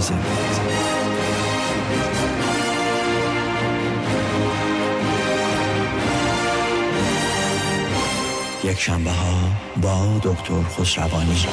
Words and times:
الیزابت 0.00 0.60
یک 8.64 8.80
شنبه 8.80 9.10
ها 9.10 9.34
با 9.82 10.20
دکتر 10.22 10.62
خسروانی 10.62 11.44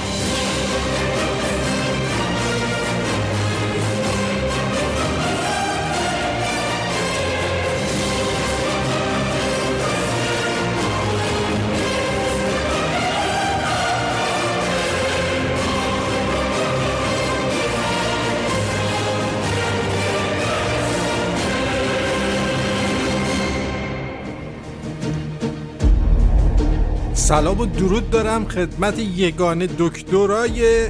سلام 27.27 27.59
و 27.59 27.65
درود 27.65 28.09
دارم 28.09 28.47
خدمت 28.47 28.99
یگانه 28.99 29.67
دکترای 29.79 30.87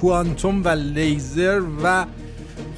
کوانتوم 0.00 0.64
و 0.64 0.68
لیزر 0.68 1.62
و 1.84 2.06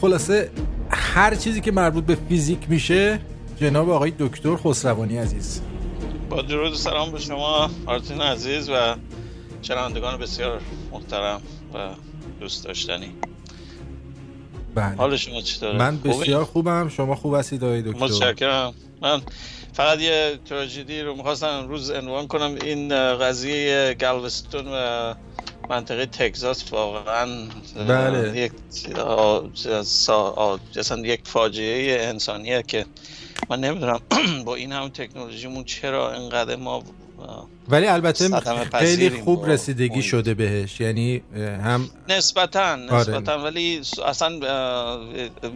خلاصه 0.01 0.51
هر 0.91 1.35
چیزی 1.35 1.61
که 1.61 1.73
مربوط 1.73 2.05
به 2.05 2.19
فیزیک 2.29 2.71
میشه 2.71 3.21
جناب 3.57 3.91
آقای 3.91 4.12
دکتر 4.19 4.57
خسروانی 4.57 5.17
عزیز. 5.17 5.61
با 6.31 6.42
درود 6.42 6.73
و 6.73 6.75
سلام 6.75 7.12
به 7.12 7.19
شما 7.19 7.70
آرتین 7.87 8.20
عزیز 8.20 8.69
و 8.69 8.97
شنوندگان 9.62 10.19
بسیار 10.19 10.61
محترم 10.92 11.42
و 11.75 11.89
دوست 12.41 12.64
داشتنی. 12.64 13.12
بله. 14.75 14.97
حال 14.97 15.17
شما 15.17 15.41
چطوره؟ 15.41 15.79
من 15.79 15.98
بسیار 15.98 16.45
خوبم 16.45 16.89
شما 16.89 17.14
خوب 17.14 17.34
هستید 17.34 17.64
آقای 17.64 17.83
دکتر؟ 17.83 18.05
متشکرم. 18.05 18.75
من 19.03 19.23
فقط 19.73 20.01
یه 20.01 20.39
تراژدی 20.45 21.03
رو 21.03 21.15
می‌خواستم 21.17 21.47
امروز 21.47 21.91
عنوان 21.91 22.27
کنم 22.27 22.55
این 22.55 22.89
قضیه 23.19 23.95
گلوستون 24.01 24.69
و 24.69 25.14
منطقه 25.69 26.06
تگزاس 26.06 26.73
واقعا 26.73 27.48
بله. 27.89 28.39
یک 28.39 28.53
اصلا 30.77 30.98
یک 31.06 31.20
فاجعه 31.25 32.06
انسانیه 32.06 32.62
که 32.62 32.87
من 33.51 33.61
نمی‌دونم 33.61 34.01
با 34.47 34.55
این 34.55 34.73
هم 34.73 34.89
تکنولوژیمون 34.89 35.64
چرا 35.64 36.12
اینقدر 36.12 36.57
ما 36.57 36.83
ولی 37.69 37.87
البته 37.87 38.41
خیلی 38.75 39.11
خوب 39.11 39.41
با 39.41 39.47
رسیدگی 39.47 39.92
اون. 39.92 40.03
شده 40.03 40.34
بهش. 40.34 40.81
یعنی 40.81 41.23
هم 41.37 41.91
نسبتا 42.09 42.77
نسبتا 42.77 43.39
ولی 43.39 43.81
اصلا 44.06 44.41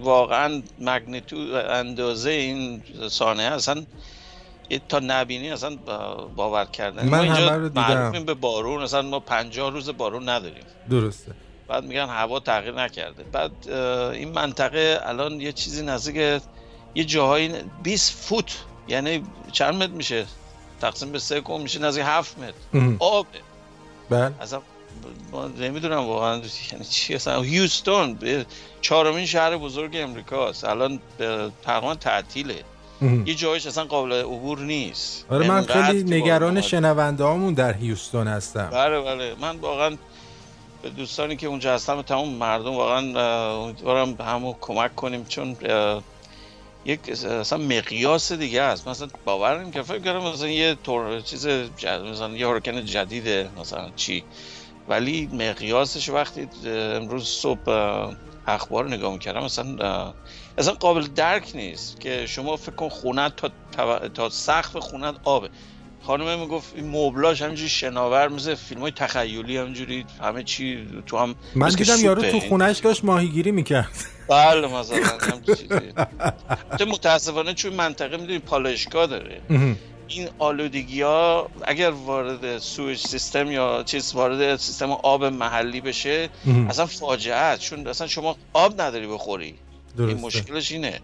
واقعا 0.00 0.62
مگنیتود 0.80 1.54
اندازه 1.54 2.30
این 2.30 2.82
صانعه 3.10 3.46
اصلا 3.54 3.84
تا 4.88 4.98
نبینی 4.98 5.50
اصلا 5.50 5.76
با- 5.76 6.30
باور 6.36 6.64
کردن. 6.64 7.08
من 7.08 7.18
ما 7.18 7.22
اینجا. 7.34 7.70
معروفیم 7.74 8.24
به 8.24 8.34
بارون. 8.34 8.82
اصلا 8.82 9.02
ما 9.02 9.20
50 9.20 9.70
روز 9.72 9.90
بارون 9.90 10.28
نداریم. 10.28 10.64
درسته. 10.90 11.32
بعد 11.68 11.84
میگن 11.84 12.06
هوا 12.06 12.40
تغییر 12.40 12.74
نکرده. 12.74 13.22
بعد 13.32 13.50
این 14.12 14.28
منطقه 14.32 15.00
الان 15.02 15.40
یه 15.40 15.52
چیزی 15.52 15.82
نزدیک 15.84 16.40
یه 16.94 17.04
جاهایی 17.04 17.52
20 17.82 18.12
فوت 18.12 18.56
یعنی 18.88 19.22
چند 19.52 19.74
متر 19.74 19.92
میشه؟ 19.92 20.26
تقسیم 20.80 21.12
به 21.12 21.18
سه 21.18 21.40
کن 21.40 21.60
میشه 21.60 21.78
نزدیک 21.78 22.04
7 22.06 22.36
متر. 22.38 22.96
آبه 22.98 23.28
بله. 24.10 24.32
اصلا 24.40 24.60
ما 25.32 25.46
نمی‌دونم 25.46 26.04
واقعا 26.04 26.42
یعنی 26.72 26.84
چی 26.90 27.14
اصلا. 27.14 27.42
هیوستون 27.42 28.18
چهارمین 28.80 29.26
شهر 29.26 29.56
بزرگ 29.56 29.96
امریکاست. 29.96 30.64
الان 30.64 31.00
تقریبا 31.62 31.94
تعطیله. 31.94 32.64
یه 33.26 33.34
جایش 33.34 33.66
اصلا 33.66 33.84
قابل 33.84 34.12
عبور 34.12 34.58
نیست. 34.58 35.26
آره 35.30 35.48
من 35.48 35.62
خیلی 35.62 36.16
نگران. 36.16 36.60
شنونده 36.60 37.24
هامون 37.24 37.54
در 37.54 37.72
هیوستون 37.72 38.28
هستم. 38.28 38.70
بله 38.72 39.00
بله. 39.00 39.34
من 39.40 39.56
واقعا 39.56 39.96
به 40.82 40.90
دوستانی 40.90 41.36
که 41.36 41.46
اونجا 41.46 41.74
هستم 41.74 42.02
تمام 42.02 42.28
مردم 42.28 42.74
واقعا 42.74 42.98
امیدوارم 43.62 44.14
به 44.14 44.24
همو 44.24 44.54
کمک 44.60 44.94
کنیم 44.94 45.24
چون 45.24 45.56
یک 46.86 47.00
اصلا 47.08 47.58
مقیاس 47.58 48.32
دیگه 48.32 48.62
است. 48.62 48.88
مثلا 48.88 49.08
باور 49.24 49.62
نمی‌کنم 49.62 49.82
فکر 49.82 49.98
کنم 49.98 50.32
مثلا 50.32 50.48
یه 50.48 50.76
طور 50.84 51.20
چیز 51.20 51.46
جد... 51.76 52.02
مثلا 52.12 52.36
یه 52.36 52.46
هورکن 52.46 52.84
جدیده. 52.84 53.48
مثلا 53.60 53.90
چی. 53.96 54.24
ولی 54.88 55.28
مقیاسش 55.32 56.08
وقتی 56.08 56.48
امروز 56.66 57.28
صبح 57.28 57.70
اخبار 58.46 58.88
نگاه 58.88 59.12
می‌کردم 59.12 59.44
مثلا 59.44 60.12
اصلا 60.58 60.74
قابل 60.74 61.06
درک 61.06 61.50
نیست 61.54 62.00
که 62.00 62.26
شما 62.26 62.56
فکر 62.56 62.74
کن 62.74 62.88
خونه 62.88 63.30
تا 63.30 63.50
تا, 64.14 64.28
سقف 64.28 64.76
خونه 64.76 65.12
آبه. 65.24 65.48
خانم 66.02 66.38
می‌گفت 66.40 66.72
این 66.76 66.88
مبلاش 66.88 67.42
همینجوری 67.42 67.68
شناور 67.68 68.28
مثل 68.28 68.54
فیلم 68.54 68.80
های 68.80 68.90
تخیلی 68.90 69.56
همینجوری 69.56 70.04
همه 70.22 70.42
چی 70.42 70.86
تو 71.06 71.18
هم 71.18 71.34
من 71.54 71.70
که 71.70 71.76
دیدم 71.76 72.04
یارو. 72.04 72.22
تو 72.22 72.40
خونش 72.40 72.78
داشت 72.78 73.04
ماهیگیری 73.04 73.50
می‌کرد. 73.50 74.15
بله 74.28 74.66
مثلا 74.66 74.96
همچین 74.96 75.54
چیزی. 75.54 75.92
تو 76.78 76.86
متاسفانه 76.86 77.54
چون 77.54 77.72
منطقه 77.72 78.16
می‌دونی 78.16 78.38
پالایشگاه 78.38 79.06
داره. 79.06 79.40
این 80.08 80.28
آلودگی 80.38 81.02
ها 81.02 81.50
اگر 81.64 81.90
وارد 81.90 82.58
سویج 82.58 82.98
سیستم 82.98 83.50
یا 83.50 83.82
چیز 83.86 84.14
وارد 84.14 84.56
سیستم 84.56 84.90
آب 84.90 85.24
محلی 85.24 85.80
بشه 85.80 86.28
اصلا 86.68 86.86
فاجعه 86.86 87.34
است 87.34 87.60
چون 87.60 87.86
اصلا 87.86 88.06
شما 88.06 88.36
آب 88.52 88.80
نداری 88.80 89.06
بخوری. 89.06 89.44
این 89.98 90.06
درسته. 90.08 90.20
مشکلش 90.26 90.72
اینه. 90.72 91.00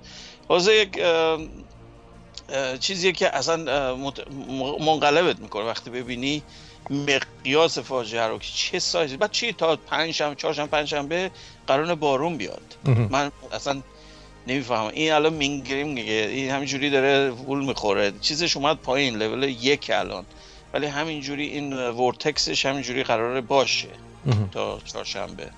حوزه 0.48 0.74
یک 0.74 1.00
چیزیه 2.80 3.12
که 3.12 3.36
اصلا 3.36 3.96
منقلبت 4.80 5.40
می‌کنه. 5.40 5.64
وقتی 5.64 5.90
ببینی 5.90 6.42
مقیاس 6.92 7.78
فاجعه 7.78 8.26
رو 8.26 8.38
که 8.38 8.48
چه 8.54 8.78
سایزی 8.78 9.16
بعد 9.16 9.30
چی؟ 9.30 9.52
تا 9.52 9.76
پنج 9.76 10.10
شنبه 10.10 10.34
چهار 10.34 10.54
شنبه 10.54 10.70
پنج 10.70 10.88
شنبه 10.88 11.30
قرار 11.66 11.94
بارون 11.94 12.36
بیاد. 12.36 12.76
من 13.10 13.32
اصلا 13.52 13.82
نمی‌فهمم. 14.46 14.90
این 14.94 15.12
الان 15.12 15.32
مینگریم 15.32 15.88
میگه. 15.88 16.28
این 16.30 16.50
همینجوری 16.50 16.90
داره 16.90 17.30
وول 17.30 17.64
می‌خوره. 17.64 18.12
چیزش 18.20 18.56
اومد 18.56 18.76
پایین 18.76 19.16
لول 19.16 19.42
یک 19.42 19.90
الان. 19.94 20.24
ولی 20.74 20.86
همینجوری 20.86 21.46
این 21.46 21.72
ورتکسش 21.72 22.66
همینجوری 22.66 23.02
قراره 23.02 23.40
باشه 23.40 23.88
تا 24.52 24.78
چهارشنبه. 24.84 25.50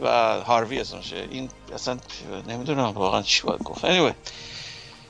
و 0.00 0.40
هاروی 0.40 0.80
اسمشه 0.80 1.28
این 1.30 1.48
اصلا 1.74 1.98
نمی‌دونم 2.48 2.84
واقعا 2.84 3.22
چی 3.22 3.42
باید 3.42 3.62
گفت. 3.62 3.84
Anyway. 3.84 4.14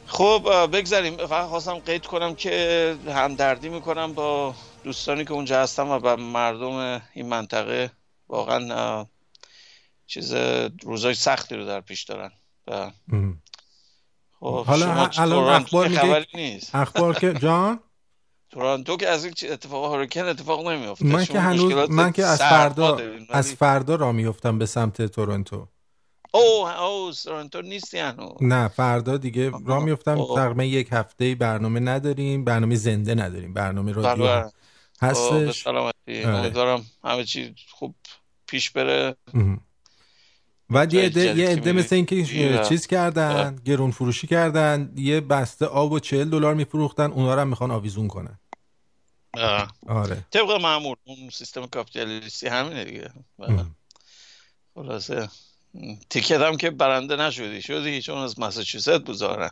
خب 0.06 0.68
بگذاریم. 0.72 1.16
فقط 1.16 1.48
خواستم 1.48 1.78
قید 1.78 2.06
کنم 2.06 2.34
که 2.34 2.96
همدردی 3.08 3.68
می‌کنم 3.68 4.12
با 4.12 4.54
دوستانی 4.84 5.24
که 5.24 5.32
اونجا 5.32 5.62
هستم 5.62 5.88
و 5.88 5.98
با 5.98 6.16
مردم 6.16 7.02
این 7.14 7.28
منطقه 7.28 7.90
واقعا 8.28 9.06
چیز 10.06 10.34
روزای 10.82 11.14
سختی 11.14 11.56
رو 11.56 11.66
در 11.66 11.80
پیش 11.80 12.02
دارن. 12.02 12.30
و 12.66 12.90
خب 14.40 14.64
حالا 14.64 15.06
الان 15.18 15.62
اخبار 15.62 15.88
خبری 15.88 16.26
نیست. 16.34 16.74
اخبار 16.74 17.14
که 17.14 17.34
جان؟ 17.34 17.80
تورنتو 18.50 18.96
که 18.96 19.08
از 19.08 19.24
این 19.24 19.34
اتفاق 19.50 19.94
هوریکن 19.94 20.24
اتفاق 20.24 20.68
نمیفته 20.68 21.06
من 21.06 21.24
که 21.24 21.40
هنوز 21.40 21.90
من 21.90 22.12
که 22.12 22.24
از 22.24 22.38
فردا 22.38 22.98
از 23.30 23.54
فردا 23.54 23.94
را 23.94 24.12
میفتم 24.12 24.58
به 24.58 24.66
سمت 24.66 25.02
تورنتو. 25.02 25.68
اوه 26.30 26.80
اوه 26.80 27.14
تورنتو 27.24 27.62
نیستی 27.62 27.98
هنوز. 27.98 28.36
نه 28.40 28.68
فردا 28.68 29.16
دیگه 29.16 29.52
را 29.66 29.80
میفتم 29.80 30.18
اوه. 30.18 30.36
تقریبا 30.36 30.64
یک 30.64 30.88
هفته 30.92 31.34
برنامه 31.34 31.80
نداریم 31.80 32.44
برنامه 32.44 32.74
زنده 32.74 33.14
نداریم 33.14 33.54
برنامه 33.54 33.92
رادیو. 33.92 34.24
بله. 34.24 34.42
خب، 34.42 34.52
به 34.52 34.52
هستش 35.02 35.62
سلامتی 35.62 36.24
آره. 36.24 36.36
امیدوارم 36.36 36.86
همه 37.04 37.24
چی 37.24 37.54
خوب 37.70 37.94
پیش 38.46 38.70
بره. 38.70 39.16
و 40.70 40.86
یه 40.90 41.02
عده 41.02 41.38
یه 41.38 41.48
عده. 41.48 41.72
مثل 41.72 41.96
اینکه 41.96 42.16
می‌رم. 42.16 42.68
چیز 42.68 42.86
کردن 42.86 43.56
گرون 43.64 43.90
فروشی 43.90 44.26
کردن 44.26 44.92
یه 44.96 45.20
بسته 45.20 45.66
آب 45.66 45.92
و 45.92 45.98
چهل 45.98 46.30
دلار 46.30 46.54
میفروختن 46.54 47.10
اونا 47.10 47.34
رو 47.34 47.40
هم 47.40 47.48
می‌خوان 47.48 47.70
آویزون 47.70 48.08
کنن 48.08 48.38
آه. 49.36 49.72
آره 49.86 50.24
طبق 50.30 50.50
معمول 50.50 50.96
اون 51.04 51.30
سیستم 51.30 51.66
کاپیتالیستی 51.66 52.48
همینه 52.48 52.84
دیگه. 52.84 53.10
خلاصه 54.74 55.28
تیکت 56.10 56.40
هم 56.40 56.56
که 56.56 56.70
برنده 56.70 57.16
نشدی. 57.16 57.62
شدی 57.62 58.02
چون 58.02 58.18
از 58.18 58.40
مساچوست 58.40 58.88
بذارن 58.88 59.50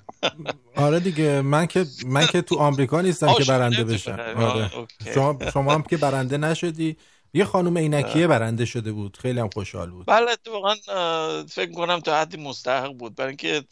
آره 0.77 1.01
دیگه 1.01 1.41
من 1.41 1.67
که 1.67 1.87
من 2.07 2.27
که 2.27 2.43
تو 2.43 2.59
آمریکا 2.59 3.01
نیستم 3.01 3.35
که 3.35 3.45
برنده 3.45 3.85
بشم. 3.85 4.13
آره. 4.37 4.71
شما 5.15 5.39
شما 5.53 5.75
هم 5.75 5.83
که 5.83 5.97
برنده 5.97 6.37
نشدی. 6.37 6.97
یه 7.35 7.45
خانم 7.45 7.79
عینکیه 7.79 8.27
برنده 8.27 8.65
شده 8.65 8.93
بود. 8.93 9.17
خیلی 9.17 9.41
هم 9.41 9.51
خوشحال 9.55 9.91
بود. 9.91 10.07
بله 10.07 10.31
اتفاقا 10.31 10.75
فکر 11.45 11.73
کنم 11.73 12.01
تا 12.01 12.21
حدی 12.21 12.37
مستحق 12.37 12.93
بود. 12.93 13.15
برای 13.15 13.29
اینکه 13.29 13.65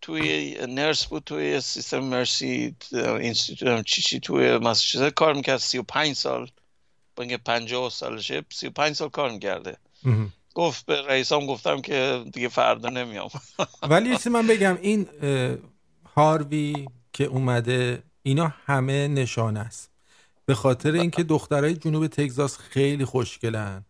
توی 0.00 0.56
نرس 0.68 1.04
بود 1.06 1.22
توی 1.24 1.60
سیستم 1.60 1.98
مرسی 1.98 2.76
اینستیتوت 2.92 3.68
هم 3.68 3.82
چی 3.82 4.02
چی 4.02 4.20
توی 4.20 4.58
مساچوست 4.58 5.14
کار 5.14 5.34
می‌کرد. 5.34 5.58
35 5.58 6.16
سال 6.16 6.50
با 7.16 7.22
اینکه 7.22 7.36
50 7.36 7.90
سالشه 7.90 8.42
35 8.52 8.96
سال 8.96 9.08
کار 9.08 9.30
می‌کرده. 9.30 9.76
گفت 10.54 10.86
به 10.86 11.02
رئیسام 11.02 11.46
گفتم 11.46 11.80
که 11.80 12.24
دیگه 12.32 12.48
فردا 12.48 12.88
نمیام. 12.88 13.28
ولی 13.90 14.10
یه 14.10 14.18
من 14.30 14.46
بگم 14.46 14.78
این 14.82 15.08
هاروی 16.16 16.86
که 17.12 17.24
اومده 17.24 18.02
اینا 18.22 18.54
همه 18.66 19.08
نشانه 19.08 19.60
است. 19.60 19.90
به 20.46 20.54
خاطر 20.54 20.92
اینکه 20.92 21.22
دخترای 21.22 21.74
جنوب 21.74 22.06
تگزاس 22.06 22.58
خیلی 22.58 23.04
خوشگلن 23.04 23.84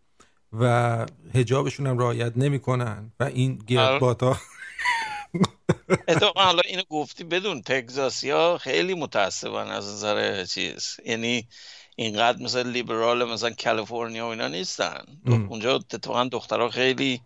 و 0.59 1.05
هجابشون 1.33 1.87
هم 1.87 1.99
رعایت 1.99 2.33
نمی‌کنن 2.35 3.11
و 3.19 3.23
این 3.23 3.57
گردباتا 3.67 4.37
اتفاقا 6.07 6.43
حالا 6.43 6.61
اینو 6.65 6.81
گفتی 6.89 7.23
بدون 7.23 7.61
تگزاسی 7.61 8.29
ها 8.29 8.57
خیلی 8.57 8.93
متاسفن 8.93 9.67
از 9.67 9.87
نظر 9.87 10.45
چیز. 10.45 10.97
یعنی 11.05 11.47
اینقدر 11.95 12.43
مثلا 12.43 12.61
لیبرال 12.61 13.23
مثلا 13.23 13.49
کالیفرنیا 13.63 14.25
و 14.25 14.29
اینا 14.29 14.47
نیستن. 14.47 15.03
اونجا 15.25 15.75
اتفاقا 15.75 16.23
دخترها 16.23 16.69
خیلی 16.69 17.21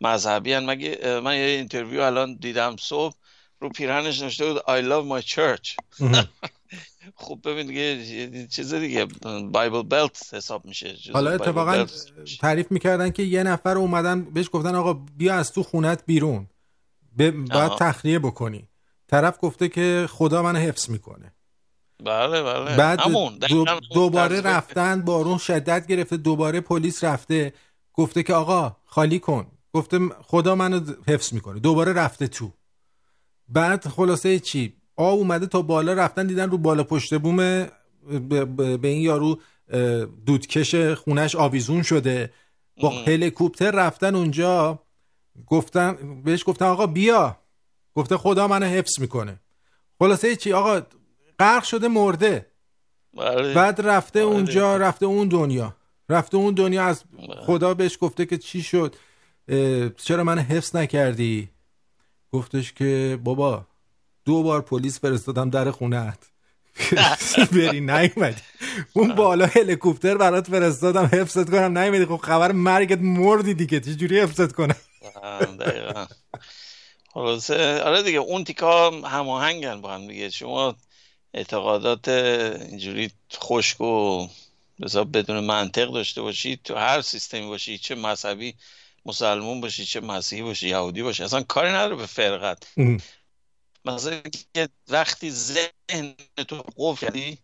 مذهبی 0.00 0.52
هن. 0.52 0.64
مگه 0.64 1.20
من 1.24 1.36
یه 1.36 1.44
interview 1.44 2.00
الان 2.00 2.34
دیدم. 2.34 2.76
صبح 2.80 3.14
رو 3.60 3.68
پیرهنش 3.68 4.22
نوشته 4.22 4.46
بود 4.46 4.58
I 4.58 4.82
love 4.82 5.22
my 5.22 5.28
church. 5.28 5.76
خب 7.14 7.38
ببین 7.44 7.66
دیگه 7.66 8.46
چیز 8.46 8.74
دیگه. 8.74 9.04
Bible 9.52 9.82
Belt 9.82 10.34
حساب 10.34 10.64
میشه. 10.64 10.96
حالا 11.12 11.30
اتفاقا 11.30 11.86
تعریف 12.40 12.66
می‌کردن 12.70 13.10
که 13.10 13.22
یه 13.22 13.42
نفر 13.42 13.78
اومدن 13.78 14.24
بهش 14.24 14.48
گفتن 14.52 14.74
آقا 14.74 14.92
بیا 14.92 15.34
از 15.34 15.52
تو 15.52 15.62
خونت 15.62 16.02
بیرون. 16.06 16.46
باید 17.16 17.72
تخلیه 17.78 18.18
بکنی. 18.18 18.68
طرف 19.08 19.38
گفته 19.40 19.68
که 19.68 20.06
خدا 20.10 20.42
منو 20.42 20.58
حفظ 20.58 20.90
می‌کنه. 20.90 21.34
بله 22.04 22.42
بله. 22.42 22.76
بعد 22.76 23.00
دوباره 23.94 24.40
رفتن 24.40 25.02
بارون 25.02 25.38
شدت 25.38 25.86
گرفته 25.86 26.16
دوباره 26.16 26.60
پلیس 26.60 27.04
رفته. 27.04 27.52
گفته 27.94 28.22
که 28.22 28.34
آقا 28.34 28.76
خالی 28.84 29.18
کن. 29.18 29.46
گفته 29.72 29.98
خدا 30.22 30.54
منو 30.54 30.80
حفظ 31.08 31.32
می‌کنه. 31.32 31.60
دوباره 31.60 31.92
رفته 31.92 32.28
تو. 32.28 32.50
بعد 33.48 33.88
خلاصه 33.88 34.38
چی؟ 34.38 34.76
آب 34.96 35.18
اومده 35.18 35.46
تا 35.46 35.62
بالا 35.62 35.92
رفتن 35.92 36.26
دیدن 36.26 36.50
رو 36.50 36.58
بالا 36.58 36.84
پشت 36.84 37.18
بوم 37.18 37.36
به 38.76 38.88
این 38.88 39.02
یارو 39.02 39.40
دودکش 40.26 40.74
خونش 40.74 41.36
آویزون 41.36 41.82
شده. 41.82 42.32
با 42.80 42.90
هلیکوپتر 42.90 43.70
رفتن 43.70 44.14
اونجا. 44.14 44.78
گفتن 45.46 46.22
بهش 46.24 46.44
گفتن 46.46 46.64
آقا 46.64 46.86
بیا. 46.86 47.38
گفته 47.94 48.16
خدا 48.16 48.48
منو 48.48 48.66
حفظ 48.66 49.00
می‌کنه. 49.00 49.40
خلاصه 49.98 50.36
چی؟ 50.36 50.52
آقا 50.52 50.80
غرق 51.38 51.64
شده 51.64 51.88
مرده. 51.88 52.46
بله. 53.14 53.54
بعد 53.54 53.80
رفته 53.80 54.20
بله. 54.26 54.34
اونجا 54.34 54.76
رفته 54.76 55.06
اون 55.06 55.28
دنیا. 55.28 55.76
رفته 56.08 56.36
اون 56.36 56.54
دنیا 56.54 56.84
از 56.84 57.04
بله. 57.12 57.36
خدا 57.46 57.74
بهش 57.74 57.98
گفته 58.00 58.26
که 58.26 58.38
چی 58.38 58.62
شد. 58.62 58.96
چرا 59.96 60.24
من 60.24 60.38
حفظ 60.38 60.76
نکردی؟ 60.76 61.48
گفتش 62.32 62.72
که 62.72 63.18
بابا 63.24 63.66
دو 64.24 64.42
بار 64.42 64.60
پلیس 64.60 65.00
فرستادم 65.00 65.50
در 65.50 65.70
خونت 65.70 66.18
بری 67.52 67.80
نیومدی. 67.80 68.42
اون 68.92 69.14
بالا 69.14 69.46
هلیکوپتر 69.46 70.16
برات 70.16 70.50
فرستادم 70.50 71.10
حفظت 71.12 71.50
کنم 71.50 71.78
نیومدی. 71.78 72.06
خب 72.06 72.16
خبر 72.16 72.52
مرگت 72.52 72.98
مردی 73.00 73.54
دیگه 73.54 73.80
چجوری 73.80 74.20
حفظت 74.20 74.52
کنم؟ 74.52 74.76
دقیقا. 75.60 76.06
خلاصه. 77.12 77.80
آره 77.82 78.02
دیگه 78.02 78.18
اون 78.18 78.44
تیکا 78.44 78.90
هماهنگن 78.90 79.80
با 79.80 79.94
هم 79.94 80.06
دیگه. 80.06 80.30
شما 80.30 80.76
اعتقادات 81.34 82.08
اینجوری 82.08 83.10
خشک 83.34 83.80
و 83.80 84.28
حساب 84.82 85.16
بدون 85.18 85.40
منطق 85.40 85.92
داشته 85.92 86.22
باشی 86.22 86.60
تو 86.64 86.74
هر 86.74 87.00
سیستمی 87.02 87.46
باشی 87.46 87.78
چه 87.78 87.94
مذهبی 87.94 88.54
مسلمون 89.06 89.60
باشی 89.60 89.84
چه 89.84 90.00
مسیحی 90.00 90.42
باشی 90.42 90.68
یهودی 90.68 91.02
باشی 91.02 91.22
اصلا 91.22 91.42
کاری 91.42 91.68
نداره 91.68 91.96
به 91.96 92.06
فرقت. 92.06 92.58
مثلا 93.84 94.22
که 94.54 94.68
وقتی 94.88 95.30
ذهن 95.30 96.14
تو 96.48 96.64
قفلی 96.76 97.38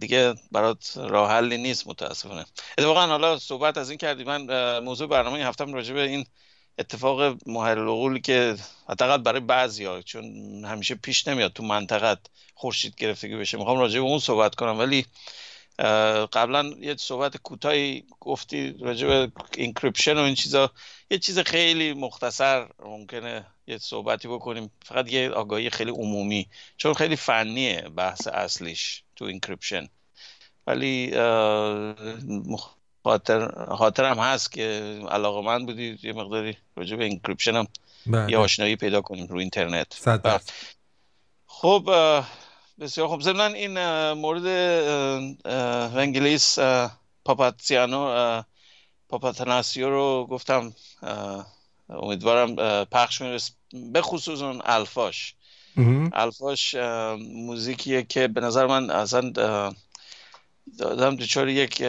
دیگه 0.00 0.34
برات 0.52 0.92
راه 0.96 1.30
حلی 1.30 1.58
نیست 1.58 1.86
متاسفانه. 1.86 2.44
اتفاقا 2.78 3.06
حالا 3.06 3.38
صحبت 3.38 3.78
از 3.78 3.90
این 3.90 3.98
کردی. 3.98 4.24
من 4.24 4.78
موضوع 4.78 5.08
برنامه 5.08 5.36
این 5.36 5.46
هفتم 5.46 5.74
راجع 5.74 5.94
به 5.94 6.02
این 6.02 6.26
اتفاق 6.78 7.36
محل 7.46 8.18
که 8.18 8.56
حداقل 8.88 9.18
برای 9.18 9.40
بعضیا 9.40 10.02
چون 10.02 10.24
همیشه 10.64 10.94
پیش 10.94 11.28
نمیاد 11.28 11.52
تو 11.52 11.62
منطقت 11.62 12.18
خورشید 12.54 12.94
گرفتگی 12.94 13.36
بشه. 13.36 13.58
می‌خوام 13.58 13.78
راجع 13.78 14.00
به 14.00 14.06
اون 14.06 14.18
صحبت 14.18 14.54
کنم. 14.54 14.78
ولی 14.78 15.06
قبلا 16.32 16.72
یه 16.80 16.96
صحبت 16.96 17.36
کوتاهی 17.36 18.04
گفتی 18.20 18.76
راجع 18.80 19.06
به 19.08 19.32
encryption 19.56 20.16
و 20.16 20.20
این 20.20 20.34
چیزا. 20.34 20.70
یه 21.10 21.18
چیز 21.18 21.38
خیلی 21.38 21.92
مختصر 21.92 22.68
ممکنه 22.78 23.46
یه 23.66 23.78
صحبتی 23.78 24.28
بکنیم. 24.28 24.70
فقط 24.84 25.12
یه 25.12 25.30
آگاهی 25.30 25.70
خیلی 25.70 25.90
عمومی 25.90 26.48
چون 26.76 26.94
خیلی 26.94 27.16
فنیه 27.16 27.88
بحث 27.96 28.26
اصلیش 28.26 29.02
تو 29.16 29.24
encryption 29.24 29.88
ولی 30.66 31.10
خاطر 33.06 33.66
خاطرم 33.74 34.18
هست 34.18 34.52
که 34.52 34.98
علاقه‌مند 35.10 35.66
بودی 35.66 35.98
یه 36.02 36.12
مقداری 36.12 36.56
راجع 36.76 36.96
به 36.96 37.04
encryption 37.04 37.56
هم 37.56 37.66
بله. 38.06 38.30
یه 38.30 38.38
آشنایی 38.38 38.76
پیدا 38.76 39.00
کنیم 39.00 39.26
رو 39.26 39.38
اینترنت. 39.38 40.08
بله. 40.22 40.40
خب 41.46 41.90
بسیار 42.80 43.08
خب 43.08 43.20
ضمن 43.20 43.54
این 43.54 43.78
مورد 44.12 44.46
انگلیس 45.96 46.58
پاپاتسیانو 47.24 48.42
پاپاتناسیو 49.08 49.90
رو 49.90 50.26
گفتم 50.30 50.72
امیدوارم 51.88 52.84
پخش 52.84 53.20
میرس 53.20 53.50
به 53.92 54.02
خصوص 54.02 54.42
اون 54.42 54.62
الفاش. 54.64 55.34
الفاش 56.12 56.74
موزیکیه 57.34 58.02
که 58.02 58.28
به 58.28 58.40
نظر 58.40 58.66
من 58.66 58.90
اصلا 58.90 59.32
دادم 60.78 61.16
دچار 61.16 61.48
یک 61.48 61.82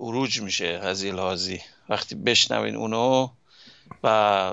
اروج 0.00 0.40
میشه 0.40 0.80
هزیل 0.84 1.18
هازی 1.18 1.60
وقتی 1.88 2.14
بشنوین 2.14 2.76
اونو 2.76 3.28
و 4.02 4.06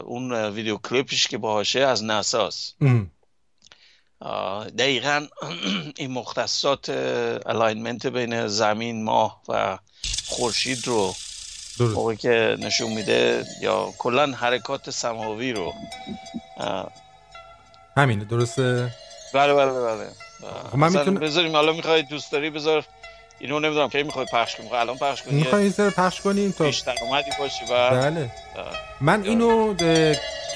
اون 0.06 0.34
ویدیو 0.34 0.78
کلیپش 0.78 1.28
که 1.28 1.38
باشه 1.38 1.80
از 1.80 2.04
ناساس 2.04 2.74
دقیقا 4.78 5.28
این 5.98 6.12
مختصات 6.12 6.90
alignment 7.46 8.08
بین 8.08 8.48
زمین 8.48 9.04
ماه 9.04 9.42
و 9.50 9.78
خورشید 10.26 10.88
رو 10.88 11.14
موقعی 11.80 12.18
که 12.18 12.58
نشون 12.60 12.94
میده 12.94 13.46
یا 13.62 13.94
کلا 13.98 14.26
حرکات 14.26 14.90
سماوی 14.90 15.54
رو. 15.54 15.74
همینه 17.98 18.26
درسته؟ 18.26 18.94
بله 19.34 19.54
بله 19.54 19.72
بله 19.72 20.10
خب 20.72 20.78
من 20.78 20.92
می‌تونم 20.92 21.20
بذاریم 21.20 21.56
حالا 21.56 21.74
می‌خوای 21.74 22.04
دوست 22.04 22.32
داری 22.32 22.50
بذار 22.50 22.86
اینو 23.40 23.60
نمی‌دونم 23.60 23.90
که 23.90 24.04
می‌خوای 24.04 24.26
پخش 24.34 24.56
کنیم 24.56 24.74
الان 24.74 24.98
پخش 24.98 25.22
کنیم 25.22 25.36
می‌خوای 25.36 25.64
این 25.64 25.72
پخش 25.90 26.22
کنیم 26.22 26.52
تا 26.52 26.66
بیشتر 26.66 26.96
اومدی 27.02 27.32
باشی 27.40 27.66
و 27.72 27.90
بله. 27.90 28.30
من 29.02 29.24
اینو 29.24 29.76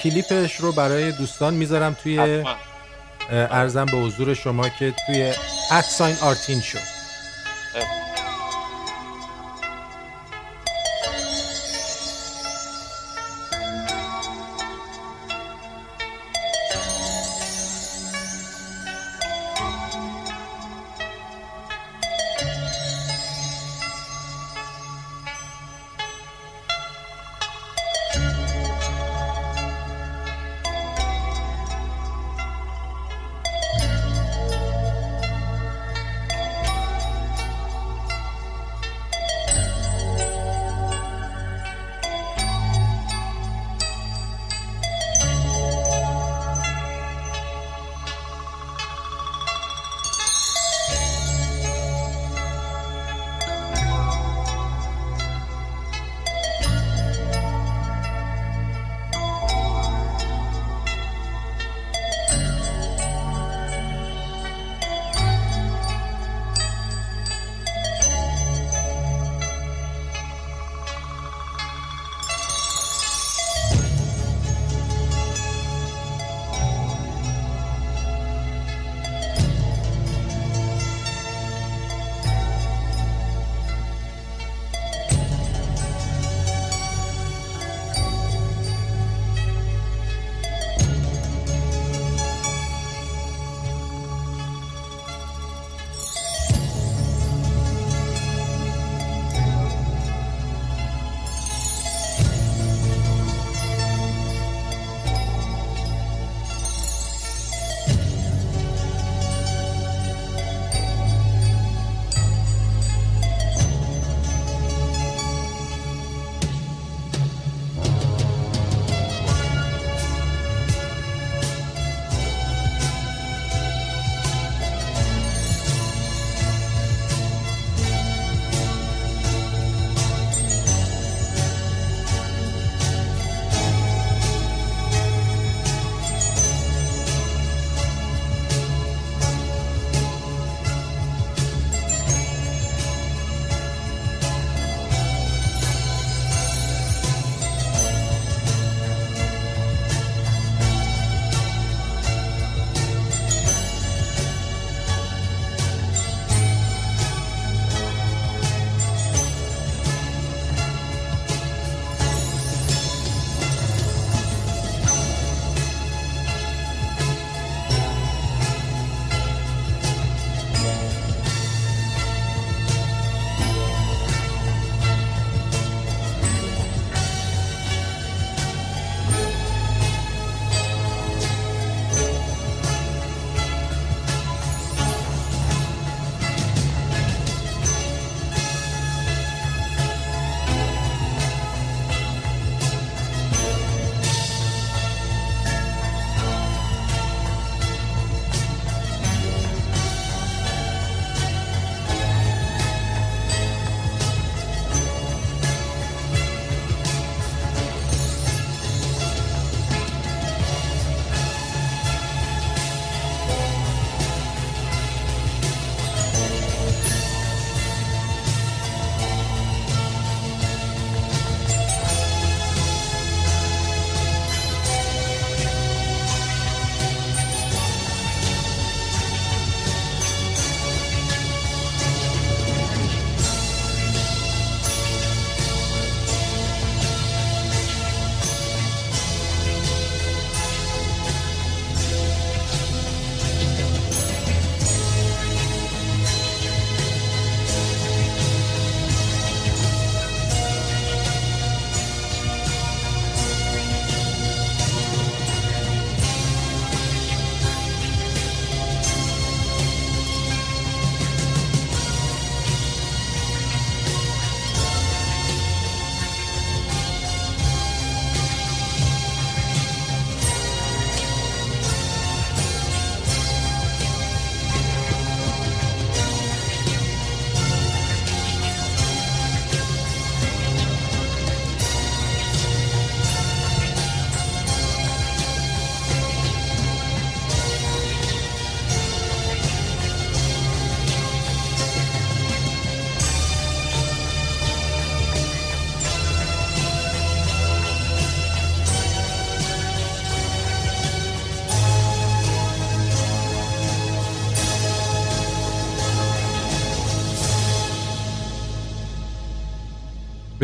کلیپش 0.02 0.54
رو 0.54 0.72
برای 0.72 1.12
دوستان 1.12 1.54
می‌ذارم 1.54 1.96
توی 2.02 2.44
ارزم 3.30 3.86
به 3.86 3.96
حضور 3.96 4.34
شما 4.34 4.68
که 4.68 4.94
توی 5.06 5.32
ادساین 5.70 6.16
آرتین 6.22 6.60
شو. 6.60 6.78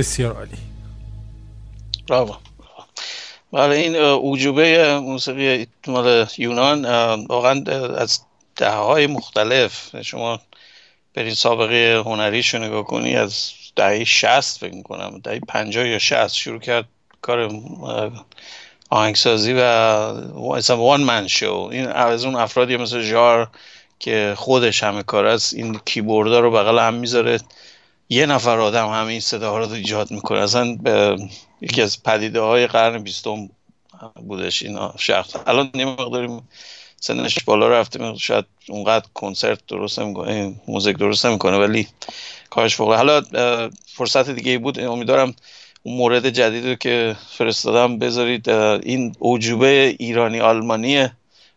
بسیار 0.00 0.32
عالی. 0.32 0.58
براو 2.08 2.36
بله 3.52 3.76
این 3.76 3.96
اوجوبه 3.96 4.98
موسیقی 4.98 5.66
مال 5.86 6.26
یونان 6.38 6.84
واقعا 7.26 7.64
از 7.96 8.20
ده 8.56 8.70
های 8.70 9.06
مختلف. 9.06 10.02
شما 10.02 10.40
برین 11.14 11.34
سابقه 11.34 12.02
هنریش 12.04 12.54
رو 12.54 12.60
نگاه 12.60 12.84
کنی 12.84 13.16
از 13.16 13.50
دهه 13.76 14.04
شست 14.04 14.58
فکر 14.58 14.74
می‌کنم 14.74 15.20
دهه 15.24 15.40
پنجاه 15.48 15.88
یا 15.88 15.98
شست 15.98 16.34
شروع 16.34 16.60
کرد 16.60 16.88
کار 17.20 17.50
آهنگسازی 18.90 19.52
و 19.52 19.60
اصلا 20.56 20.76
وان 20.76 21.00
من 21.00 21.26
شو 21.26 21.68
این 21.72 21.86
از 21.86 22.24
اون 22.24 22.34
افرادی 22.34 22.76
مثل 22.76 23.10
جار 23.10 23.50
که 23.98 24.34
خودش 24.36 24.82
همه 24.82 25.02
کار 25.02 25.26
است 25.26 25.54
این 25.54 25.80
کیبوردا 25.84 26.40
رو 26.40 26.50
بغل 26.50 26.78
هم 26.78 26.94
می‌ذاره. 26.94 27.38
یه 28.12 28.26
نفر 28.26 28.58
آدم 28.58 28.88
همه 28.88 29.06
این 29.06 29.20
صداها 29.20 29.58
رو 29.58 29.72
ایجاد 29.72 30.10
می‌کنه. 30.10 30.40
اصلا 30.40 30.78
یکی 31.60 31.82
از 31.82 32.02
پدیده 32.02 32.40
های 32.40 32.66
قرن 32.66 33.02
بیستم 33.02 33.50
بودش 34.14 34.62
این 34.62 34.78
شخص. 34.98 35.36
الان 35.46 35.70
نیم 35.74 35.88
مقداری 35.88 36.28
سنش 37.00 37.44
بالا 37.44 37.68
رفته 37.68 38.14
شاید 38.14 38.44
اونقدر 38.68 39.06
کنسرت 39.14 39.58
درست 39.68 39.98
نمی‌کنه 39.98 40.54
موزیک 40.68 40.96
درست 40.96 41.26
نمی‌کنه 41.26 41.58
ولی 41.58 41.88
کارش 42.50 42.76
فوق 42.76 42.94
حالا 42.94 43.22
فرصت 43.86 44.30
دیگه 44.30 44.58
بود. 44.58 44.80
امیدوارم 44.80 45.34
اون 45.82 45.96
مورد 45.96 46.30
جدید 46.30 46.66
رو 46.66 46.74
که 46.74 47.16
فرستادم 47.28 47.98
بذارید. 47.98 48.50
این 48.50 49.16
اوجوبه 49.18 49.96
ایرانی 49.98 50.40
آلمانی 50.40 51.08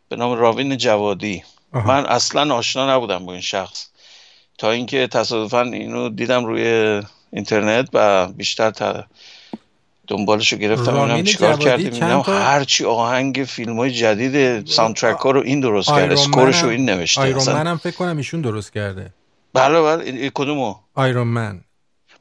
به 0.09 0.15
نام 0.15 0.37
راوین 0.37 0.77
جوادی. 0.77 1.43
من 1.73 2.05
اصلا 2.05 2.55
آشنا 2.55 2.95
نبودم 2.95 3.25
با 3.25 3.31
این 3.31 3.41
شخص. 3.41 3.87
تا 4.57 4.71
اینکه 4.71 5.07
تصادفا 5.07 5.61
اینو 5.61 6.09
دیدم 6.09 6.45
روی 6.45 7.01
اینترنت 7.33 7.89
و 7.93 8.27
بیشتر 8.27 8.71
تا 8.71 9.05
دنبالش 10.07 10.53
رو 10.53 10.59
گرفتم 10.59 10.95
اونم 10.95 11.23
چیکار 11.23 11.57
کردیم؟ 11.57 11.93
میدم 11.93 12.23
هرچی 12.27 12.85
آهنگ 12.85 13.45
فیلم 13.47 13.77
های 13.77 13.91
جدید 13.91 14.67
ساندترک 14.67 15.17
ها 15.17 15.31
رو 15.31 15.41
این 15.41 15.59
درست 15.59 15.89
کرده 15.89 16.13
اسکورش 16.13 16.63
رو 16.63 16.69
این 16.69 16.89
نوشته 16.89 17.21
آیرون 17.21 17.49
من 17.49 17.67
هم 17.67 17.77
فکر 17.77 17.95
کنم 17.95 18.17
ایشون 18.17 18.41
درست 18.41 18.73
کرده. 18.73 19.13
بله 19.53 19.81
بله 19.81 20.29
کدومو؟ 20.29 20.75
آیرون 20.95 21.27
من. 21.27 21.61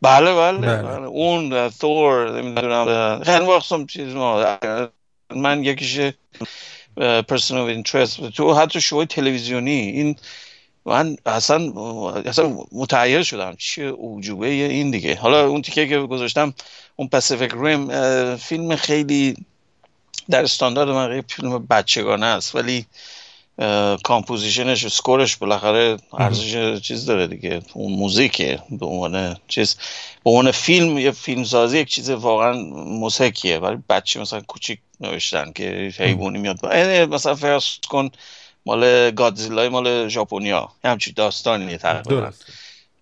بله 0.02 0.34
بله, 0.34 0.58
بله. 0.58 0.82
بله. 0.82 1.06
اون 1.06 1.68
ثور 1.68 2.42
نمی‌دونم 2.42 3.20
خیلی 3.24 3.44
وقت 3.44 3.86
چیز 3.86 4.14
ما 4.14 4.58
من 5.36 5.64
یکیش 5.64 6.00
Person 7.28 7.66
of 7.66 7.68
Interest 7.68 8.28
تو 8.30 8.54
حتی 8.54 8.80
شوهای 8.80 9.06
تلویزیونی 9.06 9.70
این 9.70 10.16
من 10.86 11.16
اصلا 11.26 11.72
اصلا 12.10 12.58
متحیر 12.72 13.22
شدم 13.22 13.54
چه 13.58 13.82
اعجوبه 13.82 14.46
این 14.46 14.90
دیگه. 14.90 15.16
حالا 15.16 15.46
اون 15.46 15.62
تیکه 15.62 15.88
که 15.88 15.98
گذاشتم 15.98 16.54
اون 16.96 17.08
Pacific 17.08 17.52
Rim 17.54 17.88
فیلم 18.36 18.76
خیلی 18.76 19.36
در 20.30 20.42
استاندارد 20.42 20.88
من 20.88 21.20
فیلم 21.20 21.66
بچگانه 21.66 22.26
است 22.26 22.54
ولی 22.54 22.86
composition 24.02 24.72
ش 24.72 24.84
و 24.84 24.88
score 24.88 25.23
ش 25.23 25.36
بالاخره 25.36 25.96
ارزش 26.18 26.80
چیز 26.80 27.06
داره 27.06 27.26
دیگه. 27.26 27.62
اون 27.74 27.92
موزیکه 27.92 28.58
به 28.70 28.86
عنوان 28.86 29.36
چیز 29.48 29.76
به 30.24 30.30
عنوان 30.30 30.50
فیلم 30.50 30.98
یه 30.98 31.10
فیلمسازی 31.10 31.78
یک 31.78 31.88
چیز 31.88 32.10
واقعا 32.10 32.52
موسیقیه 32.72 33.58
ولی 33.58 33.78
بچه 33.88 34.20
مثلا 34.20 34.40
کوچیک 34.40 34.78
نوشتن 35.00 35.52
که 35.52 35.92
حیوانی 35.98 36.38
میاد. 36.38 36.66
مثلا 37.10 37.34
فرض 37.34 37.64
کن 37.88 38.10
مال 38.66 39.10
گادزیلا 39.10 39.68
مال 39.68 40.08
ژاپنیا 40.08 40.68
همچین 40.84 41.12
داستانیه 41.16 41.76
تقریبا 41.76 42.32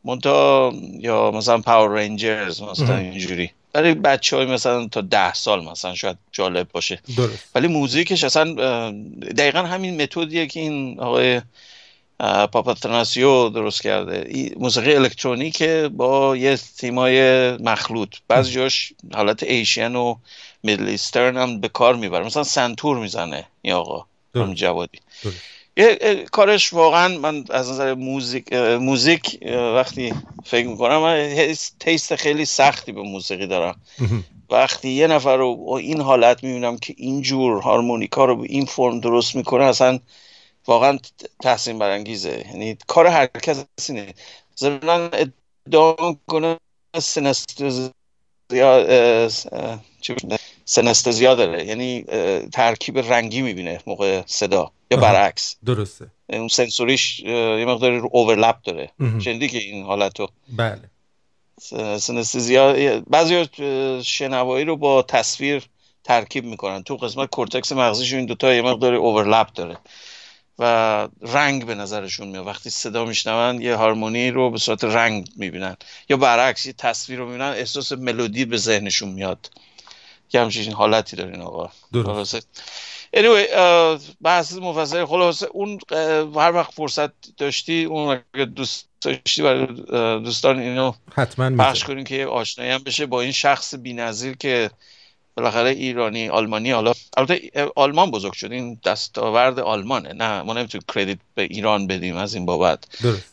مونتا 0.05 0.73
یا 0.99 1.31
مثلا 1.31 1.59
پاور 1.59 1.89
رنجرز 1.89 2.63
مثلا 2.63 2.97
اینجوری. 2.97 3.51
برای 3.73 3.95
بچه 3.95 4.37
های 4.37 4.47
مثلا 4.47 4.89
تا 4.89 5.01
ده 5.01 5.35
سال 5.35 5.65
مثلا 5.65 5.95
شاید 5.95 6.17
جالب 6.33 6.69
باشه. 6.73 7.01
درست. 7.17 7.51
ولی 7.55 7.69
موزیکش 7.69 8.25
اصلا 8.25 8.55
دقیقا 9.37 9.63
همین 9.63 10.03
متدیه 10.03 10.47
که 10.47 10.61
این 10.61 11.01
آقای 11.01 11.41
پاپاتناسیو 12.53 13.49
درست 13.49 13.83
کرده. 13.83 14.51
موسیقی 14.57 14.95
الکترونیک 14.95 15.63
با 15.63 16.37
یه 16.37 16.57
تیمای 16.57 17.51
مخلوط. 17.57 18.17
بعض 18.29 18.51
جاش 18.51 18.93
حالت 19.15 19.43
ایشین 19.43 19.97
و 19.97 20.15
Middle 20.63 20.89
Eastern 20.89 21.37
هم 21.37 21.61
به 21.61 21.69
کار 21.69 21.95
می‌بره 21.95 22.25
مثلا 22.25 22.43
سنتور 22.45 22.99
می‌زنه 22.99 23.47
این 23.63 23.75
آقا. 23.75 24.07
جوادی. 24.35 24.99
یه 25.77 26.25
کارش 26.33 26.73
واقعا 26.73 27.19
من 27.19 27.45
از 27.51 27.71
نظر 27.71 27.95
موزیک 27.95 28.53
موزیک 28.53 29.39
وقتی 29.75 30.15
فکر 30.45 30.67
می‌کنم 30.67 30.99
من 30.99 31.55
taste 31.81 32.17
خیلی 32.17 32.45
سختی 32.45 32.93
به 32.93 33.03
موسیقی 33.03 33.47
دارم. 33.47 33.81
وقتی 34.51 34.89
یه 34.89 35.07
نفر 35.07 35.37
رو 35.37 35.71
این 35.81 36.01
حالت 36.01 36.45
می‌بینم 36.45 36.79
که 36.79 36.95
اینجور 36.97 37.63
هارمونیکا 37.63 38.25
رو 38.25 38.37
به 38.37 38.47
این 38.51 38.65
فرم 38.65 39.01
درست 39.01 39.37
می‌کنه 39.37 39.65
اصلا 39.65 39.99
واقعا 40.67 40.99
تحسین 41.43 41.79
برانگیزه. 41.79 42.45
یعنی 42.47 42.77
کار 42.87 43.07
هر 43.07 43.27
کس 43.27 43.65
اینه. 43.89 44.15
ضمن 44.59 45.11
ادعا 45.67 46.17
کنه 46.27 46.57
synesthesia 50.71 51.35
داره. 51.35 51.67
یعنی 51.67 52.05
ترکیب 52.53 52.99
رنگی 52.99 53.43
می‌بینه 53.43 53.81
موقع 53.87 54.23
صدا 54.27 54.71
یا 54.91 54.99
برعکس. 54.99 55.57
درسته. 55.67 56.07
اون 56.29 56.49
sensory 56.49 57.05
ش 57.05 57.21
یه 57.21 57.65
مقداری 57.69 57.99
رو 57.99 58.09
overlap 58.13 58.63
داره 58.63 58.91
شنیدی 58.99 59.49
که 59.49 59.59
این 59.59 59.85
حالتو 59.85 60.29
بله. 60.57 60.81
synesthesia 61.99 63.01
بعضی 63.01 63.49
شنوایی 64.05 64.65
رو 64.65 64.77
با 64.77 65.03
تصویر 65.03 65.63
ترکیب 66.05 66.45
می‌کنن. 66.45 66.83
تو 66.83 66.97
قسمت 66.97 67.31
کورتکس 67.31 67.73
مغزیشون 67.73 68.19
این 68.19 68.27
دوتا 68.27 68.55
یه 68.55 68.63
مقداری 68.63 68.97
overlap 68.97 69.53
داره. 69.53 69.79
و 70.59 71.09
رنگ 71.23 71.67
به 71.67 71.75
نظرشون 71.75 72.29
میاد. 72.29 72.47
وقتی 72.47 72.71
صدا 72.71 73.05
میشنون 73.05 73.63
یه 73.63 73.75
هارمونی 73.77 74.31
رو 74.31 74.51
به 74.51 74.59
صورت 74.59 74.85
رنگ 74.85 75.29
می‌بینن. 75.37 75.77
یا 76.09 76.17
برعکس 76.17 76.67
یه 76.67 76.73
تصویر 76.73 77.19
رو 77.19 77.27
می‌بینن 77.27 77.55
احساس 77.57 77.93
ملودی 77.93 78.45
به 78.45 78.57
ذهنشون 78.57 79.09
میاد. 79.09 79.51
یه 80.33 80.41
همچین 80.41 80.73
حالتی 80.73 81.17
دارین 81.17 81.41
آقا. 81.41 81.71
درست. 81.93 82.49
anyway 83.17 83.59
بحث 84.23 84.53
مفصل 84.53 85.05
خلاصه 85.05 85.47
اون 85.47 85.79
هر 86.37 86.53
وقت 86.53 86.73
فرصت 86.73 87.37
داشتی 87.37 87.85
اون 87.85 88.21
اگه 88.35 88.45
دوست 88.45 88.89
داشتی 89.01 89.43
برای 89.43 89.67
دوستان 90.21 90.59
اینو 90.59 90.93
حتما 91.15 91.65
پخش 91.65 91.85
کنیم 91.85 92.05
که 92.05 92.27
آشنایی 92.27 92.71
هم 92.71 92.83
بشه 92.83 93.07
با 93.07 93.21
این 93.21 93.33
شخص 93.33 93.75
بی‌نظیر 93.75 94.37
که 94.37 94.71
بالاخره 95.35 95.71
ایرانی 95.71 96.29
آلمانی 96.29 96.71
حالا 96.71 96.93
البته 97.17 97.51
آلمان 97.77 98.11
بزرگ 98.11 98.33
شد. 98.33 98.53
این 98.53 98.81
دستاورد 98.85 99.59
آلمانه. 99.59 100.13
نه 100.13 100.43
ما 100.43 100.53
نمی‌تونیم 100.53 100.85
کردیت 100.95 101.19
به 101.35 101.43
ایران 101.43 101.87
بدیم 101.87 102.17
از 102.17 102.35
این 102.35 102.47
بابت. 102.47 102.85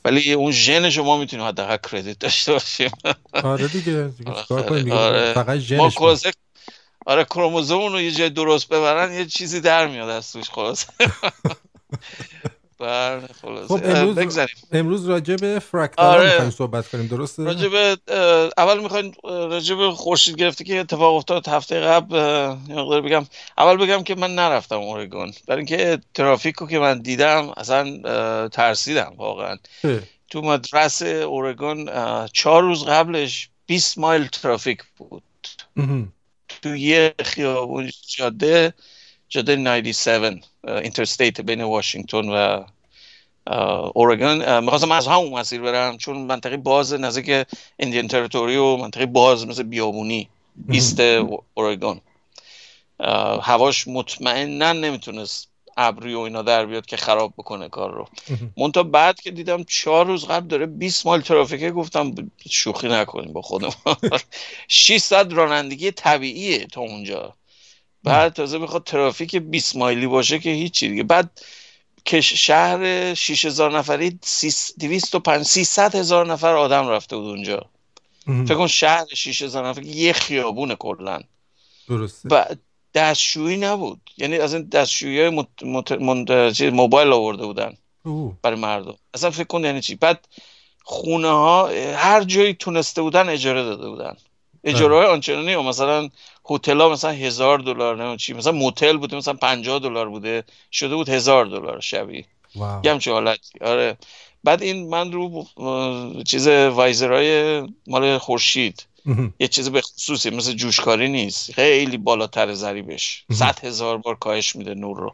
ولی 0.05 0.33
اون 0.33 0.51
ژن 0.51 0.89
شما 0.89 1.17
می‌تونیم 1.17 1.45
حداقل 1.45 1.77
کردیت 1.91 2.19
داشته 2.19 2.53
باشیم. 2.53 2.91
آره 3.33 3.67
دیگه 3.67 4.11
آره. 4.91 5.33
فقط 5.33 5.57
ژنش 5.57 5.95
آره 7.07 7.23
کروموزوم 7.23 7.91
رو 7.93 8.01
یه 8.01 8.11
جای 8.11 8.29
درست 8.29 8.69
ببرن 8.69 9.13
یه 9.13 9.25
چیزی 9.25 9.61
در 9.61 9.87
میاد 9.87 10.09
از 10.09 10.31
توش 10.31 10.49
خلاص 10.49 10.85
بله 12.79 13.27
خلاص 13.41 13.67
خب 13.67 13.81
امروز, 13.83 14.39
امروز 14.71 15.09
راجع 15.09 15.35
به 15.35 15.59
فرکتال 15.59 16.19
آره. 16.19 16.49
صحبت 16.49 16.87
کنیم 16.87 17.07
درسته؟ 17.07 17.43
راجع 17.43 17.67
به 17.67 17.97
اول 18.57 18.79
می‌خوایم 18.79 19.11
راجع 19.23 19.75
به 19.75 19.91
خورشید 19.91 20.35
گرفته 20.35 20.63
که 20.63 20.79
اتفاق 20.79 21.15
افتاد 21.15 21.47
هفته 21.47 21.79
قبل 21.79 22.15
مقدار 22.69 23.01
بگم. 23.01 23.25
اول 23.57 23.77
بگم 23.77 24.03
که 24.03 24.15
من 24.15 24.35
نرفتم 24.35 24.79
اورگون. 24.79 25.31
برای 25.47 25.57
اینکه 25.57 25.99
ترافیک 26.13 26.55
رو 26.55 26.67
که 26.67 26.79
من 26.79 27.01
دیدم 27.01 27.53
اصلا 27.57 28.47
ترسیدم 28.47 29.13
واقعا. 29.17 29.57
تو 30.29 30.41
Madras 30.41 31.07
اورگون 31.07 31.89
چهار 32.33 32.63
روز 32.63 32.85
قبلش 32.85 33.49
20 33.65 33.97
مایل 33.97 34.27
ترافیک 34.27 34.83
بود. 34.97 35.23
تو 36.61 36.75
یه 36.75 37.13
خیابون 37.23 37.91
جاده 38.07 38.73
جاده 39.29 39.55
97 39.55 40.33
interstate 40.67 41.41
بین 41.41 41.63
واشنگتن 41.63 42.29
و 42.29 42.63
اورگان. 43.95 44.63
می‌خواستم 44.63 44.91
از 44.91 45.07
همون 45.07 45.39
مسیر 45.39 45.61
برم 45.61 45.97
چون 45.97 46.17
منطقه 46.17 46.57
باز 46.57 46.93
نزدیک 46.93 47.47
Indian 47.79 48.07
territory 48.07 48.57
و 48.57 48.75
منطقه 48.75 49.05
باز 49.05 49.47
مثل 49.47 49.63
بیابونی 49.63 50.29
east 50.69 50.99
اورگان. 51.53 52.01
هواش 53.41 53.87
مطمئنا 53.87 54.73
نمی‌تونست 54.73 55.47
ابری 55.77 56.13
و 56.13 56.19
اینا 56.19 56.41
در 56.41 56.65
بیاد 56.65 56.85
که 56.85 56.97
خراب 56.97 57.33
بکنه 57.37 57.69
کار 57.69 57.91
رو. 57.93 58.07
مونتا 58.57 58.83
بعد 58.83 59.21
که 59.21 59.31
دیدم 59.31 59.63
چهار 59.63 60.05
روز 60.05 60.25
قبل 60.25 60.47
داره 60.47 60.65
20 60.65 61.05
مایل 61.05 61.21
ترافیکه 61.21 61.71
گفتم 61.71 62.31
شوخی 62.49 62.87
نکنیم 62.87 63.33
با 63.33 63.41
خودم. 63.41 63.69
600 64.67 65.33
رانندگی 65.33 65.91
طبیعیه 65.91 66.65
تا 66.65 66.81
اونجا. 66.81 67.33
بعد 68.03 68.33
تازه 68.33 68.59
بخواد 68.59 68.83
ترافیک 68.83 69.35
20 69.35 69.75
مایلی 69.75 70.07
باشه 70.07 70.39
که 70.39 70.49
هیچی 70.49 70.89
دیگه. 70.89 71.03
بعد 71.03 71.41
که 72.05 72.21
شهر 72.21 73.13
6000 73.13 73.77
نفری 73.77 74.19
205 74.79 75.45
300 75.45 75.95
هزار 75.95 76.25
نفر 76.25 76.55
آدم 76.55 76.87
رفته 76.87 77.17
بود 77.17 77.25
اونجا. 77.25 77.69
فکر 78.45 78.55
کن 78.55 78.67
شهر 78.67 79.05
شیشه 79.15 79.47
زنان 79.47 79.73
فکر 79.73 79.85
یه 79.85 80.13
خیابونه 80.13 80.75
کلا. 80.75 81.19
درسته. 81.89 82.29
و 82.31 82.45
دستشویی 82.97 83.57
نبود. 83.57 84.01
یعنی 84.17 84.37
از 84.37 84.53
این 84.53 84.69
دستشویی 84.69 85.29
مت... 85.29 85.47
مت... 85.63 85.91
مت... 85.91 86.53
چیز 86.53 86.73
موبایل 86.73 87.13
آورده 87.13 87.45
بودن 87.45 87.73
اوه. 88.05 88.33
برای 88.41 88.59
مردم. 88.59 88.95
اصلا 89.13 89.29
فکر 89.29 89.43
کن 89.43 89.63
یعنی 89.63 89.81
چی؟ 89.81 89.95
بعد 89.95 90.27
خونه 90.83 91.27
ها 91.27 91.67
هر 91.95 92.23
جایی 92.23 92.53
تونسته 92.53 93.01
بودن 93.01 93.29
اجاره 93.29 93.63
داده 93.63 93.89
بودن. 93.89 94.15
اجاره 94.63 94.95
های 94.95 95.05
آنچنانی 95.05 95.55
و 95.55 95.61
مثلا 95.61 96.09
هتل 96.49 96.81
ها 96.81 96.89
مثلا 96.89 97.11
هزار 97.11 97.59
دلار 97.59 97.95
نه 98.03 98.17
چی 98.17 98.33
مثلا 98.33 98.51
موتل 98.51 98.97
بوده 98.97 99.17
مثلا 99.17 99.33
50 99.33 99.79
دلار 99.79 100.09
بوده 100.09 100.43
شده 100.71 100.95
بود 100.95 101.09
هزار 101.09 101.45
دلار 101.45 101.79
شبی. 101.79 102.25
یه 102.55 102.91
همچین 102.91 103.13
حالتی 103.13 103.59
آره. 103.61 103.97
بعد 104.43 104.61
این 104.63 104.89
من 104.89 105.11
رو 105.11 105.45
چیز 106.27 106.47
وایزرهای 106.47 107.61
مال 107.87 108.17
خورشید. 108.17 108.85
یه 109.39 109.47
چیز 109.47 109.69
به 109.69 109.81
خصوصی 109.81 110.29
مثل 110.29 110.53
جوشکاری 110.53 111.09
نیست 111.09 111.51
خیلی 111.51 111.97
بالاتر 111.97 112.53
ضریبش. 112.53 113.25
صد 113.31 113.59
هزار 113.65 113.97
بار 113.97 114.15
کاهش 114.15 114.55
میده 114.55 114.73
نور 114.73 114.97
رو. 114.99 115.13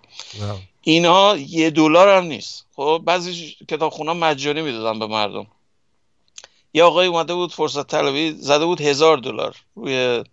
اینا 0.81 1.37
یه 1.37 1.69
دلار 1.69 2.17
هم 2.17 2.23
نیست 2.23 2.65
خب 2.75 3.01
بعضی 3.05 3.55
کتابخونه 3.67 4.13
مجانی 4.13 4.61
می‌دادن 4.61 4.99
به 4.99 5.07
مردم 5.07 5.47
یه 6.73 6.83
آقای 6.83 7.07
اومده 7.07 7.33
بود 7.33 7.53
فرصت 7.53 7.87
طلبی 7.87 8.31
زده 8.39 8.65
بود 8.65 8.81
هزار 8.81 9.17
دلار 9.17 9.55
روی 9.75 10.23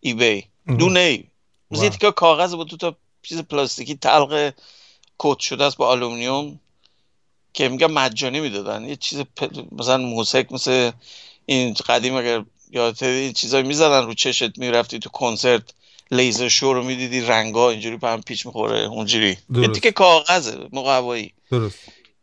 eBay. 0.00 0.44
دونه 0.78 1.00
ای 1.00 1.24
مثل. 1.70 1.88
تیکه 1.88 2.10
کاغذ 2.10 2.54
بود 2.54 2.68
تو 2.68 2.76
تا 2.76 2.96
چیز 3.22 3.40
پلاستیکی 3.42 3.94
تلق 3.94 4.54
coat 5.18 5.38
شده 5.38 5.64
است 5.64 5.76
با 5.76 5.88
آلومینیوم 5.88 6.60
که 7.52 7.68
میگم 7.68 7.92
مجانی 7.92 8.40
می‌دادن 8.40 8.84
یه 8.84 8.96
چیز 8.96 9.20
پ- 9.20 9.72
مثلا 9.72 9.96
موسیقی 9.96 10.54
مثل 10.54 10.90
این 11.46 11.74
قدیم 11.74 12.14
اگر 12.14 12.44
یادت 12.70 13.02
این 13.02 13.32
چیزایی 13.32 13.62
می‌زدن 13.62 14.06
رو 14.06 14.14
چشت 14.14 14.58
می‌رفتی 14.58 14.98
تو 14.98 15.10
کنسرت 15.10 15.62
لیزر 16.10 16.48
شو 16.48 16.72
رو 16.72 16.82
می‌دیدی 16.82 17.20
رنگا 17.20 17.70
اینجوری 17.70 17.96
به 17.96 18.08
هم 18.08 18.22
پیچ 18.22 18.46
می‌خوره 18.46 18.80
اونجوری. 18.80 19.36
یه. 19.54 19.68
تیکه 19.68 19.92
کاغذه 19.92 20.58
مقوایی. 20.72 21.32
درست. 21.50 21.78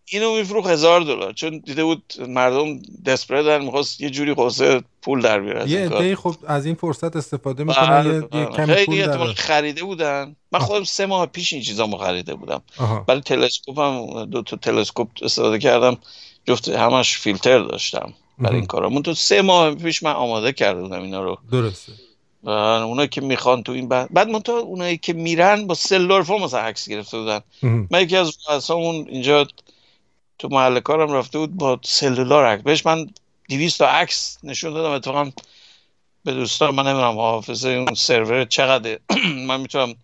اینو 0.07 0.35
میفروخت 0.35 0.69
هزار 0.69 1.01
دلار. 1.01 1.33
چون 1.33 1.57
دیده 1.65 1.83
بود 1.83 2.13
مردم 2.27 2.79
دسپریدن 3.05 3.65
می‌خواست 3.65 4.01
یه 4.01 4.09
جوری 4.09 4.33
قصه 4.33 4.83
پول 5.01 5.21
در 5.21 5.39
بیاره. 5.39 5.69
یه. 5.69 5.85
عده 5.85 6.15
خب 6.15 6.35
از 6.47 6.65
این 6.65 6.75
فرصت 6.75 7.15
استفاده 7.15 7.63
می‌کنن 7.63 7.89
بله، 7.89 8.09
یه, 8.09 8.15
یه 8.15 8.21
بله. 8.21 8.45
کمی 8.45 8.73
خیلی 8.73 8.85
پول 8.85 9.27
در 9.27 9.33
خریده 9.33 9.83
بودن. 9.83 10.35
من 10.51 10.59
خودم 10.59 10.83
سه 10.83 11.05
ماه 11.05 11.25
پیش 11.25 11.53
این 11.53 11.61
چیزا 11.61 11.87
خریده 11.87 12.35
بودم. 12.35 12.61
برای 13.07 13.21
تلسکوپ 13.21 13.79
هم 13.79 14.25
دو 14.25 14.41
تا 14.41 14.57
تلسکوپ 14.57 15.07
استفاده 15.21 15.59
کردم. 15.59 15.97
جفت 16.47 16.69
همش 16.69 17.17
فیلتر 17.17 17.59
داشتم. 17.59 18.13
برای 18.39 18.55
این. 18.55 18.65
کارا 18.65 18.89
من 18.89 19.01
تو 19.01 19.13
سه 19.13 19.41
ماه 19.41 19.75
پیش 19.75 20.03
من 20.03 20.11
آماده 20.13 20.53
کرده 20.53 20.81
بودم 20.81 21.01
اینا 21.01 21.23
رو. 21.23 21.37
درسته. 21.51 21.91
اونایی 22.43 23.07
که 23.07 23.21
می‌خوان 23.21 23.63
تو 23.63 23.71
این 23.71 23.87
بعد 23.87 24.13
بعد 24.13 24.29
من 24.29 24.39
تو 24.39 24.51
اونایی 24.51 24.97
که 24.97 25.13
میرن 25.13 25.67
با 25.67 25.73
سلولار 25.73 26.23
فون 26.23 26.41
مثلا 26.41 26.59
عکس 26.59 26.89
گرفته 26.89 27.17
بودن. 27.19 27.39
من 27.91 28.01
یکی 28.01 28.17
از 28.17 28.37
رؤسامون 28.49 29.05
اینجا 29.09 29.47
تو 30.39 30.47
محل 30.51 30.79
کارم 30.79 31.11
رفته 31.11 31.39
بود 31.39 31.57
با 31.57 31.79
سلولار 31.83 32.45
عکس. 32.45 32.63
بهش 32.63 32.85
من 32.85 33.09
200 33.49 33.79
تا 33.79 33.87
عکس 33.87 34.37
نشون 34.43 34.73
دادم. 34.73 34.89
اتفاقا 34.89 35.31
به 36.23 36.33
دوستان 36.33 36.75
من 36.75 36.87
نمی‌دونم 36.87 37.17
حافظه 37.17 37.69
اون 37.69 37.93
سرور 37.93 38.45
چقدر 38.45 38.99
من 39.47 39.61
می‌تونم 39.61 39.95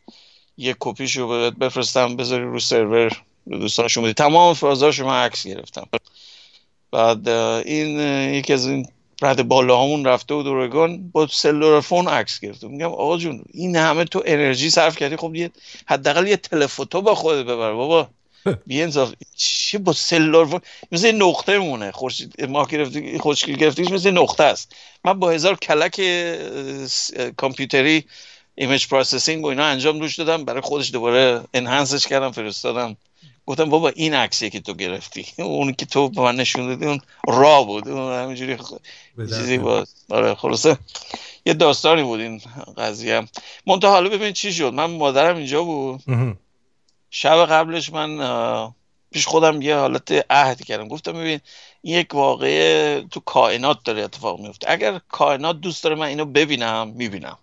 یه 0.58 0.76
کپیشو 0.80 1.28
بهت 1.28 1.54
بفرستم 1.54 2.16
بذاری 2.16 2.44
رو 2.44 2.60
سرور 2.60 3.22
به 3.48 3.58
دوستانشون 3.58 4.04
بدی. 4.04 4.14
تمام 4.14 4.54
فازاشو 4.54 5.06
من 5.06 5.24
عکس 5.24 5.48
گرفتم. 5.48 5.88
بعد 6.92 7.30
این 7.30 8.00
یکی 8.34 8.54
از 8.54 8.68
این 8.68 8.88
رد 9.22 9.48
بالا 9.48 9.84
همون 9.84 10.06
رفته 10.06 10.36
بود 10.36 10.48
اورگان 10.48 11.10
با 11.12 11.28
cellular 11.28 11.82
phone 11.82 12.08
عکس 12.08 12.40
گرفته. 12.40 12.68
میگم 12.68 12.86
آقا 12.86 13.18
جون 13.18 13.44
این 13.54 13.76
همه 13.76 14.04
تو 14.06 14.24
انرژی 14.26 14.70
صرف 14.70 14.98
کردی. 14.98 15.16
خب 15.16 15.36
یه 15.36 15.52
حداقل 15.86 16.28
یه 16.28 16.38
telephoto 16.38 17.02
با 17.02 17.16
خودت 17.16 17.46
ببر 17.46 17.74
بابا. 17.74 18.08
بی 18.68 18.82
انصاف. 18.82 19.14
چی 19.36 19.78
با 19.78 19.94
cellular 19.94 20.46
phone 20.46 20.62
مثل 20.92 21.12
نقطه 21.12 21.58
مونه. 21.58 21.92
خورشید 21.92 22.46
ما 22.46 22.66
گرفتی 22.66 23.20
خورشید 23.20 23.58
گرفتیش 23.58 23.92
مثل 23.92 24.12
نقطه 24.12 24.44
است. 24.44 24.76
من 25.06 25.20
با 25.20 25.30
هزار 25.30 25.56
کلک 25.56 26.02
کامپیوتری 27.38 28.06
image 28.56 28.88
processing 28.88 29.44
و 29.44 29.48
اینا 29.48 29.66
انجام 29.66 30.00
روش 30.00 30.20
دادم. 30.20 30.46
برای 30.46 30.62
خودش 30.62 30.92
دوباره 30.92 31.42
enhance 31.54 31.96
ش 31.96 32.08
کردم 32.08 32.32
فرستادم. 32.32 32.98
گفتم 33.46 33.70
بابا 33.70 33.90
این 33.90 34.14
عکسیه 34.14 34.50
که 34.50 34.60
تو 34.60 34.74
گرفتی. 34.74 35.26
اون 35.44 35.74
که 35.74 35.86
تو 35.86 36.10
به 36.10 36.22
من 36.22 36.36
نشون 36.36 36.68
دادی 36.68 36.86
اون 36.86 37.02
raw 37.28 37.64
بود. 37.64 37.88
اون 37.88 38.14
همینجوری 38.14 38.58
خ- 38.58 38.80
چیزی. 39.18 39.58
بود. 39.58 39.88
آره 40.10 40.36
خلاصه. 40.36 40.78
یه 41.46 41.54
داستانی 41.54 42.04
بود 42.04 42.20
این 42.20 42.42
قضیه 42.78 43.28
منتها 43.68 43.92
حالا 43.92 44.10
ببین 44.10 44.34
چی 44.34 44.54
شد. 44.54 44.74
من 44.74 44.86
مادرم 44.86 45.38
اینجا 45.38 45.64
بود. 45.64 46.02
شب 47.10 47.46
قبلش 47.46 47.90
من 47.94 48.72
پیش 49.12 49.26
خودم 49.28 49.62
یه 49.62 49.76
حالت 49.76 50.26
عهد 50.30 50.64
کردم. 50.66 50.88
گفتم 50.88 51.12
ببین 51.14 51.40
این 51.82 52.00
یک 52.00 52.16
واقعه 52.16 53.02
تو 53.12 53.20
کائنات 53.20 53.78
داره 53.84 54.04
اتفاق 54.04 54.40
میفته 54.40 54.72
اگر 54.72 55.00
کائنات 55.10 55.60
دوست 55.62 55.84
داره 55.84 55.96
من 55.96 56.06
اینو 56.06 56.26
ببینم 56.26 56.88
می‌بینم. 56.88 57.38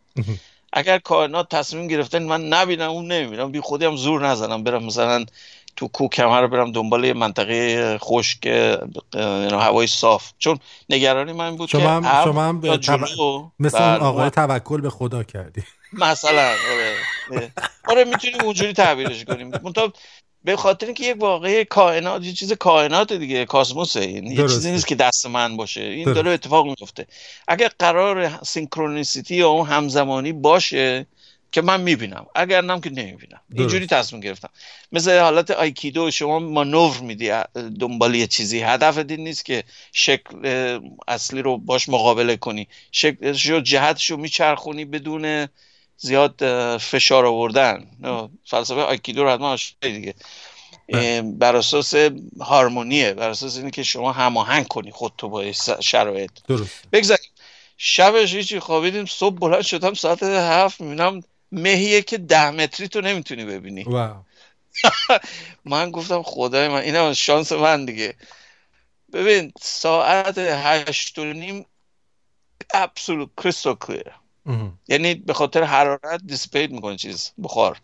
اگر 0.72 0.98
کائنات 0.98 1.48
تصمیم 1.48 1.86
گرفتن 1.88 2.22
من 2.22 2.48
نبینم 2.48 2.90
اون 2.90 3.12
نمی‌بینم. 3.12 3.52
بی 3.52 3.60
خودی 3.60 3.84
هم 3.84 3.96
زور 3.96 4.26
نزنم 4.28 4.64
برم 4.64 4.84
مثلا 4.84 5.26
تو 5.78 5.88
کوکمه 5.88 6.40
رو 6.40 6.48
برم 6.48 6.72
دنبال 6.72 7.04
یه 7.04 7.12
منطقه 7.12 7.98
خشک 7.98 8.46
اه، 9.14 9.62
هوای 9.62 9.86
صاف. 9.86 10.32
چون 10.38 10.58
نگرانی 10.90 11.32
من 11.32 11.56
بود 11.56 11.68
شما 11.68 11.80
که 11.80 11.88
هم- 11.88 12.04
ابر 12.04 12.24
شما 12.24 12.42
هم 12.42 12.76
جلو 12.76 13.50
مثل 13.58 13.78
بله، 13.78 14.04
آقای 14.04 14.30
توکل 14.30 14.80
به 14.80 14.90
خدا 14.90 15.22
کردی. 15.22 15.62
مثلا 15.92 16.48
آره. 16.72 17.50
آره. 17.88 18.04
می‌تونیم 18.04 18.40
اونجوری 18.44 18.72
تعبیرش 18.72 19.24
کنیم. 19.24 19.50
منتها 19.62 19.92
به 20.44 20.56
خاطر 20.56 20.86
اینکه 20.86 21.04
یک 21.04 21.22
واقعه 21.22 21.64
کائنات 21.64 22.24
یه 22.24 22.32
چیز 22.32 22.52
کائنات 22.52 23.12
دیگه 23.12 23.44
کاسموسه. 23.44 24.00
این 24.00 24.26
یه 24.26 24.36
درسته. 24.36 24.56
چیزی 24.56 24.70
نیست 24.70 24.86
که 24.86 24.94
دست 24.94 25.26
من 25.26 25.56
باشه. 25.56 25.80
این. 25.80 26.12
داره 26.12 26.30
اتفاق 26.30 26.66
میفته 26.66 27.06
اگر 27.48 27.70
قرار 27.78 28.30
سینکرونیسیتی 28.46 29.36
یا 29.36 29.48
اون 29.48 29.66
همزمانی 29.66 30.32
باشه 30.32 31.06
که 31.52 31.62
من 31.62 31.80
می‌بینم. 31.80 32.26
اگر 32.34 32.60
نم 32.60 32.80
که 32.80 32.90
نمی‌بینم. 32.90 33.40
اینجوری 33.54 33.86
تصمیم 33.86 34.20
گرفتم. 34.20 34.50
مثل 34.92 35.18
حالت 35.18 35.50
آیکیدو 35.50 36.10
شما 36.10 36.38
مانور 36.38 37.00
میدی 37.00 37.32
دنبال 37.80 38.14
یه 38.14 38.26
چیزی. 38.26 38.60
هدف 38.60 38.98
این 38.98 39.20
نیست 39.20 39.44
که 39.44 39.64
شکل 39.92 40.80
اصلی 41.08 41.42
رو 41.42 41.58
باش 41.58 41.88
مقابله 41.88 42.36
کنی. 42.36 42.68
شکلش 42.92 43.46
رو 43.46 43.60
جهتش 43.60 44.10
رو 44.10 44.16
میچرخونی 44.16 44.84
بدون 44.84 45.48
زیاد 45.96 46.34
فشار 46.76 47.26
آوردن. 47.26 47.86
فلسفه 48.44 48.80
آیکیدو 48.80 49.24
رو 49.24 49.30
حتما 49.30 49.56
دیگه. 49.80 50.14
اه، 50.88 51.22
بر 51.22 51.56
اساس 51.56 51.94
هارمونیه. 52.40 53.12
بر 53.12 53.28
اساس 53.28 53.56
اینه 53.56 53.70
که 53.70 53.82
شما 53.82 54.12
هماهنگ 54.12 54.66
کنی 54.66 54.90
خودتو 54.90 55.28
با 55.28 55.52
شرایط. 55.80 56.30
درست. 56.48 56.70
بگذاریم. 56.92 57.30
شبش 57.76 58.34
هیچی 58.34 58.60
خوابیدیم. 58.60 59.04
صبح 59.06 59.36
بلند 59.36 59.62
شدم 59.62 59.94
ساعت 59.94 60.22
هفت 60.22 60.80
می‌بینم 60.80 61.22
مهیه 61.52 62.02
که 62.02 62.18
ده 62.18 62.50
متری 62.50 62.88
تو 62.88 63.00
نمی‌تونی 63.00 63.44
ببینی. 63.44 63.82
واو. 63.82 64.16
من 65.64 65.90
گفتم 65.90 66.22
خدای 66.22 66.68
من 66.68 66.80
اینم 66.80 67.04
از 67.04 67.16
شانس 67.16 67.52
من 67.52 67.84
دیگه. 67.84 68.14
ببین 69.12 69.52
ساعت 69.60 70.38
هشت 70.38 71.18
و 71.18 71.24
نیم 71.24 71.66
absolute 72.74 73.42
crystal 73.42 73.76
clear. 73.86 74.10
یعنی 74.88 75.14
به 75.14 75.32
خاطر 75.34 75.62
حرارت 75.62 76.20
دیسپیت 76.26 76.70
می‌کنه 76.70 76.96
چیز 76.96 77.32
بخار. 77.42 77.80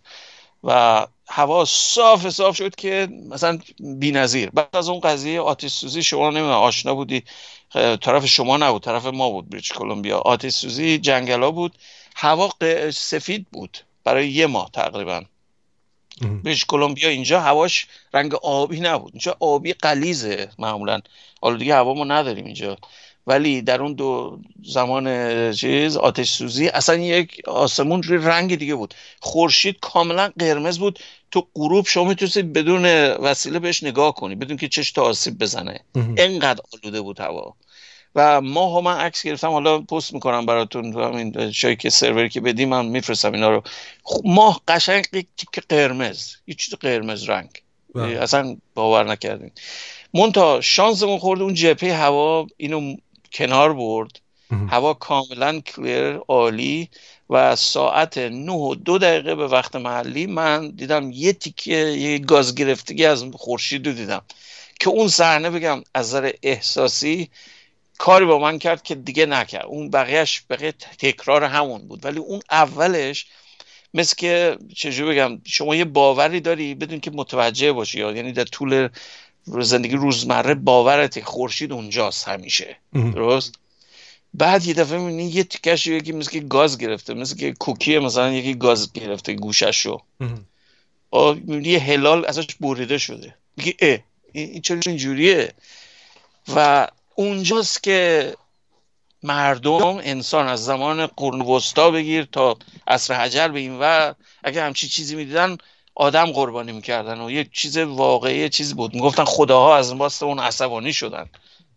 و 0.64 1.06
هوا 1.28 1.64
صاف 1.64 2.28
صاف 2.28 2.56
شد 2.56 2.74
که 2.74 3.08
مثلا 3.30 3.58
بی‌نظیر. 3.80 4.50
بعد 4.50 4.76
از 4.76 4.88
اون 4.88 5.00
قضیه 5.00 5.40
آتش 5.40 5.70
سوزی 5.70 6.02
شما 6.02 6.30
نمی‌دونم 6.30 6.52
آشنا 6.52 6.94
بودی؟ 6.94 7.24
طرف 8.00 8.26
شما 8.26 8.56
نبود 8.56 8.82
طرف 8.82 9.06
ما 9.06 9.30
بود 9.30 9.50
بریچ 9.50 9.72
کلمبیا. 9.72 10.18
آتش 10.18 10.52
سوزی 10.52 10.98
جنگلا 10.98 11.50
بود. 11.50 11.78
هوا 12.14 12.50
سفید 12.94 13.46
بود. 13.52 13.78
برای 14.04 14.28
یه 14.28 14.46
ماه 14.46 14.70
تقریبا. 14.72 15.22
بریش 16.44 16.64
کلمبیا 16.64 17.08
اینجا 17.08 17.40
هواش 17.40 17.86
رنگ 18.14 18.34
آبی 18.34 18.80
نبود. 18.80 19.12
اینجا 19.12 19.36
آبی 19.40 19.72
قلیزه 19.72 20.48
معمولا. 20.58 21.00
حالا 21.42 21.56
دیگه 21.56 21.74
هوا 21.74 21.94
ما 21.94 22.04
نداریم 22.04 22.44
اینجا. 22.44 22.78
ولی 23.26 23.62
در 23.62 23.82
اون 23.82 23.92
دو 23.92 24.38
زمان 24.64 25.52
چیز 25.52 25.96
آتش 25.96 26.30
سوزی 26.30 26.68
اصلا 26.68 26.96
یک 26.96 27.42
آسمون 27.46 28.02
روی 28.02 28.18
رنگ 28.18 28.54
دیگه 28.54 28.74
بود. 28.74 28.94
خورشید 29.20 29.80
کاملا 29.80 30.32
قرمز 30.38 30.78
بود. 30.78 30.98
تو 31.30 31.46
غروب 31.54 31.86
شما 31.86 32.04
می‌تونید 32.04 32.52
بدون 32.52 32.84
وسیله 33.10 33.58
بهش 33.58 33.82
نگاه 33.82 34.14
کنی. 34.14 34.34
بدون 34.34 34.56
که 34.56 34.68
چش 34.68 34.92
تا 34.92 35.02
آسیب 35.02 35.38
بزنه. 35.38 35.80
انقدر 36.16 36.60
آلوده 36.72 37.00
بود 37.00 37.20
هوا. 37.20 37.54
و 38.14 38.40
ماه 38.40 38.80
من 38.80 38.96
عکس 38.96 39.22
گرفتم 39.22 39.50
حالا 39.50 39.78
پست 39.78 40.14
می‌کنم 40.14 40.46
براتون 40.46 40.92
تو 40.92 41.02
همین 41.02 41.50
جایی 41.50 41.76
که 41.76 41.90
سروری 41.90 42.28
که 42.28 42.40
بدیم 42.40 42.68
من 42.68 42.86
میفرستم 42.86 43.32
اینا 43.32 43.50
رو. 43.50 43.62
خ- 44.04 44.20
ماه 44.24 44.60
قشنگ 44.68 45.04
تیکه 45.36 45.60
قرمز 45.68 46.34
یه 46.46 46.54
چیز 46.54 46.74
قرمز 46.74 47.28
رنگ. 47.28 47.50
بله. 47.94 48.22
اصلا 48.22 48.56
باور 48.74 49.04
نکردیم 49.04 49.52
مونتا 50.14 50.60
شانسمون 50.60 51.18
خورد 51.18 51.42
اون 51.42 51.54
جبهه 51.54 51.92
هوا 51.92 52.46
اینو 52.56 52.96
کنار 53.32 53.74
برد. 53.74 54.20
هوا 54.68 54.94
کاملا 54.94 55.60
کلیر 55.60 56.20
عالی 56.28 56.88
و 57.30 57.56
ساعت 57.56 58.18
نه 58.18 58.52
و 58.52 58.74
دو 58.74 58.98
دقیقه 58.98 59.34
به 59.34 59.46
وقت 59.46 59.76
محلی 59.76 60.26
من 60.26 60.70
دیدم 60.70 61.10
یه 61.12 61.32
تیکه 61.32 61.72
یه 61.74 62.18
گاز 62.18 62.54
گرفتگی 62.54 63.04
از 63.04 63.24
خورشید 63.34 63.86
رو 63.86 63.92
دیدم. 63.92 64.22
که 64.80 64.88
اون 64.88 65.08
صحنه 65.08 65.50
بگم 65.50 65.82
از 65.94 66.06
نظر 66.06 66.32
احساسی 66.42 67.30
کاری 67.98 68.24
با 68.24 68.38
من 68.38 68.58
کرد 68.58 68.82
که 68.82 68.94
دیگه 68.94 69.26
نکرد. 69.26 69.66
اون 69.66 69.90
بقیهش 69.90 70.42
بقیه 70.50 70.72
تکرار 70.72 71.44
همون 71.44 71.88
بود. 71.88 72.04
ولی 72.04 72.18
اون 72.18 72.40
اولش 72.50 73.26
مثل 73.94 74.16
که 74.16 74.58
چجوری 74.76 75.14
بگم 75.14 75.40
شما 75.44 75.76
یه 75.76 75.84
باوری 75.84 76.40
داری 76.40 76.74
بدون 76.74 77.00
که 77.00 77.10
متوجه 77.10 77.72
باشی. 77.72 77.98
یعنی 77.98 78.32
در 78.32 78.44
طول 78.44 78.88
زندگی 79.46 79.96
روزمره 79.96 80.54
باورت 80.54 81.24
خورشید 81.24 81.72
اونجاست 81.72 82.28
همیشه. 82.28 82.76
درست؟ 82.92 83.54
بعد 84.34 84.66
یه 84.66 84.74
دفعه 84.74 84.98
می‌بینی 84.98 85.24
یه 85.24 85.44
تیکش 85.44 85.86
یکی 85.86 86.12
مثل 86.12 86.30
که 86.30 86.40
گاز 86.40 86.78
گرفته 86.78 87.14
مثل 87.14 87.36
که 87.36 87.52
کوکی 87.52 87.98
مثلا 87.98 88.32
یکی 88.32 88.54
گاز 88.54 88.92
گرفته 88.92 89.32
گوشش 89.32 89.80
رو 89.80 90.02
می‌بینی 91.12 91.68
یه 91.68 91.78
هلال 91.78 92.26
ازش 92.26 92.46
بریده 92.60 92.98
شده. 92.98 93.34
میگه 93.56 93.74
اه 93.80 93.98
این 94.32 94.62
چرا 94.62 94.80
اینجوریه؟ 94.86 95.52
و 96.54 96.88
اونجاست 97.14 97.82
که 97.82 98.34
مردم 99.22 99.96
انسان 100.02 100.48
از 100.48 100.64
زمان 100.64 101.06
قرن 101.06 101.40
وسطا 101.40 101.90
بگیر 101.90 102.24
تا 102.24 102.56
عصر 102.86 103.14
حجر 103.14 103.48
به 103.48 103.58
این 103.58 103.78
و 103.80 104.12
اگه 104.44 104.62
همچی 104.62 104.88
چیزی 104.88 105.16
می‌دیدن 105.16 105.56
آدم 105.94 106.32
قربانی 106.32 106.72
می‌کردن 106.72 107.20
و 107.20 107.30
یک 107.30 107.52
چیز 107.52 107.78
واقعی 107.78 108.48
چیز 108.48 108.74
بود. 108.74 108.94
می‌گفتن 108.94 109.24
خداها 109.24 109.76
از 109.76 109.98
باست 109.98 110.22
اون 110.22 110.38
عصبانی 110.38 110.92
شدن. 110.92 111.30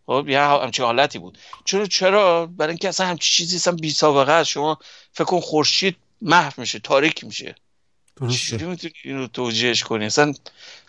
خب 0.05 0.25
یه 0.29 0.41
همچین 0.41 0.85
حالتی 0.85 1.19
بود. 1.19 1.37
چرا 1.65 1.85
چرا؟ 1.85 2.45
برای 2.45 2.69
اینکه 2.69 2.89
اصلا 2.89 3.07
همچی 3.07 3.33
چیزی 3.33 3.55
اصلا 3.55 3.73
بی 3.73 3.89
سابقه 3.89 4.31
است. 4.31 4.49
شما 4.49 4.77
فکر 5.13 5.23
کن 5.23 5.39
خورشید 5.39 5.95
محو 6.21 6.53
میشه 6.57 6.79
تاریک 6.79 7.23
میشه. 7.23 7.55
چجوری 8.29 8.65
می‌تونی 8.65 8.93
اینو 9.03 9.27
توجیهش 9.27 9.83
کنی؟ 9.83 10.05
اصلا 10.05 10.33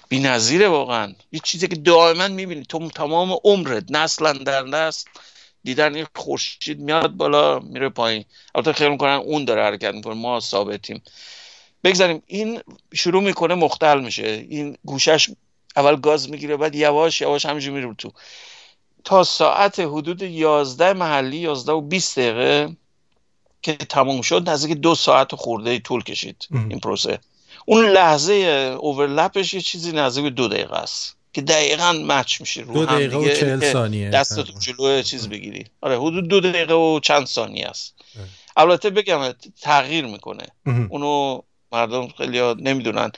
بی‌نظیره 0.09 0.69
واقعا. 0.69 1.15
یه 1.33 1.41
چیزی 1.45 1.69
که 1.69 1.77
دائما 1.77 2.29
می‌بینی. 2.29 2.65
تو 2.65 2.91
تمام 2.91 3.39
عمرت 3.45 3.85
نسلا 3.91 4.33
در 4.33 4.63
نسل 4.63 5.11
دیدن 5.65 5.95
این 5.95 6.07
خورشید 6.15 6.81
میاد 6.81 7.11
بالا 7.11 7.59
میره 7.59 7.89
پایین. 7.89 8.25
البته 8.55 8.73
خیلی 8.73 8.91
می‌کنن 8.91 9.15
اون 9.15 9.45
داره 9.45 9.63
حرکت 9.63 9.95
می‌کنه. 9.95 10.15
ما 10.15 10.41
ثابتیم. 10.41 11.03
بگذاریم. 11.85 12.23
این 12.27 12.61
شروع 12.95 13.23
می‌کنه 13.23 13.55
مختل 13.55 14.01
میشه. 14.01 14.47
این 14.49 14.77
گوشش 14.85 15.31
اول 15.77 15.97
گاز 15.97 16.31
می‌گیره 16.31 16.57
بعد 16.57 16.75
یواش 16.75 17.21
یواش 17.21 17.47
همینجور 17.47 17.75
میره 17.75 17.95
تو. 17.95 18.13
تا 19.05 19.25
ساعت 19.25 19.81
حدود 19.81 20.23
11 20.23 20.93
محلی 20.93 21.37
11 21.37 21.73
و 21.73 21.81
20 21.81 22.19
دقیقه 22.19 22.77
که 23.63 23.73
تموم 23.77 24.23
شد 24.23 24.49
نزدیک 24.49 24.77
دو 24.77 24.95
ساعت 24.95 25.35
خورده 25.35 25.79
طول 25.79 26.03
کشید. 26.03 26.49
این 26.51 26.81
پروسه. 26.81 27.19
اون 27.71 27.85
لحظه 27.89 28.33
اوورلپش 28.81 29.55
یه 29.55 29.61
چیزی 29.61 29.93
نزدیک 29.93 30.25
دو 30.25 30.49
دقیقه 30.49 30.77
است 30.77 31.17
که 31.33 31.41
دقیقا 31.43 31.93
مچ 31.93 32.41
میشه 32.41 32.61
رو 32.61 32.75
دو 32.75 32.87
دقیقه 32.87 33.17
و 33.17 33.29
چهل 33.35 33.73
ثانیه. 33.73 34.11
دست 34.11 34.41
تو 34.41 34.59
جلو 34.59 35.03
چیز 35.03 35.29
بگیری. 35.29 35.65
آره 35.81 35.99
حدود 35.99 36.29
دو 36.29 36.41
دقیقه 36.41 36.75
و 36.75 37.01
چند 37.01 37.27
ثانیه 37.27 37.67
است. 37.67 37.95
البته 38.57 38.91
بگم 38.91 39.33
تغییر 39.61 40.07
می‌کنه. 40.07 40.47
اونو 40.91 41.41
مردم 41.73 42.09
خیلی 42.09 42.55
نمی‌دونن. 42.55 43.13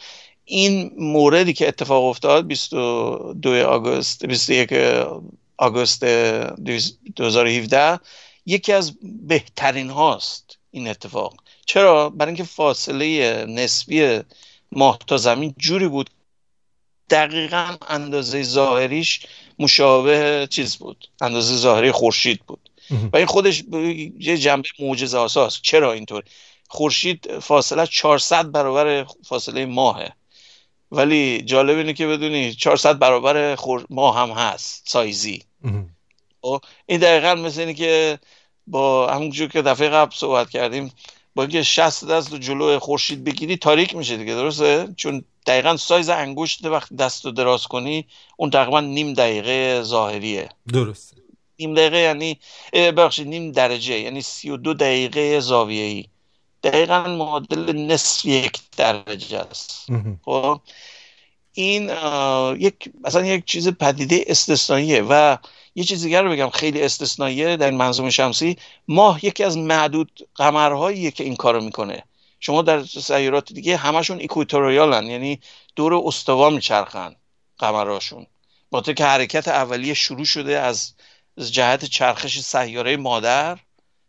این 0.44 0.92
موردی 0.98 1.52
که 1.52 1.68
اتفاق 1.68 2.04
افتاد 2.04 2.46
22 2.46 3.66
آگوست 3.66 4.26
21 4.26 4.72
آگوست 5.58 6.04
2017 6.04 8.00
یکی 8.46 8.72
از 8.72 8.92
بهترین 9.02 9.90
هاست 9.90 10.58
این 10.70 10.88
اتفاق. 10.88 11.34
چرا؟ 11.70 12.11
برای 12.11 12.28
اینکه 12.28 12.44
فاصله 12.44 13.44
نسبی 13.48 14.20
ماه 14.72 14.98
تا 15.06 15.16
زمین 15.16 15.54
جوری 15.59 15.88
بود. 15.88 16.11
دقیقا 17.11 17.76
اندازه 17.88 18.42
ظاهریش 18.42 19.26
مشابه 19.59 20.46
چیز 20.50 20.76
بود. 20.76 21.09
اندازه 21.20 21.56
ظاهری 21.56 21.92
خورشید 21.92 22.40
بود. 22.46 22.70
و 23.12 23.16
این 23.16 23.26
خودش 23.26 23.64
یه 24.18 24.38
جنبه 24.38 24.68
معجزه 24.78 25.18
آساست 25.18 25.62
چرا 25.62 25.92
اینطور؟ 25.92 26.22
خورشید 26.68 27.38
فاصله 27.38 27.87
400 27.87 28.52
برابر 28.52 29.06
فاصله 29.24 29.66
ماهه. 29.66 30.12
ولی 30.92 31.42
جالب 31.42 31.76
اینه 31.76 31.92
که 31.92 32.06
بدونی 32.06 32.54
400 32.54 32.98
برابر 32.98 33.54
خور... 33.54 33.87
ماه 33.90 34.18
هم 34.18 34.30
هست 34.30 34.83
سایزی. 34.88 35.42
خب، 36.42 36.61
این 36.87 37.00
دقیقا 37.00 37.35
مثل 37.35 37.61
اینه 37.61 37.74
که 37.74 38.18
با 38.66 39.11
همونجور 39.12 39.48
که 39.48 39.62
دفعه 39.62 39.88
قبل 39.88 40.14
صحبت 40.14 40.50
کردیم 40.50 40.92
با 41.35 41.43
اینکه 41.43 41.62
60 41.62 42.05
دست 42.09 42.35
جلو 42.35 42.79
خورشید 42.79 43.25
بگیری 43.25 43.57
تاریک 43.57 43.97
میشه 43.97 44.16
دیگه 44.16 44.35
درسته؟ 44.35 44.88
چون 44.97 45.25
دقیقا 45.47 45.77
سایز 45.77 46.09
انگشت 46.09 46.64
وقتی 46.64 46.97
دست 46.97 47.25
رو 47.25 47.31
دراز 47.31 47.66
کنی 47.66 48.07
اون 48.37 48.51
تقریبا 48.51 48.81
نیم 48.81 49.12
دقیقه 49.12 49.83
ظاهریه. 49.83 50.49
درسته. 50.73 51.16
نیم 51.59 51.75
دقیقه 51.75 51.99
یعنی 51.99 52.38
بخشید 52.73 53.29
نیم 53.29 53.53
درجه 53.53 53.99
یعنی 53.99 54.23
32 54.23 54.75
دقیقه 54.75 55.40
زاویه 55.40 55.85
ای 55.85 56.05
دقیقا 56.62 57.03
معادل 57.03 57.77
نصف 57.77 58.25
یک 58.25 58.61
درجه 58.77 59.38
است. 59.38 59.87
خب؟ 60.25 60.61
این 61.53 61.90
یک 62.59 62.90
مثلا 63.01 63.27
یک 63.27 63.45
چیز 63.45 63.69
پدیده 63.69 64.25
استثنائیه 64.27 65.03
و 65.09 65.37
یه 65.74 65.85
چیز 65.85 66.02
دیگر 66.02 66.22
رو 66.22 66.30
بگم 66.30 66.50
خیلی 66.50 66.83
استثنائیه 66.83 67.56
در 67.56 67.70
منظوم 67.70 68.11
شمسی. 68.11 68.56
ماه 68.88 69.24
یکی 69.24 69.44
از 69.44 69.59
معدود 69.59 70.28
قمرهاییه 70.35 71.11
که 71.11 71.24
این 71.24 71.37
کارو 71.37 71.64
می‌کنه. 71.64 72.02
شما 72.40 72.62
در 72.62 72.85
سیارات 72.85 73.52
دیگه 73.52 73.76
همشون 73.76 74.18
ایکوتوریالن 74.18 75.06
یعنی 75.06 75.40
دور 75.76 75.94
استوا 75.94 76.50
میچرخن 76.50 77.16
قمرهاشون. 77.59 78.26
با 78.70 78.80
که 78.80 79.04
حرکت 79.04 79.48
اولیه 79.48 79.94
شروع 79.94 80.24
شده 80.24 80.59
از 80.59 80.94
جهت 81.50 81.85
چرخش 81.85 82.38
سیاره 82.38 82.96
مادر. 82.96 83.59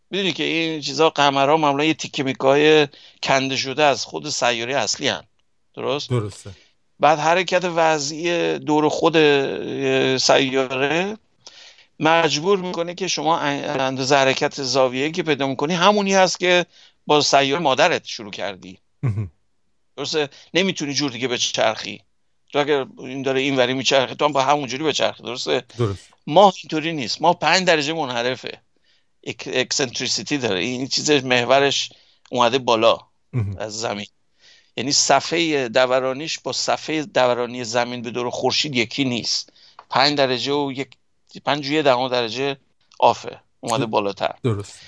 می‌دونی 0.09 0.33
که 0.33 0.43
این 0.43 0.81
چیزا 0.81 1.09
قمرها 1.09 1.57
معمولا 1.57 1.83
یه 1.83 1.93
تیکه 1.93 2.23
میکای 2.23 2.87
کنده 3.23 3.57
شده 3.57 3.83
از 3.83 4.05
خود 4.05 4.29
سیاره 4.29 4.75
اصلی 4.75 5.07
هن. 5.07 5.23
درست؟ 5.75 6.09
درسته. 6.09 6.49
بعد 6.99 7.19
حرکت 7.19 7.65
وضعی 7.75 8.59
دور 8.59 8.89
خود 8.89 9.17
سیاره 10.17 11.17
مجبور 12.01 12.59
می‌کنه 12.59 12.95
که 12.95 13.07
شما 13.07 13.39
اندازه 13.39 14.15
حرکت 14.15 14.63
زاویه 14.63 15.11
که 15.11 15.23
پیدا 15.23 15.47
می‌کنی 15.47 15.73
همونی 15.73 16.13
هست 16.13 16.39
که 16.39 16.65
با 17.05 17.21
سیاره 17.21 17.61
مادرت 17.61 18.05
شروع 18.05 18.31
کردی. 18.31 18.77
درسته؟ 19.97 20.29
نمی‌تونی 20.53 20.93
جور 20.93 21.11
دیگه 21.11 21.27
بچرخی 21.27 22.01
تو 22.53 22.59
اگر 22.59 22.85
این 22.97 23.21
داره 23.21 23.41
این 23.41 23.55
وری 23.55 23.73
میچرخه 23.73 24.15
تو 24.15 24.25
هم 24.25 24.31
با 24.31 24.41
همون 24.41 24.67
جوری 24.67 24.83
بچرخی 24.83 25.23
درسته؟ 25.23 25.63
درست. 25.77 26.09
ما 26.27 26.53
اینطوری 26.63 26.93
نیست. 26.93 27.21
ما 27.21 27.33
پنج 27.33 27.67
درجه 27.67 27.93
منحرفه. 27.93 28.61
ec 29.23 29.49
eccentricity 29.53 30.37
داره. 30.37 30.59
این 30.59 30.87
چیز 30.87 31.11
محورش 31.11 31.91
اومده 32.31 32.57
بالا 32.57 32.99
از 33.57 33.79
زمین. 33.79 34.07
یعنی 34.77 34.91
صفحه 34.91 35.69
دورانیش 35.69 36.39
با 36.39 36.51
صفحه 36.51 37.03
دورانی 37.03 37.63
زمین 37.63 38.01
به 38.01 38.11
دور 38.11 38.29
خورشید 38.29 38.75
یکی 38.75 39.03
نیست. 39.05 39.53
پنج 39.89 40.17
درجه 40.17 40.53
و 40.53 40.71
یک 40.71 40.89
پنج 41.39 41.69
یه 41.69 41.81
دهم 41.81 42.07
درجه 42.07 42.57
off 42.99 43.23
ه. 43.23 43.39
اومده 43.59 43.85
بالاتر. 43.85 44.33
درست. 44.43 44.79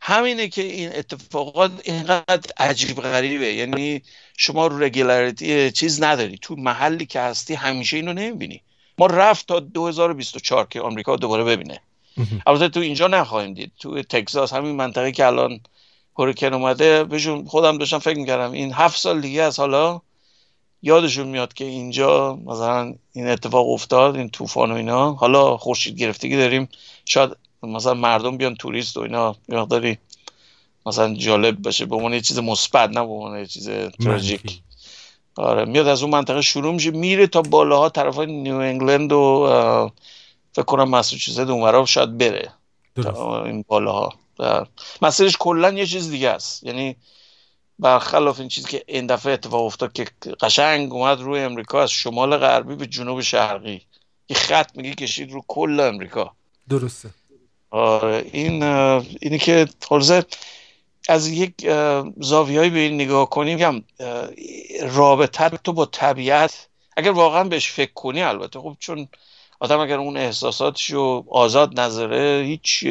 همینه 0.00 0.48
که 0.48 0.62
این 0.62 0.96
اتفاقات 0.96 1.70
اینقدر 1.84 2.50
عجیب 2.58 3.00
غریبه. 3.00 3.52
یعنی 3.52 4.02
شما 4.36 4.66
رو 4.66 4.82
regularity 4.82 5.72
چیز 5.72 6.02
نداری. 6.02 6.38
تو 6.38 6.56
محلی 6.56 7.06
که 7.06 7.20
هستی 7.20 7.54
همیشه 7.54 7.96
اینو 7.96 8.12
نمی‌بینی. 8.12 8.62
ما 8.98 9.06
رفت 9.06 9.46
تا 9.46 9.60
2024 9.60 10.66
که 10.70 10.80
آمریکا 10.80 11.16
دوباره 11.16 11.44
ببینه. 11.44 11.80
البته 12.46 12.68
تو 12.68 12.80
اینجا 12.80 13.06
نخواهیم 13.06 13.54
دید. 13.54 13.72
تو 13.78 14.02
تگزاس 14.02 14.52
همین 14.52 14.76
منطقه 14.76 15.12
که 15.12 15.26
الان 15.26 15.60
هوریکن 16.18 16.54
اومده 16.54 17.04
بهشون 17.04 17.44
خودم 17.44 17.78
داشتم 17.78 17.98
فکر 17.98 18.18
می‌کردم 18.18 18.52
این 18.52 18.72
هفت 18.72 19.00
سال 19.00 19.20
دیگه 19.20 19.42
از 19.42 19.58
حالا 19.58 20.00
یادشون 20.82 21.26
میاد 21.26 21.52
که 21.52 21.64
اینجا 21.64 22.38
مثلا 22.44 22.94
این 23.12 23.28
اتفاق 23.28 23.68
افتاد 23.68 24.16
این 24.16 24.30
طوفان 24.30 24.72
و 24.72 24.74
اینا. 24.74 25.12
حالا 25.12 25.56
خورشید 25.56 25.98
گرفتگی 25.98 26.36
داریم. 26.36 26.68
شاید 27.04 27.30
مثلا 27.62 27.94
مردم 27.94 28.36
بیان 28.36 28.54
توریست 28.54 28.96
و 28.96 29.00
اینا 29.00 29.36
مقداری 29.48 29.98
مثلا 30.86 31.14
جالب 31.14 31.68
بشه. 31.68 31.86
به 31.86 31.96
عنوان 31.96 32.12
یه 32.12 32.20
چیز 32.20 32.38
مثبت 32.38 32.90
نه 32.90 33.06
به 33.06 33.12
عنوان 33.12 33.38
یه 33.38 33.46
چیز 33.46 33.70
تراژیک. 34.04 34.60
آره 35.36 35.64
میاد 35.64 35.88
از 35.88 36.02
اون 36.02 36.12
منطقه 36.12 36.40
شروع 36.40 36.74
میشه. 36.74 36.90
میره 36.90 37.26
تا 37.26 37.42
بالاها 37.42 37.88
طرف 37.88 38.18
نیو 38.18 38.56
انگلند 38.56 39.12
و 39.12 39.90
فکر 40.52 40.64
کنم 40.64 40.88
مساچوست 40.88 41.38
اونورا 41.38 41.86
شاید 41.86 42.18
بره. 42.18 42.52
این 43.44 43.64
بالاها. 43.68 44.12
مسئلهش 45.02 45.36
کلا 45.38 45.72
یه 45.72 45.86
چیز 45.86 46.10
دیگه 46.10 46.28
است. 46.28 46.64
یعنی 46.64 46.96
برخلاف 47.80 48.40
این 48.40 48.48
چیزی 48.48 48.68
که 48.68 48.84
این 48.86 49.06
دفعه 49.06 49.32
اتفاق 49.32 49.64
افتاد 49.64 49.92
که 49.92 50.06
قشنگ 50.40 50.92
اومد 50.92 51.20
روی 51.20 51.40
امریکا 51.40 51.82
از 51.82 51.90
شمال 51.90 52.36
غربی 52.36 52.74
به 52.74 52.86
جنوب 52.86 53.20
شرقی. 53.20 53.82
یه 54.28 54.36
خط 54.36 54.70
میگه 54.74 54.94
کشید 54.94 55.32
رو 55.32 55.44
کل 55.48 55.80
امریکا. 55.80 56.32
درسته. 56.68 57.10
آره 57.70 58.26
این 58.32 58.62
اینی 59.20 59.38
که 59.38 59.68
خلاصه 59.88 60.24
از 61.08 61.28
یک 61.28 61.54
زاویه‌ای 62.20 62.70
به 62.70 62.78
این 62.78 62.94
نگاه 62.94 63.30
کنیم 63.30 63.54
میگم 63.54 63.82
رابطه 64.82 65.48
تو 65.48 65.72
با 65.72 65.86
طبیعت 65.86 66.68
اگر 66.96 67.10
واقعا 67.10 67.44
بهش 67.44 67.70
فکر 67.70 67.92
کنی 67.92 68.22
البته 68.22 68.60
خب 68.60 68.76
چون 68.78 69.08
آدم 69.60 69.80
اگر 69.80 69.98
اون 69.98 70.16
احساساتش 70.16 70.90
رو 70.90 71.24
آزاد 71.30 71.80
نظره 71.80 72.44
هیچ 72.46 72.84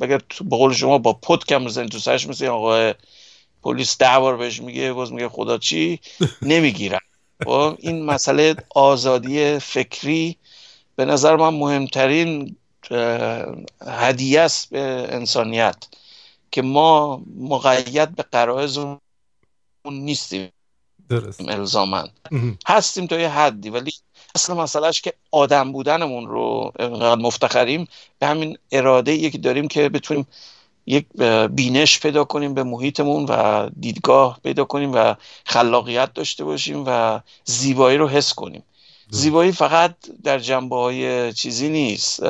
اگر 0.00 0.20
به 0.40 0.56
قول 0.56 0.74
شما 0.74 0.98
با 0.98 1.12
پت 1.12 1.44
کم 1.44 1.64
بزنی 1.64 1.88
تو 1.88 1.98
سرش 1.98 2.26
مثل 2.26 2.46
آقای 2.46 2.94
پلیس 3.62 3.98
ده 3.98 4.18
بار 4.18 4.36
بهش 4.36 4.60
میگه 4.60 4.92
باز 4.92 5.12
میگه 5.12 5.28
خدا 5.28 5.58
چی؟ 5.58 6.00
نمی‌گیرن. 6.42 6.98
خب، 7.44 7.76
این 7.78 8.04
مسئله 8.04 8.56
آزادی 8.74 9.58
فکری 9.58 10.36
به 10.96 11.04
نظر 11.04 11.36
من 11.36 11.54
مهمترین 11.54 12.56
هدیه 13.86 14.40
است 14.40 14.70
به 14.70 15.06
انسانیت 15.10 15.76
که 16.50 16.62
ما 16.62 17.22
مقید 17.36 18.16
به 18.16 18.22
قرائز 18.22 18.78
اون 18.78 18.98
نیستیم 19.84 20.52
درست. 21.08 21.40
الزامن 21.48 22.08
هستیم 22.66 23.06
تا 23.06 23.20
یه 23.20 23.28
حدی 23.28 23.70
ولی 23.70 23.92
اصلا 24.34 24.62
مسئلهش 24.62 25.00
که 25.00 25.12
آدم 25.30 25.72
بودنمون 25.72 26.26
رو 26.26 26.72
انقدر 26.78 27.20
مفتخریم 27.20 27.88
به 28.18 28.26
همین 28.26 28.58
اراده 28.72 29.30
که 29.30 29.38
داریم 29.38 29.68
که 29.68 29.88
بتونیم 29.88 30.26
یک 30.88 31.06
بینش 31.50 32.00
پیدا 32.00 32.24
کنیم 32.24 32.54
به 32.54 32.62
محیطمون 32.62 33.24
و 33.28 33.68
دیدگاه 33.80 34.40
پیدا 34.42 34.64
کنیم 34.64 34.92
و 34.94 35.14
خلاقیت 35.44 36.14
داشته 36.14 36.44
باشیم 36.44 36.84
و 36.86 37.20
زیبایی 37.44 37.98
رو 37.98 38.08
حس 38.08 38.34
کنیم. 38.34 38.62
زیبایی 39.10 39.52
فقط 39.52 39.94
در 40.24 40.38
جنبه 40.38 40.76
های 40.76 41.32
چیزی 41.32 41.68
نیست 41.68 42.20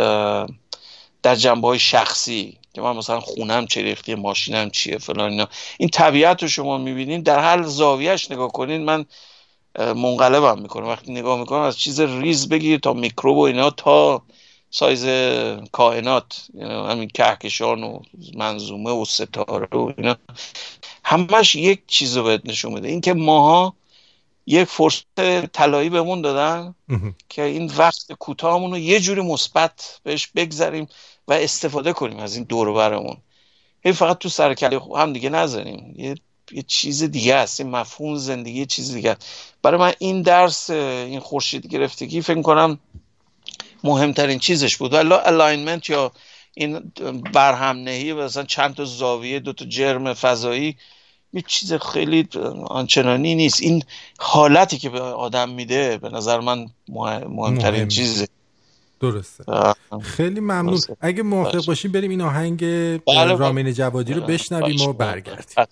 در 1.22 1.34
جنبه 1.36 1.68
های 1.68 1.78
شخصی. 1.78 2.58
که 2.74 2.80
من 2.80 2.96
مثلا 2.96 3.20
خونم 3.20 3.66
چه 3.66 3.82
ریختی 3.82 4.14
ماشینم 4.14 4.70
چیه 4.70 4.98
فلان 4.98 5.30
اینا. 5.30 5.48
این 5.78 5.88
طبیعت 5.88 6.42
رو 6.42 6.48
شما 6.48 6.78
می‌بینین 6.78 7.22
در 7.22 7.38
هر 7.38 7.62
زاویهش 7.62 8.30
نگاه 8.30 8.52
کنین 8.52 8.84
من 8.84 9.04
منقلبم 9.78 10.62
می‌کنم. 10.62 10.86
وقتی 10.86 11.12
نگاه 11.12 11.38
می‌کنم 11.38 11.60
از 11.60 11.78
چیز 11.78 12.00
ریز 12.00 12.48
بگیر 12.48 12.78
تا 12.78 12.92
میکروب 12.92 13.36
و 13.36 13.40
اینا 13.40 13.70
تا 13.70 14.22
سایز 14.70 15.06
کائنات 15.72 16.46
یعنی 16.54 16.72
همین 16.72 17.08
کهکشان 17.08 17.82
و 17.82 18.00
منظومه 18.34 18.90
و 18.90 19.04
ستاره 19.04 19.78
و 19.78 19.92
اینا 19.96 20.16
همش 21.04 21.54
یک 21.54 21.80
چیز 21.86 22.16
رو 22.16 22.22
بهت 22.22 22.40
نشون 22.44 22.72
میده. 22.72 22.88
اینکه 22.88 23.14
ماها 23.14 23.74
یک 24.46 24.64
فرصت 24.64 25.46
طلایی 25.46 25.90
بهمون 25.90 26.20
دادن 26.20 26.74
که 27.28 27.42
این 27.42 27.72
وقت 27.76 28.12
کوتاهمون 28.12 28.70
رو 28.70 28.78
یه 28.78 29.00
جوری 29.00 29.20
مثبت 29.20 30.00
بهش 30.02 30.26
بگذاریم 30.26 30.88
و 31.28 31.32
استفاده 31.32 31.92
کنیم 31.92 32.18
از 32.18 32.36
این 32.36 32.44
دور 32.44 32.72
برمون. 32.72 33.16
این 33.84 33.94
فقط 33.94 34.18
تو 34.18 34.28
سرکله 34.28 34.80
هم 34.96 35.12
دیگه 35.12 35.28
نزنیم. 35.28 35.94
یه 35.96 36.14
یه 36.52 36.62
چیز 36.62 37.02
دیگه 37.02 37.34
است. 37.34 37.60
این 37.60 37.70
مفهوم 37.70 38.16
زندگی 38.16 38.58
یه 38.58 38.66
چیز 38.66 38.94
دیگه 38.94 39.16
برای 39.62 39.80
من 39.80 39.92
این 39.98 40.22
درس 40.22 40.70
این 40.70 41.20
خورشید 41.20 41.66
گرفتگی 41.66 42.20
فکر 42.20 42.42
کنم 42.42 42.78
مهمترین 43.84 44.38
چیزش 44.38 44.76
بود. 44.76 44.92
ولی 44.92 45.12
alignment 45.12 45.90
یا 45.90 46.12
این 46.54 46.92
برهم 47.32 47.76
نهی 47.76 48.12
مثلا 48.12 48.44
چند 48.44 48.74
تا 48.74 48.84
زاویه 48.84 49.40
دو 49.40 49.52
تا 49.52 49.64
جرم 49.64 50.14
فضایی 50.14 50.76
یه 51.32 51.44
چیز 51.46 51.72
خیلی 51.72 52.28
آنچنانی 52.66 53.34
نیست. 53.34 53.62
این 53.62 53.82
حالتی 54.18 54.78
که 54.78 54.90
به 54.90 55.00
آدم 55.00 55.48
میده 55.48 55.98
به 55.98 56.08
نظر 56.08 56.40
من 56.40 56.66
مهمترین 56.88 57.78
مهم. 57.78 57.88
چیزه. 57.88 58.28
درسته. 59.00 59.44
خیلی 60.02 60.40
ممنون. 60.40 60.80
اگه 61.00 61.22
موافق 61.22 61.64
باشیم 61.66 61.92
بریم 61.92 62.10
این 62.10 62.20
آهنگ 62.20 62.60
بله 63.04 63.36
رامین 63.36 63.72
جوادی 63.72 64.14
رو 64.14 64.20
بشنویم 64.20 64.80
و 64.80 64.92
برگردیم. 64.92 65.66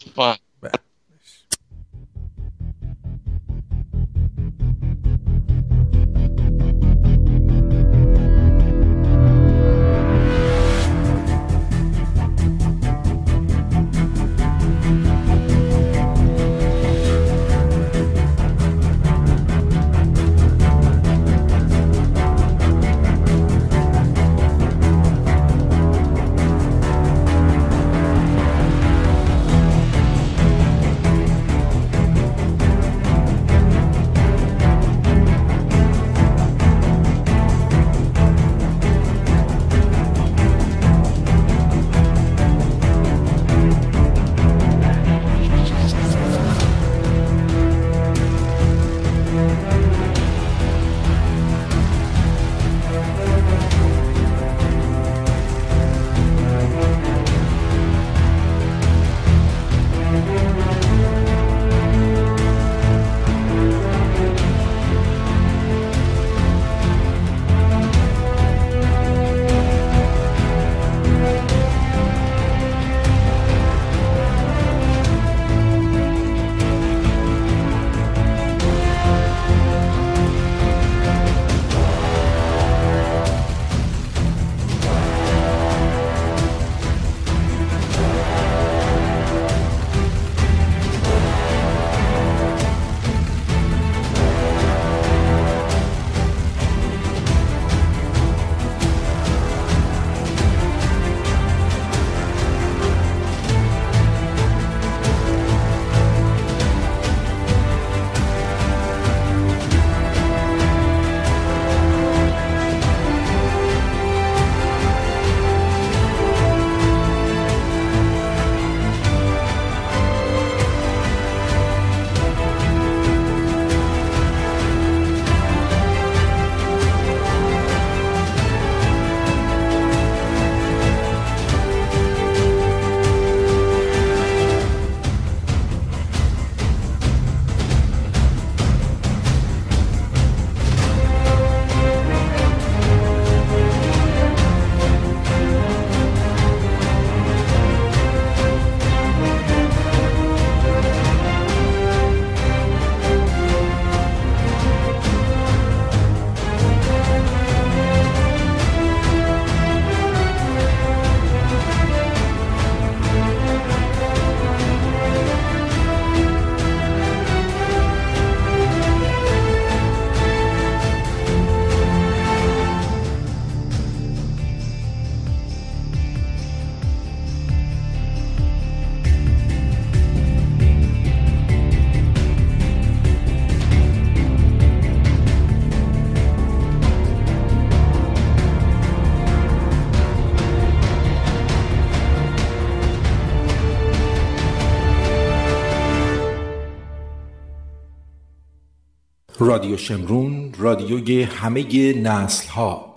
رادیو 199.39 199.77
شمرون 199.77 200.55
رادیوی 200.59 201.23
همه 201.23 201.93
نسل 201.93 202.49
ها 202.49 202.95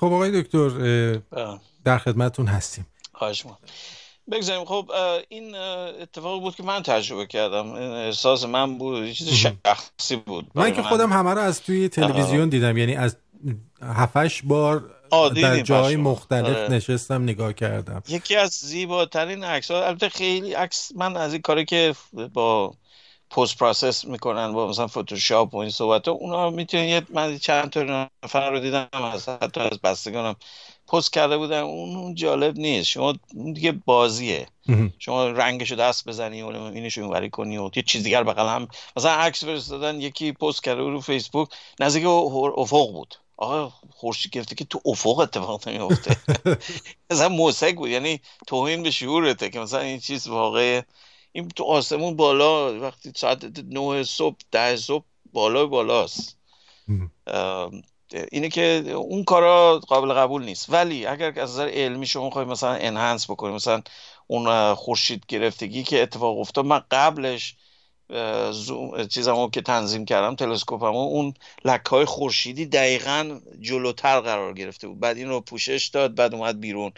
خب 0.00 0.06
آقای 0.06 0.42
دکتر 0.42 0.68
در 1.84 1.98
خدمتون 1.98 2.46
هستیم. 2.46 2.86
خواهش 3.12 3.44
بگذاریم. 4.32 4.64
خب 4.64 4.90
این 5.28 5.54
اتفاق 5.54 6.40
بود 6.40 6.54
که 6.54 6.62
من 6.62 6.82
تجربه 6.82 7.26
کردم. 7.26 7.72
احساس 7.72 8.44
من 8.44 8.78
بود 8.78 9.12
چیز 9.12 9.28
شخصی 9.28 10.16
بود 10.16 10.50
من 10.54 10.72
که 10.72 10.82
خودم 10.82 11.12
همه 11.12 11.30
رو 11.30 11.40
از 11.40 11.62
توی 11.62 11.88
تلویزیون 11.88 12.48
دیدم. 12.48 12.76
یعنی 12.76 12.96
از 12.96 13.16
هفتش 13.82 14.42
بار 14.42 14.90
در 15.36 15.60
جای 15.60 15.96
مختلف 15.96 16.56
آره. 16.56 16.68
نشستم 16.70 17.22
نگاه 17.22 17.52
کردم. 17.52 18.02
یکی 18.08 18.36
از 18.36 18.50
زیباترین 18.50 19.44
عکس 19.44 19.70
ها 19.70 19.86
البته 19.86 20.08
خیلی 20.08 20.52
عکس 20.52 20.92
من 20.96 21.16
از 21.16 21.32
این 21.32 21.42
کاری 21.42 21.64
که 21.64 21.94
با 22.32 22.74
post 23.30 23.58
process 23.58 24.04
می‌کنن 24.04 24.52
با 24.52 24.66
مثلا 24.66 24.86
فتوشاپ 24.86 25.54
و 25.54 25.56
این 25.56 25.70
صحبت 25.70 26.08
ها. 26.08 26.14
اونا 26.14 26.50
می‌تونید 26.50 27.06
من 27.10 27.38
چند 27.38 27.70
تا 27.70 28.08
نفر 28.24 28.50
رو 28.50 28.60
دیدم 28.60 28.88
از 28.92 29.28
حتی 29.28 29.60
از 29.60 29.80
بستگانم 29.80 30.36
پست 30.88 31.12
کرده 31.12 31.38
بودن. 31.38 31.60
اون 31.60 32.14
جالب 32.14 32.58
نیست. 32.58 32.88
شما 32.88 33.14
دیگه 33.54 33.72
بازیه. 33.72 34.46
شما 34.98 35.26
رنگشو 35.28 35.74
دست 35.74 36.08
بزنی 36.08 36.42
و 36.42 36.46
اینشو 36.46 37.00
اینوری 37.00 37.30
کنی 37.30 37.58
و 37.58 37.70
یه 37.76 37.82
چیز 37.82 38.02
دیگر 38.02 38.22
بغل 38.22 38.48
هم 38.48 38.68
مثلا 38.96 39.10
عکس 39.12 39.44
فرستادن 39.44 40.00
یکی 40.00 40.32
پست 40.32 40.62
کرده 40.64 40.80
رو 40.80 41.00
فیسبوک. 41.00 41.48
نزدیک 41.80 42.06
افق 42.06 42.92
بود. 42.92 43.14
آقا 43.36 43.72
خورشید 43.90 44.32
گرفته 44.32 44.54
که 44.54 44.64
تو 44.64 44.80
افق 44.84 45.18
اتفاق 45.18 45.68
نمیفته 45.68 46.16
مثلا 47.10 47.28
مضحک 47.28 47.74
بود. 47.74 47.90
یعنی 47.90 48.20
توهین 48.46 48.82
به 48.82 48.90
شعورته 48.90 49.50
که 49.50 49.60
مثلا 49.60 49.80
این 49.80 50.00
چیز 50.00 50.28
واقعه. 50.28 50.84
این 51.36 51.48
تو 51.48 51.64
آسمون 51.64 52.16
بالا 52.16 52.80
وقتی 52.80 53.12
ساعت 53.16 53.44
نه 53.68 54.02
صبح 54.02 54.36
ده 54.50 54.76
صبح 54.76 55.04
بالا 55.32 55.66
بالاست. 55.66 56.38
اینه 58.32 58.48
که 58.48 58.82
اون 58.94 59.24
کارا 59.24 59.78
قابل 59.78 60.12
قبول 60.12 60.44
نیست. 60.44 60.70
ولی 60.70 61.06
اگر 61.06 61.40
از 61.40 61.50
نظر 61.50 61.68
علمی 61.68 62.06
شما 62.06 62.30
خواهید 62.30 62.50
مثلا 62.50 62.72
انهانس 62.74 63.30
بکنید 63.30 63.54
مثلا 63.54 63.82
اون 64.26 64.74
خورشید 64.74 65.24
گرفتگی 65.28 65.82
که 65.82 66.02
اتفاق 66.02 66.38
افتاد 66.38 66.64
من 66.64 66.82
قبلش 66.90 67.54
چیزمو 69.10 69.50
که 69.50 69.60
تنظیم 69.60 70.04
کردم 70.04 70.36
تلسکوپمو 70.36 70.98
اون 70.98 71.34
لکه 71.64 71.90
های 71.90 72.04
خورشیدی 72.04 72.66
دقیقا 72.66 73.40
جلوتر 73.60 74.20
قرار 74.20 74.54
گرفته 74.54 74.88
بود. 74.88 75.00
بعد 75.00 75.16
این 75.16 75.28
رو 75.28 75.40
پوشش 75.40 75.90
داد 75.92 76.14
بعد 76.14 76.34
اومد 76.34 76.60
بیرون. 76.60 76.92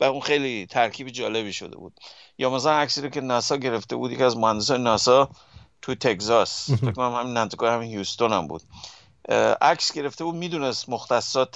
و 0.00 0.04
اون 0.04 0.20
خیلی 0.20 0.66
ترکیب 0.66 1.08
جالبی 1.08 1.52
شده 1.52 1.76
بود. 1.76 2.00
یا 2.38 2.50
مثلا 2.50 2.72
عکسی 2.72 3.00
رو 3.00 3.08
که 3.08 3.20
ناسا 3.20 3.56
گرفته 3.56 3.96
بود 3.96 4.12
یکی 4.12 4.22
از 4.22 4.36
مهندسان 4.36 4.82
ناسا 4.82 5.30
تو 5.82 5.94
تگزاس. 5.94 6.70
فکر 6.70 6.92
کنم 6.92 7.14
همین 7.14 7.32
نانتوکو 7.32 7.66
همین 7.66 7.90
هیوستون 7.90 8.32
هم 8.32 8.46
بود. 8.46 8.62
عکس 9.60 9.92
گرفته 9.92 10.24
بود 10.24 10.34
می‌دونست 10.34 10.88
مختصات 10.88 11.54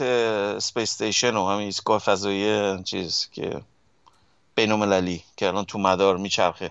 space 0.59 0.91
station 0.91 1.37
و 1.37 1.47
همین 1.47 1.65
ایستگاه 1.65 1.99
فضایی 1.99 2.83
چیز 2.83 3.29
که 3.33 3.61
بینالمللی 4.55 5.25
که 5.37 5.49
الان 5.49 5.65
تو 5.65 5.79
مدار 5.79 6.17
میچرخه. 6.17 6.71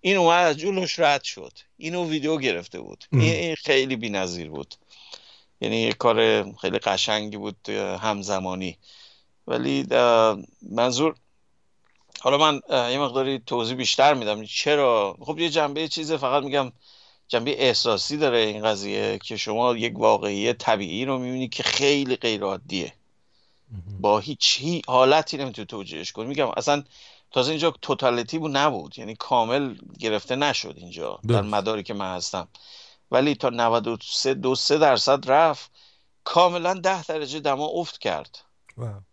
این 0.00 0.16
اومد 0.16 0.46
از 0.46 0.56
جلوش 0.56 0.98
رد 0.98 1.22
شد. 1.22 1.52
اینو 1.76 2.08
ویدیو 2.08 2.38
گرفته 2.38 2.80
بود. 2.80 3.04
این 3.12 3.54
خیلی 3.54 3.96
بی‌نظیر 3.96 4.50
بود. 4.50 4.74
یعنی 5.60 5.76
یه 5.76 5.92
کار 5.92 6.42
خیلی 6.52 6.78
قشنگی 6.78 7.36
بود 7.36 7.68
همزمانی. 8.00 8.78
ولی 9.46 9.86
منظور 10.70 11.14
حالا 12.20 12.38
من 12.38 12.60
یه 12.92 12.98
مقداری 12.98 13.42
توضیح 13.46 13.76
بیشتر 13.76 14.14
میدم. 14.14 14.44
چرا؟ 14.44 15.16
خب 15.20 15.38
یه 15.38 15.50
جنبه 15.50 15.88
چیز 15.88 16.12
فقط 16.12 16.42
میگم 16.42 16.72
جنبه 17.28 17.62
احساسی 17.62 18.16
داره 18.16 18.38
این 18.38 18.62
قضیه 18.62 19.18
که 19.18 19.36
شما 19.36 19.76
یک 19.76 19.98
واقعی 19.98 20.52
طبیعی 20.52 21.04
رو 21.04 21.18
می‌بینی 21.18 21.48
که 21.48 21.62
خیلی 21.62 22.16
غیر 22.16 22.42
عادیه 22.42 22.92
با 24.00 24.18
هیچ 24.18 24.62
حالتی 24.86 25.36
نمی‌تونی 25.36 25.66
توجیهش 25.66 26.12
کنی. 26.12 26.26
میگم 26.26 26.48
اصلا 26.56 26.84
تازه 27.30 27.50
اینجا 27.50 27.70
توتالیتی 27.82 28.38
بود 28.38 28.56
نبود. 28.56 28.98
یعنی 28.98 29.14
کامل 29.14 29.74
گرفته 29.98 30.36
نشد 30.36 30.74
اینجا 30.76 31.18
در 31.28 31.42
مداری 31.42 31.82
که 31.82 31.94
من 31.94 32.16
هستم. 32.16 32.48
ولی 33.10 33.34
تا 33.34 33.50
93 33.50 34.34
دو 34.34 34.54
سه 34.54 34.78
درصد 34.78 35.30
رفت 35.30 35.70
کاملا 36.24 36.74
ده 36.74 37.02
درجه 37.02 37.40
دما 37.40 37.66
افت 37.66 37.98
کرد. 37.98 38.38
یعنی 38.78 39.05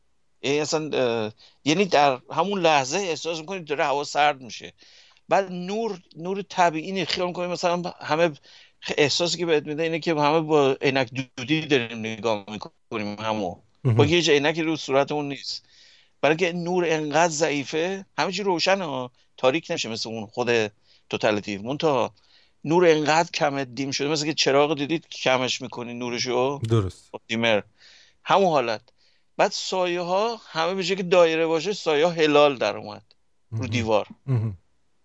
اصلا 0.43 1.31
یعنی 1.65 1.85
در 1.85 2.19
همون 2.31 2.61
لحظه 2.61 2.97
احساس 2.97 3.39
می‌کنید 3.39 3.65
داره 3.65 3.85
هوا 3.85 4.03
سرد 4.03 4.41
میشه. 4.41 4.73
بعد 5.29 5.51
نور 5.51 5.99
نور 6.15 6.41
طبیعی 6.41 7.05
خیال 7.05 7.27
می‌کنید 7.27 7.49
مثلا 7.49 7.81
همه 8.01 8.31
احساسی 8.97 9.37
که 9.37 9.45
بهت 9.45 9.65
میده 9.65 9.83
اینه 9.83 9.99
که 9.99 10.13
همه 10.13 10.39
با 10.39 10.77
عینک 10.81 11.29
دودی 11.37 11.65
داریم 11.65 11.99
نگاه 11.99 12.45
می‌کنیم 12.49 13.15
همو. 13.19 13.55
با 13.83 14.03
هیچ 14.03 14.29
عینکی 14.29 14.61
رو 14.61 14.75
صورتمون 14.75 15.27
نیست. 15.27 15.65
برای 16.21 16.35
که 16.35 16.53
نور 16.53 16.85
انقدر 16.87 17.33
ضعیفه 17.33 18.05
همه 18.17 18.31
چی 18.31 18.43
روشن 18.43 19.09
تاریک 19.37 19.67
نمیشه 19.69 19.89
مثل 19.89 20.09
اون 20.09 20.25
خود 20.25 20.71
توتالیتیو. 21.09 21.61
مونتا 21.61 22.13
نور 22.63 22.87
انقدر 22.87 23.31
کم 23.31 23.63
دیم 23.63 23.91
شده. 23.91 24.07
مثل 24.07 24.25
که 24.25 24.33
چراغ 24.33 24.77
دیدید 24.77 25.07
کمش 25.07 25.61
می‌کنی 25.61 25.93
نورشو؟ 25.93 26.61
درست. 26.69 27.09
خب 27.11 27.21
دیمر. 27.27 27.61
همون 28.23 28.47
حالت. 28.47 28.81
بعد 29.37 29.51
سایه 29.51 30.01
ها 30.01 30.39
همه 30.49 30.73
به 30.73 30.83
که 30.83 31.03
دایره 31.03 31.45
باشه 31.45 31.73
سایه 31.73 32.05
ها 32.05 32.11
هلال 32.11 32.57
در 32.57 32.77
اومد. 32.77 33.03
رو 33.51 33.67
دیوار. 33.67 34.07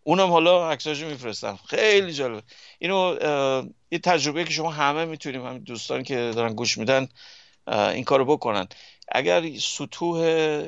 اونم 0.03 0.31
حالا 0.31 0.71
عکساشو 0.71 1.07
میفرستم. 1.07 1.59
خیلی 1.67 2.13
جالب. 2.13 2.43
اینو 2.79 3.17
یه 3.91 3.99
تجربه 3.99 4.45
که 4.45 4.53
شما 4.53 4.71
همه 4.71 5.05
می‌تونیم 5.05 5.47
همین 5.47 5.63
دوستان 5.63 6.03
که 6.03 6.33
دارن 6.35 6.55
گوش 6.55 6.79
میدن 6.79 7.09
این 7.69 8.05
کارو 8.05 8.25
بکنن. 8.25 8.69
اگر 9.13 9.43
سطوح 9.59 10.21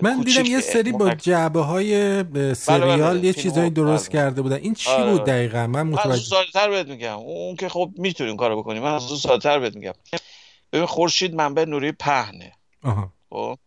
من 0.02 0.20
دیدم 0.20 0.44
یه 0.44 0.60
سری 0.60 0.92
با 0.92 1.14
جعبه 1.14 1.60
های 1.60 2.22
بله، 2.22 2.54
سریال 2.54 3.18
بله، 3.18 3.26
یه 3.26 3.32
چیزایی 3.32 3.70
درست 3.70 4.10
بله. 4.10 4.18
کرده 4.18 4.42
بودن. 4.42 4.56
این 4.56 4.74
چی 4.74 4.90
آره. 4.90 5.12
بود 5.12 5.24
دقیقا؟ 5.24 5.66
من 5.66 5.82
متوجه 5.82 6.36
من 6.36 6.44
تر 6.52 6.70
بهت 6.70 6.86
میگم. 6.86 7.18
اون 7.18 7.56
که 7.56 7.68
خب 7.68 7.90
می‌تونیم 7.96 8.36
کارو 8.36 8.62
بکنیم. 8.62 8.82
من 8.82 8.94
از 8.94 9.26
اون 9.26 9.38
تر 9.38 9.58
بهت 9.58 9.76
میگم. 9.76 9.92
ببین 10.72 10.86
خورشید 10.86 11.34
منبع 11.34 11.64
نوری 11.64 11.92
پهنه. 11.92 12.52
خب؟ 13.30 13.58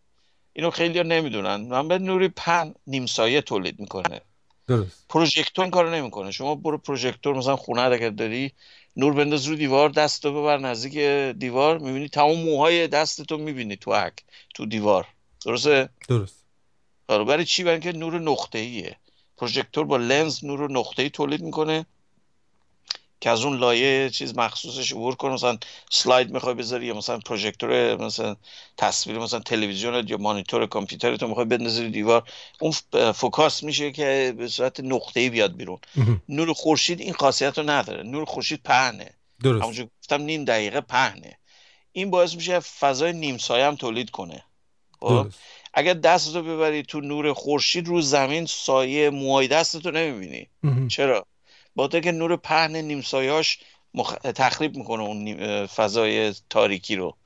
اینو 0.54 0.70
خیلی 0.70 0.98
ها 0.98 1.04
نمی‌دونن. 1.04 1.56
منبع 1.56 1.98
نوری 1.98 2.28
پهن 2.28 2.74
نیم 2.88 3.06
سایه 3.06 3.42
تولید 3.42 3.80
می‌کنه. 3.80 4.22
درست. 4.68 5.06
پروژکتور 5.10 5.70
کارو 5.70 5.90
نمی‌کنه. 5.90 6.32
شما 6.32 6.56
برو 6.56 6.78
پروژکتور 6.78 7.36
مثلا 7.36 7.56
خونه 7.56 7.82
اگر 7.82 8.10
داری 8.10 8.52
نور 8.96 9.14
بنداز 9.14 9.46
رو 9.46 9.56
دیوار 9.56 9.90
دست 9.90 10.26
رو 10.26 10.42
ببر 10.42 10.58
نزدیک 10.58 10.98
دیوار 11.40 11.78
می‌بینی 11.78 12.10
تمام 12.10 12.40
موهای 12.40 12.88
دستتو 12.88 13.38
می‌بینی 13.38 13.76
تو 13.76 13.96
حک 13.96 14.14
تو 14.56 14.66
دیوار. 14.66 15.08
درسته؟ 15.46 15.90
درست. 16.08 16.46
آره 17.08 17.24
برای 17.24 17.46
چی؟ 17.46 17.64
برای 17.64 17.74
اینکه 17.74 17.92
نور 17.92 18.20
نقطه 18.20 18.60
ایه 18.60 18.96
پروژکتور 19.38 19.86
با 19.86 19.98
لنز 19.98 20.46
نور 20.46 20.72
نقطه 20.72 21.04
ای 21.04 21.10
تولید 21.10 21.42
می‌کنه. 21.42 21.86
که 23.24 23.30
از 23.30 23.44
اون 23.46 23.58
لایه 23.58 24.10
چیز 24.10 24.38
مخصوصش 24.38 24.92
عبور 24.92 25.16
کنه 25.16 25.34
مثلا 25.34 25.58
سلاید 25.92 26.32
می‌خوای 26.32 26.54
بذاری 26.54 26.86
یا 26.86 26.94
مثلا 26.94 27.18
پروژکتور 27.18 27.96
مثلا 28.06 28.36
تصویر 28.78 29.20
مثلا 29.20 29.40
تلویزیون 29.40 30.08
یا 30.08 30.18
مانیتور 30.18 30.66
کامپیوتر 30.66 31.16
تو 31.16 31.28
می‌خوای 31.28 31.46
بندازی 31.46 31.90
دیوار. 31.90 32.24
اون 32.60 32.72
فوکاس 33.12 33.64
میشه 33.64 33.92
که 33.92 34.34
به 34.38 34.48
صورت 34.48 34.80
نقطه 34.80 35.20
ای 35.20 35.30
بیاد 35.30 35.56
بیرون. 35.56 35.80
نور 36.30 36.54
خورشید 36.54 37.00
این 37.00 37.14
خاصیت 37.14 37.58
رو 37.58 37.70
نداره. 37.70 38.04
نور 38.04 38.26
خورشید 38.26 38.62
پهنه. 38.64 39.10
درست. 39.44 39.62
همونجور 39.62 39.88
گفتم 40.02 40.22
نیم 40.22 40.46
دقیقه 40.46 40.82
پهنه. 40.82 41.38
این 41.92 42.12
باعث 42.12 42.36
میشه 42.36 42.60
فضای 42.60 43.14
نیم 43.14 43.38
سایه 43.38 43.66
هم 43.66 43.76
تولید 43.76 44.10
کنه. 44.10 44.44
خب؟ 45.00 45.28
اگر 45.74 45.94
دست 45.94 46.36
رو 46.36 46.44
ببری 46.44 46.84
تو 46.84 47.02
نور 47.02 47.34
خورشید 47.34 47.88
رو 47.88 48.02
زمین 48.02 48.46
سایه 48.46 49.10
موهای 49.10 49.48
دست 49.48 49.86
رو 49.86 49.92
نمی‌بینی 49.92 50.48
چرا؟ 50.88 51.26
با 51.76 51.88
که 51.88 52.12
نور 52.12 52.36
پهن 52.36 52.76
نیمسایاش 52.76 53.60
مخ... 53.94 54.14
تخریب 54.14 54.76
می‌کنه 54.78 55.04
اون 55.04 55.66
فضای 55.66 56.34
تاریکی 56.50 56.96
رو. 56.96 57.18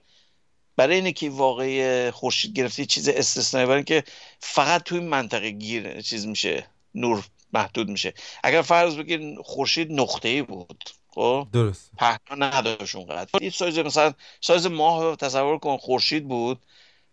برای 0.76 0.95
اینه 0.95 1.12
که 1.12 1.30
واقعی 1.30 2.12
خورشید 2.12 2.54
گرفتی 2.54 2.86
چیز 2.86 3.10
استثنایی 3.10 3.66
برای 3.66 3.78
اینکه 3.78 4.04
فقط 4.39 4.84
توی 4.84 5.00
این 5.00 5.08
منطقه 5.08 5.50
گیر 5.50 6.02
چیز 6.02 6.26
میشه 6.26 6.68
نور 6.95 7.26
محدود 7.54 7.89
میشه. 7.89 8.14
اگر 8.43 8.62
فرض 8.62 8.95
بگیر 8.95 9.36
خورشید 9.43 9.91
نقطه 9.91 10.30
ای 10.30 10.41
بود 10.41 10.84
خب؟ 11.10 11.48
درست. 11.54 11.91
پهنا 11.98 12.48
نداشت 12.48 12.95
اونقدر. 12.95 13.30
این 13.41 13.50
سایز 13.50 13.80
مثلا 13.80 14.14
سایز 14.41 14.66
ماه 14.66 15.16
تصور 15.16 15.58
کن 15.58 15.78
خورشید 15.78 16.28
بود. 16.28 16.66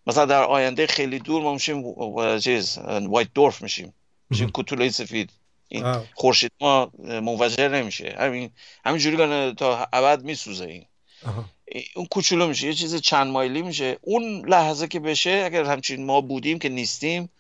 مثلا 0.07 0.27
در 0.27 0.43
آینده 0.43 0.87
خیلی 0.87 1.19
دور 1.19 1.43
ما 1.43 1.53
میشیم 1.53 1.83
چیز 2.39 2.79
وایت 2.79 3.29
دورف 3.35 3.63
میشیم. 3.63 3.95
میشیم 4.31 4.51
کوتوله 4.51 4.89
سفید. 4.89 5.33
این 5.69 5.95
خورشید 6.15 6.53
ما 6.61 6.93
منفجر 6.99 7.69
نمیشه. 7.69 8.17
همین 8.19 8.51
همینجوری 8.85 9.53
تا 9.53 9.89
ابد 9.93 10.23
میسوزه 10.23 10.65
این. 10.65 10.87
اون 11.97 12.07
کوچولو 12.07 12.49
میشه 12.49 12.67
یه 12.67 12.75
چیز 12.75 12.95
چند 12.95 13.27
مایلی 13.27 13.63
میشه. 13.63 13.99
اون 14.01 14.49
لحظه 14.49 14.89
که 14.89 15.01
بشه 15.01 15.43
اگر 15.45 15.65
همچین 15.65 16.05
ما 16.07 16.21
بودیم 16.21 16.59
که 16.59 16.69
نیستیم 16.69 17.31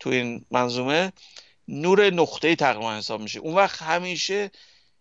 تو 0.00 0.10
این 0.10 0.44
منظومه 0.50 1.12
نور 1.68 2.10
نقطه 2.10 2.56
تقریبا 2.56 2.96
حساب 2.96 3.20
میشه. 3.20 3.38
اون 3.38 3.54
وقت 3.54 3.82
همیشه 3.82 4.50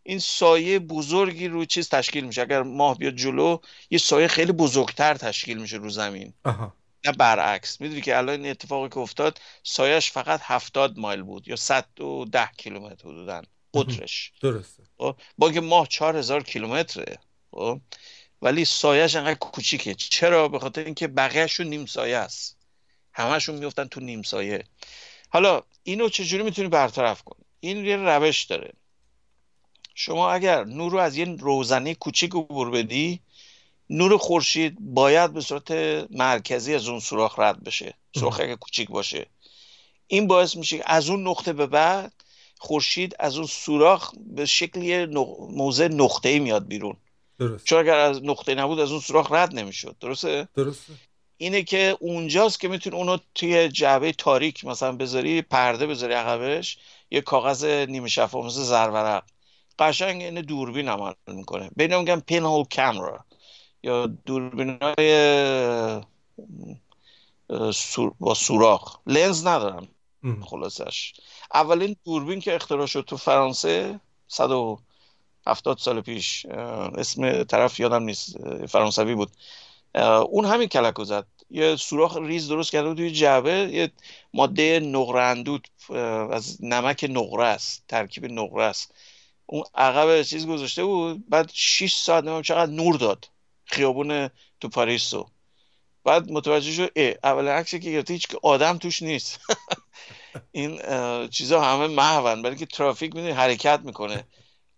این 0.04 0.20
سایه 0.20 0.80
بزرگی 0.80 1.48
روی 1.48 1.66
چیز 1.66 1.90
تشکیل 1.90 2.24
میشه. 2.24 2.42
اگر 2.42 2.62
ماه 2.62 2.98
بیاد 2.98 3.16
جلو 3.16 3.58
یه 3.90 3.98
سایه 3.98 4.28
خیلی 4.28 4.52
بزرگتر 4.52 5.14
تشکیل 5.14 5.58
میشه 5.58 5.78
رو 5.78 5.90
زمین. 5.90 6.34
آها. 6.46 6.74
نه 7.06 7.12
برعکس. 7.12 7.82
می‌دونی 7.82 8.02
که 8.02 8.18
الان 8.18 8.42
این 8.42 8.52
اتفاقی 8.52 8.90
که 8.90 8.98
افتاد 8.98 9.42
سایش 9.64 10.12
فقط 10.12 10.40
هفتاد 10.44 10.98
مایل 10.98 11.24
بود 11.24 11.48
یا 11.48 11.56
صد 11.56 12.02
و 12.02 12.26
ده 12.26 12.50
کیلومتر 12.58 13.08
حدودا. 13.08 13.42
قطرش. 13.74 14.32
درسته. 14.42 14.84
خب؟ 14.98 15.16
با 15.38 15.48
اینکه 15.48 15.62
ماه 15.62 15.88
چهار 15.88 16.18
هزار 16.18 16.44
کیلومتره. 16.44 17.18
خب؟ 17.52 17.82
ولی 18.42 18.66
سایش 18.66 19.16
انقدر 19.16 19.34
کوچیکه. 19.34 19.94
چرا؟ 19.94 20.48
به 20.48 20.60
خاطر 20.60 20.84
اینکه 20.86 21.08
بقیهشون 21.08 21.68
نیم 21.68 21.86
سایه 21.86 22.18
است. 22.18 22.58
همشون 23.14 23.56
میفتن 23.56 23.88
تو 23.88 24.00
نیم 24.00 24.22
سایه. 24.22 24.64
حالا 25.30 25.62
اینو 25.84 26.10
چجوری 26.10 26.44
می‌تونی 26.44 26.68
برطرف 26.68 27.22
کنی؟ 27.24 27.46
این 27.60 27.86
یه 27.86 27.96
روش 27.96 28.44
داره. 28.44 28.74
شما 29.96 30.32
اگر 30.32 30.64
نور 30.64 30.92
رو 30.92 30.98
از 30.98 31.18
یه 31.18 31.26
روزنه 31.26 31.96
کوچیک 31.96 32.32
عبور 32.32 32.72
بدی 32.72 33.22
نور 33.90 34.18
خورشید 34.18 34.78
باید 34.80 35.34
به 35.34 35.42
صورت 35.42 35.72
مرکزی 36.12 36.76
از 36.76 36.88
اون 36.88 37.00
سوراخ 37.00 37.40
رد 37.40 37.64
بشه 37.64 37.94
سوراخ 38.16 38.40
اگه 38.40 38.56
کوچیک 38.56 38.90
باشه. 38.90 39.26
این 40.08 40.28
باعث 40.28 40.56
میشه 40.56 40.78
که 40.78 40.84
از 40.86 41.10
اون 41.10 41.28
نقطه 41.28 41.54
به 41.54 41.68
بعد 41.68 42.14
خورشید 42.58 43.16
از 43.20 43.38
اون 43.38 43.48
سوراخ 43.48 44.14
به 44.36 44.46
شکل. 44.46 45.06
موضع 45.52 45.88
نقطه 45.88 46.30
ای 46.30 46.40
میاد 46.40 46.68
بیرون. 46.68 46.98
درست 47.40 47.66
چون 47.66 47.80
اگر 47.80 47.98
از 47.98 48.24
نقطه 48.24 48.56
نبود 48.56 48.80
از 48.80 48.92
اون 48.92 49.00
سوراخ 49.00 49.32
رد 49.32 49.56
نمی‌شد. 49.56 49.96
درسته؟ 50.00 50.48
درسته. 50.56 50.94
اینه 51.38 51.64
که 51.64 51.98
اونجاست 52.00 52.60
که 52.60 52.68
می‌تونی 52.68 52.96
اونو 52.96 53.18
توی 53.36 53.70
جعبه 53.70 54.12
تاریک 54.12 54.66
مثلا 54.66 54.92
بذاری 54.92 55.42
پرده 55.42 55.88
بذاری 55.88 56.14
عقبش 56.14 56.78
یه 57.12 57.22
کاغذ 57.22 57.64
نیمه 57.66 58.08
شفاف 58.08 58.46
مثل 58.46 58.62
زرورق. 58.62 59.24
قشنگ 59.80 60.22
این 60.22 60.42
دوربین 60.42 60.90
عمل 60.90 61.14
می‌کنه. 61.28 61.70
بین 61.76 61.98
میگن 61.98 62.20
پین 62.20 62.44
هول 62.44 62.66
کامرا 62.76 63.26
یا 63.84 64.06
دوربین 64.26 64.78
های 64.82 66.02
با 68.20 68.34
سوراخ. 68.34 68.98
لنز 69.08 69.48
ندارم. 69.48 69.88
خلاصش. 70.42 71.14
اولین 71.54 71.96
دوربین 72.06 72.40
که 72.40 72.56
اختراع 72.56 72.86
شد 72.86 73.02
تو 73.02 73.18
فرانسه 73.18 74.00
170 74.28 75.78
سال 75.78 76.02
پیش. 76.02 76.46
اسم 76.46 77.44
طرف 77.44 77.80
یادم 77.80 78.04
نیست. 78.04 78.38
فرانسوی 78.66 79.16
بود. 79.16 79.32
اون 80.30 80.46
همین 80.46 80.68
کلکو 80.68 81.04
زد. 81.04 81.26
یه 81.52 81.76
سوراخ 81.76 82.18
ریز 82.18 82.48
درست 82.48 82.72
کرده 82.72 82.94
توی 82.94 83.12
جعبه. 83.12 83.52
یه 83.52 83.92
ماده 84.34 84.92
اه، 85.90 85.98
از 86.34 86.58
نمک 86.60 87.06
نقره 87.10 87.46
است. 87.46 87.84
ترکیب 87.88 88.26
نقره 88.26 88.64
است. 88.64 88.94
اون 89.46 89.64
عقب 89.76 90.24
چیز 90.24 90.48
گذاشته 90.48 90.84
بود. 90.84 91.30
بعد 91.30 91.52
6 91.54 91.96
ساعت 91.96 92.24
نمی‌دونم 92.24 92.42
چقدر 92.42 92.72
نور 92.72 92.96
داد. 92.96 93.30
خیابون 93.70 94.30
تو 94.60 94.70
پاریس 94.70 95.14
رو. 95.14 95.30
بعد 96.04 96.32
متوجه 96.32 96.72
شد 96.72 96.92
اه 96.96 97.14
اول 97.24 97.48
عکسی 97.48 97.80
که 97.80 97.92
گرفته 97.92 98.14
هیچ 98.14 98.28
که 98.28 98.40
آدم 98.44 98.78
توش 98.78 99.02
نیست. 99.02 99.40
این 100.52 100.82
چیزا 101.28 101.62
همه 101.62 101.88
محون 101.88 102.42
برای 102.42 102.56
که 102.56 102.66
ترافیک 102.66 103.16
می‌دونی 103.16 103.34
حرکت 103.34 103.80
می‌کنه. 103.84 104.28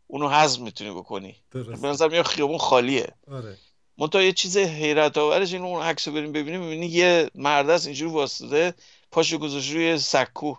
اونو 0.08 0.30
حذف 0.30 0.60
می‌تونی 0.60 0.92
بکنی. 0.92 1.36
به 1.52 1.88
نظر 1.88 2.14
یه 2.14 2.24
خیابون 2.24 2.58
خالیه. 2.58 3.14
آره. 3.32 3.58
منتها 3.98 4.22
یه 4.22 4.32
چیز 4.32 4.58
حیرت 4.58 5.18
آورش 5.18 5.54
این 5.54 5.62
اون 5.62 5.82
عکس 5.82 6.08
رو 6.08 6.14
بریم 6.14 6.32
ببینیم 6.32 6.62
می‌بینی 6.62 6.86
یه 6.86 7.32
مرد 7.36 7.70
است 7.70 7.86
اینجوری 7.86 8.12
واسطه 8.12 8.74
پاشو 9.12 9.38
گذاشته 9.38 9.74
روی 9.74 9.98
سکو. 9.98 10.56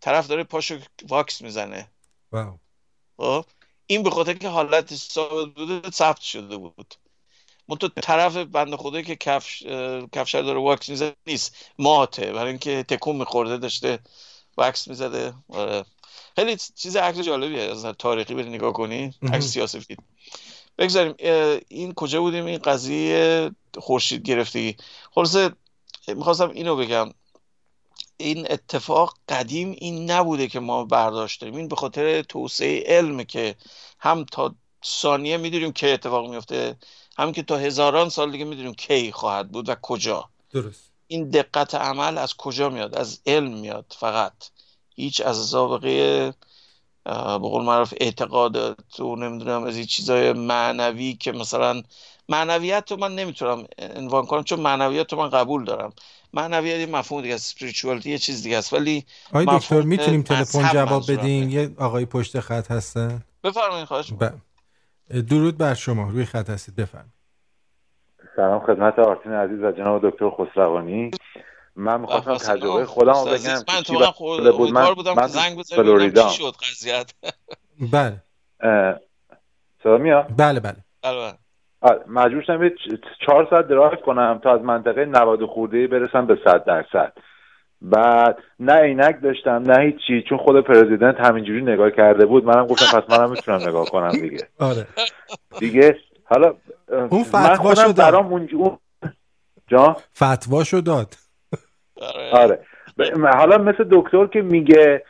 طرف 0.00 0.26
داره 0.26 0.44
پاشو 0.44 0.78
واکس 1.08 1.42
می‌زنه. 1.42 1.90
واو. 2.32 2.58
خب؟ 3.16 3.44
این 3.86 4.02
به 4.02 4.10
خاطر 4.10 4.32
که 4.32 4.48
حالت 4.48 4.94
ثابت 4.94 5.54
بوده 5.54 5.90
ثبت 5.90 6.20
شده 6.20 6.56
بود. 6.56 6.94
منتها 7.68 7.88
طرف 7.88 8.36
بنده 8.36 8.76
خدایی 8.76 9.04
که 9.04 9.16
کفش 9.16 9.62
کفشر 10.12 10.42
داره 10.42 10.60
واکس 10.60 10.88
می‌زنه 10.88 11.14
نیست. 11.26 11.56
ماته. 11.78 12.32
برای 12.32 12.48
اینکه 12.48 12.82
تکون 12.82 13.16
میخورده 13.16 13.56
داشته 13.56 13.98
واکس 14.56 14.88
می‌زده. 14.88 15.34
آره. 15.48 15.84
خیلی 16.36 16.56
چیز 16.76 16.96
عکس 16.96 17.18
جالبیه 17.18 17.60
از 17.60 17.84
تاریخی 17.84 18.34
بری 18.34 18.50
نگاه 18.50 18.72
کنی. 18.72 19.14
عکس 19.32 19.44
سیاسفید 19.44 19.98
بگذاریم 20.78 21.14
این 21.68 21.94
کجا 21.94 22.20
بودیم؟ 22.20 22.46
این 22.46 22.58
قضیه 22.58 23.50
خورشید 23.78 24.22
گرفتگی 24.22 24.76
خلاصه 25.14 25.50
می‌خواستم 26.08 26.50
اینو 26.50 26.76
بگم. 26.76 27.10
این 28.16 28.46
اتفاق 28.52 29.18
قدیم 29.28 29.76
این 29.78 30.10
نبوده 30.10 30.48
که 30.48 30.60
ما 30.60 30.84
برداشت 30.84 31.40
داریم 31.40 31.56
این 31.56 31.68
به 31.68 31.76
خاطر 31.76 32.22
توسعه 32.22 32.84
علم 32.86 33.24
که 33.24 33.54
هم 33.98 34.24
تا 34.24 34.54
ثانیه 34.84 35.36
می‌دونیم 35.36 35.72
که 35.72 35.92
اتفاق 35.92 36.30
میفته 36.30 36.76
هم 37.18 37.32
که 37.32 37.42
تا 37.42 37.56
هزاران 37.56 38.08
سال 38.08 38.32
دیگه 38.32 38.44
می‌دونیم 38.44 38.74
کی 38.74 39.12
خواهد 39.12 39.50
بود 39.50 39.68
و 39.68 39.74
کجا. 39.74 40.28
درست. 40.52 40.90
این 41.06 41.30
دقت 41.30 41.74
عمل 41.74 42.18
از 42.18 42.34
کجا 42.34 42.68
میاد؟ 42.68 42.94
از 42.94 43.20
علم 43.26 43.58
میاد 43.58 43.86
فقط. 43.98 44.32
هیچ 44.94 45.20
از 45.20 45.36
سابقه 45.46 46.34
به 47.04 47.38
قول 47.38 47.64
معروف 47.64 47.94
اعتقادات 48.00 49.00
و 49.00 49.16
نمی‌دونم 49.16 49.64
از 49.64 49.76
این 49.76 49.86
چیزای 49.86 50.32
معنوی 50.32 51.14
که 51.14 51.32
مثلا 51.32 51.82
معنویت 52.28 52.84
رو 52.90 52.96
من 52.96 53.14
نمی‌تونم 53.14 53.66
عنوان 53.96 54.26
کنم 54.26 54.42
چون 54.42 54.60
معنویت 54.60 55.12
رو 55.12 55.18
من 55.18 55.30
قبول 55.30 55.64
دارم. 55.64 55.92
معنویت 56.32 56.78
یه 56.78 56.86
مفهوم 56.86 57.22
دیگه 57.22 57.34
است 57.34 57.62
یه 58.06 58.18
چیز 58.18 58.42
دیگه 58.42 58.58
است. 58.58 58.72
ولی 58.72 59.04
آقای 59.32 59.58
دکتر 59.58 59.82
می‌تونیم 59.82 60.22
تلفن 60.22 60.72
جواب. 60.72 61.12
بدین 61.12 61.50
یه 61.50 61.70
آقای 61.78 62.04
پشت 62.04 62.40
خط 62.40 62.70
هستن. 62.70 63.24
بفرمایید 63.44 63.86
خواهش. 63.86 64.12
ب... 64.12 64.30
درود 65.20 65.58
بر 65.58 65.74
شما. 65.74 66.10
روی 66.10 66.24
خط 66.24 66.50
هستید. 66.50 66.76
بفرمایید. 66.76 67.12
سلام 68.36 68.60
خدمت 68.66 68.98
آرتین 68.98 69.32
عزیز 69.32 69.60
و 69.60 69.72
جناب 69.72 70.10
دکتر 70.10 70.30
خسروانی. 70.30 71.10
من 71.76 72.00
می‌خواستم 72.00 72.30
بله،. 72.30 72.38
تجربه 72.38 72.86
خودم 72.86 73.12
رو 73.12 73.24
بگم. 73.24 73.52
من 73.68 73.82
که 73.82 73.82
تو 73.82 74.36
شده 74.38 74.52
بود 74.52 74.72
من 74.72 74.94
بودم 74.94 75.14
من 75.14 75.22
که 75.22 75.28
زنگ 75.28 75.58
فلوریدا. 75.62 76.28
چی 76.28 76.38
شد 76.42 76.52
قضیت 76.70 77.14
بله. 77.92 78.22
صدا 79.82 79.96
میاد؟ 79.98 80.26
بله 80.38 80.60
بله. 80.60 80.76
بله 81.02 81.32
آره، 81.80 82.04
مجبور 82.06 82.42
شدم 82.42 82.62
یه 82.62 82.70
چ- 82.70 83.26
چهار 83.26 83.46
ساعت 83.50 83.68
درایو 83.68 83.96
کنم 83.96 84.40
تا 84.42 84.54
از 84.54 84.60
منطقه 84.60 85.04
90 85.04 85.46
خورده 85.46 85.86
برسم 85.86 86.26
به 86.26 86.38
100 86.44 86.64
درصد. 86.64 87.12
بعد 87.84 88.38
نه 88.60 88.72
عینک 88.74 89.22
داشتم 89.22 89.62
نه 89.66 89.80
هیچی 89.82 90.24
چون 90.28 90.38
خود 90.38 90.64
پرزیدنت 90.64 91.20
همینجوری 91.20 91.62
نگاه 91.62 91.90
کرده 91.90 92.26
بود. 92.26 92.44
منم 92.44 92.66
گفتم 92.66 93.00
پس 93.00 93.18
منم 93.18 93.30
می‌تونم 93.30 93.68
نگاه 93.68 93.84
کنم 93.86 94.10
دیگه. 94.10 94.38
آره. 94.60 94.86
دیگه 95.58 95.96
حالا 96.24 96.54
اون 97.10 97.22
خودم 97.54 97.82
داد. 97.92 97.96
برام 97.96 98.26
اون 98.26 98.48
اون- 98.52 98.78
جان؟ 99.68 99.96
فتواشو 100.16 100.80
داد. 100.80 101.14
آره. 102.00 102.30
آره. 102.32 102.60
حالا 103.36 103.58
مثل 103.58 103.84
دکتر 103.90 104.26
که 104.26 104.42
میگه 104.42 105.02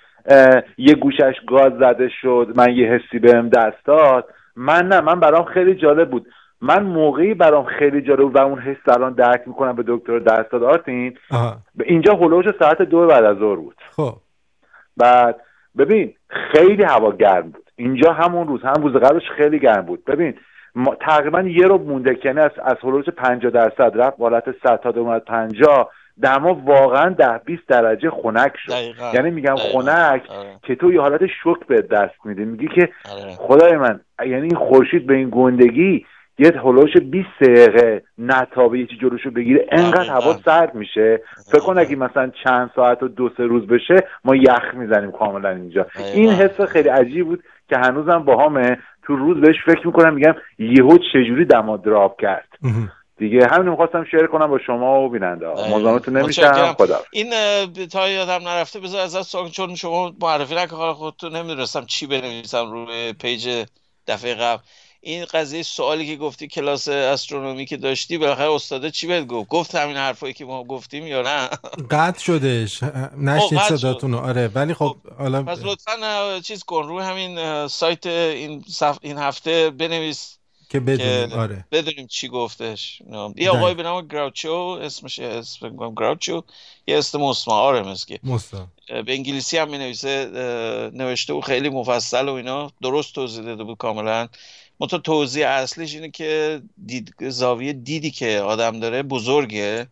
یه 0.79 0.95
گوشش 0.95 1.35
گاز 1.49 1.73
زده 1.73 2.09
شد 2.23 2.53
من 2.57 2.73
یه 2.77 2.87
حسی 2.87 3.19
بهم 3.19 3.49
دست 3.49 3.85
داد. 3.85 4.29
من 4.57 4.89
نه 4.89 5.01
من 5.01 5.21
برام 5.21 5.45
خیلی 5.45 5.75
جالب 5.75 6.11
بود. 6.11 6.27
من 6.63 6.83
موقعی 6.83 7.35
برام 7.35 7.65
خیلی 7.65 8.03
جالب 8.03 8.21
بود 8.21 8.37
و 8.37 8.39
اون 8.39 8.59
حس 8.59 8.89
الان 8.89 9.13
درک 9.13 9.43
می‌کنم 9.47 9.77
به 9.77 9.85
دکتر 9.87 10.19
دست 10.19 10.51
داد 10.51 10.63
آرتین 10.63 11.19
اینجا 11.85 12.15
هلوش 12.15 12.47
ساعت 12.59 12.83
دو 12.83 13.07
بعد 13.07 13.25
از 13.25 13.37
ظهر 13.37 13.57
بود 13.57 13.77
خب 13.91 14.15
بعد 14.97 15.41
ببین 15.79 16.15
خیلی 16.29 16.83
هوا 16.83 17.13
گرم 17.13 17.51
بود 17.51 17.71
اینجا 17.77 18.13
همون 18.13 18.49
روز 18.49 18.61
هم 18.63 18.83
روز 18.83 18.93
قبلش 18.93 19.31
خیلی 19.37 19.59
گرم 19.59 19.83
بود 19.83 20.05
ببین 20.05 20.35
ما 20.75 20.95
تقریبا 20.95 21.41
یه 21.41 21.67
رو 21.67 21.79
مونده 21.79 22.19
یعنی 22.25 22.41
از 22.41 22.51
از 22.65 22.77
هلوش 22.83 23.09
50 23.09 23.53
درصد 23.53 23.93
رفت 23.95 24.21
حالت 24.21 24.45
100 24.63 24.81
تا 24.81 24.91
اومد 24.91 25.25
50 25.25 25.91
دما 26.23 26.55
واقعا 26.55 27.11
ده 27.11 27.39
20 27.39 27.69
درجه 27.69 28.11
خنک 28.11 28.53
شد 28.67 28.73
دقیقاً. 28.73 29.11
یعنی 29.15 29.31
میگم 29.31 29.55
دقیقاً. 29.55 29.81
خنک 29.81 30.31
آره. 30.31 30.49
که 30.63 30.75
تو 30.75 30.93
یه 30.93 31.01
حالت 31.01 31.27
شوک 31.43 31.67
به 31.67 31.83
دست 31.83 32.15
میدی 32.25 32.45
میگی 32.45 32.69
که 32.69 32.89
آره. 33.13 33.35
خدای 33.37 33.77
من 33.77 34.01
یعنی 34.27 34.43
این 34.43 34.57
خورشید 34.57 35.07
به 35.07 35.15
این 35.15 35.29
گندگی 35.31 36.07
یه 36.39 36.53
هلوش 36.65 36.97
20 36.97 37.29
دقیقه 37.41 38.03
نتابه 38.19 38.79
یه 38.79 38.87
چی 38.87 38.97
جلوشو 38.97 39.31
بگیره 39.31 39.67
انقدر. 39.73 40.11
هوا 40.11 40.39
سرد 40.45 40.75
میشه 40.75 41.23
فکر 41.53 41.61
کن 41.61 41.79
اگه 41.79 41.97
مثلا 41.97 42.33
چند 42.45 42.71
ساعت 42.77 43.03
و 43.03 43.09
دو 43.09 43.31
سه 43.37 43.43
روز 43.43 43.67
بشه 43.67 44.09
ما 44.25 44.37
یخ 44.37 44.75
می‌زنیم 44.75 45.13
کاملا 45.13 45.49
اینجا. 45.49 45.87
این 46.15 46.31
حس 46.31 46.61
خیلی 46.61 46.89
عجیب 46.89 47.27
بود 47.27 47.45
که 47.69 47.77
هنوزم 47.79 48.19
باهامه 48.19 48.79
تو 49.03 49.17
روز 49.17 49.41
بهش 49.41 49.57
فکر 49.67 49.87
می‌کنم 49.87 50.15
میگم 50.15 50.35
یهو 50.59 50.99
چجوری 51.13 51.45
دما 51.45 51.77
دراپ 51.77 52.21
کرد. 52.21 52.49
دیگه 53.17 53.47
همین 53.51 53.69
می‌خواستم 53.69 54.05
شیر 54.05 54.27
کنم 54.27 54.47
با 54.47 54.59
شما 54.59 55.01
و 55.01 55.09
بیننده. 55.09 55.47
مزاحمتون 55.47 56.17
نمیشم. 56.17 56.53
خدا 56.53 56.99
این 57.13 57.31
تا 57.93 58.09
یادم 58.09 58.49
نرفته 58.49 58.81
بذار 58.81 59.01
از 59.01 59.27
سوال 59.27 59.49
چون 59.49 59.75
شما 59.75 60.13
معرفی 60.21 60.55
حالا 60.55 60.95
خودتون 60.95 61.37
نمی‌دونستم 61.37 61.85
چی 61.87 62.07
بنویسم 62.07 62.71
روی 62.73 63.13
پیج 63.21 63.65
دفعه 64.09 64.35
قبل 64.35 64.63
این 65.05 65.25
قضیه 65.25 65.63
سوالی 65.63 66.07
که 66.07 66.17
گفتی 66.17 66.49
کلاس 66.49 66.89
استرونومی 66.89 67.67
که 67.67 67.77
داشتی 67.77 68.19
بالاخره 68.19 68.53
استاده 68.53 68.91
چی 68.91 69.07
بهت 69.07 69.27
گفت؟ 69.27 69.49
گفت 69.49 69.75
همین 69.75 69.97
حرفایی 69.97 70.35
که 70.35 70.45
ما 70.45 70.65
گفتیم 70.65 71.07
یا 71.07 71.23
نه؟ 71.23 71.49
قطع 71.91 72.21
شدش. 72.21 72.83
نشید 73.17 73.59
قطع 73.59 73.77
صداتون 73.77 74.13
رو. 74.13 74.19
آره 74.19 74.49
ولی 74.49 74.75
خب 74.75 74.97
حالا 75.19 75.43
پس 75.43 75.59
لطفا 75.63 76.41
چیز 76.41 76.63
کن 76.63 76.89
روی 76.89 77.05
همین 77.05 77.69
سایت 77.69 78.07
این, 78.07 78.65
صف... 78.69 78.99
این 79.01 79.19
هفته 79.19 79.71
بنویس 79.71 80.39
که 80.69 80.81
بدونیم. 80.81 81.39
آره. 81.39 81.65
بدونیم 81.73 82.07
چی 82.07 82.29
گفتش. 82.29 83.03
یه 83.37 83.51
آقای 83.51 83.75
به 83.75 83.83
نام 83.83 84.07
گراوچو 84.09 84.53
اسمش 84.53 85.19
اسم 85.19 85.77
گراوچو 85.97 86.43
یه 86.87 86.99
اسم 86.99 87.21
مثل 87.21 88.07
که 88.07 88.21
مستا 88.25 88.67
به 88.89 89.15
انگلیسی 89.15 89.59
هم 89.59 89.71
می 89.71 89.79
نویسه 89.79 90.31
نوشته 90.95 91.33
و 91.33 91.41
خیلی 91.41 91.69
مفصل 91.69 92.29
و 92.29 92.33
اینا. 92.33 92.71
درست 92.83 93.15
توضیح 93.15 93.45
داده 93.45 93.65
بود 93.65 93.79
کاملا. 93.79 94.29
منتها 94.83 94.99
توضیح 94.99 95.49
اصلیش 95.49 95.95
اینه 95.95 96.11
که 96.11 96.63
دید 96.87 97.15
زاویه 97.29 97.73
دیدی 97.73 98.11
که 98.11 98.39
آدم 98.39 98.81
داره 98.81 99.03
بزرگه. 99.03 99.87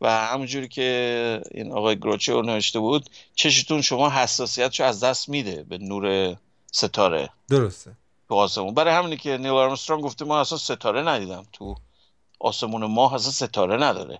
و 0.00 0.26
همونجوری 0.26 0.68
که 0.68 1.40
این 1.50 1.72
آقای 1.72 1.96
گروچو 1.96 2.42
نوشته 2.42 2.78
بود 2.78 3.10
چشتون 3.34 3.82
شما 3.82 4.10
حساسیتشو 4.10 4.84
از 4.84 5.04
دست 5.04 5.28
میده 5.28 5.62
به 5.62 5.78
نور 5.78 6.36
ستاره. 6.72 7.28
درسته. 7.48 7.90
تو 8.28 8.34
آسمون. 8.34 8.74
برای 8.74 8.94
همینه 8.94 9.16
که 9.16 9.36
نیل 9.36 9.50
آرمسترانگ 9.50 10.02
گفته 10.02 10.24
ما 10.24 10.40
اصلا 10.40 10.58
ستاره 10.58 11.02
ندیدم. 11.02 11.46
تو 11.52 11.74
آسمون 12.40 12.84
ماه 12.84 13.14
اصلا 13.14 13.30
ستاره 13.30 13.76
نداره. 13.76 14.18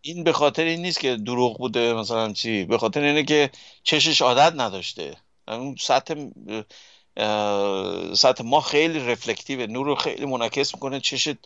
این 0.00 0.24
به 0.24 0.32
خاطر 0.32 0.64
این 0.64 0.82
نیست 0.82 1.00
که 1.00 1.16
دروغ 1.16 1.58
بوده 1.58 1.94
مثلا 1.94 2.32
چی. 2.32 2.64
به 2.64 2.78
خاطر 2.78 3.00
اینه 3.00 3.22
که 3.22 3.50
چشش 3.82 4.22
عادت 4.22 4.52
نداشته. 4.56 5.16
اون 5.48 5.76
سطح 5.80 6.14
سطح 8.14 8.44
ما 8.44 8.60
خیلی 8.60 8.98
رفلکتیوه. 8.98 9.66
نور 9.66 9.86
رو 9.86 9.94
خیلی 9.94 10.26
منعکس 10.26 10.74
می‌کنه 10.74 11.00
چشت 11.00 11.36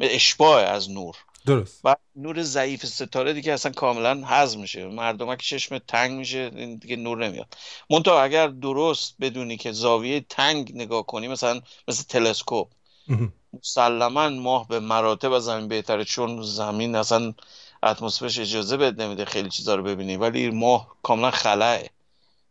اشباه 0.00 0.62
از 0.62 0.90
نور. 0.90 1.16
درست. 1.46 1.80
و 1.84 1.96
نور 2.16 2.42
ضعیف 2.42 2.86
ستاره 2.86 3.32
دیگه 3.32 3.52
اصلا 3.52 3.72
کاملا 3.72 4.22
هضم 4.24 4.60
میشه. 4.60 4.86
مردم 4.86 5.36
که 5.36 5.42
چشم 5.42 5.78
تنگ 5.78 6.18
میشه 6.18 6.50
این 6.56 6.76
دیگه 6.76 6.96
نور 6.96 7.26
نمیاد. 7.26 7.46
منتها 7.90 8.22
اگر 8.22 8.48
درست 8.48 9.14
بدونی 9.20 9.56
که 9.56 9.72
زاویه 9.72 10.20
تنگ 10.28 10.72
نگاه 10.74 11.06
کنی 11.06 11.28
مثلا 11.28 11.60
مثل 11.88 12.04
تلسکوپ. 12.08 12.68
مسلما 13.52 14.28
ماه 14.28 14.68
به 14.68 14.80
مراتب 14.80 15.32
از 15.32 15.44
زمین 15.44 15.68
بهتره 15.68 16.04
چون 16.04 16.42
زمین 16.42 16.94
اصلا 16.94 17.34
اتمسفرش 17.82 18.38
اجازه 18.38 18.76
بهت 18.76 19.00
نمیده 19.00 19.24
خیلی 19.24 19.48
چیزا 19.48 19.74
رو 19.74 19.82
ببینی. 19.82 20.16
ولی 20.16 20.50
ماه 20.50 20.96
کاملا 21.02 21.30
خلاه 21.30 21.78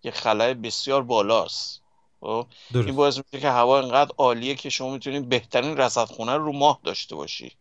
یه 0.03 0.11
خلاه 0.11 0.53
بسیار 0.53 1.03
بالاست. 1.03 1.81
این 2.21 2.45
درست. 2.73 2.89
باعث 2.89 3.17
میشه 3.17 3.41
که 3.41 3.49
هوا 3.49 3.79
انقدر 3.79 4.11
عالیه 4.17 4.55
که 4.55 4.69
شما 4.69 4.89
می‌تونی 4.89 5.19
بهترین 5.19 5.77
رصدخونه 5.77 6.33
رو 6.33 6.45
رو 6.45 6.51
ماه 6.51 6.79
داشته 6.83 7.15
باشی. 7.15 7.51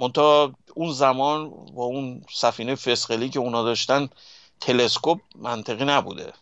منتها 0.00 0.52
اون 0.74 0.92
زمان 0.92 1.50
با 1.50 1.84
اون 1.84 2.24
سفینه 2.30 2.74
فسقلی 2.74 3.28
که 3.28 3.38
اونا 3.38 3.62
داشتن 3.62 4.08
تلسکوپ 4.60 5.20
منطقی 5.36 5.84
نبوده. 5.84 6.32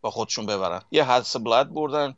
با 0.00 0.10
خودشون 0.10 0.46
ببرن. 0.46 0.82
یه 0.90 1.04
حدس 1.04 1.36
بلد 1.36 1.74
بردن 1.74 2.12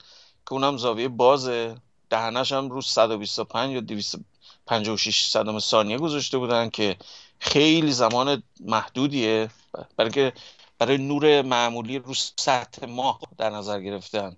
که 0.47 0.53
اونم 0.53 0.77
زاویه 0.77 1.09
بازه. 1.09 1.77
دهنش 2.11 2.53
هم 2.53 2.71
رو 2.71 2.83
125 2.83 3.73
یا 3.73 3.81
256 3.81 5.25
صدم 5.25 5.59
ثانیه 5.59 5.99
گذاشته 5.99 6.39
بودن 6.39 6.71
که 6.71 6.97
خیلی 7.39 7.93
زمان 7.93 8.43
محدودیه. 8.61 9.51
برای 9.97 10.11
که 10.11 10.33
برای 10.79 10.99
نور 10.99 11.43
معمولی 11.43 11.99
رو 11.99 12.15
سطح 12.15 12.87
ماه 12.87 13.21
در 13.39 13.51
نظر 13.51 13.81
گرفتن 13.81 14.37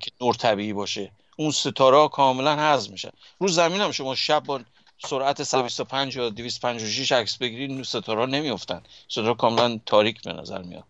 که 0.00 0.10
نور 0.20 0.34
طبیعی 0.34 0.72
باشه. 0.72 1.10
اون 1.36 1.50
ستاره 1.50 1.96
ها 1.96 2.08
کاملا 2.08 2.56
هضم 2.56 2.92
میشن. 2.92 3.10
رو 3.40 3.48
زمین 3.48 3.80
هم 3.80 3.90
شما 3.90 4.14
شب 4.14 4.44
با 4.44 4.60
سرعت 5.06 5.42
125 5.42 6.16
یا 6.16 6.30
256 6.30 7.12
عکس 7.12 7.36
بگیرید 7.36 7.70
اون 7.70 7.82
ستاره 7.82 8.20
ها 8.20 8.26
نمیافتن. 8.26 8.82
ستاره 9.08 9.34
کاملا 9.34 9.80
تاریک 9.86 10.22
به 10.22 10.32
نظر 10.32 10.62
میاد. 10.62 10.84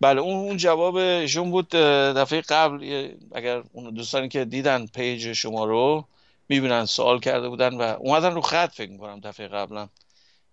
بله 0.00 0.20
اون 0.20 0.34
اون 0.34 0.56
جواب 0.56 0.94
ایشون 0.96 1.50
بود 1.50 1.68
دفعه 1.68 2.40
قبل 2.40 3.08
اگر 3.32 3.62
اون 3.72 3.94
دوستانی 3.94 4.28
که 4.28 4.44
دیدن 4.44 4.86
پیج 4.86 5.32
شما 5.32 5.64
رو 5.64 6.04
می‌بینن 6.48 6.84
سوال 6.84 7.20
کرده 7.20 7.48
بودن 7.48 7.74
و 7.74 7.82
اومدن 7.82 8.34
رو 8.34 8.40
خط 8.40 8.72
فکر 8.72 8.90
می‌کنم 8.90 9.20
دفعه 9.20 9.48
قبلم. 9.48 9.88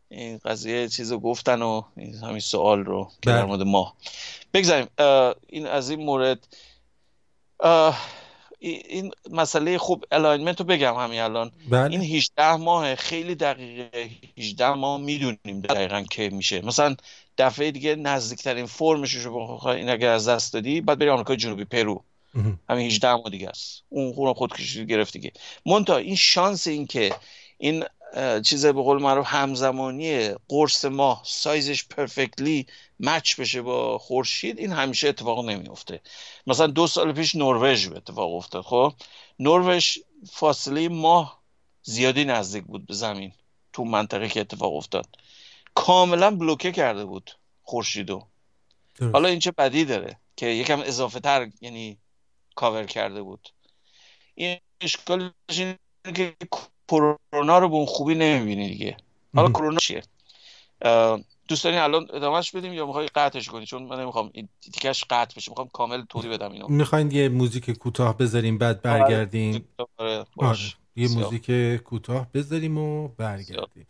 این 0.09 0.37
قضیه 0.45 0.87
چیز 0.87 1.11
رو 1.11 1.19
گفتن 1.19 1.61
و 1.61 1.81
این 1.97 2.15
همین 2.15 2.39
سوال 2.39 2.79
رو 2.85 3.11
که 3.21 3.29
در 3.29 3.37
بله. 3.37 3.45
مورد 3.45 3.61
ماه 3.61 3.95
بگذاریم 4.53 4.87
این 5.47 5.67
از 5.67 5.89
این 5.89 5.99
مورد 6.05 6.47
این 8.59 9.11
مسئله 9.31 9.77
خوب 9.77 10.05
alignment 10.11 10.59
رو 10.59 10.65
بگم 10.65 10.95
همین 10.95 11.19
الان. 11.19 11.51
این 11.61 11.69
بله 11.69 11.97
18 11.97 12.55
ماه 12.55 12.95
خیلی 12.95 13.35
دقیقه. 13.35 14.09
18 14.37 14.69
ماه 14.73 15.01
می‌دونیم 15.01 15.61
دقیقا 15.61 16.01
کی 16.01 16.29
میشه. 16.29 16.61
مثلا 16.61 16.95
دفعه 17.37 17.71
دیگه 17.71 17.95
نزدیکترین 17.95 18.65
فرمش 18.65 19.13
رو 19.13 19.55
بخوای 19.55 19.77
این 19.77 19.89
اگر 19.89 20.09
از 20.09 20.27
دست 20.27 20.53
دادی 20.53 20.81
بعد 20.81 20.99
بری 20.99 21.09
آمریکای 21.09 21.37
جنوبی 21.37 21.65
پرو. 21.65 22.03
همین 22.69 22.85
18 22.87 23.13
ماه 23.13 23.29
دیگه 23.29 23.49
است. 23.49 23.83
اون 23.89 24.13
خودم 24.13 24.33
خودکشی 24.33 24.85
گرفت 24.85 25.13
دیگه 25.13 25.31
منتها 25.65 25.97
این 25.97 26.15
شانس 26.15 26.67
این 26.67 26.87
که 26.87 27.15
این 27.57 27.85
چیز 28.43 28.65
به 28.65 28.81
قول 28.81 29.01
معروف 29.01 29.25
همزمانی 29.27 30.29
قرص 30.47 30.85
ماه 30.85 31.21
سایزش 31.25 31.83
پرفکتلی 31.83 32.67
مچ 32.99 33.39
بشه 33.39 33.61
با 33.61 33.97
خورشید 33.97 34.59
این 34.59 34.71
همیشه 34.71 35.07
اتفاق 35.09 35.45
نمیفته 35.45 36.01
مثلا 36.47 36.67
دو 36.67 36.87
سال 36.87 37.13
پیش 37.13 37.35
نروژ 37.35 37.87
به 37.87 37.97
اتفاق 37.97 38.33
افتاد 38.33 38.63
خب؟ 38.63 38.93
نروژ 39.39 39.97
فاصله 40.31 40.89
ماه 40.89 41.39
زیادی 41.83 42.25
نزدیک 42.25 42.63
بود 42.63 42.87
به 42.87 42.93
زمین 42.93 43.33
تو 43.73 43.83
منطقه 43.83 44.29
که 44.29 44.41
اتفاق 44.41 44.75
افتاد. 44.75 45.05
کاملا 45.75 46.35
بلوکه 46.35 46.71
کرده 46.71 47.05
بود 47.05 47.31
خورشیدو. 47.63 48.27
حالا 49.13 49.27
این 49.29 49.39
چه 49.39 49.51
بدی 49.51 49.85
داره 49.85 50.19
که 50.35 50.45
یکم 50.45 50.79
اضافه 50.79 51.19
تر 51.19 51.51
یعنی 51.61 51.97
کاور 52.55 52.85
کرده 52.85 53.21
بود. 53.21 53.49
این 54.35 54.57
اشکالش 54.81 55.31
اینه 55.49 55.77
که 56.15 56.35
کرونا 56.89 57.59
رو 57.59 57.69
به 57.69 57.75
اون 57.75 57.85
خوبی 57.85 58.15
نمی‌بینی 58.15 58.69
دیگه. 58.69 58.97
حالا. 59.35 59.49
کرونا 59.49 59.77
چیه؟ 59.77 60.03
دوست 61.47 61.63
دارین 61.63 61.79
الان 61.79 62.07
ادامهش 62.13 62.51
بدیم 62.51 62.73
یا 62.73 62.85
می‌خوای 62.85 63.07
قطعش 63.07 63.49
کنی؟ 63.49 63.65
چون 63.65 63.83
من 63.83 63.99
نمی‌خوام 63.99 64.29
این 64.33 64.49
تیکش 64.61 65.03
قطع 65.09 65.35
بشه. 65.35 65.51
می‌خوام 65.51 65.69
کامل 65.73 66.05
توضیح 66.09 66.31
بدم 66.31 66.51
اینو. 66.51 66.67
می‌خواین 66.67 67.11
یه 67.11 67.29
موزیک 67.29 67.71
کوتاه 67.71 68.17
بذاریم 68.17 68.57
بعد 68.57 68.81
برگردیم؟ 68.81 69.67
آره 69.77 69.89
آره 69.97 70.25
باش. 70.35 70.77
یه. 70.95 71.07
موزیک 71.07 71.51
کوتاه 71.83 72.27
بذاریم 72.33 72.77
و 72.77 73.07
برگردیم. 73.07 73.87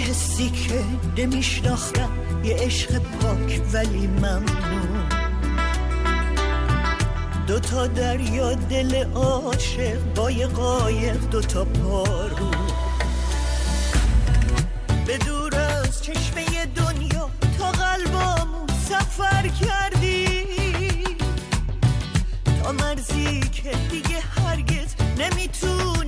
حسی 0.00 0.50
که 0.50 0.84
نمیشناختم. 1.16 2.10
یه 2.44 2.56
عشق 2.56 2.98
پاک 2.98 3.60
ولی 3.72 4.06
ممنون. 4.06 5.08
دوتا 7.46 7.86
دریا 7.86 8.54
دل 8.54 9.04
عاشق 9.14 10.14
با 10.14 10.30
یه 10.30 10.46
قایق 10.46 11.20
دوتا 11.30 11.64
پارو. 11.64 12.50
به 15.06 15.18
دور 15.18 15.56
از 15.56 16.04
چشمه 16.04 16.66
دنیا 16.76 17.30
تا 17.58 17.70
قلبامون 17.70 18.66
سفر 18.88 19.48
کردی. 19.48 20.46
تا 22.62 22.72
مرزی 22.72 23.40
که 23.40 23.70
دیگه 23.90 24.20
هرگز 24.20 24.94
نمی‌تونی 25.18 25.99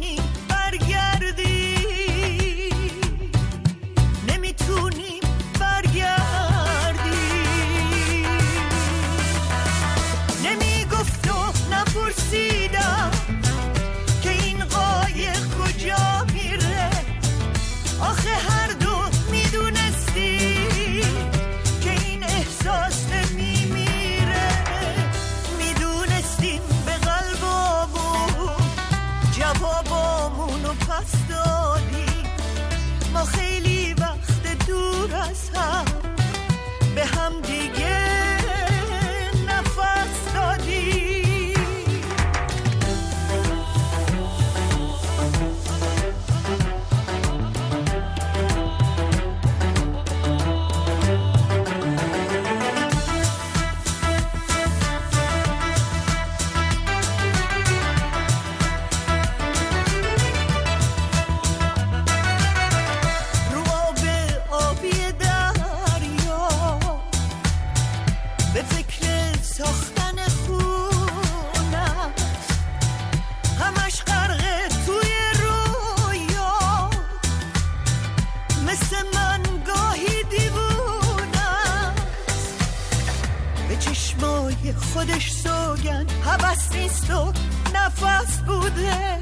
برای 84.63 84.75
خودش 84.75 85.33
سوگن 85.33 86.07
حبس 86.25 86.73
نیست 86.73 87.11
و 87.11 87.33
نفس 87.75 88.39
بوده. 88.39 89.19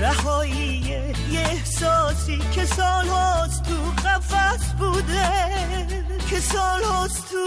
رهایی 0.00 1.14
یه 1.30 1.40
احساسی 1.40 2.38
که 2.52 2.64
سال 2.64 3.08
هاست 3.08 3.62
تو 3.62 4.08
قفص 4.08 4.72
بوده. 4.78 5.30
که 6.30 6.40
سال 6.40 6.82
هاست 6.82 7.24
تو 7.30 7.44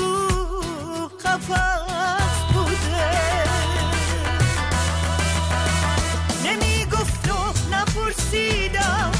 قفص 1.25 2.53
بوده. 2.53 3.11
نمی 6.45 6.85
گفت 6.85 7.31
و 7.31 7.53
نپرسیدم. 7.75 9.18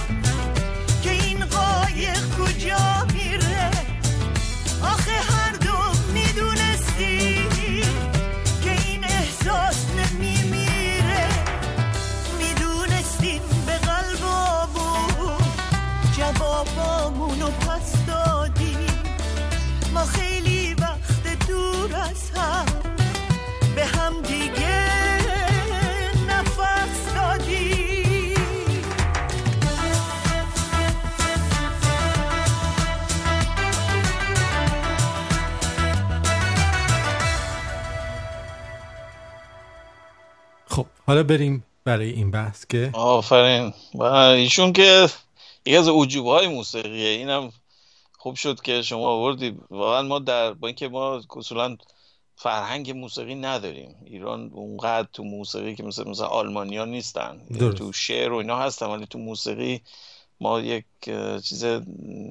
حالا 41.10 41.24
بریم 41.24 41.64
برای 41.84 42.10
این 42.10 42.32
بحث 42.32 42.66
که 42.66 42.90
آفرین. 42.94 43.74
و 43.96 44.04
ایشون 44.04 44.74
که 44.74 45.10
یکی 45.66 45.78
از 45.78 45.88
عجوبه 45.88 46.30
های 46.30 46.48
موسیقیه. 46.48 47.10
اینم 47.10 47.52
خوب 48.18 48.36
شد 48.36 48.62
که 48.62 48.82
شما 48.82 49.08
آوردی 49.08 49.58
واقعا 49.70 50.02
ما 50.02 50.20
در 50.20 50.54
با 50.54 50.68
اینکه 50.68 50.88
ما 50.88 51.22
اصولا 51.36 51.78
فرهنگ 52.36 52.92
موسیقی 52.92 53.36
نداریم. 53.36 53.96
ایران 54.06 54.50
اونقدر 54.54 55.08
تو 55.14 55.24
موسیقی 55.24 55.76
که 55.76 55.84
مثل 55.84 56.10
مثلا 56.10 56.28
آلمانیا 56.28 56.86
نیستن. 56.86 57.42
یعنی 57.50 57.60
درست. 57.60 57.78
تو 57.78 57.94
شعر 57.94 58.32
و 58.32 58.36
اینا 58.36 58.60
هستن 58.60 58.86
ولی 58.86 59.06
تو 59.06 59.20
موسیقی 59.20 59.82
ما 60.42 60.60
یک 60.60 60.86
چیز 61.44 61.64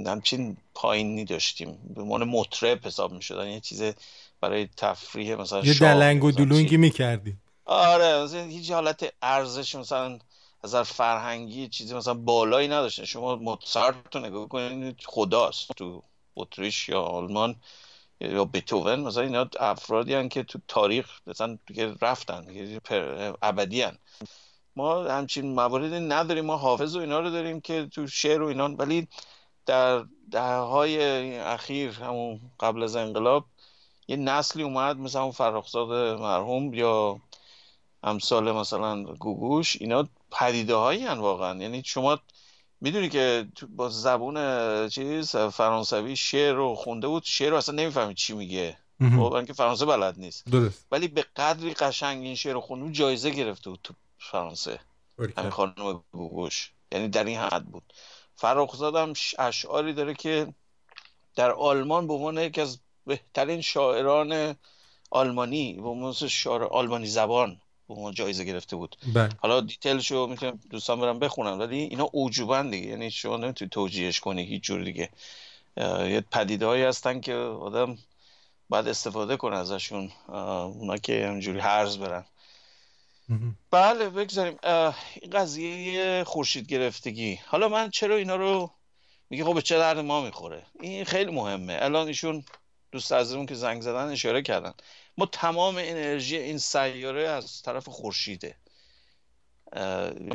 همچین 0.06 0.56
پایینی 0.74 1.24
داشتیم. 1.24 1.78
به 1.94 2.02
عنوان 2.02 2.24
مطرب 2.24 2.86
حساب 2.86 3.12
می 3.12 3.22
شدن 3.22 3.48
یه 3.48 3.60
چیز 3.60 3.82
برای 4.40 4.68
تفریح 4.76 5.34
مثلا 5.34 5.60
یه 5.60 5.74
دلنگ 5.74 6.24
و. 6.24 6.30
دلونگی 6.30 6.76
می‌کردیم 6.76 7.42
آره 7.68 8.24
مثلا 8.24 8.42
هیچ 8.42 8.70
حالت 8.70 9.14
ارزش 9.22 9.74
مثلا 9.74 10.18
از 10.62 10.76
فرهنگی 10.76 11.68
چیزی 11.68 11.94
مثلا 11.94 12.14
بالایی 12.14 12.68
نداشته. 12.68 13.06
شما 13.06 13.36
موزارت 13.36 14.16
رو 14.16 14.20
نگاه 14.20 14.48
کنید 14.48 15.00
خداست. 15.04 15.72
تو 15.76 16.02
اتریش 16.36 16.88
یا 16.88 17.02
آلمان 17.02 17.56
یا 18.20 18.44
بتوون 18.44 19.00
مثلا 19.00 19.22
اینا 19.22 19.46
افرادی 19.60 20.14
هن 20.14 20.28
که 20.28 20.42
تو 20.42 20.58
تاریخ 20.68 21.20
مثلا 21.26 21.58
دیگه 21.66 21.94
رفتن 22.02 22.46
ابدی. 23.42 23.86
ما 24.76 25.04
همچین 25.04 25.54
مواردی 25.54 26.00
نداریم. 26.00 26.44
ما 26.44 26.56
حافظ 26.56 26.96
و 26.96 27.00
اینا 27.00 27.20
رو 27.20 27.30
داریم 27.30 27.60
که 27.60 27.86
تو 27.86 28.06
شعر 28.06 28.42
و 28.42 28.46
اینا. 28.46 28.68
ولی 28.68 29.08
در 29.66 30.04
دههای 30.30 31.38
اخیر 31.38 31.90
همون 31.90 32.40
قبل 32.60 32.82
از 32.82 32.96
انقلاب 32.96 33.44
یه 34.08 34.16
نسلی 34.16 34.62
اومد 34.62 34.96
مثل 34.96 35.18
همون 35.18 35.30
فرخزاد 35.30 36.20
مرحوم 36.20 36.74
یا 36.74 37.20
امثال 38.02 38.52
مثلا 38.52 39.02
گوگوش 39.02 39.76
اینا 39.80 40.08
پدیده 40.30 40.74
هایی 40.74 41.04
هن 41.04 41.18
واقعا. 41.18 41.62
یعنی 41.62 41.82
شما 41.84 42.18
می‌دونی 42.80 43.08
که 43.08 43.48
با 43.68 43.88
زبون 43.88 44.88
چیز 44.88 45.36
فرانسوی 45.36 46.16
شعر 46.16 46.54
رو 46.54 46.74
خونده 46.74 47.08
بود 47.08 47.22
شعر 47.26 47.50
رو 47.50 47.56
اصلا 47.56 47.74
نمی‌فهمی 47.74 48.14
چی 48.14 48.32
میگه. 48.32 48.78
خب 49.00 49.32
اینکه 49.32 49.52
فرانسه 49.52 49.86
بلد 49.86 50.18
نیست. 50.18 50.44
درست. 50.48 50.86
ولی 50.92 51.08
به 51.08 51.24
قدری 51.36 51.74
قشنگ 51.74 52.22
این 52.22 52.34
شعر 52.34 52.52
رو 52.52 52.60
خونده 52.60 52.84
بود 52.84 52.94
جایزه 52.94 53.30
گرفته 53.30 53.70
بود 53.70 53.80
تو 53.84 53.94
فرانسه. 54.18 54.80
همین 55.36 55.50
خانم 55.50 56.04
گوگوش. 56.12 56.72
یعنی 56.92 57.08
در 57.08 57.24
این 57.24 57.38
حد 57.38 57.64
بود. 57.64 57.92
فرخزاد 58.34 58.96
هم 58.96 59.12
اشعاری 59.38 59.92
داره 59.92 60.14
که 60.14 60.54
در 61.36 61.50
آلمان 61.50 62.06
به 62.06 62.12
عنوان 62.12 62.38
یکی 62.38 62.60
از 62.60 62.78
بهترین 63.06 63.60
شاعران 63.60 64.56
آلمانی 65.10 65.72
به 65.72 65.88
عنوان 65.88 66.12
شاعر 66.12 66.64
آلمانی 66.64 67.06
زبان 67.06 67.60
به 67.88 67.94
عنوان 67.94 68.14
جایزه 68.14 68.44
گرفته 68.44 68.76
بود. 68.76 68.96
بله. 69.14 69.28
حالا 69.38 69.60
دیتیلشو 69.60 70.26
می‌تونم 70.26 70.60
دوستان 70.70 71.00
برم 71.00 71.18
بخونن 71.18 71.58
ولی 71.58 71.78
اینا 71.78 72.08
اوجوبن 72.12 72.70
دیگه. 72.70 72.86
یعنی 72.88 73.10
شما 73.10 73.36
نمی‌تونی 73.36 73.68
توجیهش 73.68 74.20
کنی 74.20 74.44
هیچ 74.44 74.62
جور 74.62 74.84
دیگه. 74.84 75.08
یه 75.76 76.24
پدیده 76.30 76.66
هایی 76.66 76.82
هستن 76.82 77.20
که 77.20 77.34
آدم 77.34 77.98
باید 78.68 78.88
استفاده 78.88 79.36
کنه 79.36 79.56
ازشون 79.56 80.12
اونا 80.28 80.96
که 80.96 81.26
همجوری 81.26 81.58
هرز 81.58 81.98
برن. 81.98 82.24
بله 83.70 84.08
بگذاریم. 84.08 84.58
این 85.20 85.30
قضیه 85.32 86.24
خورشید 86.24 86.66
گرفتگی. 86.66 87.38
حالا 87.46 87.68
من 87.68 87.90
چرا 87.90 88.16
اینا 88.16 88.36
رو 88.36 88.70
میگه 89.30 89.44
خب 89.44 89.54
به 89.54 89.62
چه 89.62 89.78
درد 89.78 89.98
ما 89.98 90.20
می‌خوره؟ 90.20 90.62
این 90.80 91.04
خیلی 91.04 91.30
مهمه. 91.30 91.78
الان 91.80 92.06
ایشون 92.06 92.44
دوست 92.92 93.12
عزیزمون 93.12 93.46
که 93.46 93.54
زنگ 93.54 93.82
زدن 93.82 94.08
اشاره 94.08 94.42
کردن. 94.42 94.74
ما 95.18 95.26
تمام 95.26 95.76
انرژی 95.76 96.36
این 96.36 96.58
سیاره 96.58 97.28
از 97.28 97.62
طرف 97.62 97.88
خورشیده 97.88 98.56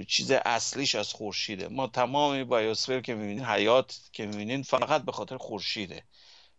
چیز 0.08 0.32
اصلیش 0.32 0.96
از 0.96 1.14
خورشیده. 1.14 1.68
ما 1.68 1.88
تمام 1.88 2.44
بایوسفر 2.44 3.02
که 3.02 3.16
می‌بینین 3.16 3.46
حیات 3.46 4.00
که 4.12 4.26
می‌بینین 4.26 4.64
فقط 4.64 5.02
به 5.02 5.12
خاطر 5.12 5.38
خورشیده. 5.38 6.04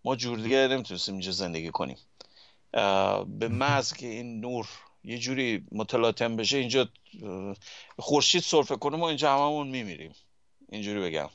ما 0.05 0.17
جور 0.17 0.39
دیگه 0.39 0.69
نمی‌تونستیم 0.69 1.15
اینجا 1.15 1.33
زندگی 1.33 1.71
کنیم. 1.71 1.97
به 3.27 3.49
محض 3.49 3.93
که 3.93 4.07
این 4.07 4.41
نور 4.41 4.69
یه 5.05 5.19
جوری 5.19 5.67
متلاطم 5.73 6.37
بشه 6.37 6.57
اینجا 6.57 6.89
خورشید 7.99 8.43
سرفه 8.43 8.77
کنه 8.77 8.97
ما 8.97 9.09
اینجا 9.09 9.35
هممون 9.35 9.69
میمیریم. 9.69 10.15
اینجوری 10.69 11.01
بگم. 11.01 11.31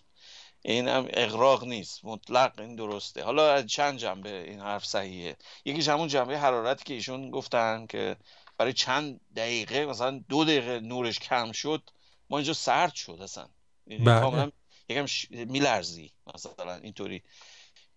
این 0.62 0.88
هم 0.88 1.07
اغراق 1.14 1.64
نیست 1.64 2.05
مطلق 2.05 2.60
این 2.60 2.76
درسته. 2.76 3.24
حالا 3.24 3.53
از 3.53 3.66
چند 3.66 3.99
جنبه 3.99 4.43
این 4.43 4.60
حرف 4.60 4.86
صحیحه. 4.86 5.36
یکیش 5.66 5.88
همون 5.88 6.07
جنبه 6.07 6.39
حرارتی 6.39 6.84
که 6.84 6.93
ایشون 6.93 7.32
گفتن 7.32 7.86
که 7.86 8.18
برای 8.57 8.74
چند 8.74 9.20
دقیقه 9.36 9.86
مثلا 9.86 10.24
دو 10.30 10.43
دقیقه 10.43 10.80
نورش 10.80 11.20
کم 11.20 11.51
شد 11.51 11.89
ما 12.30 12.38
اینجا 12.38 12.53
سرد 12.53 12.93
شد 12.93 13.20
اصلا. 13.22 13.47
یعنی 13.88 14.03
بله. 14.03 14.20
کاملا 14.20 14.51
یکم 14.89 15.05
ش... 15.05 15.28
میلرزی 15.32 16.12
مثلا 16.36 16.76
اینطوری 16.76 17.24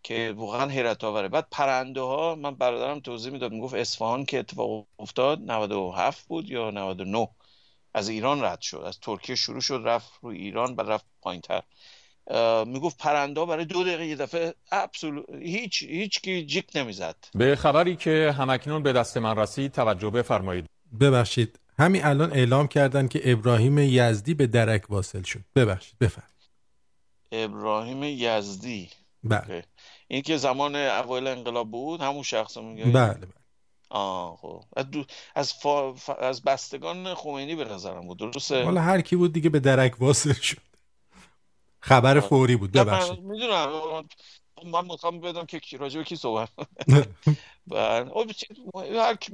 که 0.02 0.34
واقعا 0.36 0.70
حیرت 0.70 1.04
آوره. 1.04 1.28
بعد 1.28 1.46
پرنده 1.50 2.00
ها 2.00 2.34
من 2.34 2.54
برادرم 2.54 3.00
توضیح 3.00 3.32
می‌داد 3.32 3.52
می‌گفت 3.52 3.74
اصفهان 3.74 4.24
که 4.24 4.38
اتفاق 4.38 4.86
افتاد 4.98 5.40
97 5.40 6.26
بود 6.26 6.50
یا 6.50 6.70
99 6.70 7.28
از 7.94 8.08
ایران 8.08 8.44
رد 8.44 8.60
شد 8.60 8.76
از 8.86 9.00
ترکیه 9.00 9.34
شروع 9.34 9.60
شد 9.60 9.80
رفت 9.84 10.10
رو 10.22 10.28
ایران 10.28 10.76
بعد 10.76 10.90
رفت 10.90 11.06
پایینتر. 11.22 11.62
می‌گفت 12.66 12.98
پرنده 12.98 13.40
ها 13.40 13.46
برای 13.46 13.64
دو 13.64 13.84
دقیقه 13.84 14.06
یه 14.06 14.16
دفعه 14.16 14.54
ابسولو 14.72 15.22
هیچ 15.40 15.82
هیچ 15.82 16.20
کی 16.20 16.46
جیک 16.46 16.66
نمی‌زد. 16.74 17.16
به 17.34 17.56
خبری 17.56 17.96
که 17.96 18.34
همکنون 18.38 18.82
به 18.82 18.92
دست 18.92 19.16
من 19.16 19.36
رسید 19.36 19.72
توجه 19.72 20.10
بفرمایید. 20.10 20.66
ببخشید 21.00 21.60
همین 21.78 22.04
الان 22.04 22.32
اعلام 22.32 22.68
کردن 22.68 23.08
که 23.08 23.32
ابراهیم 23.32 23.78
یزدی 23.78 24.34
به 24.34 24.46
درک 24.46 24.90
واصل 24.90 25.22
شد. 25.22 25.40
ببخشید 25.56 25.98
بفرم 25.98 26.28
ابراهیم 27.32 28.02
یزدی. 28.02 28.88
بله. 29.24 29.64
این 30.08 30.22
که 30.22 30.36
زمان 30.36 30.76
اوایل 30.76 31.26
انقلاب 31.26 31.70
بود 31.70 32.00
همون 32.00 32.22
شخص 32.22 32.56
میگه؟ 32.56 32.84
بله 32.84 33.14
بله. 33.14 33.26
آه 33.90 34.36
خب. 34.36 34.64
از, 34.76 34.90
دو... 34.90 35.04
از, 35.34 35.52
فا... 35.52 35.94
ف- 35.94 36.22
از 36.22 36.42
بستگان 36.42 37.14
خمینی 37.14 37.54
به 37.54 37.64
نظرم 37.64 38.06
بود 38.06 38.18
درسته؟ 38.18 38.64
حالا 38.64 38.80
هر 38.80 39.00
کی 39.00 39.16
بود 39.16 39.32
دیگه 39.32 39.50
به 39.50 39.60
درک 39.60 40.02
واصل 40.02 40.32
شد. 40.32 40.71
خبر 41.82 42.20
فوری 42.20 42.56
بود 42.56 42.72
ببخشید. 42.72 43.18
می‌دونم. 43.18 44.04
من 44.64 44.84
می‌خوام 44.84 45.20
بدم 45.20 45.46
که 45.46 45.60
کی- 45.60 45.76
راجع 45.76 45.98
به 45.98 46.04
کی 46.04 46.16
صحبت 46.16 46.48
بله. 47.66 48.10
خب، 48.10 48.30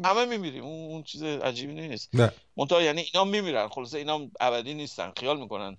همه 0.05 0.25
میمیریم. 0.25 0.65
اون 0.65 1.03
چیز 1.03 1.23
عجیبی 1.23 1.75
نیست. 1.75 2.11
منتها 2.57 2.83
یعنی 2.83 3.01
اینا 3.01 3.25
میمیرن. 3.25 3.69
خلاصه 3.69 3.99
اینا 3.99 4.29
ابدی 4.41 4.75
نیستن. 4.75 5.13
خیال 5.17 5.41
می‌کنن 5.41 5.77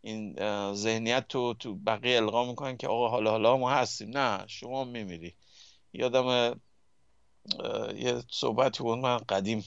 این 0.00 0.36
ذهنیت 0.74 1.28
تو 1.28 1.54
تو 1.54 1.74
بقیه 1.74 2.16
القا 2.16 2.44
می‌کنن 2.44 2.76
که 2.76 2.88
آقا 2.88 3.08
حالا 3.08 3.30
حالا 3.30 3.56
ما 3.56 3.70
هستیم. 3.70 4.18
نه 4.18 4.44
شما 4.46 4.84
میمیری. 4.84 5.34
یادم 5.92 6.60
یه 7.96 8.22
صحبتی 8.30 8.82
بود 8.82 8.98
من 8.98 9.18
قدیم 9.18 9.64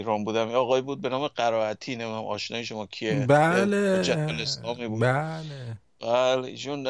ایران 0.00 0.24
بودم. 0.24 0.50
یه 0.50 0.56
آقای 0.56 0.80
بود 0.80 1.00
به 1.00 1.08
نام 1.08 1.28
قرائتی 1.28 1.96
نمی‌دونم 1.96 2.24
آشنای 2.24 2.64
شما 2.64 2.86
کیه؟ 2.86 3.26
بله. 3.28 3.98
حجت 3.98 4.18
الاسلامی 4.18 4.88
بود. 4.88 5.00
بله. 5.00 5.76
بله 6.00 6.48
ایشون 6.48 6.82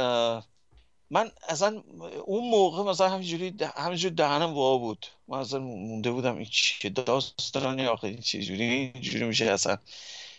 من 1.11 1.31
اصلا 1.49 1.83
اون 2.25 2.51
موقع 2.51 2.91
مثلا 2.91 3.09
همینجوری 3.09 3.55
همینجوری 3.77 4.15
دهنم 4.15 4.55
وا 4.55 4.79
بود. 4.79 5.07
من 5.29 5.39
اصلا 5.39 5.61
مونده 5.61 6.11
بودم 6.11 6.37
این 6.37 6.47
چه 6.51 6.89
داستانی 6.89 7.87
آخه 7.87 8.05
این 8.09 8.21
چجوری 8.21 8.63
اینجوری 8.63 9.25
میشه 9.25 9.45
اصلا. 9.45 9.77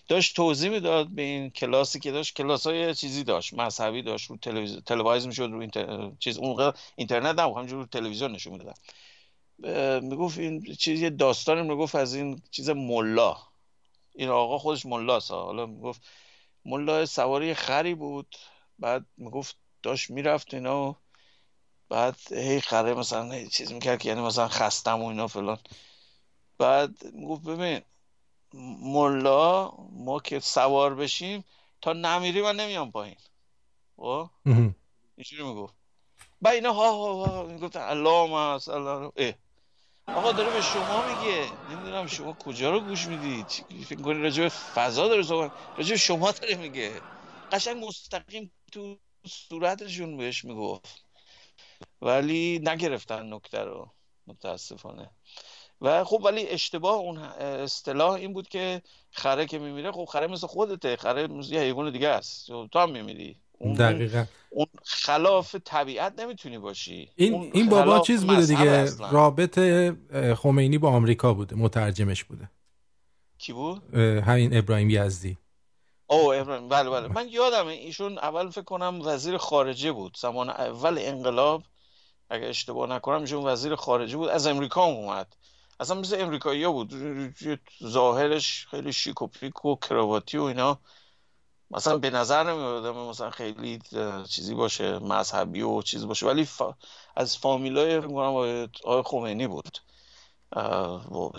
داشت 0.07 0.35
توضیح 0.35 0.69
می‌داد 0.69 1.07
به 1.07 1.21
این 1.21 1.49
کلاسی 1.49 1.99
که 1.99 2.11
داشت 2.11 2.35
کلاس 2.35 2.67
های 2.67 2.95
چیزی 2.95 3.23
داشت 3.23 3.53
مذهبی 3.53 4.01
داشت 4.01 4.29
رو 4.29 4.37
تلویزیون 4.37 4.81
تلویزیون 4.85 5.27
می‌شد 5.27 5.49
رو 5.51 5.59
اینتر... 5.59 6.11
چیز 6.19 6.37
اون 6.37 6.49
موقع 6.49 6.71
اینترنت 6.95 7.39
نبود 7.39 7.57
همینجوری 7.57 7.81
رو 7.81 7.87
تلویزیون 7.87 8.31
نشون 8.31 8.53
می‌دادن. 8.53 8.73
می‌گفت 10.01 10.37
این 10.37 10.75
چیز 10.75 11.01
یه 11.01 11.09
داستانی 11.09 11.61
می‌گفت 11.61 11.95
از 11.95 12.13
این 12.15 12.41
چیز 12.51 12.69
ملا. 12.69 13.37
این 14.15 14.29
آقا 14.29 14.57
خودش 14.57 14.85
ملاست. 14.85 15.31
حالا 15.31 15.65
می‌گفت 15.65 16.01
ملا 16.65 17.05
سواری 17.05 17.53
خری 17.53 17.95
بود. 17.95 18.35
بعد 18.79 19.05
می‌گفت 19.17 19.57
داشت 19.83 20.09
می‌رفت 20.09 20.53
اینا. 20.53 20.95
بعد 21.89 22.33
هی 22.33 22.61
خره 22.61 22.93
مثلا 22.93 23.31
هی 23.31 23.47
چیز 23.47 23.71
می‌کرد 23.71 23.99
که 23.99 24.09
یعنی 24.09 24.21
مثلا 24.21 24.47
خستم 24.47 25.01
و 25.01 25.05
اینا 25.05 25.27
فلان. 25.27 25.57
بعد 26.57 27.13
می‌گفت 27.13 27.43
ببین 27.43 27.81
ملا 28.81 29.71
ما 29.91 30.19
که 30.19 30.39
سوار 30.39 30.95
بشیم 30.95 31.43
تا 31.81 31.93
نمیری 31.93 32.41
من 32.41 32.55
نمیام 32.55 32.91
پایین. 32.91 33.17
خب؟ 33.95 34.29
اینجوری 35.15 35.43
می‌گفت. 35.43 35.73
بعد 36.41 36.53
اینا 36.53 36.73
ها 36.73 36.91
ها 36.91 37.25
ها 37.25 37.43
می‌گفت 37.43 37.75
الله 37.75 38.69
الله. 38.69 39.11
اه. 39.15 39.33
آقا 40.15 40.31
داره 40.31 40.49
به 40.49 40.61
شما 40.61 41.03
میگه. 41.05 41.45
نمی‌دونم 41.71 42.07
شما 42.07 42.33
کجا 42.33 42.71
رو 42.71 42.79
گوش 42.79 43.07
می‌دید 43.07 43.47
فکر 43.85 44.01
کنی 44.01 44.21
راجع 44.21 44.43
به 44.43 44.49
فضا 44.49 45.07
داره 45.07 45.23
صحبت 45.23 45.51
راجع 45.77 45.91
به 45.91 45.97
شما 45.97 46.31
داره 46.31 46.55
میگه. 46.55 47.01
قشنگ 47.51 47.85
مستقیم 47.85 48.51
تو 48.71 48.97
صورتشون 49.27 50.17
بهش 50.17 50.45
می‌گفت. 50.45 51.05
ولی 52.01 52.59
نگرفتن 52.63 53.33
نکته 53.33 53.59
رو 53.59 53.91
متاسفانه. 54.27 55.11
و 55.81 56.03
خب 56.03 56.21
ولی 56.23 56.47
اشتباه 56.47 56.95
اون 56.95 57.17
اصطلاح 57.17 58.11
این 58.13 58.33
بود 58.33 58.49
که 58.49 58.81
خره 59.11 59.45
که 59.45 59.59
میمیره 59.59 59.91
خب 59.91 60.05
خره 60.05 60.27
مثل 60.27 60.47
خودته. 60.47 60.95
خره 60.95 61.29
یه 61.49 61.59
حیوان 61.61 61.91
دیگه 61.91 62.07
است. 62.07 62.47
تو 62.47 62.79
هم 62.79 62.91
میمیری. 62.91 63.41
اون 63.61 63.73
دقیقا. 63.73 64.25
اون 64.49 64.67
خلاف 64.83 65.55
طبیعت 65.65 66.19
نمی‌تونی 66.19 66.57
باشی. 66.57 67.11
این 67.15 67.51
این 67.53 67.69
بابا 67.69 67.99
چیز 67.99 68.25
بوده 68.25 68.45
دیگه 68.45 68.89
رابط 69.11 69.59
خمینی 70.35 70.77
با 70.77 70.89
آمریکا 70.89 71.33
بوده 71.33 71.55
مترجمش 71.55 72.23
بوده. 72.23 72.49
کی 73.37 73.53
بود؟ 73.53 73.95
همین 73.95 74.57
ابراهیم 74.57 74.89
یزدی. 74.89 75.37
او 76.07 76.33
ابراهیم. 76.33 76.69
بله 76.69 76.89
بله. 76.89 77.07
من 77.07 77.27
یادم 77.27 77.67
ایشون 77.67 78.17
اول 78.17 78.49
فکر 78.49 78.61
کنم 78.61 79.01
وزیر 79.03 79.37
خارجه 79.37 79.91
بود. 79.91 80.17
زمان 80.21 80.49
اول 80.49 80.97
انقلاب 81.01 81.63
اگه 82.29 82.45
اشتباه 82.45 82.89
نکنم 82.89 83.21
ایشون 83.21 83.47
وزیر 83.47 83.75
خارجه 83.75 84.17
بود. 84.17 84.29
از 84.29 84.47
امریکا 84.47 84.83
اومد. 84.83 85.35
اصلا 85.79 85.99
مثل 85.99 86.21
امریکایی 86.21 86.67
بود. 86.67 86.93
ظاهرش 87.83 88.67
خیلی 88.71 88.93
شیک 88.93 89.21
و 89.21 89.27
پیک 89.27 89.65
و 89.65 89.75
کرواتی 89.75 90.37
و 90.37 90.43
اینا. 90.43 90.79
مثلا 91.71 91.97
به 91.97 92.09
نظر 92.09 92.53
نمی 92.53 93.09
مثلا 93.09 93.29
خیلی 93.29 93.79
چیزی 94.29 94.53
باشه 94.53 94.99
مذهبی 94.99 95.61
و 95.61 95.81
چیز 95.81 96.05
باشه. 96.05 96.25
ولی 96.25 96.47
از 97.15 97.37
فامیلای 97.37 97.95
آقای 97.95 98.67
خمینی 99.05 99.47
بود. 99.47 99.77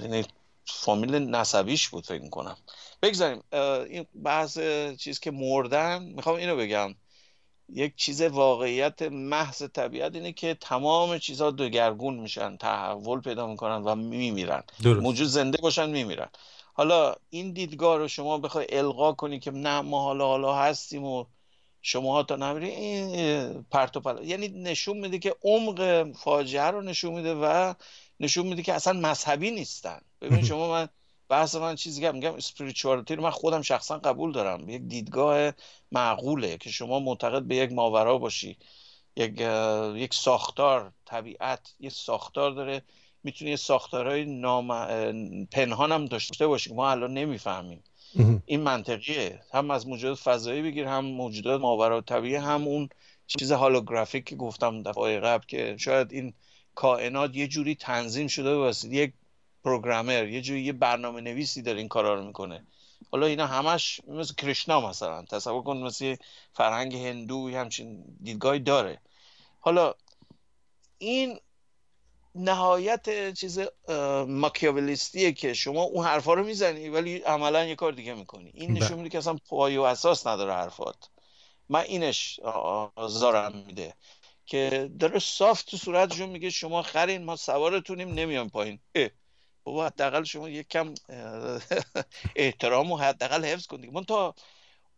یعنی 0.02 0.24
فامیل 0.64 1.14
نسبیش 1.14 1.88
بود 1.88 2.06
فکر 2.06 2.28
کنم 2.28 2.56
بگذاریم 3.02 3.42
این 3.52 4.06
بحث 4.24 4.58
چیز 4.98 5.20
که 5.20 5.30
مردن 5.30 6.02
می‌خوام 6.02 6.36
اینو 6.36 6.56
بگم. 6.56 6.94
یک 7.74 7.96
چیز 7.96 8.22
واقعیت 8.22 9.02
محض 9.02 9.62
طبیعت 9.62 10.14
اینه 10.14 10.32
که 10.32 10.54
تمام 10.60 11.18
چیزها 11.18 11.50
دگرگون 11.50 12.14
میشن 12.14 12.56
تحول 12.56 13.20
پیدا 13.20 13.46
می‌کنن 13.46 13.82
و 13.82 13.94
میمیرن. 13.94 14.62
موجود 14.84 15.26
زنده 15.26 15.58
باشن 15.62 15.90
میمیرن. 15.90 16.28
حالا 16.72 17.14
این 17.30 17.52
دیدگاه 17.52 17.98
رو 17.98 18.08
شما 18.08 18.38
بخوای 18.38 18.66
القا 18.70 19.12
کنی 19.12 19.38
که 19.38 19.50
نه 19.50 19.80
ما 19.80 20.02
حالا 20.02 20.26
حالا 20.26 20.54
هستیم 20.54 21.04
و 21.04 21.24
شما 21.82 22.22
تا 22.22 22.36
نمیری 22.36 22.70
این 22.70 23.62
پرت 23.70 23.96
و 23.96 24.00
پلا 24.00 24.22
یعنی 24.22 24.48
نشون 24.48 24.98
میده 24.98 25.18
که 25.18 25.36
عمق 25.42 26.12
فاجعه 26.12 26.64
رو 26.64 26.82
نشون 26.82 27.14
میده 27.14 27.34
و 27.34 27.74
نشون 28.20 28.46
میده 28.46 28.62
که 28.62 28.74
اصلا 28.74 28.92
مذهبی 28.92 29.50
نیستن. 29.50 30.00
ببین 30.20 30.44
شما 30.44 30.70
من 30.70 30.88
بحث 31.28 31.54
من 31.54 31.74
چیزی 31.74 32.00
که 32.00 32.12
میگم 32.12 32.34
اسپریچوالتی 32.34 33.14
رو 33.14 33.22
من 33.22 33.30
خودم 33.30 33.62
شخصا 33.62 33.98
قبول 33.98 34.32
دارم. 34.32 34.68
یک 34.68 34.82
دیدگاه 34.82 35.52
معقوله 35.92 36.56
که 36.58 36.70
شما 36.70 36.98
معتقد 36.98 37.42
به 37.42 37.56
یک 37.56 37.72
ماورا 37.72 38.18
باشی 38.18 38.58
یک 39.16 39.40
یک 39.96 40.14
ساختار 40.14 40.92
طبیعت 41.04 41.74
یک 41.80 41.92
ساختار 41.92 42.50
داره 42.50 42.82
می‌تونه 43.24 43.50
یه 43.50 43.56
ساختارهای 43.56 44.24
نام... 44.24 44.68
پنهان 45.46 45.92
هم 45.92 46.06
داشته 46.06 46.46
باشه 46.46 46.70
که 46.70 46.76
ما 46.76 46.90
الان 46.90 47.14
نمی‌فهمیم. 47.14 47.82
این 48.46 48.60
منطقیه. 48.60 49.40
هم 49.52 49.70
از 49.70 49.86
موجودات 49.86 50.18
فضایی 50.18 50.62
بگیر 50.62 50.86
هم 50.86 51.04
موجودات 51.04 51.60
ماورا 51.60 52.00
طبیعی 52.00 52.34
هم 52.34 52.62
اون 52.62 52.88
چیز 53.26 53.52
هالوگرافیک 53.52 54.24
که 54.24 54.36
گفتم 54.36 54.82
دفعه 54.82 55.20
قبل 55.20 55.46
که 55.46 55.76
شاید 55.78 56.12
این 56.12 56.34
کائنات 56.74 57.36
یه 57.36 57.48
جوری 57.48 57.74
تنظیم 57.74 58.26
شده 58.26 58.54
واسه 58.54 58.88
یک 58.88 59.12
پروگرامر 59.64 60.28
یه 60.28 60.40
جوری 60.40 60.60
یه 60.60 60.72
برنامه 60.72 61.20
نویسی 61.20 61.62
داره 61.62 61.78
این 61.78 61.88
کارا 61.88 62.14
رو 62.14 62.24
می‌کنه. 62.24 62.66
حالا 63.10 63.26
اینا 63.26 63.46
همش 63.46 64.00
مثل 64.08 64.34
کرشنا 64.34 64.88
مثلا. 64.88 65.22
تصور 65.22 65.62
کن 65.62 65.76
مثل 65.76 66.16
فرهنگ 66.52 66.96
هندو 66.96 67.50
همچین 67.50 68.04
دیدگاهی 68.22 68.60
داره. 68.60 68.98
حالا 69.60 69.94
این 70.98 71.38
نهایت 72.34 73.34
چیز 73.34 73.60
ماکیاولیستیه 74.28 75.32
که 75.32 75.54
شما 75.54 75.82
اون 75.82 76.04
حرفا 76.06 76.34
رو 76.34 76.44
می‌زنی 76.44 76.88
ولی 76.88 77.18
عملا 77.18 77.64
یه 77.64 77.74
کار 77.74 77.92
دیگه 77.92 78.14
می‌کنی. 78.14 78.50
این 78.54 78.72
نشون 78.72 78.98
میده 78.98 79.08
که 79.08 79.18
اصلا 79.18 79.36
پای 79.48 79.76
و 79.76 79.82
اساس 79.82 80.26
نداره 80.26 80.52
حرفات. 80.52 80.96
من 81.68 81.80
اینش 81.80 82.40
آزارم 82.96 83.64
میده 83.66 83.94
که 84.46 84.90
داره 85.00 85.18
صاف 85.18 85.62
تو 85.62 85.76
صورتشون 85.76 86.28
میگه 86.28 86.50
شما 86.50 86.82
خرین 86.82 87.24
ما 87.24 87.36
سوارتونیم 87.36 88.08
نمیام 88.14 88.48
پایین. 88.50 88.78
بابا 89.64 89.86
حداقل 89.86 90.24
شما 90.24 90.48
یک 90.48 90.68
کم 90.68 90.94
احترام 92.36 92.92
و 92.92 92.96
حداقل 92.96 93.44
حفظ 93.44 93.66
کنید 93.66 93.92
من 93.92 94.04
تا 94.04 94.34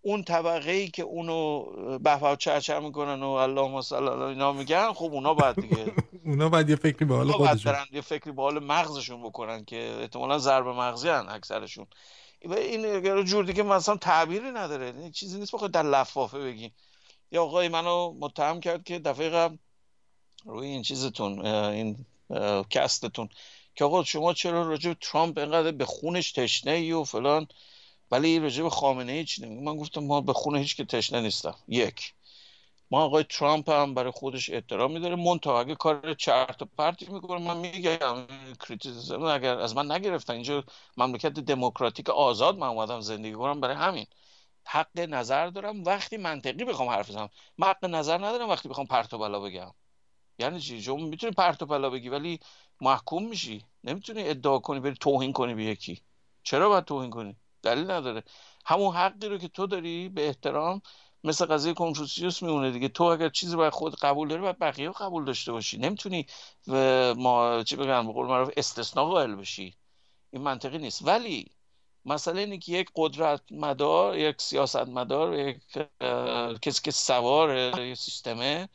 اون 0.06 0.24
طبقه 0.24 0.70
ای 0.70 0.88
که 0.88 1.02
اونو 1.02 1.64
و 2.04 2.36
چرچر 2.36 2.80
می‌کنن 2.80 3.22
و 3.22 3.28
اللهم 3.28 3.80
صل 3.80 4.08
علی 4.08 4.22
اینا 4.22 4.52
میگن 4.52 4.92
خب 4.92 5.04
اونا 5.04 5.34
بعد 5.34 5.60
دیگه 5.60 5.92
اونا 6.26 6.48
بعد 6.48 6.70
یه 6.70 6.76
فکری 6.76 7.04
به 7.04 7.16
حال 7.16 7.32
خودشون. 7.32 7.74
یه 7.92 8.00
فکری 8.00 8.32
به 8.32 8.42
حال 8.42 8.64
مغزشون 8.64 9.22
بکنن 9.22 9.64
که 9.64 9.96
احتمالا 10.00 10.38
ضرب 10.38 10.66
مغزی 10.66 11.08
هن 11.08 11.28
اکثرشون. 11.28 11.86
این 12.40 13.24
جور 13.24 13.44
دیگه 13.44 13.62
مثلا 13.62 13.96
تعبیری 13.96 14.50
نداره. 14.50 15.10
چیزی 15.10 15.38
نیست 15.38 15.52
بخواد 15.52 15.70
در 15.70 15.82
لفافه 15.82 16.38
بگی. 16.38 16.72
یا 17.32 17.42
آقای 17.42 17.68
منو 17.68 18.12
متهم 18.20 18.60
کرد 18.60 18.84
که 18.84 18.98
دفعه 18.98 19.28
قبل 19.28 19.56
روی 20.44 20.66
این 20.66 20.82
چیزتون 20.82 21.46
این 21.46 22.06
cast 22.70 23.03
تون 23.03 23.28
که 23.74 23.84
آقا 23.84 24.04
شما 24.04 24.32
چرا 24.32 24.68
راجع 24.68 24.90
به 24.90 24.96
ترامپ 25.00 25.38
اینقدر 25.38 25.72
به 25.72 25.84
خونش 25.84 26.32
تشنه 26.32 26.72
ای 26.72 26.92
و 26.92 27.04
فلان؟ 27.04 27.46
ولی 28.10 28.38
راجع 28.38 28.62
به 28.62 28.70
خامنه 28.70 29.12
ای 29.12 29.24
چی 29.24 29.46
من 29.46 29.76
گفتم 29.76 30.04
ما 30.04 30.20
به 30.20 30.32
خون 30.32 30.56
هیچ 30.56 30.76
که 30.76 30.84
تشنه 30.84 31.20
نیستم. 31.20 31.56
یک. 31.68 32.14
ما 32.90 33.04
آقای 33.04 33.24
ترامپ 33.24 33.70
هم 33.70 33.94
برای 33.94 34.10
خودش 34.10 34.50
احترام 34.50 34.92
میداره 34.92 35.16
منتها 35.16 35.60
اگه 35.60 35.74
کار 35.74 36.14
چرت 36.14 36.62
و 36.62 36.64
پرتی 36.78 37.06
می‌کنه 37.06 37.40
من 37.40 37.56
میگم 37.56 38.26
criticism 38.60 39.22
اگر 39.22 39.58
از 39.58 39.76
من 39.76 39.92
نگرفتن. 39.92 40.32
اینجا 40.34 40.64
مملکت 40.96 41.32
دموکراتیک 41.32 42.10
آزاد 42.10 42.58
من 42.58 42.66
اومدم 42.66 43.00
زندگی 43.00 43.32
کنم 43.34 43.60
برای 43.60 43.76
همین. 43.76 44.06
حق 44.64 44.98
نظر 44.98 45.46
دارم. 45.46 45.84
وقتی 45.84 46.16
منطقی 46.16 46.64
بخوام 46.64 46.88
حرف 46.88 47.10
بزنم. 47.10 47.28
من 47.58 47.68
حق 47.68 47.84
نظر 47.84 48.18
ندارم 48.18 48.48
وقتی 48.48 48.68
بخوام 48.68 48.86
پرت 48.86 49.14
و 49.14 49.18
بلا 49.18 49.40
بگم. 49.40 49.74
یعنی 50.38 50.60
چی؟ 50.60 50.82
شما 50.82 50.96
می‌تونی 50.96 51.32
پرت 51.32 51.62
و 51.62 51.66
پلا 51.66 51.90
بگی 51.90 52.08
ولی 52.08 52.40
محکوم 52.80 53.28
میشی. 53.28 53.64
نمی‌تونی 53.84 54.28
ادعا 54.28 54.58
کنی 54.58 54.80
بری 54.80 54.94
توهین 54.94 55.32
کنی 55.32 55.54
به 55.54 55.64
یکی. 55.64 56.02
چرا 56.42 56.68
باید 56.68 56.84
توهین 56.84 57.10
کنی؟ 57.10 57.36
دلیل 57.64 57.90
نداره. 57.90 58.22
همون 58.66 58.94
حقی 58.96 59.28
رو 59.28 59.38
که 59.38 59.48
تو 59.48 59.66
داری 59.66 60.08
به 60.08 60.26
احترام 60.26 60.82
مثل 61.24 61.46
قضیه 61.46 61.74
کنفوسیوس 61.74 62.42
میمونه 62.42 62.70
دیگه. 62.70 62.88
تو 62.88 63.04
اگر 63.04 63.28
چیزی 63.28 63.56
باید 63.56 63.72
خود 63.72 63.96
قبول 63.96 64.28
داری 64.28 64.42
باید 64.42 64.58
بقیه 64.58 64.90
قبول 64.90 65.24
داشته 65.24 65.52
باشی. 65.52 65.78
نمی‌تونی 65.78 66.26
و 66.68 67.14
ما 67.14 67.62
چی 67.62 67.76
بگم 67.76 68.06
به 68.06 68.12
قول 68.12 68.26
معروف 68.26 68.50
استثناء 68.56 69.04
قائل 69.06 69.34
بشی. 69.34 69.74
این 70.32 70.42
منطقی 70.42 70.78
نیست. 70.78 71.06
ولی 71.06 71.50
مسئله 72.04 72.40
اینه 72.40 72.58
که 72.58 72.72
یک 72.72 72.88
قدرت 72.96 73.40
مدار 73.50 74.18
یک 74.18 74.42
سیاست 74.42 74.88
مدار 74.88 75.38
یک 75.38 75.56
کسی 76.62 76.82
که 76.82 76.90
سوار 76.90 77.80
یک 77.80 77.98
سیستمه 77.98 78.68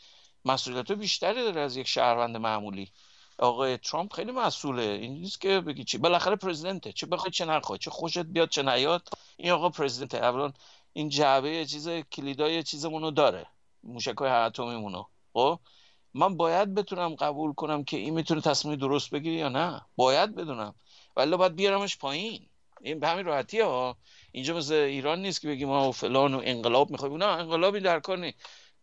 مسئولیت 0.45 0.91
بیشتری 0.91 1.43
داره 1.43 1.61
از 1.61 1.77
یک 1.77 1.87
شهروند 1.87 2.37
معمولی. 2.37 2.91
آقای 3.39 3.77
ترامپ 3.77 4.13
خیلی 4.13 4.31
مسئوله. 4.31 4.83
این 4.83 5.13
نیست 5.13 5.41
که 5.41 5.59
بگی 5.59 5.83
چی. 5.83 5.97
بالاخره 5.97 6.35
پرزیدنته. 6.35 6.91
چه 6.91 7.05
بخوای 7.07 7.31
چه 7.31 7.45
نخوای. 7.45 7.79
چه 7.79 7.91
خوشت 7.91 8.19
بیاد 8.19 8.49
چه 8.49 8.63
نیاد. 8.63 9.09
این 9.37 9.51
آقا 9.51 9.69
پرزیدنت 9.69 10.15
اولا 10.15 10.51
این 10.93 11.09
جعبه 11.09 11.65
چیز 11.65 11.89
کلیدای 11.89 12.63
چیزمونو 12.63 13.11
داره. 13.11 13.45
موشکای 13.83 14.29
اتمیمونو. 14.29 15.03
خب؟ 15.33 15.59
من 16.13 16.37
باید 16.37 16.75
بتونم 16.75 17.15
قبول 17.15 17.53
کنم 17.53 17.83
که 17.83 17.97
این 17.97 18.13
می‌تونه 18.13 18.41
تصمیم 18.41 18.75
درست 18.75 19.09
بگیره 19.09 19.35
یا 19.35 19.49
نه. 19.49 19.81
باید 19.95 20.35
بدونم. 20.35 20.75
ولی 21.15 21.37
باید 21.37 21.55
بیارمش 21.55 21.97
پایین. 21.97 22.45
این 22.81 22.99
به 22.99 23.07
همین 23.07 23.25
راحتی 23.25 23.59
ها. 23.59 23.97
اینجا 24.31 24.57
مثل 24.57 24.73
ایران 24.73 25.21
نیست 25.21 25.41
که 25.41 25.47
بگیم 25.47 25.67
ما 25.67 25.91
فلان 25.91 26.33
و 26.33 26.41
انقلاب 26.43 26.91
می‌خوایم 26.91 27.17
نه 27.17 27.25
انقلابی 27.25 27.79
در 27.79 27.99
کار 27.99 28.17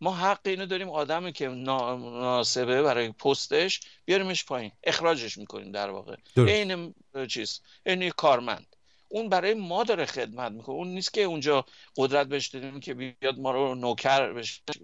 ما 0.01 0.15
حق 0.15 0.39
اینو 0.45 0.65
داریم 0.65 0.89
آدمی 0.89 1.31
که 1.31 1.47
ناسبه 1.47 2.81
برای 2.81 3.11
پستش 3.11 3.79
بیاریمش 4.05 4.45
پایین. 4.45 4.71
اخراجش 4.83 5.37
می‌کنیم 5.37 5.71
در 5.71 5.89
واقع. 5.89 6.15
این 6.37 6.93
چیز. 7.29 7.61
این 7.85 8.09
کارمند. 8.09 8.75
اون 9.09 9.29
برای 9.29 9.53
ما 9.53 9.83
داره 9.83 10.05
خدمت 10.05 10.51
می‌کنه. 10.51 10.75
اون 10.75 10.87
نیست 10.87 11.13
که 11.13 11.21
اونجا 11.21 11.65
قدرت 11.97 12.27
بهش 12.27 12.47
دادیم 12.47 12.79
که 12.79 12.93
بیاد 12.93 13.39
ما 13.39 13.51
رو 13.51 13.75
نوکر 13.75 14.43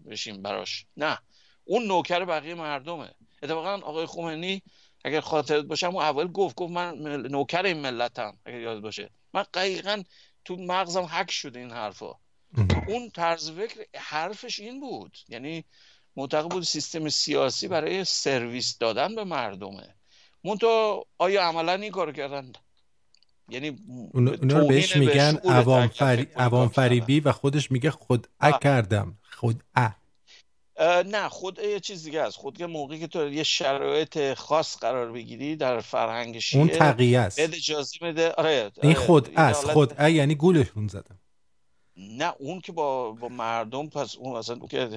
بشیم 0.10 0.42
براش. 0.42 0.86
نه. 0.98 1.20
اون 1.64 1.86
نوکر 1.86 2.26
بقیه 2.26 2.54
مردمه. 2.54 3.14
اتفاقا 3.44 3.74
آقای 3.74 4.06
خمینی 4.06 4.62
اگر 5.06 5.22
خاطرت 5.22 5.66
باشه 5.66 5.88
اون 5.88 6.04
اول 6.04 6.28
گفت 6.28 6.56
گفت 6.56 6.72
من 6.72 6.98
نوکر 7.22 7.66
این 7.66 7.78
ملتم 7.78 8.38
اگر 8.46 8.60
یاد 8.60 8.80
باشه. 8.82 9.10
من 9.34 9.46
دقیقا 9.54 10.04
تو 10.46 10.56
مغزم 10.56 11.02
حک 11.02 11.32
شده 11.32 11.60
این 11.60 11.72
حرفا. 11.72 12.14
اون 12.88 13.10
طرز 13.10 13.52
فکر 13.52 13.86
حرفش 13.96 14.60
این 14.60 14.80
بود. 14.80 15.18
یعنی 15.30 15.64
معتقد 16.16 16.50
بود 16.50 16.64
سیستم 16.64 17.10
سیاسی 17.10 17.68
برای 17.68 18.04
سرویس 18.04 18.78
دادن 18.78 19.16
به 19.16 19.24
مردمه. 19.24 19.96
منتها 20.44 21.06
آیا 21.18 21.44
عملا 21.44 21.74
این 21.74 21.92
کار 21.92 22.12
کردن؟ 22.12 22.54
یعنی 23.50 23.78
اونا 24.14 24.60
رو 24.60 24.68
بهش 24.68 24.96
میگن 24.96 25.38
عوام, 25.44 25.88
فری... 25.88 26.28
عوام 26.36 26.68
فریبی 26.68 27.20
و 27.20 27.32
خودش 27.32 27.72
میگه 27.72 27.92
خود 27.92 28.28
کردم. 28.62 29.18
خود 29.32 29.64
ا. 29.76 29.90
نه 31.06 31.30
خود 31.30 31.60
یه 31.60 31.80
چیز 31.80 32.04
دیگه 32.04 32.22
است. 32.22 32.38
خود 32.38 32.64
موقعی 32.64 33.00
که 33.00 33.08
تو 33.08 33.34
یه 33.34 33.44
شرایط 33.44 34.34
خاص 34.34 34.78
قرار 34.78 35.12
بگیری 35.12 35.56
در 35.56 35.80
فرهنگ 35.80 36.40
شیعه 36.40 36.64
اون 36.64 36.72
تقیه 36.72 37.20
است. 37.20 37.40
اجازه 37.40 37.98
میده 38.02 38.32
آره 38.32 38.72
این 38.82 38.94
خود 38.94 39.30
است. 39.36 39.66
خود 39.66 40.00
یعنی 40.00 40.36
گولشون 40.36 40.88
زدم. 40.88 41.20
نه 41.98 42.34
اون 42.40 42.62
که 42.62 42.72
با, 42.72 43.12
با 43.12 43.30
مردم 43.30 43.88
پس 43.88 44.16
اون 44.16 44.36
اصلا 44.36 44.60
که 44.70 44.90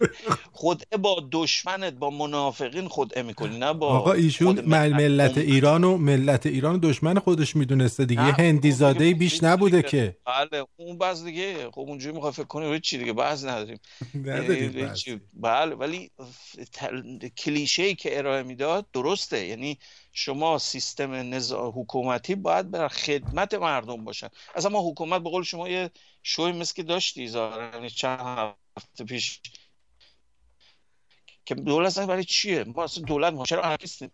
خود 0.52 0.82
با 1.02 1.28
دشمنت 1.32 1.92
با 1.92 2.10
منافقین 2.10 2.88
خود 2.88 3.18
می‌کنی 3.18 3.58
نه 3.58 3.72
با 3.72 3.88
آقا 3.88 4.12
ایشون 4.12 4.60
ملت. 4.60 5.38
ایران 5.38 5.84
و 5.84 5.96
ملت 5.96 6.46
ایران 6.46 6.78
دشمن 6.82 7.18
خودش 7.18 7.56
می‌دونسته 7.56 8.04
دیگه. 8.04 8.22
هندیزاده 8.22 9.14
بیش 9.14 9.42
نبوده 9.42 9.82
که. 9.82 10.16
بله 10.26 10.64
اون 10.76 10.98
بعض 10.98 11.24
دیگه. 11.24 11.70
خب 11.70 11.80
اونجوری 11.80 12.14
می‌خواد 12.14 12.32
فکر 12.32 12.44
کنی 12.44 12.80
چی 12.80 12.98
دیگه 12.98 13.12
بعض 13.12 13.46
نداریم. 13.46 13.80
بله 15.34 15.74
ولی 15.74 16.10
کلیشه 17.38 17.82
ای 17.82 17.94
که 17.94 18.18
ارائه 18.18 18.42
می‌داد 18.42 18.86
درسته. 18.92 19.46
یعنی 19.46 19.78
شما 20.12 20.58
سیستم 20.58 21.12
نظام 21.12 21.80
حکومتی 21.80 22.34
باید 22.34 22.70
بر 22.70 22.88
خدمت 22.88 23.54
مردم 23.54 24.04
باشن. 24.04 24.28
اصلا 24.54 24.70
ما 24.70 24.90
حکومت 24.90 25.22
به 25.22 25.30
قول 25.30 25.42
شما 25.42 25.68
یه 25.68 25.90
شوی 26.22 26.52
مثل 26.52 26.74
که 26.74 26.82
داشتی 26.82 27.22
یعنی 27.24 27.90
چند 27.90 28.54
هفته 28.78 29.04
پیش. 29.04 29.40
که 31.44 31.54
دولت 31.54 31.98
برای 31.98 32.24
چیه؟ 32.24 32.64
ما 32.64 32.84
اصلا 32.84 33.04
دولت 33.04 33.32
ما 33.32 33.44
چرا 33.44 33.62
انارکیستیم 33.62 34.12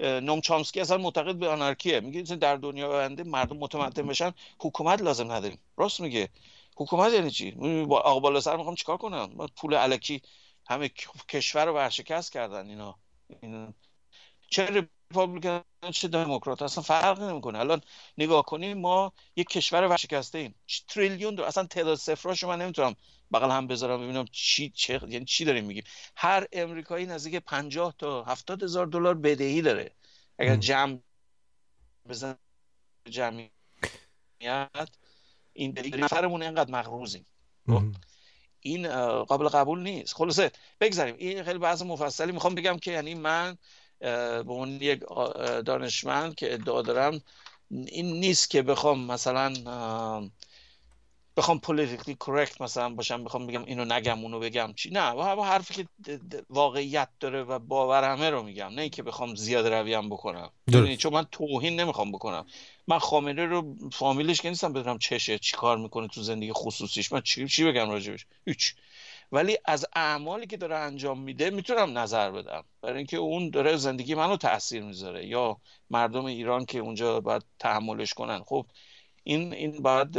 نوم 0.00 0.40
چامسکی 0.40 0.80
اصلا 0.80 0.96
معتقد 0.96 1.36
به 1.36 1.48
آنارکیه 1.48 2.00
میگه 2.00 2.36
در 2.36 2.56
دنیا 2.56 2.88
آینده 2.98 3.22
مردم 3.22 3.56
متمدن 3.56 4.06
بشن 4.06 4.34
حکومت 4.58 5.02
لازم 5.02 5.32
نداریم. 5.32 5.58
راست 5.76 6.00
میگه. 6.00 6.28
حکومت 6.76 7.12
یعنی 7.12 7.30
چی؟ 7.30 7.50
با 7.84 8.00
آقا 8.00 8.20
بالا 8.20 8.40
سر 8.40 8.56
می‌خوام 8.56 8.74
چیکار 8.74 8.96
کنم؟ 8.96 9.46
پول 9.56 9.74
علکی 9.74 10.22
همه 10.66 10.90
کشور 11.28 11.64
رو 11.64 11.74
ورشکست 11.74 12.32
کردن 12.32 12.68
اینا. 12.68 12.98
این 13.42 13.74
چه 14.50 14.88
ریپابلیکن 15.14 15.62
چه 15.90 16.08
دموکرات؟ 16.08 16.62
اصلا 16.62 16.82
فرق 16.82 17.20
نمی‌کنه. 17.22 17.58
الان 17.58 17.80
نگاه 18.18 18.44
کنیم 18.44 18.78
ما 18.78 19.12
یک 19.36 19.48
کشور 19.48 19.82
ورشکسته 19.82 20.38
ایم. 20.38 20.54
تریلیون 20.88 21.34
دو 21.34 21.44
اصلا 21.44 21.64
تعداد 21.64 21.98
صفراشو 21.98 22.48
من 22.48 22.62
نمی‌تونم 22.62 22.96
بغل 23.32 23.50
هم 23.50 23.66
بذارم 23.66 24.02
ببینم 24.02 24.24
چی 24.32 24.70
چه 24.70 25.00
یعنی 25.08 25.24
چی 25.24 25.44
داریم 25.44 25.64
میگیم. 25.64 25.84
هر 26.16 26.46
امریکایی 26.52 27.06
نزدیک 27.06 27.36
50 27.36 27.94
تا 27.98 28.24
70 28.24 28.62
هزار 28.62 28.86
دلار 28.86 29.14
بدهی 29.14 29.62
داره. 29.62 29.90
اگر 30.38 30.56
جمع 30.56 30.98
بزن 32.08 32.36
جمعیت 33.10 33.50
این 35.52 35.78
نفرمون 35.94 36.42
اینقدر 36.42 36.70
مغروزیم. 36.70 37.26
خب؟ 37.66 37.82
این 38.60 38.88
قابل 39.24 39.48
قبول 39.48 39.80
نیست. 39.82 40.14
خلاصه 40.14 40.52
بگذاریم. 40.80 41.14
این 41.18 41.42
خیلی 41.42 41.58
بحث 41.58 41.82
مفصلی. 41.82 42.32
می‌خوام 42.32 42.54
بگم 42.54 42.78
که 42.78 42.92
یعنی 42.92 43.14
من 43.14 43.58
به 44.00 44.50
اون 44.50 44.68
یک 44.68 45.00
دانشمند 45.66 46.34
که 46.34 46.54
ادعا 46.54 46.82
دارم 46.82 47.20
این 47.70 48.20
نیست 48.20 48.50
که 48.50 48.62
بخوام 48.62 49.06
مثلا 49.06 49.54
بخوام 51.36 51.60
پولیتیکلی 51.60 52.16
کرکت 52.20 52.60
مثلا 52.60 52.88
باشم 52.88 53.24
بخوام 53.24 53.46
بگم 53.46 53.64
اینو 53.64 53.84
نگم 53.84 54.18
اونو 54.18 54.40
بگم. 54.40 54.72
چی؟ 54.76 54.90
نه 54.90 55.10
و 55.10 55.42
حرفی 55.42 55.74
که 55.74 55.88
واقعیت 56.50 57.08
داره 57.20 57.42
و 57.42 57.58
باور 57.58 58.04
همه 58.12 58.30
رو 58.30 58.42
میگم. 58.42 58.68
نه 58.68 58.88
که 58.88 59.02
بخوام 59.02 59.34
زیاد 59.34 59.66
رویم 59.66 60.08
بکنم. 60.08 60.50
چون 60.98 61.12
من 61.12 61.26
توهین 61.32 61.80
نمی‌خوام 61.80 62.12
بکنم. 62.12 62.46
من 62.86 62.98
خامنه 62.98 63.46
رو 63.46 63.76
فامیلش 63.92 64.40
که 64.40 64.48
نیستم 64.48 64.72
بدونم 64.72 64.98
چشه 64.98 65.38
چی 65.38 65.56
کار 65.56 65.78
می‌کنه 65.78 66.08
تو 66.08 66.22
زندگی 66.22 66.52
خصوصیش. 66.52 67.12
من 67.12 67.20
چی, 67.20 67.48
چی 67.48 67.64
بگم 67.64 67.90
راجبش؟ 67.90 68.26
هیچ. 68.46 68.74
ولی 69.34 69.58
از 69.64 69.86
اعمالی 69.96 70.46
که 70.46 70.56
داره 70.56 70.76
انجام 70.76 71.20
میده 71.20 71.50
می‌تونم 71.50 71.98
نظر 71.98 72.30
بدم. 72.30 72.64
برای 72.82 72.96
اینکه 72.96 73.16
اون 73.16 73.50
داره 73.50 73.76
زندگی 73.76 74.14
منو 74.14 74.36
تاثیر 74.36 74.82
می‌ذاره. 74.82 75.26
یا 75.26 75.56
مردم 75.90 76.24
ایران 76.24 76.64
که 76.64 76.78
اونجا 76.78 77.20
باید 77.20 77.42
تحملش 77.58 78.14
کنن. 78.14 78.42
خب 78.42 78.66
این 79.24 79.52
این 79.52 79.82
باید 79.82 80.18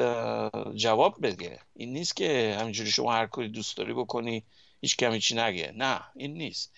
جواب 0.76 1.16
بده. 1.22 1.60
این 1.74 1.94
نیست 1.94 2.16
که 2.16 2.58
همینجوری 2.60 2.92
شما 2.92 3.14
هر 3.14 3.26
کاری 3.26 3.50
دوست 3.50 3.78
داری 3.78 3.94
بکنی 3.94 4.44
هیچ 4.82 4.98
کمی 4.98 5.20
چی 5.20 5.36
نگه. 5.36 5.74
نه 5.76 6.02
این 6.16 6.34
نیست. 6.34 6.74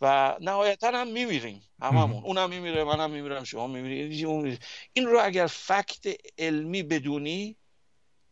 و 0.00 0.36
نهایتا 0.40 0.90
هم 0.90 1.08
میمیریم. 1.08 1.62
هممون. 1.82 2.24
اونم 2.24 2.50
میمیره 2.50 2.84
منم 2.84 3.10
میمیرم 3.10 3.44
شما 3.44 3.66
میمیرید. 3.66 4.60
این 4.92 5.06
رو 5.06 5.20
اگر 5.22 5.46
فکت 5.46 6.06
علمی 6.38 6.82
بدونی 6.82 7.56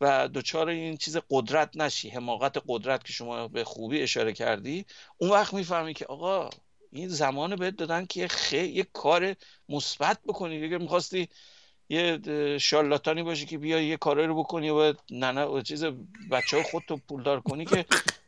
و 0.01 0.29
دچار 0.29 0.69
این 0.69 0.97
چیز 0.97 1.17
قدرت 1.31 1.77
نشی 1.77 2.09
حماقت 2.09 2.63
قدرت 2.69 3.05
که 3.05 3.13
شما 3.13 3.49
به 3.49 3.65
خوبی 3.65 4.03
اشاره 4.03 4.33
کردی. 4.33 4.85
اون 5.19 5.31
وقت 5.31 5.55
می‌فهمی 5.55 5.95
که 5.95 6.07
آقا 6.07 6.51
این 6.93 7.09
زمان 7.09 7.57
بهت 7.57 7.77
دادن 7.77 8.07
که 8.07 8.29
خیلی 8.29 8.73
یه 8.73 8.87
کار 8.93 9.35
مثبت 9.69 10.19
بکنی. 10.27 10.65
اگر 10.65 10.79
می‌خواستی 10.79 11.29
یه 11.89 12.19
شالاتانی 12.59 13.23
باشی 13.23 13.47
که 13.47 13.59
بیا 13.59 13.81
یه 13.81 13.97
کاری 13.97 14.27
رو 14.27 14.35
بکنی 14.35 14.71
و 14.71 14.95
نه 15.11 15.45
و 15.45 15.61
چیز 15.61 15.85
بچه 16.31 16.63
خودتو 16.63 16.97
پولدار 17.09 17.41
کنی 17.41 17.65
که 17.65 17.85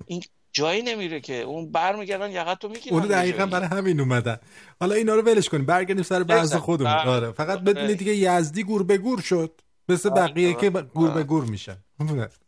این 0.07 0.23
جایی 0.53 0.83
نمیره 0.83 1.21
که. 1.21 1.35
اون 1.43 1.73
برمیگردن 1.73 2.31
یقت 2.31 2.64
رو 2.64 2.71
می‌گیرن 2.71 2.97
اون 2.97 3.07
دقیقا 3.07 3.47
برای 3.47 3.66
همین 3.66 4.01
اومدن. 4.01 4.39
حالا 4.81 4.95
اینا 4.95 5.14
رو 5.14 5.23
ولش 5.23 5.49
کنیم. 5.49 5.66
برگردیم 5.66 6.03
سر 6.03 6.23
بحث 6.23 6.55
خودمون. 6.55 6.93
بله. 6.93 7.11
آره. 7.11 7.33
فقط 7.33 7.59
بدونید 7.61 7.85
بله. 7.85 7.95
دیگه 7.95 8.16
یزدی 8.16 8.62
گور 8.62 8.83
به 8.83 8.99
گور 8.99 9.21
شد. 9.21 9.61
مثل 9.89 10.09
آره، 10.09 10.22
بقیه 10.22 10.55
که 10.55 10.70
آره. 10.70 10.82
گور 10.82 11.11
به 11.11 11.24
گور 11.24 11.45
میشن. 11.45 11.78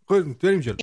خب، 0.08 0.38
بریم 0.42 0.60
جلو. 0.60 0.76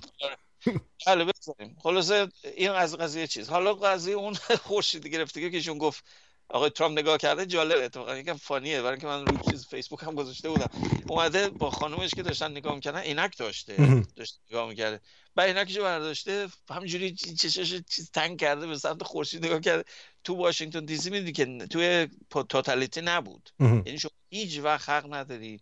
بله 1.07 1.25
بزنیم. 1.25 1.77
خلاصه 1.83 2.27
این 2.55 2.69
از 2.69 2.97
قضیه 2.97 3.27
چیز. 3.27 3.49
حالا 3.49 3.73
قضیه 3.73 4.13
اون 4.13 4.33
خورشید 4.67 5.07
گرفته 5.07 5.49
که 5.49 5.57
ایشون 5.57 5.77
گفت 5.77 6.03
آقای 6.49 6.69
ترامپ 6.69 6.99
نگاه 6.99 7.17
کرده 7.17 7.45
جالب 7.45 7.83
اتفاقا 7.83 8.17
یکم 8.17 8.33
فانیه. 8.33 8.81
برای 8.81 8.91
اینکه 8.91 9.07
من 9.07 9.25
روی 9.25 9.37
چیز 9.51 9.67
فیسبوک 9.67 10.03
هم 10.03 10.15
گذاشته 10.15 10.49
بودم. 10.49 10.69
اومده 11.07 11.49
با 11.49 11.71
خانومش 11.71 12.09
که 12.09 12.23
داشتن 12.23 12.51
نگاه 12.51 12.75
می‌کردن 12.75 12.99
عینک 12.99 13.37
داشته. 13.37 14.03
داشت 14.15 14.39
نگاه 14.49 14.69
می‌کرده. 14.69 15.01
بعد 15.35 15.47
عینکشو 15.47 15.83
برداشته 15.83 16.47
همینجوری 16.69 17.15
چشش 17.15 17.81
چیز 17.89 18.11
تنگ 18.11 18.39
کرده 18.39 18.67
به 18.67 18.77
سمت 18.77 19.03
خورشید 19.03 19.45
نگاه 19.45 19.59
کرده. 19.59 19.83
تو 20.23 20.35
واشنگتن 20.35 20.85
دی 20.85 20.97
سی 20.97 21.09
میدی 21.09 21.31
که 21.31 21.67
توی 21.69 22.07
totality 22.29 23.01
نبود. 23.01 23.49
یعنی 23.59 23.99
شما 23.99 24.11
هیچ 24.29 24.59
وقت 24.59 24.89
حق 24.89 25.13
نداری 25.13 25.61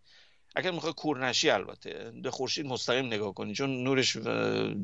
اگر 0.56 0.72
می‌خوای 0.72 0.94
کور 0.94 1.28
نشی 1.28 1.50
البته. 1.50 2.12
به 2.24 2.32
خورشید 2.32 2.66
مستقیم 2.66 3.06
نگاه 3.06 3.34
کنی 3.34 3.54
چون 3.54 3.84
نورش 3.84 4.18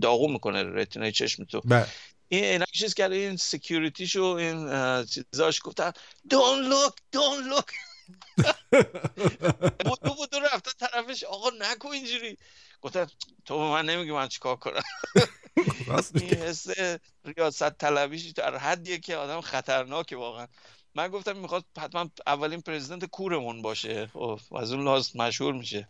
داغون 0.01 0.28
می‌کنه 0.32 0.63
retina 0.64 1.05
ی 1.05 1.12
چشم 1.11 1.43
تو. 1.43 1.61
بله. 1.65 1.88
این 2.28 2.43
عینک 2.43 2.72
چیز 2.72 2.93
کرده 2.93 3.15
این 3.15 3.38
security 3.38 4.00
ش 4.00 4.16
و 4.16 4.24
این 4.24 4.65
چیزاش 5.05 5.59
گفتن 5.63 5.91
don't 6.30 6.72
look 6.72 6.93
don't 7.15 7.57
look. 7.57 7.72
بدو 9.86 10.14
بدو 10.16 10.39
رفتن 10.39 10.88
طرفش 10.88 11.24
آقا 11.24 11.49
نکن 11.59 11.89
اینجوری. 11.89 12.38
گفتن 12.82 13.07
تو 13.45 13.57
به 13.57 13.63
من 13.63 13.86
نمیگی 13.86 14.11
من 14.11 14.28
چیکار 14.28 14.55
کنم. 14.55 14.82
این 16.15 16.34
حس 16.34 16.67
ریاست 17.26 17.69
طلبیش 17.69 18.26
در 18.26 18.57
حدیه 18.57 18.97
که 18.97 19.15
آدم 19.15 19.41
خطرناکه 19.41 20.15
واقعا. 20.15 20.47
من 20.96 21.08
گفتم 21.08 21.38
می‌خواد 21.38 21.66
حتما 21.78 22.10
اولین 22.28 22.62
پرزیدنت 22.62 23.06
کورمون 23.06 23.62
باشه. 23.62 24.08
خب، 24.14 24.39
از 24.56 24.72
اون 24.72 24.84
لحاظ 24.84 25.16
مشهور 25.16 25.54
میشه. 25.54 25.89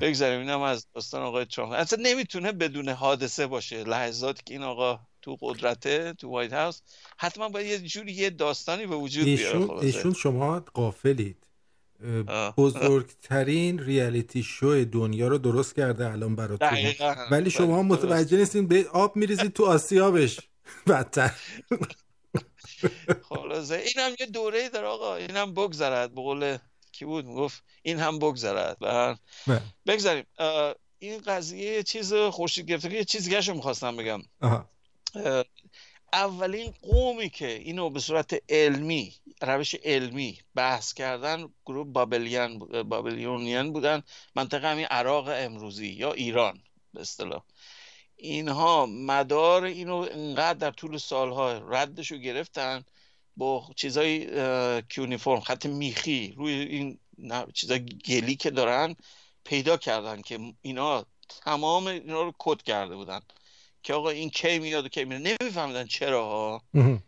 بگذاریم 0.00 0.40
اینم 0.40 0.60
از 0.60 0.86
داستان 0.94 1.22
آقای 1.22 1.44
ترامپ. 1.44 1.72
اصلا 1.72 1.98
نمی‌تونه 2.02 2.52
بدون 2.52 2.88
حادثه 2.88 3.46
باشه. 3.46 3.84
لحظاتی 3.84 4.42
که 4.46 4.54
این 4.54 4.62
آقا 4.62 5.00
تو 5.22 5.36
قدرته 5.40 6.12
تو 6.12 6.28
وایت 6.28 6.52
هاوس 6.52 6.80
حتما 7.18 7.48
باید 7.48 7.66
یه 7.66 7.88
جوری 7.88 8.12
یه 8.12 8.30
داستانی 8.30 8.86
به 8.86 8.96
وجود 8.96 9.24
بیاره. 9.24 9.60
ایشون, 9.60 9.78
ایشون 9.78 10.12
شما 10.12 10.60
قافلید 10.60 11.44
بزرگترین 12.56 13.78
ریالیتی 13.78 14.42
شو 14.42 14.84
دنیا 14.92 15.28
رو 15.28 15.38
درست 15.38 15.76
کرده 15.76 16.12
الان 16.12 16.36
براتون. 16.36 16.94
ولی 17.30 17.50
شما 17.50 17.82
متوجه 17.82 18.36
نیستین 18.36 18.66
به 18.66 18.88
آب 18.92 19.16
میریزید 19.16 19.52
تو 19.52 19.66
آسیابش. 19.66 20.40
بدتر. 20.88 21.32
خلاصه. 23.22 23.74
این 23.74 24.04
هم 24.04 24.16
یه 24.20 24.26
دوره 24.26 24.68
داره 24.68 24.86
آقا. 24.86 25.16
این 25.16 25.36
هم 25.36 25.54
بگذرد. 25.54 26.14
به 26.14 26.20
قول 26.20 26.58
کی 26.92 27.04
بود؟ 27.04 27.26
گفت 27.26 27.64
این 27.82 27.98
هم 27.98 28.18
بگذرد. 28.18 28.78
بگذاریم. 29.86 30.24
این 30.98 31.18
قضیه 31.18 31.82
چیز 31.82 32.14
خوشی 32.14 32.64
گرفته 32.64 32.92
یه 32.92 33.04
چیزی 33.04 33.40
که 33.40 33.52
می‌خواستم 33.52 33.96
بگم. 33.96 34.22
اولین 36.12 36.74
قومی 36.82 37.30
که 37.30 37.48
اینو 37.48 37.90
به 37.90 38.00
صورت 38.00 38.42
علمی 38.48 39.14
روش 39.42 39.74
علمی 39.74 40.38
بحث 40.54 40.94
کردن 40.94 41.48
گروه 41.66 41.86
بابلیان 41.86 42.58
بابلیونیان 42.82 43.72
بودن. 43.72 44.02
منطقه 44.34 44.68
همین 44.68 44.86
عراق 44.86 45.28
امروزی 45.28 45.86
یا 45.86 46.12
ایران 46.12 46.62
به 46.94 47.00
اصطلاح. 47.00 47.42
اینها 48.18 48.86
مدار 48.86 49.64
اینو 49.64 50.06
انقدر 50.12 50.58
در 50.58 50.70
طول 50.70 50.98
سالها 50.98 51.58
ردشو 51.58 52.16
گرفتن 52.16 52.84
با 53.36 53.70
چیزای 53.76 54.26
کیونیفرم 54.82 55.40
خط 55.40 55.66
میخی 55.66 56.34
روی 56.36 56.52
این 56.52 56.98
چیزای 57.54 57.78
گلی 57.84 58.36
که 58.36 58.50
دارن 58.50 58.96
پیدا 59.44 59.76
کردن 59.76 60.22
که 60.22 60.38
اینا 60.62 61.06
تمام 61.44 61.86
اینا 61.86 62.22
رو 62.22 62.34
کد 62.38 62.62
کرده 62.62 62.96
بودن 62.96 63.20
که 63.82 63.94
آقا 63.94 64.10
این 64.10 64.30
کی 64.30 64.58
میاد 64.58 64.84
و 64.84 64.88
کی 64.88 65.04
میاد 65.04 65.22
نمیفهمیدن 65.40 65.86
چرا 65.86 66.24
ها 66.24 66.62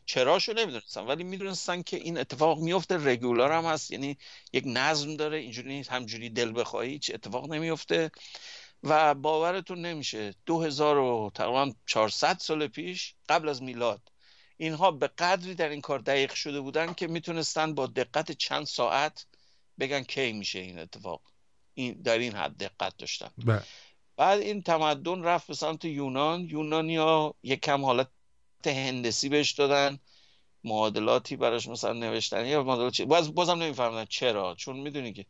چراشو 0.06 0.52
نمی‌دونستن 0.52 1.00
ولی 1.00 1.24
می‌دونستن 1.24 1.82
که 1.82 1.96
این 1.96 2.18
اتفاق 2.18 2.58
میفته 2.58 3.06
رگولار 3.06 3.52
هم 3.52 3.64
هست 3.64 3.90
یعنی 3.90 4.18
یک 4.52 4.64
نظم 4.66 5.16
داره 5.16 5.38
اینجوری 5.38 5.84
همجوری 5.90 6.30
دل 6.30 6.61
بخواهی 6.61 6.98
چه 6.98 7.14
اتفاق 7.14 7.52
نمیفته 7.52 8.11
و 8.83 9.14
باورتون 9.14 9.81
نمیشه 9.81 10.35
2400 10.47 12.39
سال 12.39 12.66
پیش 12.66 13.14
قبل 13.28 13.49
از 13.49 13.62
میلاد 13.62 14.01
اینها 14.57 14.91
به 14.91 15.09
قدری 15.09 15.55
در 15.55 15.68
این 15.68 15.81
کار 15.81 15.99
دقیق 15.99 16.35
شده 16.35 16.61
بودن 16.61 16.95
که 16.95 17.07
می‌تونستن 17.07 17.74
با 17.74 17.87
دقت 17.87 18.33
چند 18.33 18.66
ساعت 18.66 19.26
بگن 19.81 20.03
کی 20.03 20.33
میشه 20.33 20.59
این 20.59 20.78
اتفاق. 20.78 21.22
این 21.74 22.03
در 22.03 22.18
این 22.18 22.35
حد 22.35 22.57
دقت 22.57 22.97
داشتن. 22.97 23.31
بله. 23.39 23.62
بعد 24.16 24.41
این 24.41 24.62
تمدن 24.62 25.22
رفت 25.22 25.47
به 25.47 25.55
سمت 25.55 25.85
یونان. 25.85 26.41
یونانیا 26.41 27.35
یک 27.43 27.61
کم 27.61 27.85
حالت 27.85 28.09
هندسی 28.66 29.28
بهش 29.28 29.53
دادن. 29.53 29.99
معادلاتی 30.64 31.37
براش 31.37 31.68
مثلا 31.68 31.93
نوشتن. 31.93 32.47
یا 32.47 32.62
معادلات 32.62 33.03
باز 33.03 33.35
بازم 33.35 33.62
نمی‌فهمن 33.62 34.05
چرا. 34.05 34.55
چون 34.55 34.76
می‌دونی 34.76 35.12
که 35.12 35.26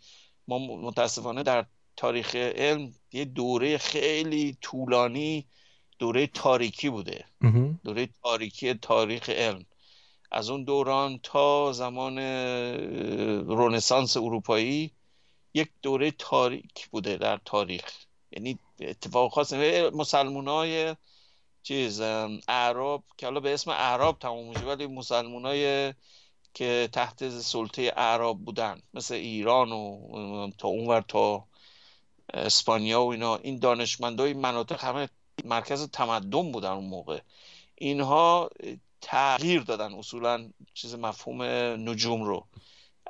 ما 0.49 0.59
متاسفانه 0.59 1.43
در 1.43 1.67
تاریخ 1.97 2.36
علم 2.36 2.95
یه 3.12 3.24
دوره 3.24 3.78
خیلی 3.78 4.57
طولانی 4.61 5.47
دوره 5.99 6.26
تاریکی 6.26 6.91
بوده. 6.91 7.24
دوره 7.84 8.09
تاریکی 8.22 8.74
تاریخ 8.74 9.28
علم. 9.30 9.66
از 10.30 10.51
اون 10.51 10.64
دوران 10.64 11.20
تا 11.22 11.72
زمان 11.72 12.18
رونسانس 13.47 14.16
اروپایی 14.16 14.91
یک 15.55 15.68
دوره 15.82 16.11
تاریک 16.11 16.88
بوده 16.88 17.16
در 17.16 17.41
تاریخ. 17.45 17.84
یعنی 18.32 18.59
اتفاق 18.80 19.32
خاص 19.32 19.53
مسلمون 19.93 20.49
های 20.49 20.97
چیز 21.62 22.01
اعراب 22.49 23.05
که 23.16 23.26
حالا 23.26 23.41
به 23.41 23.55
اسم 23.55 23.70
اعراب 23.70 24.18
تموم 24.18 24.49
میشه 24.49 24.61
ولی 24.61 24.86
مسلمون 24.86 25.45
های 25.47 25.95
که 26.55 26.88
تحت 26.93 27.28
سلطه 27.28 27.93
اعراب 27.97 28.38
بودن 28.38 28.82
مثل 28.95 29.14
ایران 29.14 29.72
و 29.72 30.51
تا 30.59 30.68
اونور 30.68 31.01
تا 31.01 31.45
اسپانیا 32.35 33.03
و 33.03 33.12
اینا 33.12 33.37
این 33.37 33.59
دانشمندای 33.59 34.35
مناطق 34.35 34.85
همه 34.85 35.09
مرکز 35.45 35.89
تمدن 35.91 36.53
بودن 36.53 36.70
اون 36.70 36.85
موقع. 36.85 37.20
اینها 37.74 38.51
تغییر 39.01 39.61
دادن 39.62 39.95
اصولا 39.95 40.51
چیز 40.74 40.95
مفهوم 40.95 41.43
نجوم 41.91 42.22
رو. 42.22 42.47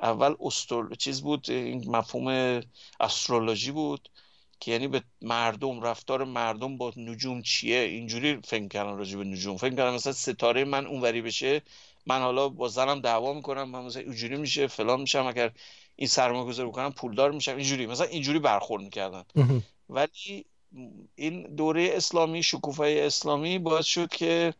اول 0.01 0.35
استر... 0.39 0.95
چیز 0.99 1.21
بود 1.21 1.49
این 1.49 1.89
مفهوم 1.89 2.61
استرولوژی 2.99 3.71
بود 3.71 4.09
که 4.59 4.71
یعنی 4.71 4.87
به 4.87 5.03
مردم 5.21 5.81
رفتار 5.81 6.23
مردم 6.23 6.77
با 6.77 6.93
نجوم 6.97 7.41
چیه؟ 7.41 7.79
اینجوری 7.79 8.39
فکر 8.43 8.67
کردن 8.67 8.97
راجع 8.97 9.17
به 9.17 9.23
نجوم. 9.23 9.57
فکر 9.57 9.75
کردن 9.75 9.93
مثلا 9.93 10.13
ستاره 10.13 10.63
من 10.63 10.87
اونوری 10.87 11.21
بشه 11.21 11.61
من 12.05 12.21
حالا 12.21 12.49
با 12.49 12.67
زنم 12.67 13.01
دعوا 13.01 13.33
می‌کنم 13.33 13.69
من 13.69 13.85
مثلا 13.85 14.01
اینجوری 14.01 14.37
میشه 14.37 14.67
فلان 14.67 15.01
میشم 15.01 15.25
اگر 15.25 15.51
این 16.01 16.07
سرمایه 16.07 16.45
گذاری 16.45 16.69
بکنم 16.69 16.91
پولدار 16.91 17.31
میشم 17.31 17.55
اینجوری. 17.55 17.85
مثلا 17.85 18.07
اینجوری 18.07 18.39
برخورد 18.39 18.83
می‌کردن. 18.83 19.23
ولی 19.89 20.45
این 21.15 21.55
دوره 21.55 21.89
اسلامی 21.93 22.43
شکوفای 22.43 23.01
اسلامی 23.01 23.59
باعث 23.59 23.85
شد 23.85 24.09
که 24.09 24.53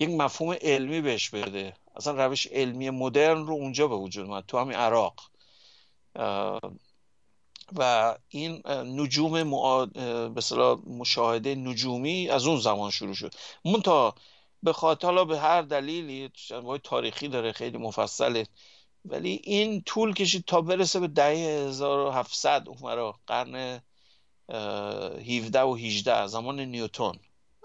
یک 0.00 0.08
مفهوم 0.08 0.56
علمی 0.60 1.00
بهش 1.00 1.30
بده. 1.30 1.74
اصلا 1.96 2.26
روش 2.26 2.46
علمی 2.46 2.90
مدرن 2.90 3.46
رو 3.46 3.54
اونجا 3.54 3.88
به 3.88 3.96
وجود 3.96 4.26
اومد 4.26 4.44
تو 4.48 4.58
همین 4.58 4.76
عراق. 4.76 5.30
و 7.76 8.14
این 8.28 8.62
نجوم 8.66 9.32
به 10.34 10.44
مشاهده 10.86 11.54
نجومی 11.54 12.28
از 12.28 12.46
اون 12.46 12.60
زمان 12.60 12.90
شروع 12.90 13.14
شد. 13.14 13.34
تا 13.84 14.14
به 14.62 14.72
خاطر 14.72 15.24
به 15.24 15.38
هر 15.38 15.62
دلیلی 15.62 16.30
تاریخی 16.84 17.28
داره 17.28 17.52
خیلی 17.52 17.78
مفصله. 17.78 18.46
ولی 19.08 19.40
این 19.44 19.82
طول 19.82 20.14
کشید 20.14 20.44
تا 20.44 20.60
برسه 20.60 21.00
به 21.00 21.08
دهه 21.08 21.68
1700 21.68 22.68
اون 22.68 23.12
قرن 23.26 23.80
17 24.48 25.60
و 25.60 25.74
18 25.74 26.26
زمان 26.26 26.60
نیوتون 26.60 27.18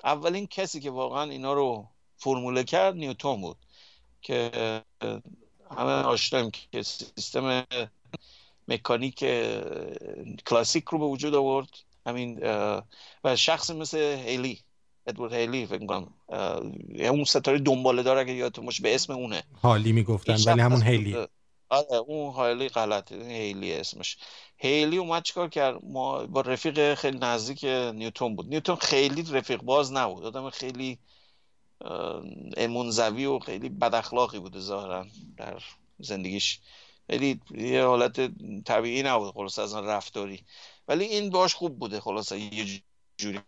اولین 0.03 0.47
کسی 0.47 0.79
که 0.79 0.89
واقعا 0.91 1.31
اینا 1.31 1.53
رو 1.53 1.87
فرموله 2.17 2.63
کرد 2.63 2.95
نیوتون 2.95 3.41
بود 3.41 3.57
که 4.21 4.51
همه 5.71 5.91
آشنایم 5.91 6.51
که 6.51 6.83
سیستم 6.83 7.65
مکانیک 8.67 9.25
کلاسیک 10.47 10.83
رو 10.83 10.99
به 10.99 11.05
وجود 11.05 11.35
آورد. 11.35 11.69
همین 12.05 12.39
و 13.23 13.35
شخص 13.35 13.69
مثل 13.69 13.97
هیلی. 13.97 14.59
ادوارد 15.07 15.33
هیلی 15.33 15.65
فکر 15.65 15.85
کنم 15.85 16.13
اون 16.99 17.23
ستاره 17.23 17.59
دنباله 17.59 18.03
داره 18.03 18.19
اگه 18.19 18.33
یادتون 18.33 18.65
باشه 18.65 18.83
به 18.83 18.95
اسم 18.95 19.13
اونه. 19.13 19.43
حالی 19.61 19.91
می‌گفتن 19.91 20.33
ولی 20.33 20.61
همون 20.61 20.81
هیلی. 20.81 21.15
آره 21.69 21.97
اون 22.07 22.33
هایلی 22.33 22.69
غلطه 22.69 23.15
هیلی 23.15 23.73
اسمش. 23.73 24.17
هیلی 24.57 24.97
اومد 24.97 25.23
چیکار 25.23 25.49
کرد؟ 25.49 25.79
ما 25.83 26.25
با 26.25 26.41
رفیق 26.41 26.93
خیلی 26.93 27.17
نزدیک 27.17 27.63
نیوتون 27.95 28.35
بود. 28.35 28.49
نیوتون 28.49 28.75
خیلی 28.75 29.23
رفیق 29.31 29.61
باز 29.61 29.93
نبود. 29.93 30.25
آدم 30.25 30.49
خیلی 30.49 30.99
منزوی 32.69 33.25
و 33.25 33.39
خیلی 33.39 33.69
بد 33.69 33.95
اخلاقی 33.95 34.39
بوده 34.39 34.59
ظاهرا 34.59 35.05
در 35.37 35.63
زندگیش. 35.99 36.59
خیلی 37.09 37.39
یه 37.51 37.85
حالت 37.85 38.31
طبیعی 38.65 39.03
نبود 39.03 39.33
خلاص 39.33 39.59
از 39.59 39.75
رفتاری. 39.75 40.43
ولی 40.87 41.05
این 41.05 41.29
باش 41.29 41.53
خوب 41.53 41.79
بوده 41.79 41.99
خلاصه 41.99 42.39
یه 42.39 42.81
جوری 43.17 43.39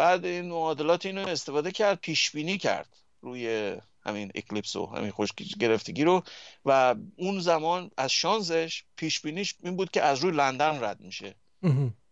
بعد 0.00 0.24
این 0.24 0.48
معادلات 0.48 1.06
اینو 1.06 1.28
استفاده 1.28 1.70
کرد 1.72 1.98
پیش 2.00 2.30
بینی 2.30 2.58
کرد 2.58 2.96
روی 3.20 3.76
همین 4.06 4.30
اکلیپس 4.34 4.76
و 4.76 4.86
همین 4.86 5.10
خوش 5.10 5.28
گرفتگی 5.60 6.04
رو 6.04 6.22
و 6.64 6.94
اون 7.16 7.40
زمان 7.40 7.90
از 7.96 8.12
شانزش 8.12 8.82
پیش 8.96 9.20
بینیش 9.20 9.54
این 9.62 9.76
بود 9.76 9.90
که 9.90 10.02
از 10.02 10.18
روی 10.18 10.32
لندن 10.36 10.84
رد 10.84 11.00
میشه. 11.00 11.34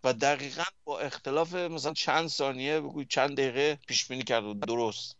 و 0.05 0.12
دقیقا 0.12 0.62
با 0.85 1.01
اختلاف 1.01 1.55
مثلا 1.55 1.93
چند 1.93 2.28
ثانیه 2.28 2.81
بگوی 2.81 3.05
چند 3.05 3.36
دقیقه 3.36 3.78
پیش 3.86 4.06
بینی 4.06 4.23
کرد 4.23 4.60
درست. 4.60 5.16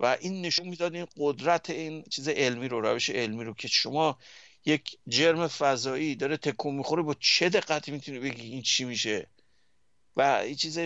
و 0.00 0.16
این 0.20 0.42
نشون 0.42 0.68
می‌داد 0.68 0.94
این 0.94 1.06
قدرت 1.16 1.70
این 1.70 2.02
چیز 2.10 2.28
علمی 2.28 2.68
رو 2.68 2.80
روش 2.80 3.10
علمی 3.10 3.44
رو 3.44 3.54
که 3.54 3.68
شما 3.68 4.18
یک 4.64 4.98
جرم 5.08 5.48
فضایی 5.48 6.14
داره 6.14 6.36
تکون 6.36 6.74
می‌خوره 6.74 7.02
با 7.02 7.14
چه 7.20 7.48
دقتی 7.48 7.92
می‌تونی 7.92 8.18
بگی 8.18 8.42
این 8.42 8.62
چی 8.62 8.84
میشه؟ 8.84 9.26
و 10.16 10.22
این 10.22 10.54
چیز 10.54 10.78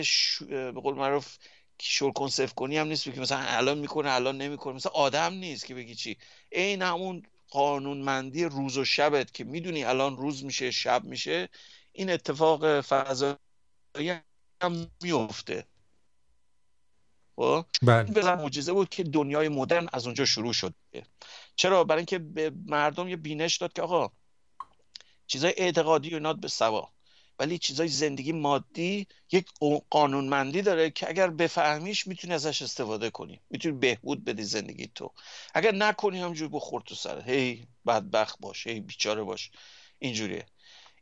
به 0.49 0.71
قول 0.71 0.95
معروف 0.95 1.37
شور 1.81 2.11
کنسف 2.11 2.53
کنی 2.53 2.77
هم 2.77 2.87
نیست 2.87 3.03
که 3.03 3.21
مثلا 3.21 3.39
الان 3.39 3.77
می‌کنه 3.77 4.11
الان 4.11 4.37
نمی‌کنه. 4.37 4.73
مثلا 4.73 4.91
آدم 4.91 5.33
نیست 5.33 5.65
که 5.65 5.75
بگی 5.75 5.95
چی. 5.95 6.17
این 6.49 6.81
همون 6.81 7.23
قانونمندی 7.49 8.45
روز 8.45 8.77
و 8.77 8.85
شبت 8.85 9.33
که 9.33 9.43
می‌دونی 9.43 9.83
الان 9.83 10.17
روز 10.17 10.45
میشه 10.45 10.71
شب 10.71 11.03
میشه 11.03 11.49
این 11.91 12.09
اتفاق 12.09 12.81
فضایی 12.81 13.37
هم 14.61 14.91
میفته 15.01 15.65
خب؟ 17.35 17.65
بله. 17.81 18.35
معجزه 18.35 18.73
بود 18.73 18.89
که 18.89 19.03
دنیای 19.03 19.49
مدرن 19.49 19.87
از 19.93 20.05
اونجا 20.05 20.25
شروع 20.25 20.53
شد. 20.53 20.73
چرا؟ 21.55 21.83
برای 21.83 21.99
اینکه 21.99 22.19
به 22.19 22.51
مردم 22.65 23.07
یه 23.07 23.15
بینش 23.15 23.57
داد 23.57 23.73
که 23.73 23.81
آقا 23.81 24.11
چیزای 25.27 25.53
اعتقادی 25.57 26.09
و 26.09 26.13
اینا 26.13 26.33
به 26.33 26.47
سوا. 26.47 26.91
ولی 27.39 27.57
چیزای 27.57 27.87
زندگی 27.87 28.31
مادی 28.31 29.07
یک 29.31 29.47
قانونمندی 29.89 30.61
داره 30.61 30.89
که 30.89 31.09
اگر 31.09 31.29
بفهمیش 31.29 32.07
می‌تونی 32.07 32.33
ازش 32.33 32.61
استفاده 32.61 33.09
کنی. 33.09 33.41
می‌تونی 33.49 33.77
بهبود 33.77 34.25
بدی 34.25 34.43
زندگی 34.43 34.87
تو. 34.95 35.11
اگر 35.53 35.71
نکنی 35.71 36.19
همجور 36.19 36.49
بخور 36.49 36.81
تو 36.81 36.95
سر. 36.95 37.21
هی 37.21 37.67
بدبخت 37.87 38.39
باش 38.39 38.67
هی 38.67 38.79
بیچاره 38.79 39.23
باش. 39.23 39.51
اینجوریه. 39.99 40.45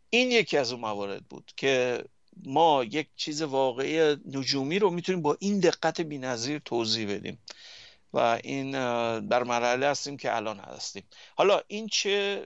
این 0.10 0.32
یکی 0.32 0.58
از 0.58 0.72
اون 0.72 0.82
موارد 0.82 1.26
بود 1.26 1.52
که 1.58 2.04
ما 2.46 2.84
یک 2.84 3.08
چیز 3.16 3.42
واقعی 3.42 4.16
نجومی 4.26 4.80
رو 4.80 4.90
می‌تونیم 4.90 5.22
با 5.22 5.38
این 5.40 5.60
دقت 5.60 6.02
بینظیر 6.02 6.60
توضیح 6.60 7.16
بدیم. 7.16 7.40
و 8.14 8.40
این 8.44 8.72
در 9.28 9.44
مرحله 9.44 9.88
هستیم 9.88 10.18
که 10.18 10.36
الان 10.36 10.60
هستیم. 10.60 11.04
حالا 11.36 11.62
این 11.68 11.88
چه 11.88 12.46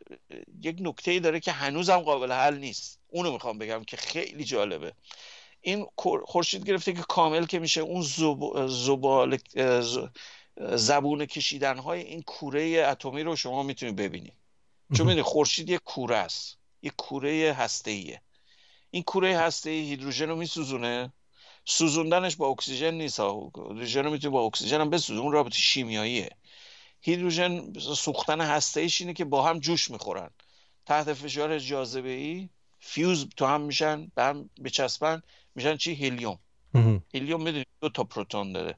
یک 0.61 0.77
نکته 0.79 1.19
داره 1.19 1.39
که 1.39 1.51
هنوزم 1.51 1.97
قابل 1.99 2.31
حل 2.31 2.57
نیست. 2.57 2.98
اونو 3.09 3.31
می‌خوام 3.31 3.57
بگم 3.57 3.83
که 3.83 3.97
خیلی 3.97 4.43
جالبه. 4.43 4.93
این 5.61 5.87
خورشید 6.25 6.65
گرفته 6.65 6.93
که 6.93 7.01
کامل 7.01 7.45
که 7.45 7.59
میشه 7.59 7.81
اون 7.81 8.01
زبال 8.67 9.37
زبون 10.75 11.25
کشیدن 11.25 11.77
های 11.77 12.01
این 12.01 12.21
کوره 12.21 12.85
اتمی 12.87 13.23
رو 13.23 13.35
شما 13.35 13.63
می‌تونید 13.63 13.95
ببینید. 13.95 14.33
چون 14.97 15.05
می‌دونید 15.05 15.25
خورشید 15.25 15.69
یک 15.69 15.81
کوره 15.85 16.17
است. 16.17 16.57
یک 16.81 16.93
کوره 16.97 17.55
هسته 17.57 17.91
ایه 17.91 18.21
این 18.91 19.03
کوره 19.03 19.37
هسته 19.37 19.69
ای 19.69 19.89
هیدروژن 19.89 20.29
رو 20.29 20.35
میسوزونه. 20.35 21.13
سوزوندنش 21.65 22.35
با 22.35 22.47
اکسیژن 22.47 22.93
نیست 22.93 23.19
هیدروژن 23.19 24.03
رو 24.03 24.11
می‌تونی 24.11 24.31
با 24.33 24.45
اکسیژن 24.45 24.81
هم 24.81 24.89
بسوزونه 24.89 25.21
اون 25.21 25.31
رابطه 25.31 25.57
شیمیاییه. 25.57 26.29
هیدروژن 27.01 27.73
سوختن 27.79 28.41
هسته 28.41 28.81
ایش 28.81 29.01
اینه 29.01 29.13
که 29.13 29.25
با 29.25 29.43
هم 29.43 29.59
جوش 29.59 29.91
می‌خورن. 29.91 30.29
تحت 30.85 31.13
فشار 31.13 31.59
جاذبه 31.59 32.09
ای 32.09 32.49
fuse 32.79 33.29
تو 33.37 33.45
هم 33.45 33.61
میشن 33.61 34.11
به 34.15 34.23
هم 34.23 34.49
بچسبن 34.63 35.21
میشن 35.55 35.77
چی؟ 35.77 35.95
هلیوم 35.95 36.39
هلیوم 37.13 37.43
می‌دونی 37.43 37.65
دو 37.81 37.89
تا 37.89 38.03
پروتون 38.03 38.53
داره. 38.53 38.77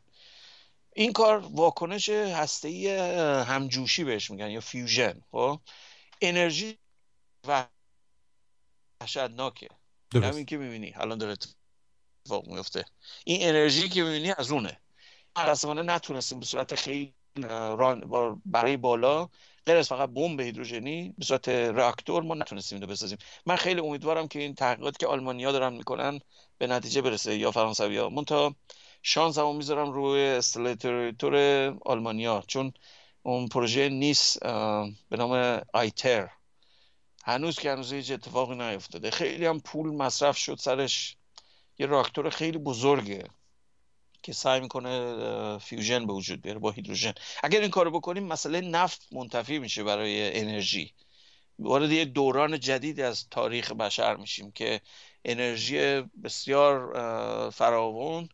این 0.95 1.13
کار 1.13 1.37
واکنش 1.37 2.09
هسته 2.09 2.67
ای 2.67 2.87
همجوشی 3.47 4.03
بهش 4.03 4.31
میگن 4.31 4.49
یا 4.49 4.59
فیوژن 4.59 5.21
خب؟ 5.31 5.59
انرژی 6.21 6.77
و 7.47 7.67
وحشتناکه 9.01 9.67
همین 10.13 10.45
که 10.45 10.57
می‌بینی 10.57 10.93
الان 10.95 11.17
داره 11.17 11.37
اتفاق 12.23 12.47
میفته 12.47 12.85
این 13.25 13.49
انرژی 13.49 13.89
که 13.89 14.03
می‌بینی 14.03 14.33
از 14.37 14.51
اونه. 14.51 14.79
متاسفانه 15.37 15.81
نتونستیم 15.81 16.39
به 16.39 16.45
صورت 16.45 16.75
خیلی 16.75 17.13
برای 18.45 18.77
بالا. 18.77 19.29
غیر 19.65 19.77
از 19.77 19.87
فقط 19.87 20.09
بمب 20.09 20.39
هیدروژنی 20.39 21.13
به 21.17 21.25
صورت 21.25 21.49
راکتور 21.49 22.23
ما 22.23 22.35
نتونستیم 22.35 22.75
اینو 22.75 22.87
بسازیم. 22.91 23.17
من 23.45 23.55
خیلی 23.55 23.81
امیدوارم 23.81 24.27
که 24.27 24.39
این 24.39 24.55
تحقیقات 24.55 24.97
که 24.97 25.07
آلمانیا 25.07 25.51
دارن 25.51 25.73
می‌کنن 25.73 26.19
به 26.57 26.67
نتیجه 26.67 27.01
برسه 27.01 27.37
یا 27.37 27.51
فرانسوی 27.51 27.97
ها. 27.97 28.09
من 28.09 28.23
تا 28.23 28.55
شانس 29.03 29.37
هم 29.37 29.55
می‌ذارم 29.55 29.91
روی 29.91 30.21
stellarator 30.21 31.35
آلمانیا 31.85 32.43
چون 32.47 32.73
اون 33.23 33.47
پروژه 33.47 33.89
نیست 33.89 34.39
به 35.09 35.17
نام 35.17 35.61
ITER. 35.73 36.29
هنوز 37.23 37.59
که 37.59 37.71
هنوز 37.71 37.93
هیچ 37.93 38.11
اتفاقی 38.11 38.55
نیفتاده. 38.55 39.11
خیلی 39.11 39.45
هم 39.45 39.59
پول 39.59 39.95
مصرف 39.95 40.37
شد 40.37 40.57
سرش. 40.59 41.17
یه 41.79 41.85
راکتور 41.85 42.29
خیلی 42.29 42.57
بزرگه. 42.57 43.23
که 44.23 44.33
سعی 44.33 44.59
می‌کنه 44.59 45.57
fusion 45.57 46.07
به 46.07 46.13
وجود 46.13 46.41
بیاره 46.41 46.59
با 46.59 46.71
هیدروژن. 46.71 47.13
اگر 47.43 47.61
این 47.61 47.69
کارو 47.69 47.91
بکنیم 47.91 48.23
مسئله 48.23 48.61
نفت 48.61 49.07
منتفی 49.11 49.59
میشه 49.59 49.83
برای 49.83 50.39
انرژی. 50.39 50.93
وارد 51.59 51.91
یه 51.91 52.05
دوران 52.05 52.59
جدید 52.59 52.99
از 52.99 53.29
تاریخ 53.29 53.71
بشر 53.71 54.15
میشیم 54.15 54.51
که 54.51 54.81
انرژی 55.25 56.01
بسیار 56.23 56.91
فراوان 57.49 58.29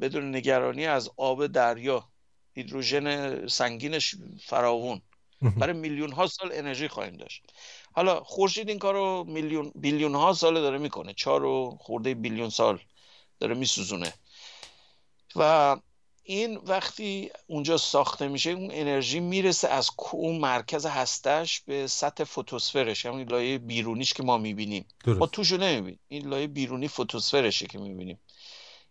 بدون 0.00 0.36
نگرانی 0.36 0.86
از 0.86 1.10
آب 1.16 1.46
دریا 1.46 2.08
هیدروژن 2.54 3.46
سنگینش 3.46 4.14
فراوون 4.46 5.02
برای 5.42 5.72
میلیون 5.72 6.12
ها 6.12 6.26
سال 6.26 6.50
انرژی 6.52 6.88
خواهیم 6.88 7.16
داشت. 7.16 7.42
حالا 7.92 8.20
خورشید 8.20 8.68
این 8.68 8.78
کارو 8.78 9.24
میلیون 9.28 9.72
بیلیون 9.74 10.14
ها 10.14 10.32
سال 10.32 10.54
داره 10.54 10.78
می‌کنه. 10.78 11.14
چهار 11.14 11.44
و 11.44 11.78
خورده 11.80 12.14
بیلیون 12.14 12.50
سال 12.50 12.78
داره 13.40 13.54
میسوزونه. 13.54 14.12
و 15.36 15.76
این 16.22 16.56
وقتی 16.56 17.30
اونجا 17.46 17.76
ساخته 17.76 18.28
میشه 18.28 18.50
اون 18.50 18.70
انرژی 18.72 19.20
می‌رسه 19.20 19.68
از 19.68 19.90
اون 20.12 20.38
مرکز 20.38 20.86
هستش 20.86 21.60
به 21.60 21.86
سطح 21.86 22.24
فوتوسفرش 22.24 23.06
همون 23.06 23.22
لایه 23.22 23.58
بیرونیش 23.58 24.12
که 24.12 24.22
ما 24.22 24.38
می‌بینیم. 24.38 24.86
ما 25.06 25.26
توشو 25.26 25.56
نمی‌بینیم. 25.56 26.00
این 26.08 26.28
لایه 26.28 26.46
بیرونی 26.46 26.88
فوتوسفرشه 26.88 27.66
که 27.66 27.78
می‌بینیم. 27.78 28.20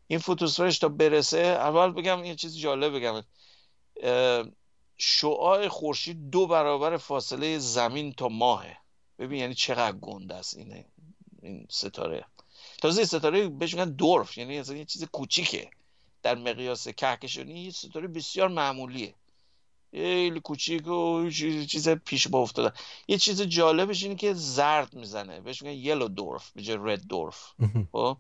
این 0.08 0.20
فوتوسفرش 0.20 0.80
تا 0.80 0.88
برسه 0.90 1.38
اول 1.40 1.92
بگم 1.92 2.26
یه 2.26 2.36
چیز 2.36 2.58
جالب 2.58 2.96
بگم. 2.96 3.24
شعاع 4.98 5.68
خورشید 5.68 6.30
دو 6.30 6.48
برابر 6.48 6.98
فاصله 6.98 7.60
زمین 7.60 8.14
تا 8.14 8.28
ماهه. 8.28 8.78
ببین 9.20 9.40
یعنی 9.40 9.54
چقدر 9.54 9.98
گنده 9.98 10.36
است 10.36 10.58
اینه 10.58 10.86
این 11.42 11.68
ستاره. 11.70 12.26
تازه 12.82 13.06
ستاره 13.06 13.50
بهش 13.50 13.74
میگن 13.74 13.92
دورف 13.92 14.38
یعنی 14.38 14.60
اصلا 14.60 14.76
یه 14.76 14.86
چیز 14.86 15.04
کوچیکه. 15.04 15.70
در 16.24 16.36
مقیاس 16.36 16.88
کهکشانی 16.88 17.72
ستاره 17.72 18.08
بسیار 18.08 18.48
معمولیه. 18.48 19.16
خیلی 19.92 20.40
کوچیک 20.40 20.88
و 20.88 21.30
چیز 21.70 21.90
پیش 21.90 22.28
با 22.28 22.40
افتاده. 22.40 22.78
یه 23.08 23.18
چیز 23.18 23.42
جالبش 23.42 24.04
اینه 24.04 24.16
که 24.16 24.34
زرد 24.34 24.94
می‌زنه. 24.94 25.42
بهش 25.42 25.62
میگن 25.62 25.78
یلو 25.78 26.08
دورف 26.08 26.52
به 26.52 26.62
جای 26.62 26.78
رد 26.82 27.08
دورف. 27.08 27.54
خب؟ 27.92 28.18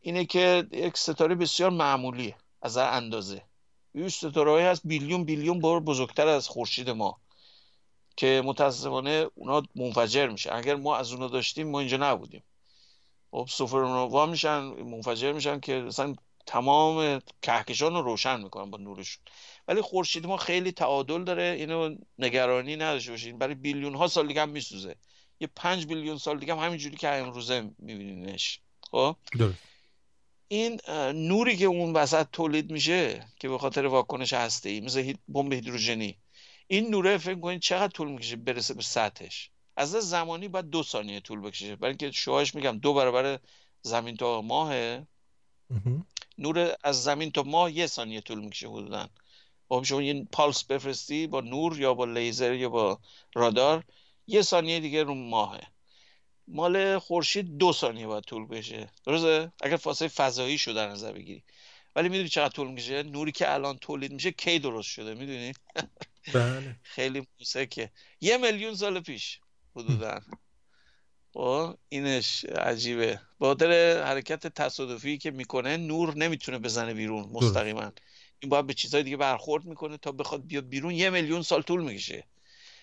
اینه 0.00 0.24
که 0.24 0.66
یک 0.72 0.96
ستاره 0.96 1.34
بسیار 1.34 1.70
معمولیه 1.70 2.36
از 2.62 2.76
اندازه. 2.76 3.42
یه 3.94 4.08
ستاره 4.08 4.64
هست 4.64 4.82
بیلیون 4.84 5.24
بیلیون 5.24 5.60
بار 5.60 5.80
بزرگتر 5.80 6.26
از 6.26 6.48
خورشید 6.48 6.90
ما 6.90 7.20
که 8.16 8.42
متاسفانه 8.44 9.26
اونا 9.34 9.62
منفجر 9.74 10.28
میشه 10.28 10.54
اگر 10.54 10.74
ما 10.74 10.96
از 10.96 11.12
اونا 11.12 11.28
داشتیم 11.28 11.70
ما 11.70 11.80
اینجا 11.80 11.96
نبودیم. 11.96 12.42
خب 13.30 13.46
سوپرنووا 13.50 14.26
میشن 14.26 14.58
منفجر 14.60 15.32
میشن 15.32 15.60
که 15.60 15.74
مثلا 15.74 16.14
تمام 16.50 17.20
کهکشان 17.42 17.94
رو 17.94 18.02
روشن 18.02 18.40
می‌کنن 18.40 18.70
با 18.70 18.78
نورشون. 18.78 19.24
ولی 19.68 19.80
خورشید 19.80 20.26
ما 20.26 20.36
خیلی 20.36 20.72
تعادل 20.72 21.24
داره 21.24 21.56
اینو 21.58 21.96
نگرانی 22.18 22.76
نداشته 22.76 23.10
باشین. 23.10 23.38
برای 23.38 23.54
بیلیون 23.54 23.94
ها 23.94 24.08
سال 24.08 24.26
دیگه 24.26 24.42
هم 24.42 24.48
میسوزه. 24.48 24.96
یه 25.40 25.48
پنج 25.56 25.86
بیلیون 25.86 26.18
سال 26.18 26.38
دیگه 26.38 26.54
هم 26.54 26.58
همینجوری 26.58 26.96
که 26.96 27.08
امروزه 27.08 27.70
میبینینش. 27.78 28.60
خب؟ 28.90 29.16
این 30.48 30.80
نوری 31.14 31.56
که 31.56 31.64
اون 31.64 31.92
وسط 31.92 32.26
تولید 32.32 32.70
میشه 32.70 33.26
که 33.40 33.48
به 33.48 33.58
خاطر 33.58 33.86
واکنش 33.86 34.32
هسته 34.32 34.68
ای 34.68 34.80
مثل 34.80 35.14
بمب 35.28 35.52
هیدروژنی. 35.52 36.18
این 36.66 36.90
نوره 36.90 37.18
فکر 37.18 37.40
کنید 37.40 37.60
چقدر 37.60 37.92
طول 37.92 38.08
می‌کشه 38.08 38.36
برسه 38.36 38.74
به 38.74 38.82
سطحش؟ 38.82 39.50
از 39.76 39.90
زمانی 39.90 40.48
باید 40.48 40.70
دو 40.70 40.82
ثانیه 40.82 41.20
طول 41.20 41.40
بکشه. 41.40 41.76
برای 41.76 41.90
اینکه 41.90 42.10
شعاعش 42.10 42.54
میگم 42.54 42.78
دو 42.78 42.94
برابر 42.94 43.38
زمین 43.82 44.16
تا 44.16 44.42
ماهه. 44.42 45.06
نور 46.40 46.74
از 46.84 47.02
زمین 47.02 47.30
تا 47.30 47.42
ماه 47.42 47.72
یه 47.72 47.86
ثانیه 47.86 48.20
طول 48.20 48.40
می‌کشه 48.40 48.68
حدودا. 48.68 49.08
خب 49.68 49.82
شما 49.82 50.02
یه 50.02 50.24
پالس 50.32 50.64
بفرستی 50.64 51.26
با 51.26 51.40
نور 51.40 51.80
یا 51.80 51.94
با 51.94 52.04
لیزر 52.04 52.54
یا 52.54 52.68
با 52.68 53.00
رادار 53.34 53.84
یه 54.26 54.42
ثانیه 54.42 54.80
دیگه 54.80 55.02
رو 55.02 55.14
ماهه. 55.14 55.60
مال 56.48 56.98
خورشید 56.98 57.58
دو 57.58 57.72
ثانیه 57.72 58.06
باید 58.06 58.24
طول 58.24 58.46
بشه 58.46 58.90
درسته؟ 59.06 59.52
اگر 59.62 59.76
فاصله 59.76 60.08
فضایی 60.08 60.58
شده 60.58 60.74
در 60.74 60.88
نظر 60.88 61.12
بگیری. 61.12 61.42
ولی 61.96 62.08
می‌دونی 62.08 62.28
چقدر 62.28 62.54
طول 62.54 62.68
می‌کشه؟ 62.68 63.02
نوری 63.02 63.32
که 63.32 63.54
الان 63.54 63.78
تولید 63.78 64.12
میشه 64.12 64.30
کی 64.30 64.58
درست 64.58 64.88
شده 64.88 65.14
می‌دونی؟ 65.14 65.52
بله. 66.34 66.76
خیلی 66.94 67.26
موسکه 67.38 67.90
یه 68.20 68.36
میلیون 68.36 68.74
سال 68.74 69.00
پیش 69.00 69.40
حدودا. 69.76 70.20
خب 71.34 71.76
اینش 71.88 72.44
عجیبه. 72.44 73.20
با 73.38 73.56
حرکت 74.04 74.46
تصادفی 74.46 75.18
که 75.18 75.30
می‌کنه 75.30 75.76
نور 75.76 76.16
نمی‌تونه 76.16 76.58
بزنه 76.58 76.94
بیرون 76.94 77.28
مستقیما. 77.32 77.92
این 78.40 78.50
باید 78.50 78.66
به 78.66 78.74
چیزهای 78.74 79.02
دیگه 79.02 79.16
برخورد 79.16 79.64
می‌کنه 79.64 79.96
تا 79.96 80.12
بخواد 80.12 80.46
بیاد 80.46 80.68
بیرون. 80.68 80.94
یه 80.94 81.10
میلیون 81.10 81.42
سال 81.42 81.62
طول 81.62 81.84
می‌کشه. 81.84 82.24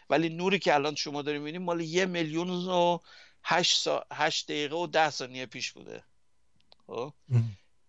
ولی 0.09 0.29
نوری 0.29 0.59
که 0.59 0.73
الان 0.73 0.95
شما 0.95 1.21
داریم 1.21 1.41
می‌بینیم 1.41 1.63
مال 1.63 1.81
یه 1.81 2.05
میلیون 2.05 2.49
و 2.49 2.99
هشت, 3.43 3.77
سا... 3.77 4.05
هشت 4.13 4.47
دقیقه 4.47 4.75
و 4.75 4.87
ده 4.87 5.09
ثانیه 5.09 5.45
پیش 5.45 5.71
بوده. 5.71 6.03
خب؟ 6.87 7.13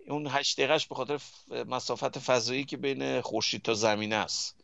اون 0.09 0.27
هشت 0.31 0.57
دقیقهش 0.57 0.87
به 0.87 0.95
خاطر 0.95 1.21
مسافت 1.51 2.19
فضایی 2.19 2.65
که 2.65 2.77
بین 2.77 3.21
خورشید 3.21 3.63
تا 3.63 3.75
زمین 3.75 4.13
است. 4.13 4.57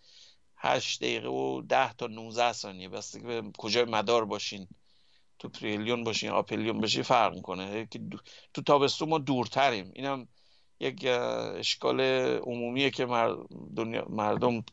هشت 0.57 1.01
دقیقه 1.01 1.29
و 1.29 1.63
ده 1.63 1.93
تا 1.93 2.07
19 2.07 2.53
ثانیه. 2.53 2.89
بسته 2.89 3.21
که 3.21 3.27
به 3.27 3.43
کجای 3.59 3.85
مدار 3.85 4.25
باشین؟ 4.25 4.69
تو 5.39 5.49
پریلیون 5.49 6.05
باشین 6.05 6.31
آپلیون 6.31 6.81
باشی 6.81 7.03
فرق 7.03 7.35
می‌کنه. 7.35 7.87
که 7.91 8.01
تو 8.55 8.63
تابستون 8.63 9.09
ما 9.09 9.19
دورتریم. 9.19 9.91
اینم 9.95 10.29
یک 10.81 11.05
اشکال 11.57 12.01
عمومیه 12.47 12.91
که 12.91 13.07
دنیا 13.77 14.07
مردم 14.09 14.65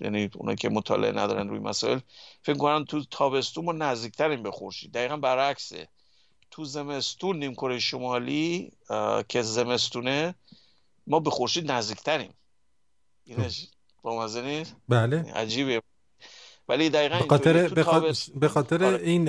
یعنی 0.00 0.30
اونایی 0.34 0.56
که 0.56 0.68
مطالعه 0.68 1.12
ندارن 1.12 1.48
روی 1.48 1.58
مسائل 1.58 1.98
فکر 2.42 2.56
کنن 2.56 2.84
تو 2.84 3.04
تابستون 3.04 3.64
ما 3.64 3.72
نزدیکتریم 3.72 4.42
به 4.42 4.50
خورشید. 4.50 4.92
دقیقا 4.92 5.16
برعکسه. 5.16 5.88
تو 6.50 6.60
تو 6.60 6.66
زمستون 6.66 7.38
نیم 7.38 7.52
کره 7.52 7.78
شمالی 7.78 8.72
که 9.28 9.42
زمستونه 9.42 10.34
ما 11.06 11.20
به 11.20 11.30
خورشید 11.30 11.72
نزدیکتریم. 11.72 12.34
اینش 13.24 13.68
بامزه 14.02 14.42
نیست؟ 14.42 14.76
بله. 14.88 15.32
عجیبه. 15.32 15.82
ولی 16.70 16.90
دقیقا 16.90 17.18
به 17.18 17.24
خاطر 17.28 17.68
به 18.34 18.48
خاطر, 18.48 18.84
آره. 18.84 19.02
این 19.02 19.26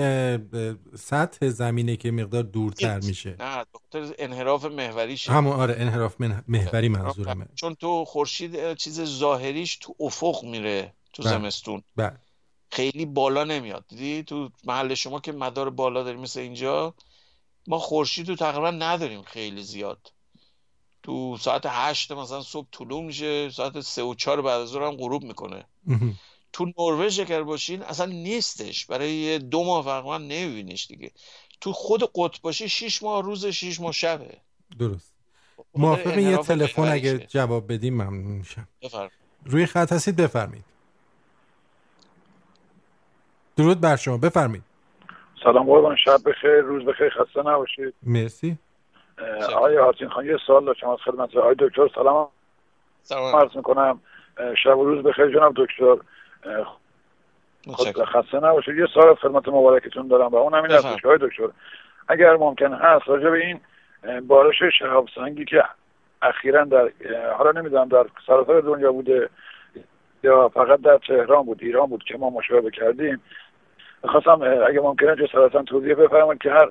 سطح 0.96 1.50
زمینه 1.50 1.96
که 1.96 2.12
مقدار 2.12 2.44
دورتر 2.44 3.00
میشه. 3.00 3.36
نه 3.40 3.66
به 3.74 3.80
خاطر 3.80 4.16
انحراف 4.20 4.66
محوریشه 4.66 5.32
همون 5.32 5.54
آره 5.54 5.76
انحراف 5.78 6.16
محوری 6.48 6.90
منظورمه 6.90 7.46
چون 7.56 7.76
تو 7.76 8.06
خورشید 8.06 8.74
چیز 8.74 9.04
ظاهریش 9.04 9.76
تو 9.76 9.96
افق 10.00 10.44
میره 10.44 10.94
تو 11.14 11.24
بله. 11.24 11.32
زمستون. 11.32 11.84
بله. 11.96 12.18
خیلی 12.72 13.06
بالا 13.06 13.44
نمیاد. 13.44 13.86
دیدی؟ 13.88 14.24
تو 14.24 14.50
محل 14.64 14.94
شما 14.94 15.20
که 15.20 15.32
مدار 15.32 15.70
بالا 15.70 16.04
داریم 16.04 16.20
مثل 16.20 16.40
اینجا 16.40 16.94
ما 17.68 17.80
خورشید 17.80 18.30
رو 18.30 18.36
تقریبا 18.36 18.72
نداریم 18.72 19.22
خیلی 19.22 19.64
زیاد. 19.64 20.12
تو 21.04 21.38
ساعت 21.38 21.64
هشت 21.66 22.12
مثلا 22.12 22.42
صبح 22.42 22.68
طلوع 22.72 23.04
میشه 23.04 23.50
ساعت 23.50 23.80
سه 23.80 24.04
و 24.04 24.16
چهار 24.16 24.42
بعد 24.42 24.62
از 24.62 24.70
ظهر 24.70 24.84
هم 24.84 24.96
غروب 24.96 25.24
می‌کنه. 25.24 25.66
تو 26.54 26.66
نروژ 26.78 27.20
اگر 27.20 27.44
باشین 27.44 27.82
اصلا 27.82 28.06
نیستش. 28.06 28.86
برای 28.86 29.40
دو 29.40 29.64
ماه 29.64 29.86
تقریبا 29.86 30.18
نمیبینیش 30.18 30.88
دیگه. 30.88 31.12
تو 31.62 31.74
خود 31.74 32.04
قطب 32.16 32.42
باشی 32.42 32.70
شیش 32.70 33.04
ماه 33.04 33.24
روز 33.24 33.46
شیش 33.46 33.82
ماه 33.82 33.92
شبه. 33.92 34.38
درست. 34.80 35.14
بخاطر 35.58 35.70
موافق 35.76 36.18
یه 36.18 36.38
تلفن 36.38 36.92
اگه. 36.92 37.18
جواب 37.18 37.74
بدیم 37.74 37.94
ممنون 37.94 38.38
میشم. 38.38 38.68
بفرمایید. 38.82 39.12
روی 39.46 39.66
خط 39.66 39.92
هستید 39.92 40.16
بفرمایید. 40.16 40.66
درود 43.58 43.82
بر 43.82 43.96
شما. 43.96 44.18
بفرمایید. 44.18 44.64
سلام 45.44 45.66
قربان. 45.66 45.96
شب 46.06 46.20
بخیر. 46.26 46.60
روز 46.60 46.86
بخیر. 46.86 47.10
خسته 47.10 47.40
نباشید. 47.40 47.94
مرسی. 48.04 48.58
آقای 49.56 49.78
حاتین 49.78 50.10
خان 50.10 50.26
یه 50.26 50.38
سوال 50.48 50.66
داشتم 50.66 50.90
از 50.90 51.00
خدمت. 51.06 51.36
آقای 51.36 51.56
دکتر 51.60 51.90
سلام. 51.96 52.28
سلام. 53.04 53.36
عرض 53.36 53.56
می‌کنم 53.56 54.02
شب 54.64 54.78
و 54.78 54.86
روز 54.86 55.06
بخیر 55.06 55.34
جناب 55.36 55.54
دکتر. 55.58 55.96
خود 56.44 57.88
متشکرم. 57.88 58.06
خسته 58.06 58.38
نباشید. 58.38 58.78
یه 58.78 58.86
سوال 58.94 59.10
از 59.10 59.18
خدمت 59.18 59.48
مبارکتون 59.48 60.08
دارم. 60.08 60.28
و 60.28 60.36
اون 60.36 60.54
همین 60.54 60.72
آقای 60.72 61.18
دکتر 61.22 61.50
اگر 62.08 62.38
ممکن 62.38 62.74
هست 62.74 63.08
راجع 63.08 63.30
به 63.30 63.46
این 63.46 63.60
بارش 64.28 64.64
شهاب 64.80 65.08
سنگی 65.16 65.46
که 65.46 65.64
اخیرا 66.22 66.64
در 66.64 66.92
حالا 67.38 67.52
نمی‌دونم 67.52 67.88
در 67.88 68.06
سراسر 68.28 68.60
دنیا 68.60 68.92
بوده 68.92 69.30
یا 70.24 70.50
فقط 70.50 70.82
در 70.82 70.98
تهران 70.98 71.46
بود 71.46 71.60
ایران 71.62 71.86
بود 71.86 72.04
که 72.04 72.18
ما 72.18 72.30
مشاهده 72.30 72.72
کردیم. 72.72 73.22
می‌خواستم 74.04 74.42
اگه 74.68 74.80
ممکنه 74.82 75.16
جسارتا 75.16 75.64
توضیح 75.64 75.96
بفرمایید 75.96 76.42
که 76.42 76.52
هر 76.52 76.70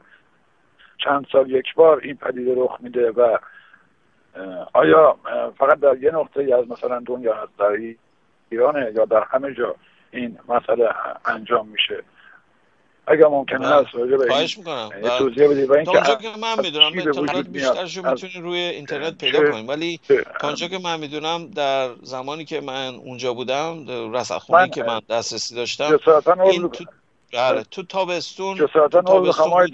چند 1.05 1.27
سال 1.33 1.51
یک 1.51 1.75
بار 1.75 2.01
این 2.03 2.17
پدیده 2.17 2.55
رخ 2.57 2.77
میده 2.81 3.11
و 3.11 3.39
آیا 4.73 5.17
فقط 5.59 5.81
در 5.81 5.97
یه 5.97 6.11
نقطه 6.11 6.55
از 6.59 6.69
مثلا 6.71 7.03
دنیا 7.07 7.35
هست 7.35 7.59
در 7.59 7.73
ایرانه 8.51 8.93
یا 8.97 9.05
در 9.05 9.25
همه 9.31 9.55
جا 9.55 9.75
این 10.13 10.39
مسئله 10.49 10.89
انجام 11.25 11.69
میشه 11.69 12.03
اگر 13.07 13.27
ممکن 13.27 13.59
بله. 13.59 13.69
هست 13.69 13.95
راجع 13.95 14.17
به 14.17 14.23
این 14.23 14.29
خواهش 14.31 14.59
می‌کنم 14.59 14.89
اه، 15.05 15.19
توضیح 15.19 15.49
بدید 15.51 15.71
و 15.71 15.73
اینکه 15.73 15.91
اونجا 15.91 16.15
که 16.15 16.29
من 16.43 16.63
می‌دونم 16.63 16.87
اطلاعات 16.87 17.19
وجود 17.19 17.29
میاد؟ 17.29 17.47
بیشترشو 17.49 18.07
از- 18.07 18.25
می‌تونی 18.25 18.45
روی 18.45 18.59
اینترنت 18.59 19.19
پیدا 19.19 19.51
کنیم 19.51 19.69
ولی 19.69 20.01
اونجا 20.43 20.69
که 20.69 20.79
من 20.79 21.01
می‌دونم 21.01 21.47
در 21.47 21.91
زمانی 22.03 22.45
که 22.45 22.61
من 22.61 22.95
اونجا 22.95 23.35
بودم 23.35 23.79
من، 24.49 24.69
که 24.71 24.83
من 24.83 25.01
دسترسی 25.11 25.55
داشتم 25.55 25.99
این 26.45 26.69
تو 26.69 26.85
بله 27.33 27.63
تو 27.71 27.83
تابستون 27.83 28.57
تو 28.57 28.67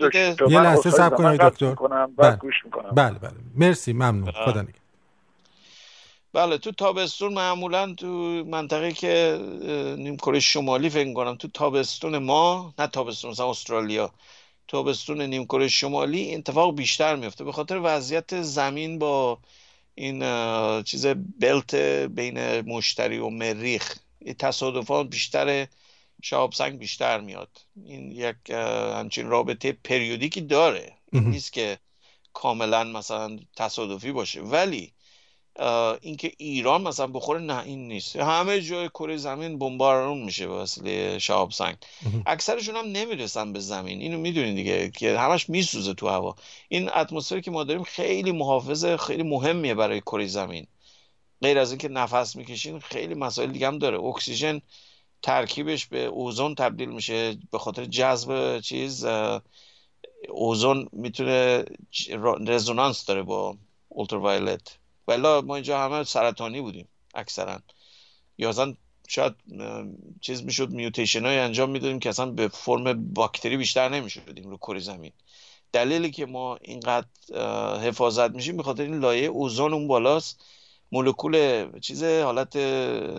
دکتر 0.00 0.34
یه 0.48 0.60
لحظه 0.60 0.90
صبر 0.90 1.16
دارم. 1.16 1.36
کنید 1.36 1.40
دکتر. 1.40 1.74
بله. 1.74 2.06
بعد 2.16 2.38
گوش 2.38 2.54
می‌کنم 2.64 2.90
بله 2.90 3.18
بله 3.18 3.32
مرسی 3.56 3.92
ممنون 3.92 4.20
بله. 4.24 4.32
خدا 4.32 4.62
نگهدار 4.62 4.85
بله 6.36 6.58
تو 6.58 6.72
تابستون 6.72 7.34
معمولا 7.34 7.94
تو 7.94 8.06
منطقه 8.44 8.92
که 8.92 9.38
نیمکره 9.98 10.40
شمالی 10.40 10.90
فکر 10.90 11.12
کنم 11.12 11.36
تو 11.36 11.48
تابستون 11.48 12.18
ما 12.18 12.74
نه 12.78 12.86
تابستون 12.86 13.30
مثلا 13.30 13.50
استرالیا. 13.50 14.10
تابستون 14.68 15.20
نیمکره 15.22 15.68
شمالی 15.68 16.20
این 16.20 16.38
اتفاق 16.38 16.74
بیشتر 16.74 17.16
میفته 17.16 17.44
به 17.44 17.52
خاطر 17.52 17.80
وضعیت 17.82 18.42
زمین 18.42 18.98
با 18.98 19.38
این 19.94 20.22
چیز 20.82 21.06
بلت 21.40 21.74
بین 22.08 22.60
مشتری 22.60 23.18
و 23.18 23.28
مریخ 23.28 23.98
تصادفات 24.38 25.06
بیشتر 25.06 25.66
شهاب 26.22 26.52
سنگ 26.52 26.78
بیشتر 26.78 27.20
میاد. 27.20 27.50
این 27.84 28.12
یک 28.12 28.36
همچین 28.94 29.26
رابطه 29.28 29.72
پریودیکی 29.72 30.40
داره. 30.40 30.92
نیست 31.12 31.52
که 31.52 31.78
کاملا 32.32 32.84
مثلا 32.84 33.38
تصادفی 33.56 34.12
باشه. 34.12 34.40
ولی 34.40 34.92
اینکه 36.00 36.32
ایران 36.38 36.82
مثلا 36.82 37.06
بخوره 37.06 37.40
نه 37.40 37.62
این 37.62 37.88
نیست. 37.88 38.16
همه 38.16 38.60
جای 38.60 38.88
کره 38.88 39.16
زمین 39.16 39.58
بمبارون 39.58 40.22
میشه 40.22 40.46
به 40.46 40.54
وسیله 40.54 41.18
شهاب 41.18 41.50
سنگ. 41.50 41.76
اکثرشون 42.26 42.76
هم 42.76 42.84
نمی‌رسن 42.86 43.52
به 43.52 43.60
زمین. 43.60 44.00
اینو 44.00 44.18
می‌دونین 44.18 44.54
دیگه 44.54 44.90
که 44.90 45.18
همش 45.18 45.48
میسوزه 45.48 45.94
تو 45.94 46.08
هوا. 46.08 46.36
این 46.68 46.90
اتمسفری 46.96 47.40
که 47.40 47.50
ما 47.50 47.64
داریم 47.64 47.82
خیلی 47.82 48.32
محافظ 48.32 48.84
خیلی 48.84 49.22
مهمیه 49.22 49.74
برای 49.74 50.00
کره 50.00 50.26
زمین. 50.26 50.66
غیر 51.42 51.58
از 51.58 51.70
اینکه 51.70 51.88
نفس 51.88 52.36
می‌کشین 52.36 52.80
خیلی 52.80 53.14
مسائل 53.14 53.50
دیگه 53.50 53.66
هم 53.66 53.78
داره. 53.78 54.00
اکسیژن 54.00 54.60
ترکیبش 55.22 55.86
به 55.86 56.04
اوزون 56.04 56.54
تبدیل 56.54 56.88
میشه 56.88 57.38
به 57.50 57.58
خاطر 57.58 57.84
جذب 57.84 58.60
چیز 58.60 59.06
اوزون 60.28 60.88
می‌تونه 60.92 61.64
رزونانس 62.46 63.04
داره 63.04 63.22
با 63.22 63.56
اولتراوایلت. 63.88 64.78
ولی 65.08 65.40
ما 65.40 65.54
اینجا 65.54 65.80
همه 65.80 66.04
سرطانی 66.04 66.60
بودیم 66.60 66.88
اکثرا. 67.14 67.58
یا 68.38 68.74
شاید 69.08 69.34
چیز 70.20 70.44
می‌شد 70.44 70.70
میوتیشن 70.70 71.26
های 71.26 71.38
انجام 71.38 71.70
می‌دادیم 71.70 71.98
که 71.98 72.08
اصلا 72.08 72.26
به 72.26 72.48
فرم 72.48 73.14
باکتری 73.14 73.56
بیشتر 73.56 73.88
نمی‌شدیم 73.88 74.50
رو 74.50 74.56
کره 74.56 74.78
زمین. 74.78 75.12
دلیلی 75.72 76.10
که 76.10 76.26
ما 76.26 76.56
اینقدر 76.56 77.06
حفاظت 77.80 78.30
میشیم 78.30 78.56
به 78.56 78.62
خاطر 78.62 78.82
این 78.82 78.98
لایه 78.98 79.26
اوزون 79.26 79.72
اون 79.72 79.88
بالاست. 79.88 80.44
مولکول 80.92 81.66
چیز 81.80 82.04
حالت 82.04 82.56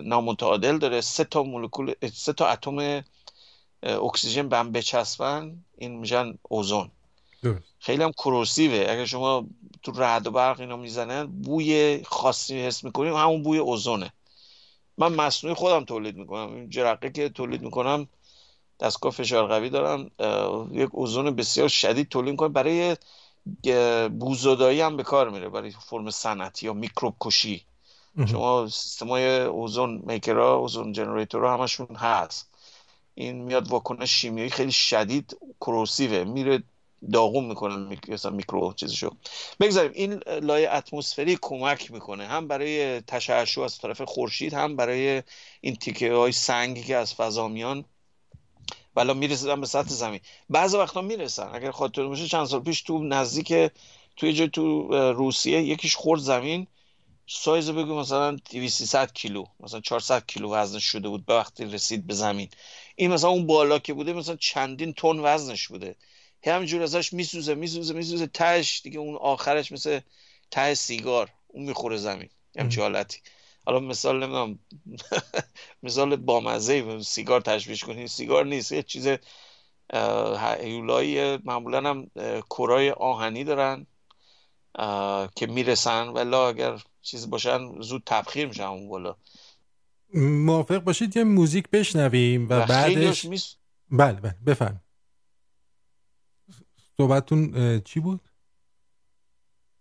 نامتعادل 0.04 0.78
داره. 0.78 1.02
سه 1.02 1.24
تا 1.24 1.44
مولکول 1.44 1.94
سه 2.14 2.34
تا 2.34 2.48
اتم 2.48 3.04
اکسیژن 3.84 4.50
به 4.50 4.58
هم 4.58 4.72
بچسبن. 4.72 5.66
این 5.78 5.98
میشن 6.00 6.38
اوزون. 6.42 6.92
خیلی 7.80 8.04
هم 8.04 8.12
کروسیوه. 8.12 8.86
اگر 8.90 9.06
شما 9.06 9.46
تو 9.84 9.92
رعد 9.92 10.28
و 10.28 10.32
برق 10.32 10.60
اینا 10.60 10.78
می‌زنن 10.78 11.26
بوی 11.26 12.02
خاصی 12.06 12.62
حس 12.62 12.84
می‌کنیم 12.84 13.16
همون 13.16 13.44
بوی 13.44 13.58
اوزونه. 13.58 14.14
من 14.98 15.14
مصنوعی 15.14 15.56
خودم 15.56 15.86
تولید 15.86 16.16
می‌کنم. 16.16 16.56
این 16.56 16.70
جرقه 16.70 17.10
که 17.10 17.30
تولید 17.30 17.62
می‌کنم 17.62 18.08
دستگاه 18.80 19.12
فشار 19.12 19.48
قوی 19.48 19.70
دارم 19.70 20.12
یک 20.72 20.90
اوزون 20.92 21.36
بسیار 21.36 21.68
شدید 21.68 22.10
تولید 22.10 22.32
می‌کنم. 22.32 22.54
برای 22.54 22.98
بوزدایی 24.10 24.82
هم 24.82 24.98
به 24.98 25.04
کار 25.04 25.30
میره. 25.30 25.50
برای 25.50 25.72
فرم 25.72 26.10
صنعتی 26.10 26.66
یا 26.66 26.74
میکروب 26.74 27.16
کشی. 27.22 27.66
شما 28.28 28.68
سیستمای 28.68 29.42
اوزون 29.42 30.02
میکرها 30.06 30.56
اوزون 30.56 30.92
جنریتورها 30.92 31.54
همشون 31.54 31.96
هست. 31.96 32.50
این 33.16 33.36
میاد 33.36 33.68
واکنش 33.68 34.12
شیمیایی 34.12 34.50
خیلی 34.50 34.72
شدید 34.72 35.38
کروسیوه. 35.62 36.24
میره 36.24 36.64
داغون 37.14 37.46
می‌کنه 37.46 37.76
میک- 37.76 38.10
مثلا 38.10 38.32
میکرو 38.32 38.74
چیزشو. 38.74 39.12
بگذاریم 39.60 39.92
این 39.96 40.14
لایه 40.42 40.72
اتمسفری 40.72 41.38
کمک 41.42 41.92
می‌کنه. 41.92 42.28
هم 42.28 42.48
برای 42.48 43.02
تشعشع 43.02 43.62
از 43.62 43.78
طرف 43.78 44.02
خورشید 44.02 44.54
هم 44.54 44.76
برای 44.76 45.24
این 45.62 45.76
تیکه 45.76 46.14
های 46.14 46.32
سنگی 46.32 46.84
که 46.84 46.96
از 46.96 47.14
فضا 47.14 47.48
میان. 47.48 47.86
ولی 48.96 49.14
می‌رسن 49.14 49.62
به 49.62 49.68
سطح 49.68 49.90
زمین. 49.90 50.20
بعضی 50.50 50.78
وقتا 50.78 51.02
می‌رسن. 51.02 51.50
اگر 51.54 51.72
خاطر 51.72 52.04
باشه 52.08 52.28
چند 52.28 52.46
سال 52.46 52.60
پیش 52.64 52.82
تو 52.82 53.04
نزدیک 53.04 53.72
توی 54.18 54.34
جای 54.34 54.50
تو 54.50 54.88
روسیه 55.14 55.62
یکیش 55.62 55.96
خورد 55.96 56.22
زمین. 56.22 56.68
سایز 57.28 57.70
بگو 57.70 58.00
مثلا 58.00 58.38
200 58.52 59.14
کیلو. 59.14 59.46
مثلا 59.60 59.80
400 59.80 60.26
کیلو 60.26 60.54
وزنش 60.54 60.84
شده 60.84 61.10
بود 61.10 61.26
به 61.26 61.34
وقتی 61.34 61.66
رسید 61.66 62.08
به 62.08 62.14
زمین. 62.14 62.50
این 62.96 63.12
مثلا 63.12 63.30
اون 63.30 63.48
بالا 63.48 63.80
که 63.80 63.94
بوده 63.94 64.14
مثلا 64.14 64.36
چندین 64.36 64.94
تن 64.94 65.20
وزنش 65.20 65.68
بوده. 65.68 65.96
همینجور 66.54 66.82
ازش 66.84 67.14
میسوزه 67.14 67.56
میسوزه 67.56 67.94
میسوزه 67.94 68.28
تهش 68.28 68.82
دیگه 68.84 69.00
اون 69.00 69.16
آخرش 69.16 69.72
مثل 69.72 70.00
ته 70.52 70.74
سیگار 70.74 71.30
اون 71.48 71.66
می‌خوره 71.66 71.98
زمین. 71.98 72.30
همچین 72.58 72.84
حالتی. 72.84 73.20
حالا 73.66 73.80
مثال 73.80 74.16
نمی‌دونم 74.24 74.60
مثال 75.84 76.16
بامزه 76.16 77.02
سیگار 77.02 77.42
تشبیهش 77.42 77.84
کنی. 77.84 78.08
سیگار 78.08 78.46
نیست 78.46 78.72
یه 78.72 78.84
چیز 78.84 79.08
هیولایی 80.40 81.38
معمولا 81.38 81.90
هم 81.90 82.12
اه، 82.16 82.42
کرای 82.42 82.92
آهنی 82.92 83.44
دارن 83.44 83.88
که 85.36 85.48
می‌رسن. 85.48 86.08
ولی 86.08 86.36
اگر 86.36 86.84
چیز 87.02 87.30
باشن 87.30 87.82
زود 87.82 88.04
تبخیر 88.06 88.48
میشن 88.48 88.64
اون 88.64 88.90
بالا. 88.90 89.16
موافق 90.14 90.80
باشید 90.80 91.18
یه 91.18 91.24
موزیک 91.24 91.70
بشنویم 91.70 92.48
و 92.50 92.66
بعدش 92.66 93.26
میس 93.26 93.56
بله 93.92 94.22
بله 94.22 94.36
بفهم 94.46 94.82
صحبتتون 96.98 97.80
چی 97.80 98.00
بود؟ 98.00 98.30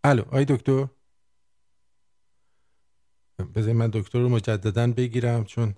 الو 0.05 0.23
آی 0.31 0.45
دکتر. 0.45 0.87
بذارید 3.55 3.77
من 3.77 3.91
دکتر 3.93 4.19
رو 4.19 4.29
مجددا 4.29 4.93
بگیرم 4.93 5.45
چون 5.45 5.75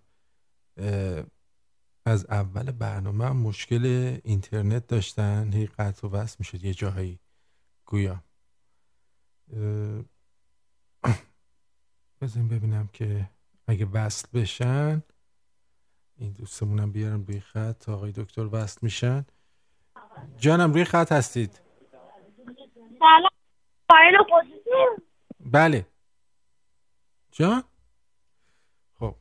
از 2.07 2.27
اول 2.31 2.73
برنامه 2.73 3.31
مشکل 3.31 3.87
اینترنت 4.25 4.87
داشتن. 4.87 5.53
هی 5.53 5.67
قطع 5.67 6.07
و 6.09 6.11
وصل 6.11 6.37
می‌شد 6.39 6.65
یه 6.65 6.75
جاهایی. 6.75 7.21
گویا. 7.85 8.25
بذاریم 12.21 12.49
ببینم 12.49 12.89
که 12.89 13.31
اگه 13.67 13.87
وصل 13.87 14.29
بشن 14.33 15.03
این 16.17 16.33
دوستمونم 16.33 16.93
بیارم 16.93 17.25
روی 17.25 17.41
خط 17.41 17.79
تا 17.79 17.95
آقای 17.95 18.13
دکتر 18.13 18.49
وصل 18.53 18.79
میشن. 18.83 19.27
جانم 20.39 20.73
روی 20.73 20.85
خط 20.85 21.13
هستید. 21.13 21.61
سلام. 22.99 23.31
فایل 23.89 24.15
اپوزیسیون. 24.21 24.97
بله. 25.41 25.87
جان؟ 27.33 27.63
خب 28.95 29.15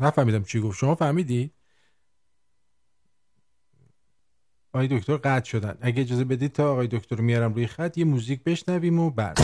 نفهمیدم 0.00 0.42
چی 0.42 0.60
گفت. 0.60 0.78
شما 0.78 0.94
فهمیدی؟ 0.94 1.50
آقای 4.72 4.88
دکتر 4.88 5.16
قطع 5.16 5.44
شدن. 5.44 5.78
اگه 5.80 6.02
اجازه 6.02 6.24
بدید 6.24 6.52
تا 6.52 6.72
آقای 6.72 6.86
دکتر 6.86 7.16
میارم 7.16 7.54
روی 7.54 7.66
خط 7.66 7.98
یه 7.98 8.04
موزیک 8.04 8.44
بشنویم 8.44 9.00
و 9.00 9.10
بعد. 9.10 9.38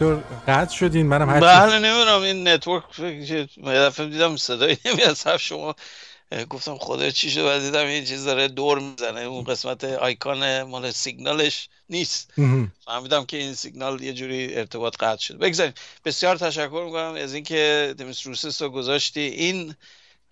دکتر 0.00 0.14
قطع 0.48 0.76
شدین 0.76 1.06
منم 1.06 1.30
هرچی 1.30 1.46
بله 1.46 1.78
نمی‌دونم 1.78 2.22
این 2.22 2.48
network 2.48 2.98
یه 2.98 3.48
دفعه 3.64 4.06
دیدم 4.06 4.36
صدایی 4.36 4.78
نمیاد 4.84 5.18
حرف 5.18 5.42
شما 5.42 5.74
گفتم 6.50 6.78
خدا 6.78 7.10
چی 7.10 7.30
شد 7.30 7.44
بعد 7.44 7.60
دیدم 7.62 7.88
یه 7.88 8.04
چیز 8.04 8.24
داره 8.24 8.48
دور 8.48 8.78
می‌زنه 8.78 9.20
اون 9.20 9.44
قسمت 9.44 9.84
آیکان 9.84 10.62
مال 10.62 10.90
سیگنالش 10.90 11.68
نیست. 11.90 12.32
فهمیدم 12.84 13.24
که 13.24 13.36
این 13.36 13.54
سیگنال 13.54 14.02
یه 14.02 14.12
جوری 14.12 14.56
ارتباط 14.56 14.96
قطع 14.96 15.22
شد 15.22 15.38
بگذاریم. 15.38 15.74
بسیار 16.04 16.36
تشکر 16.36 16.82
می‌کنم 16.86 17.14
از 17.14 17.34
اینکه 17.34 17.94
دمیس 17.98 18.26
روسس 18.26 18.62
رو 18.62 18.70
گذاشتی. 18.70 19.20
این 19.20 19.74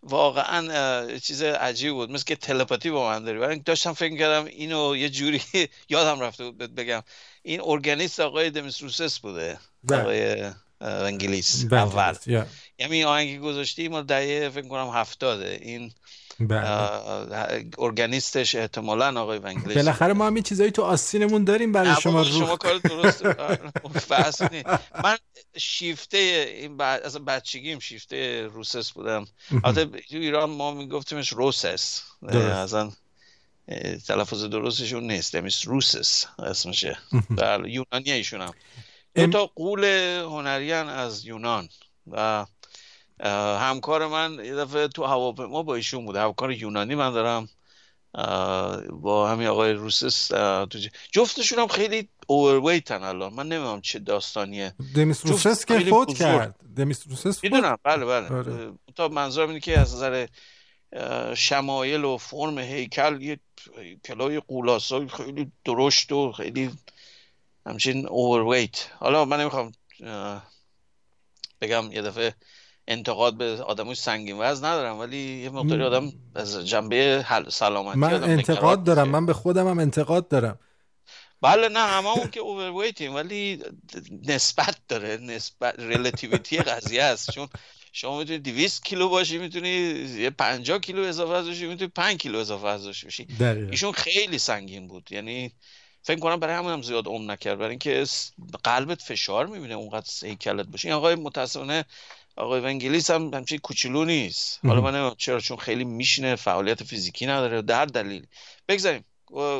واقعا 0.08 1.18
چیز 1.18 1.42
عجیب 1.42 1.92
بود 1.92 2.10
مثل 2.10 2.24
که 2.24 2.36
تلپاتی 2.36 2.90
با 2.90 3.08
من 3.08 3.24
داری 3.24 3.38
برای 3.38 3.58
داشتم 3.58 3.92
فکر 3.92 4.16
کردم 4.16 4.44
اینو 4.44 4.96
یه 4.96 5.10
جوری 5.10 5.42
یادم 5.88 6.20
رفته 6.20 6.44
بود 6.44 6.58
بهت 6.58 6.70
بگم 6.70 7.02
این 7.42 7.60
ارگانیست 7.64 8.20
آقای 8.20 8.50
دمیس 8.50 8.82
روسس 8.82 9.18
بوده 9.18 9.58
بله. 9.84 10.00
آقای 10.00 10.52
انگلیس 10.80 11.64
بله، 11.64 11.80
اول. 11.80 12.44
یعنی 12.78 13.04
آهنگی 13.04 13.38
گذاشتی 13.38 13.88
مال 13.88 14.04
دهه 14.04 14.48
فکر 14.48 14.68
کنم 14.68 14.90
هفتاده 14.94 15.58
این. 15.62 15.92
ارگانیستش 17.78 18.54
احتمالا 18.54 19.22
آقای 19.22 19.38
ونگلیس 19.38 19.76
بالاخره 19.76 20.12
ما 20.12 20.26
هم 20.26 20.34
این 20.34 20.42
چیزایی 20.42 20.70
تو 20.70 20.82
آستینمون 20.82 21.44
داریم 21.44 21.72
برای 21.72 21.94
شما 22.02 22.12
بابا، 22.12 22.24
شما 22.24 22.50
رو 22.50 22.56
کار 22.56 22.78
درست. 22.78 23.24
من 25.04 25.16
شیفته 25.56 26.18
این 26.60 26.80
از 26.80 27.16
بچگیم 27.16 27.78
شیفته 27.78 28.46
روسس 28.46 28.90
بودم. 28.90 29.26
البته 29.64 29.84
تو 29.84 30.16
ایران 30.16 30.50
ما 30.50 30.74
میگفتیمش 30.74 31.32
روسس. 31.32 32.02
اصلا 32.28 32.92
تلفظ 34.06 34.44
درستشون 34.44 35.12
نیست. 35.12 35.32
دمیست 35.32 35.64
روسس 35.64 36.24
اسمشه. 36.38 36.98
بله 37.30 37.70
یونانی 37.70 38.12
ایشون 38.12 38.40
هم. 38.40 38.54
دو 39.14 39.26
تا 39.26 39.46
قول 39.46 39.84
هنریان 40.24 40.88
از 40.88 41.24
یونان 41.24 41.68
و 42.10 42.46
همکار 43.60 44.06
من 44.06 44.44
یه 44.44 44.54
دفعه 44.54 44.88
تو 44.88 45.04
هواپیما 45.04 45.62
با 45.62 45.74
ایشون 45.74 46.06
بود. 46.06 46.16
همکار 46.16 46.52
یونانی 46.52 46.94
من 46.94 47.10
دارم. 47.10 47.48
با 48.90 49.28
همین 49.30 49.46
آقای 49.46 49.72
روسس 49.72 50.28
تو 50.70 50.78
جفتشون 51.12 51.58
هم 51.58 51.66
خیلی 51.66 52.08
اوورویتن 52.26 53.02
الان. 53.02 53.34
من 53.34 53.48
نمی‌دونم 53.48 53.80
چه 53.80 53.98
داستانیه. 53.98 54.74
دمیس 54.94 55.26
روسس 55.26 55.64
که 55.64 55.78
فوت. 55.78 56.18
کرد. 56.18 56.54
دمیس 56.76 57.02
روسس 57.08 57.40
فوت 57.40 57.44
می‌دونم. 57.44 57.78
بله 57.82 58.04
بله. 58.04 58.32
اه، 58.32 58.72
تا 58.96 59.08
منظورم 59.08 59.48
اینه 59.48 59.60
که 59.60 59.78
از 59.78 59.94
نظر 59.94 60.26
شمایل 61.34 62.04
و 62.04 62.16
فرم 62.16 62.58
هیکل 62.58 63.22
یه 63.22 63.40
هیکلای 63.78 64.40
غول‌آسایی 64.40 65.08
خیلی 65.08 65.52
درشت 65.64 66.12
و 66.12 66.32
خیلی 66.32 66.70
همچین 67.66 68.08
overweight 68.08 68.88
حالا 68.98 69.24
من 69.24 69.40
نمی‌خوام 69.40 69.72
بگم 71.60 71.92
یه 71.92 72.02
دفعه 72.02 72.34
انتقاد 72.88 73.36
به 73.36 73.62
آدمای 73.62 73.94
سنگین 73.94 74.36
وزن 74.38 74.66
ندارم 74.66 74.98
ولی 74.98 75.42
یه 75.42 75.50
مقداری 75.50 75.82
آدم 75.82 76.12
از 76.34 76.68
جنبه 76.68 77.24
حل 77.26 77.48
سلامتی 77.48 77.98
من 77.98 78.14
آدم 78.14 78.30
انتقاد 78.30 78.84
دارم. 78.84 79.08
من 79.08 79.26
به 79.26 79.32
خودم 79.32 79.68
هم 79.68 79.78
انتقاد 79.78 80.28
دارم. 80.28 80.58
بله 81.42 81.68
نه 81.68 81.78
هممون 81.78 82.30
که 82.30 82.40
overweight 82.40 83.02
یم 83.02 83.14
ولی 83.14 83.62
نسبت 84.28 84.76
داره 84.88 85.16
نسبت 85.16 85.74
relativity 85.78 86.58
قضیه 86.58 87.02
است. 87.02 87.30
چون 87.30 87.48
شما 87.92 88.18
می‌تونی 88.18 88.38
200 88.38 88.84
کیلو 88.84 89.08
باشی 89.08 89.38
می‌تونی 89.38 89.68
یه 90.18 90.30
50 90.30 90.78
کیلو 90.78 91.02
اضافه 91.02 91.32
وزن 91.32 91.48
باشی 91.48 91.66
می‌تونی 91.66 91.90
5 91.90 92.16
کیلو 92.16 92.38
اضافه 92.38 92.66
وزن 92.66 92.84
باشی 92.86 93.26
ایشون 93.70 93.92
خیلی 93.92 94.38
سنگین 94.38 94.88
بود. 94.88 95.12
یعنی 95.12 95.52
فکر 96.02 96.20
کنم 96.20 96.40
برای 96.40 96.54
همون 96.54 96.72
هم 96.72 96.82
زیاد 96.82 97.06
عمر 97.06 97.32
نکرد 97.32 97.58
برای 97.58 97.70
اینکه 97.70 98.04
قلبت 98.64 99.02
فشار 99.02 99.46
می‌بینه 99.46 99.74
اونقدر 99.74 100.10
هیکلت 100.22 100.66
باشه 100.66 100.88
این 100.88 100.96
آقای 100.96 101.14
متاسفانه 101.14 101.84
آقای 102.36 102.60
ونگلیس 102.60 103.10
هم 103.10 103.34
همچین 103.34 103.58
کوچولو 103.58 104.04
نیست. 104.04 104.60
حالا 104.64 104.80
من 104.80 105.14
چرا 105.18 105.40
چون 105.40 105.56
خیلی 105.56 105.84
میشینه 105.84 106.36
فعالیت 106.36 106.82
فیزیکی 106.84 107.26
نداره 107.26 107.62
در 107.62 107.84
دلیل. 107.84 108.26
بگذاریم. 108.68 109.04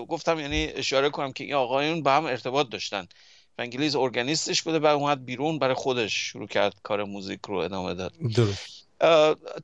گفتم 0.08 0.40
یعنی 0.40 0.64
اشاره 0.64 1.10
کنم 1.10 1.32
که 1.32 1.44
این 1.44 1.54
آقایون 1.54 2.02
با 2.02 2.10
هم 2.12 2.24
ارتباط 2.26 2.68
داشتن. 2.68 3.06
ونگلیس 3.58 3.96
ارگانیستش 3.96 4.62
بوده 4.62 4.78
بعد 4.78 4.94
اومد 4.94 5.24
بیرون 5.24 5.58
برای 5.58 5.74
خودش 5.74 6.12
شروع 6.12 6.46
کرد 6.46 6.74
کار 6.82 7.04
موزیک 7.04 7.40
رو 7.48 7.56
ادامه 7.56 7.94
داد. 7.94 8.12
درست. 8.36 8.86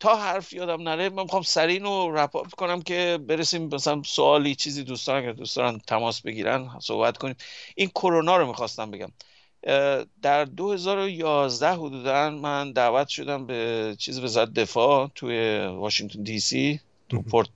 تا 0.00 0.16
حرف 0.16 0.52
یادم 0.52 0.82
نره 0.82 1.08
من 1.08 1.22
می‌خوام 1.22 1.42
سریع 1.42 1.82
رو 1.82 2.12
رپ 2.18 2.54
کنم 2.56 2.82
که 2.82 3.18
برسیم 3.28 3.74
مثلا 3.74 4.02
سوالی 4.06 4.54
چیزی 4.54 4.84
دوستان 4.84 5.16
اگر 5.16 5.32
دوست 5.32 5.56
دارن 5.56 5.78
تماس 5.78 6.20
بگیرن 6.20 6.70
صحبت 6.80 7.16
کنیم. 7.16 7.36
این 7.74 7.88
کرونا 7.88 8.36
رو 8.36 8.46
می‌خواستم 8.46 8.90
بگم. 8.90 9.12
در 10.22 10.44
2011 10.44 11.72
حدودا 11.72 12.30
من 12.30 12.72
دعوت 12.72 13.08
شدم 13.08 13.46
به 13.46 13.94
چیز 13.98 14.20
وزارت 14.20 14.52
دفاع 14.52 15.10
توی 15.14 15.66
واشنگتن 15.66 16.22
دی 16.22 16.40
سی. 16.40 16.80
تو 17.08 17.22
پورت 17.22 17.48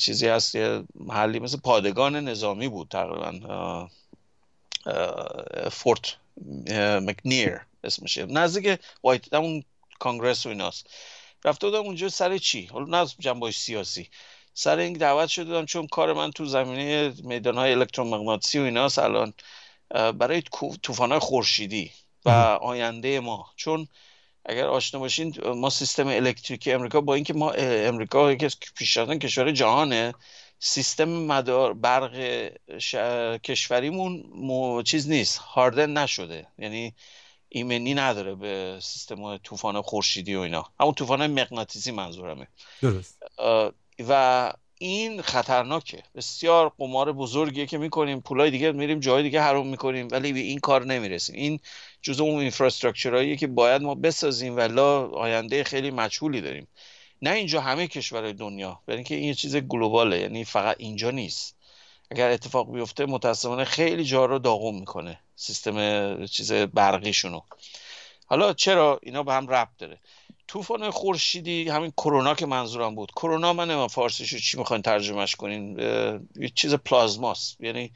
چیزی 0.00 0.28
هست 0.28 0.54
یه 0.54 0.84
محلی 0.94 1.38
مثل 1.38 1.58
پادگان 1.58 2.16
نظامی 2.16 2.68
بود 2.68 2.88
تقریبا 2.88 3.88
فورت 5.70 6.16
مکنیر 7.02 7.60
اسمشه 7.84 8.26
نزدیک 8.26 8.80
وایت 9.02 9.34
همون 9.34 9.64
کانگرس 9.98 10.46
و 10.46 10.48
ایناست. 10.48 10.90
رفته 11.44 11.66
بودم 11.66 11.80
اونجا 11.80 12.08
سر 12.08 12.38
چی؟ 12.38 12.66
حالا 12.66 13.02
نه 13.02 13.10
جنبه 13.18 13.50
سیاسی. 13.50 14.08
سر 14.54 14.78
این 14.78 14.92
دعوت 14.92 15.28
شده 15.28 15.44
بودم 15.44 15.66
چون 15.66 15.86
کار 15.86 16.12
من 16.12 16.30
تو 16.30 16.44
زمینه 16.44 17.12
میدان 17.24 17.58
های 17.58 17.72
الکترومغناطیسی 17.72 18.58
و 18.58 18.62
ایناست 18.62 18.98
الان 18.98 19.32
برای 19.90 20.42
طوفان 20.82 21.10
های 21.10 21.20
خورشیدی 21.20 21.90
و 22.24 22.30
آینده 22.60 23.20
ما. 23.20 23.46
چون 23.56 23.88
اگر 24.44 24.66
آشنا 24.66 25.00
باشین 25.00 25.34
ما 25.54 25.70
سیستم 25.70 26.06
الکتریکی 26.06 26.72
امریکا 26.72 27.00
با 27.00 27.14
اینکه 27.14 27.34
ما 27.34 27.50
امریکا 27.50 28.32
یکی 28.32 28.46
از 28.46 28.56
پیشرفت‌ترین 28.76 29.18
کشور 29.18 29.52
جهانه 29.52 30.14
سیستم 30.58 31.08
مدار 31.08 31.72
برق 31.74 32.50
ش... 32.78 32.94
کشوریمون 33.44 34.24
مو... 34.34 34.82
چیز 34.82 35.08
نیست 35.08 35.38
هاردن 35.38 35.90
نشده. 35.90 36.46
یعنی 36.58 36.94
ایمنی 37.48 37.94
نداره 37.94 38.34
به 38.34 38.78
سیستم 38.82 39.36
طوفان 39.36 39.82
خورشیدی 39.82 40.34
و 40.34 40.40
اینا. 40.40 40.66
همون 40.80 40.94
طوفان 40.94 41.26
مغناطیسی 41.26 41.90
منظورمه. 41.90 42.46
درست. 42.82 43.22
و 44.08 44.52
این 44.78 45.22
خطرناکه. 45.22 46.02
بسیار 46.16 46.72
قمار 46.78 47.12
بزرگیه 47.12 47.66
که 47.66 47.78
می‌کنیم. 47.78 48.20
پولای 48.20 48.50
دیگه 48.50 48.72
میریم 48.72 49.00
جای 49.00 49.22
دیگه 49.22 49.42
حروم 49.42 49.66
می‌کنیم. 49.66 50.08
ولی 50.10 50.32
به 50.32 50.40
این 50.40 50.58
کار 50.58 50.84
نمی‌رسیم. 50.84 51.36
این 51.36 51.60
جزء 52.02 52.24
اون 52.24 52.40
اینفراستراکچرهاییه 52.40 53.36
که 53.36 53.46
باید 53.46 53.82
ما 53.82 53.94
بسازیم 53.94 54.56
ولا 54.56 55.08
آینده 55.08 55.64
خیلی 55.64 55.90
مجهولی 55.90 56.40
داریم. 56.40 56.68
نه 57.22 57.30
اینجا 57.30 57.60
همه 57.60 57.86
کشورهای 57.86 58.32
دنیا. 58.32 58.80
برای 58.86 58.96
اینکه 58.96 59.14
این 59.14 59.34
چیز 59.34 59.56
گلوباله. 59.56 60.20
یعنی 60.20 60.44
فقط 60.44 60.76
اینجا 60.78 61.10
نیست. 61.10 61.56
اگر 62.10 62.30
اتفاق 62.30 62.72
بیفته 62.72 63.06
متاسفانه 63.06 63.64
خیلی 63.64 64.04
جا 64.04 64.24
رو 64.24 64.38
داغون 64.38 64.74
می‌کنه 64.74 65.20
سیستم 65.36 66.26
چیز 66.26 66.52
برقیشونو. 66.52 67.40
حالا 68.26 68.52
چرا 68.52 69.00
اینا 69.02 69.22
به 69.22 69.32
هم 69.32 69.48
ربط 69.48 69.76
داره؟ 69.78 69.98
طوفان 70.48 70.90
خورشیدی 70.90 71.68
همین 71.68 71.90
کرونا 71.90 72.34
که 72.34 72.46
منظورم 72.46 72.94
بود. 72.94 73.10
کرونا 73.10 73.52
من 73.52 73.64
نمی‌دونم 73.64 73.88
فارسیشو 73.88 74.38
چی 74.38 74.58
می‌خواین 74.58 74.82
ترجمهش 74.82 75.36
کنین 75.36 75.78
یه 76.36 76.48
چیز 76.54 76.74
پلازماست. 76.74 77.60
یعنی 77.60 77.92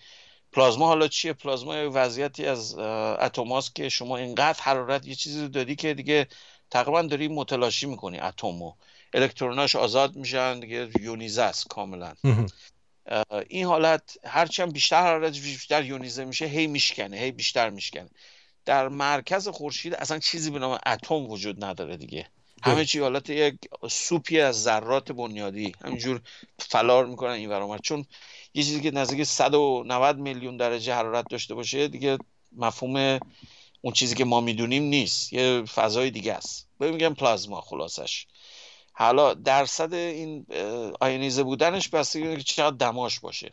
پلازما 0.52 0.86
حالا 0.86 1.08
چیه؟ 1.08 1.32
پلازما 1.32 1.76
یه 1.76 1.88
وضعیتی 1.88 2.46
از 2.46 2.78
اتماست 2.78 3.74
که 3.74 3.88
شما 3.88 4.16
اینقدر 4.16 4.62
حرارت 4.62 5.06
یه 5.06 5.14
چیزی 5.14 5.40
رو 5.40 5.48
دادی 5.48 5.76
که 5.76 5.94
دیگه 5.94 6.26
تقریبا 6.70 7.02
داری 7.02 7.28
متلاشی 7.28 7.86
می‌کنی 7.86 8.20
اتمو 8.20 8.72
الکتروناش 9.14 9.76
آزاد 9.76 10.16
میشن 10.16 10.60
دیگه 10.60 10.88
یونیزه 11.00 11.42
است 11.42 11.68
کاملا. 11.68 12.14
این 13.48 13.66
حالت 13.66 14.18
هرچی 14.24 14.62
هم 14.62 14.70
بیشتر 14.70 15.02
حرارتش 15.02 15.40
بیشتر 15.40 15.84
یونیزه 15.84 16.24
میشه 16.24 16.44
هی 16.44 16.66
میشکنه 16.66 17.16
هی 17.16 17.30
بیشتر 17.30 17.70
میشکنه. 17.70 18.08
در 18.64 18.88
مرکز 18.88 19.48
خورشید 19.48 19.94
اصلا 19.94 20.18
چیزی 20.18 20.50
به 20.50 20.58
نام 20.58 20.78
اتم 20.86 21.14
وجود 21.14 21.64
نداره 21.64 21.96
دیگه. 21.96 22.28
همه 22.62 22.84
چی 22.84 22.98
حالت 22.98 23.30
یک 23.30 23.54
سوپی 23.90 24.40
از 24.40 24.62
ذرات 24.62 25.12
بنیادی. 25.12 25.72
همینجور 25.84 26.20
فلار 26.58 27.06
می‌کنن 27.06 27.30
این 27.30 27.50
ور 27.50 27.78
چون 27.78 28.04
یه 28.54 28.62
چیزی 28.62 28.80
که 28.80 28.90
نزدیک 28.90 29.24
190 29.24 30.18
میلیون 30.18 30.56
درجه 30.56 30.94
حرارت 30.94 31.24
داشته 31.30 31.54
باشه 31.54 31.88
دیگه 31.88 32.18
مفهوم 32.56 33.18
اون 33.80 33.94
چیزی 33.94 34.14
که 34.14 34.24
ما 34.24 34.40
می‌دونیم 34.40 34.82
نیست. 34.82 35.32
یه 35.32 35.64
فضای 35.64 36.10
دیگه 36.10 36.32
است. 36.32 36.68
بهم 36.78 36.90
میگن 36.90 37.14
پلازما 37.14 37.60
خلاصش. 37.60 38.26
حالا 38.92 39.34
درصد 39.34 39.94
این 39.94 40.46
اه، 40.50 40.92
آیونیزه 41.00 41.42
بودنش 41.42 41.88
بستگی 41.88 42.24
داره 42.24 42.36
که 42.36 42.42
چقدر 42.42 42.76
دماش 42.76 43.20
باشه. 43.20 43.50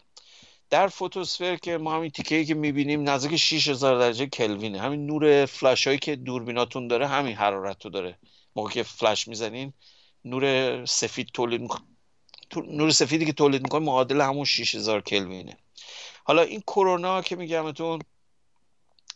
در 0.70 0.88
فوتوسفر 0.88 1.56
که 1.56 1.78
ما 1.78 1.96
همین 1.96 2.10
تیکه‌ای 2.10 2.46
که 2.46 2.54
می‌بینیم 2.54 3.10
نزدیک 3.10 3.36
6000 3.36 4.00
درجه 4.00 4.26
کلوینه. 4.26 4.82
همین 4.82 5.06
نور 5.06 5.46
فلش 5.46 5.88
هایی 5.88 6.00
که 6.00 6.16
دوربیناتون 6.16 6.88
داره 6.88 7.08
همین 7.08 7.36
حرارت 7.36 7.86
رو 7.86 7.92
داره. 7.92 8.18
موقع 8.60 8.72
که 8.72 8.84
فلش 8.84 9.28
می‌زنین 9.28 9.74
نور 10.26 10.86
سفید 10.86 11.28
تولید 11.34 11.62
می‌کنه. 11.62 11.86
تو- 12.50 12.62
نور 12.62 12.92
سفیدی 12.92 13.26
که 13.26 13.34
تولید 13.34 13.64
می‌کنه 13.64 13.86
معادل 13.86 14.22
همون 14.22 14.46
6000 14.46 15.02
کلوینه. 15.02 15.58
حالا 16.24 16.42
این 16.42 16.62
کرونا 16.62 17.22
که 17.22 17.36
میگمتون 17.36 18.00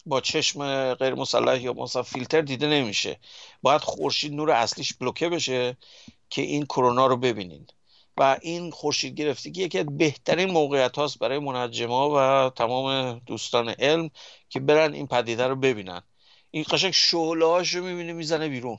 با 0.06 0.22
چشم 0.22 0.94
غیر 0.94 1.14
مسلح 1.14 1.62
یا 1.62 1.74
مثلا 1.74 2.04
فیلتر 2.04 2.42
دیده 2.42 2.68
نمیشه. 2.68 3.20
باید 3.62 3.82
خورشید 3.82 4.34
نور 4.34 4.52
اصلیش 4.52 4.94
بلوکه 4.94 5.30
بشه 5.30 5.78
که 6.30 6.42
این 6.42 6.66
کرونا 6.66 7.08
رو 7.08 7.18
ببینین. 7.18 7.68
و 8.18 8.38
این 8.42 8.72
خورشید 8.72 9.16
گرفتگی 9.16 9.64
یکی 9.64 9.80
از 9.80 9.86
بهترین 9.98 10.52
موقعیت 10.52 10.98
هاست 10.98 11.20
برای 11.20 11.40
منجما 11.40 12.10
و 12.10 12.50
تمام 12.50 13.20
دوستان 13.26 13.70
علم 13.70 14.10
که 14.50 14.60
برن 14.60 14.94
این 14.94 15.08
پدیده 15.08 15.48
رو 15.48 15.56
ببینن. 15.56 16.02
این 16.52 16.64
قشنگ 16.70 16.92
شعله 16.92 17.62
رو 17.74 17.84
می‌بینه 17.86 18.14
می‌زنه 18.14 18.48
بیرون. 18.50 18.78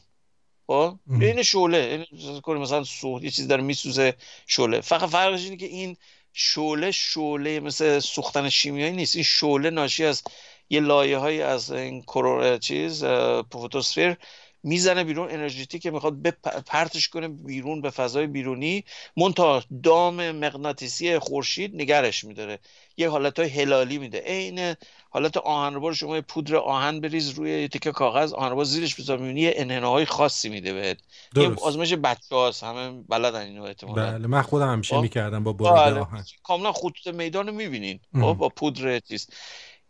خب؟ 0.67 0.99
این 1.21 1.43
شعله 1.43 2.07
این 2.49 2.59
مثلا 2.59 2.85
سوخت 2.85 3.25
یه 3.25 3.31
چیز 3.31 3.49
داره 3.49 3.63
میسوزه 3.63 4.15
شعله. 4.47 4.81
فقط 4.81 5.09
فرقش 5.09 5.45
اینه 5.45 5.57
که 5.57 5.67
این 5.67 5.97
شعله 6.33 6.91
شعله 6.91 7.61
مثل 7.61 7.99
سوختن 7.99 8.49
شیمیایی 8.49 8.93
نیست. 8.93 9.15
این 9.15 9.25
شعله 9.25 9.71
ناشی 9.71 10.05
از 10.05 10.23
یه 10.71 10.81
لایه 10.81 11.19
های 11.19 11.43
از 11.43 11.73
این 11.73 12.03
کرو 12.03 12.59
چیز 12.59 13.05
فوتوسفر 13.53 14.17
می‌زنه 14.63 15.05
بیرون 15.05 15.31
انرژیتی 15.31 15.79
که 15.79 15.91
می‌خواد 15.91 16.23
پرتش 16.67 17.09
کنه 17.09 17.29
بیرون 17.29 17.81
به 17.81 17.91
فضای 17.91 18.27
بیرونی 18.27 18.85
مونتا 19.17 19.63
دام 19.83 20.31
مغناطیسی 20.31 21.19
خورشید 21.19 21.75
نگرش 21.75 22.25
میداره. 22.25 22.59
یه 22.97 23.09
حالت 23.09 23.39
های 23.39 23.49
هلالی 23.49 23.99
میده. 23.99 24.23
عین 24.27 24.75
حالت 25.11 25.37
آهنربا 25.37 25.93
شما 25.93 26.21
پودر 26.21 26.57
آهن 26.57 27.01
بریز 27.01 27.31
روی 27.31 27.51
یه 27.51 27.69
تکه 27.69 27.93
کاغذ 27.93 28.33
آهنربا 28.33 28.65
زیرش 28.65 28.95
بذار 28.95 29.19
می‌بینی 29.19 29.41
یه 29.41 29.55
انحناهای 29.57 30.05
خاصی 30.05 30.49
میده 30.49 30.73
بهت. 30.73 30.99
این 31.37 31.57
آزمایش 31.63 31.95
بچه 31.95 32.35
هاست 32.35 32.65
همه 32.65 33.03
بلدن 33.09 33.41
اینو 33.41 33.63
احتمالاً. 33.63 34.13
بله 34.13 34.27
من 34.27 34.43
خودم 34.43 34.73
همیشه 34.73 34.97
خب؟ 34.97 35.03
می‌کردم 35.03 35.45
با 35.45 35.53
بله. 35.53 36.01
آهن. 36.01 36.25
کاملا 36.43 36.73
خطوط 36.73 37.15
میدان 37.15 37.47
رو 37.47 37.53
می‌بینین. 37.53 38.01
ام. 38.15 38.33
با 38.33 38.49
پودر 38.49 38.99
چیز. 38.99 39.27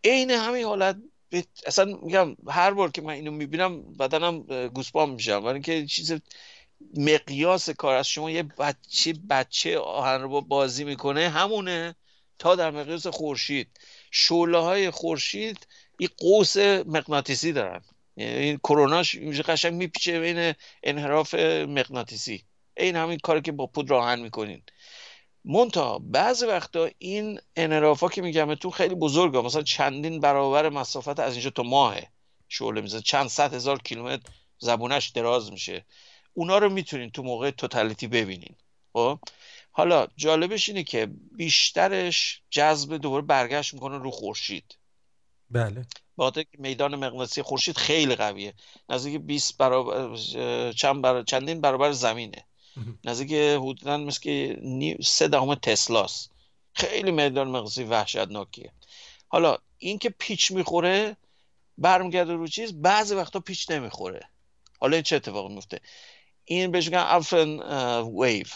عین 0.05 0.31
همین 0.31 0.65
حالت 0.65 0.97
اصلا 1.67 1.99
میگم 2.03 2.37
هر 2.49 2.71
بار 2.71 2.91
که 2.91 3.03
من 3.03 3.13
اینو 3.13 3.31
می‌بینم 3.31 3.83
بدنم 3.83 4.43
گوسپام 4.69 5.11
میشم. 5.11 5.41
برای 5.41 5.53
اینکه 5.53 5.87
چیز 5.87 6.15
مقیاس 6.97 7.71
کار 7.71 7.95
از 7.95 8.07
شما 8.09 8.31
یه 8.31 8.43
بچه 8.43 9.15
بچه 9.31 9.79
آهن 9.79 10.23
رو 10.23 10.41
بازی 10.41 10.85
می‌کنه 10.85 11.29
همونه. 11.29 11.95
تا 12.39 12.55
در 12.55 12.71
مقیاس 12.71 13.07
خورشید. 13.07 13.69
شعله 14.11 14.59
های 14.59 14.91
خورشید 14.91 15.67
یه 16.01 16.09
قوس 16.19 16.57
مغناطیسی 16.87 17.53
دارن. 17.53 17.83
یعنی 18.17 18.35
این 18.35 18.57
کروناش 18.57 19.15
میشه 19.15 19.43
قشنگ 19.43 19.75
میپیچه 19.75 20.21
بین 20.21 20.55
انحراف 20.83 21.35
مغناطیسی. 21.69 22.45
این 22.77 22.97
همین 22.97 23.19
کاری 23.19 23.41
که 23.41 23.53
با 23.53 23.67
پودر 23.67 23.95
آهن 23.95 24.21
می‌کنین. 24.21 24.63
مونتا 25.45 25.99
بعضی 25.99 26.47
وقتا 26.47 26.91
این 26.99 27.41
انحرافا 27.57 28.09
که 28.09 28.23
میگم 28.23 28.55
تو 28.55 28.71
خیلی 28.71 28.95
بزرگه. 28.95 29.41
مثلا 29.41 29.63
چندین 29.63 30.21
برابر 30.21 30.69
مسافت 30.69 31.21
از 31.21 31.33
اینجا 31.33 31.51
تا 31.51 31.63
ماهه. 31.63 32.09
شعله 32.49 32.81
می‌زنه. 32.81 33.01
چند 33.01 33.29
صد 33.29 33.55
هزار 33.55 33.83
کیلومتر 33.83 34.33
زبونش 34.59 35.09
دراز 35.09 35.53
میشه. 35.53 35.85
اونا 36.35 36.59
رو 36.59 36.71
می‌تونین 36.71 37.11
تو 37.11 37.23
موقع 37.23 37.51
توتالیتی 37.51 38.07
ببینین. 38.07 38.55
خب؟ 38.93 39.19
حالا 39.77 40.07
جالبش 40.17 40.69
اینه 40.69 40.83
که 40.83 41.07
بیشترش 41.37 42.43
جذب 42.51 42.97
دوباره 42.97 43.23
برگشت 43.23 43.75
می‌کنه 43.75 43.99
رو 43.99 44.11
خورشید. 44.11 44.79
بله. 45.51 45.87
با 46.17 46.31
که 46.31 46.47
میدان 46.59 46.95
مغناطیسی 46.95 47.43
خورشید 47.43 47.77
خیلی 47.77 48.15
قویه. 48.15 48.55
نزدیک 48.89 49.21
20 49.21 49.59
برابر 49.59 50.17
چند 50.73 51.03
برا- 51.03 51.23
چندین 51.25 51.61
برابر 51.61 51.93
زمینه. 51.93 52.45
نزدیک 53.05 53.33
حدودا 53.33 53.97
مثل 53.97 54.21
که 54.21 54.59
نی- 54.63 54.97
سه 55.03 55.29
دهم 55.29 55.55
تسلاست. 55.55 56.31
خیلی 56.73 57.11
میدان 57.11 57.49
مغناطیسی 57.49 57.85
وحشتناکیه. 57.85 58.73
حالا 59.29 59.59
این 59.79 59.99
که 59.99 60.11
پیچ 60.11 60.51
می‌خوره 60.51 61.17
برمیگرده 61.79 62.33
رو 62.33 62.47
چیز 62.49 62.73
بعضی 62.83 63.15
وقتا 63.15 63.41
پیچ 63.41 63.71
نمی‌خوره. 63.71 64.29
حالا 64.81 64.97
این 64.97 65.03
چه 65.03 65.17
اتفاقی 65.17 65.55
میفته 65.55 65.81
این 66.45 66.71
بهش 66.71 66.87
میگن 66.87 67.05
الفن 67.07 67.61
ویو 68.03 68.47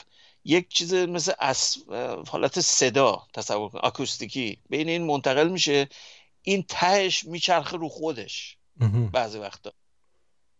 یک 0.49 0.69
چیز 0.69 0.95
مثل. 0.95 1.33
اه، 1.89 2.25
حالت 2.29 2.61
صدا 2.61 3.27
تصور 3.35 3.69
کن 3.69 3.79
آکوستیکی. 3.79 4.59
بین 4.71 4.89
این 4.89 5.07
منتقل 5.07 5.49
میشه 5.49 5.89
این 6.43 6.65
تهش 6.69 7.25
میچرخه 7.25 7.77
رو 7.77 7.89
خودش. 7.89 8.57
بعضی 9.13 9.39
وقتا. 9.39 9.73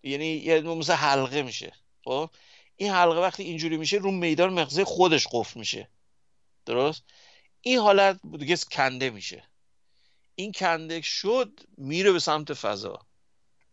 یعنی 0.03 0.27
یه 0.27 0.61
مثل 0.61 0.93
حلقه 0.93 1.43
میشه. 1.43 1.73
خب؟ 2.05 2.31
این 2.77 2.93
حلقه 2.93 3.21
وقتی 3.21 3.43
اینجوری 3.43 3.77
میشه 3.77 3.97
رو 3.97 4.11
میدان 4.11 4.53
مغزی 4.53 4.85
خودش 4.85 5.27
قفل 5.31 5.61
میشه. 5.61 5.89
درست؟ 6.67 7.03
این 7.61 7.79
حالت 7.79 8.21
دیگه 8.39 8.57
کنده 8.57 9.11
میشه. 9.11 9.45
این 10.35 10.53
کنده 10.53 11.01
شد 11.01 11.61
میره 11.77 12.13
به 12.13 12.19
سمت 12.19 12.55
فضا. 12.55 13.07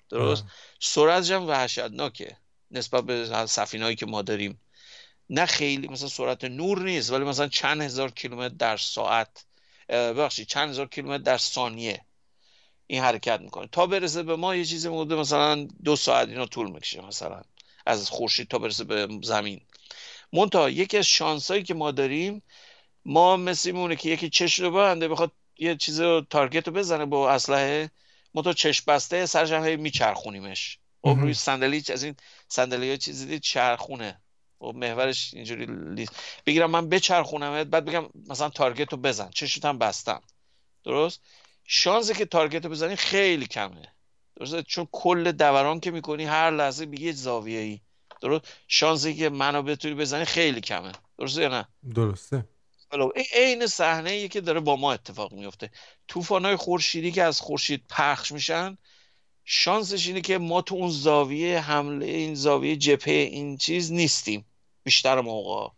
درست؟ 0.09 0.43
سرعتش 0.79 1.31
هم 1.31 1.47
وحشتناکه. 1.47 2.37
نسبت 2.71 3.03
به 3.03 3.45
سفینه‌ای 3.45 3.95
که 3.95 4.05
ما 4.05 4.21
داریم. 4.21 4.61
نه 5.29 5.45
خیلی 5.45 5.87
مثلا 5.87 6.07
سرعت 6.07 6.43
نور 6.43 6.81
نیست 6.81 7.11
ولی 7.11 7.23
مثلا 7.23 7.47
چند 7.47 7.81
هزار 7.81 8.11
کیلومتر 8.11 8.55
در 8.55 8.77
ساعت 8.77 9.45
ببخشید 9.89 10.47
چند 10.47 10.69
هزار 10.69 10.87
کیلومتر 10.87 11.23
در 11.23 11.37
ثانیه 11.37 12.05
این 12.87 13.01
حرکت 13.01 13.41
می‌کنه. 13.41 13.67
تا 13.71 13.87
برسه 13.87 14.23
به 14.23 14.35
ما 14.35 14.55
یه 14.55 14.65
چیزی 14.65 14.89
مورد 14.89 15.13
مثلا 15.13 15.67
دو 15.83 15.95
ساعت 15.95 16.27
اینا 16.27 16.45
طول 16.45 16.71
می‌کشه 16.71 17.01
مثلا 17.01 17.41
از 17.85 18.09
خورشید 18.09 18.47
تا 18.47 18.59
برسه 18.59 18.83
به 18.83 19.07
زمین. 19.23 19.61
منتها 20.33 20.69
یکی 20.69 20.97
از 20.97 21.05
شانسایی 21.05 21.63
که 21.63 21.73
ما 21.73 21.91
داریم 21.91 22.43
ما 23.05 23.37
مثل 23.37 23.71
میمونه 23.71 23.95
که 23.95 24.09
یکی 24.09 24.29
چش 24.29 24.59
رو 24.59 24.71
بنده 24.71 25.07
بخواد 25.07 25.31
یه 25.57 25.75
چیز 25.75 25.99
رو 25.99 26.21
تارگت 26.29 26.67
رو 26.67 26.73
بزنه 26.73 27.05
با 27.05 27.31
اسلحه 27.31 27.91
منتها 28.33 28.53
چشم 28.53 28.83
بسته 28.87 29.25
سرش 29.25 29.51
هم 29.51 29.79
میچرخونیمش. 29.79 30.79
خب. 31.01 31.17
روی 31.19 31.33
صندلی 31.33 31.83
از 31.93 32.03
این 32.03 32.15
صندلی 32.47 32.89
ها 32.89 32.95
چیزی 32.95 33.25
دید 33.25 33.41
چرخونه. 33.41 34.21
و 34.65 34.71
محورش 34.71 35.33
اینجوری 35.33 35.65
لیست 35.95 36.15
بگیرم 36.45 36.71
من 36.71 36.89
بچرخونمت 36.89 37.67
بعد 37.67 37.85
بگم 37.85 38.05
مثلا 38.29 38.49
تارگت 38.49 38.91
رو 38.91 38.97
بزن. 38.97 39.29
هم 39.63 39.77
بستم. 39.77 40.21
درست؟ 40.83 41.21
شانسی 41.63 42.13
که 42.13 42.25
تارگت 42.25 42.65
رو 42.65 42.71
بزنی 42.71 42.95
خیلی 42.95 43.47
کمه. 43.47 43.87
درسته؟ 44.35 44.63
چون 44.63 44.87
کل 44.91 45.31
دوران 45.31 45.79
که 45.79 45.91
می‌کنی 45.91 46.25
هر 46.25 46.51
لحظه 46.51 46.85
به 46.85 47.01
یه 47.01 47.11
زاویه 47.11 47.59
ای 47.59 47.79
درست؟ 48.21 48.45
شانسی 48.67 49.15
که 49.15 49.29
منو 49.29 49.61
بتونی 49.61 49.95
بزنی 49.95 50.25
خیلی 50.25 50.61
کمه. 50.61 50.91
درسته 51.17 51.41
یا 51.41 51.47
نه؟ 51.47 51.67
درسته. 51.95 52.45
این 52.91 53.25
عین 53.33 53.67
صحنه 53.67 54.11
ای 54.11 54.27
که 54.27 54.41
داره 54.41 54.59
با 54.59 54.75
ما 54.75 54.93
اتفاق 54.93 55.33
میفته 55.33 55.71
طوفان‌های 56.07 56.55
خورشیدی 56.55 57.11
که 57.11 57.23
از 57.23 57.41
خورشید 57.41 57.83
پخش 57.89 58.31
میشن 58.31 58.77
شانسش 59.45 60.07
اینه 60.07 60.21
که 60.21 60.37
ما 60.37 60.61
تو 60.61 60.75
اون 60.75 60.89
زاویه 60.89 61.59
حمله 61.59 62.05
این 62.05 62.35
زاویه 62.35 62.75
جبهه 62.75 63.13
این 63.13 63.57
چیز 63.57 63.91
نیستیم. 63.91 64.45
بیشتر 64.85 65.21
موقع. 65.21 65.73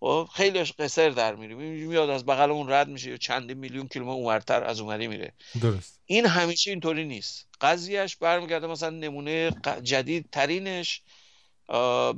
خب 0.00 0.28
خیلیش 0.34 0.72
قصر 0.72 1.10
در 1.10 1.34
میره 1.34 1.54
میاد 1.54 2.10
از 2.10 2.26
بغلمون 2.26 2.70
رد 2.70 2.88
میشه 2.88 3.10
یا 3.10 3.16
چندین 3.16 3.58
میلیون 3.58 3.88
کیلومتر 3.88 4.12
اونورتر 4.12 4.64
از 4.64 4.80
اونوری 4.80 5.06
میره. 5.06 5.32
درست. 5.60 6.00
این 6.06 6.26
همیشه 6.26 6.70
اینطوری 6.70 7.04
نیست. 7.04 7.46
قضیهش 7.60 8.16
برمیگرده 8.16 8.66
مثلا 8.66 8.90
نمونه 8.90 9.50
جدید 9.82 10.28
ترینش 10.32 11.02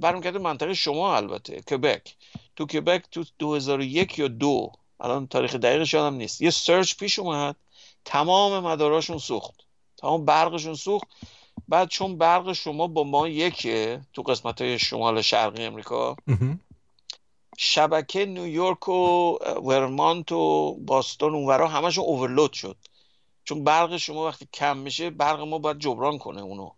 برمیگرده 0.01 0.39
منطقه 0.39 0.74
شما 0.74 1.16
البته 1.16 1.61
کبک 1.61 2.16
تو 2.57 2.66
کبک 2.66 3.05
تو 3.11 3.24
2001 3.39 4.19
یا 4.19 4.28
دو 4.28 4.73
الان 5.01 5.27
تاریخ 5.27 5.55
دقیقش 5.55 5.94
یادم 5.94 6.16
نیست. 6.16 6.40
یه 6.40 6.51
سرچ 6.51 6.97
پیش 6.97 7.19
اومد. 7.19 7.57
تمام 8.05 8.65
مداراشون 8.65 9.19
سوخت. 9.19 9.55
تمام 9.97 10.24
برقشون 10.24 10.74
سوخت. 10.74 11.09
بعد 11.68 11.88
چون 11.88 12.18
برق 12.18 12.52
شما 12.52 12.86
با 12.86 13.05
ما 13.05 13.28
یکه 13.28 14.01
تو 14.12 14.22
قسمت 14.22 14.60
های 14.60 14.78
شمال 14.78 15.22
شرقی 15.22 15.64
امریکا. 15.64 16.16
شبکه 17.59 18.26
نیویورک 18.26 18.88
و 18.88 19.36
ورمانت 19.62 20.32
و 20.32 20.74
باستون 20.74 21.34
اونورا 21.34 21.68
همشون 21.68 22.05
اوورلود 22.05 22.52
شد. 22.52 22.76
چون 23.44 23.64
برق 23.64 23.97
شما 23.97 24.26
وقتی 24.26 24.48
کم 24.55 24.76
میشه 24.76 25.10
برق 25.10 25.40
ما 25.40 25.59
باید 25.59 25.78
جبران 25.78 26.18
کنه 26.18 26.40
اونو. 26.40 26.70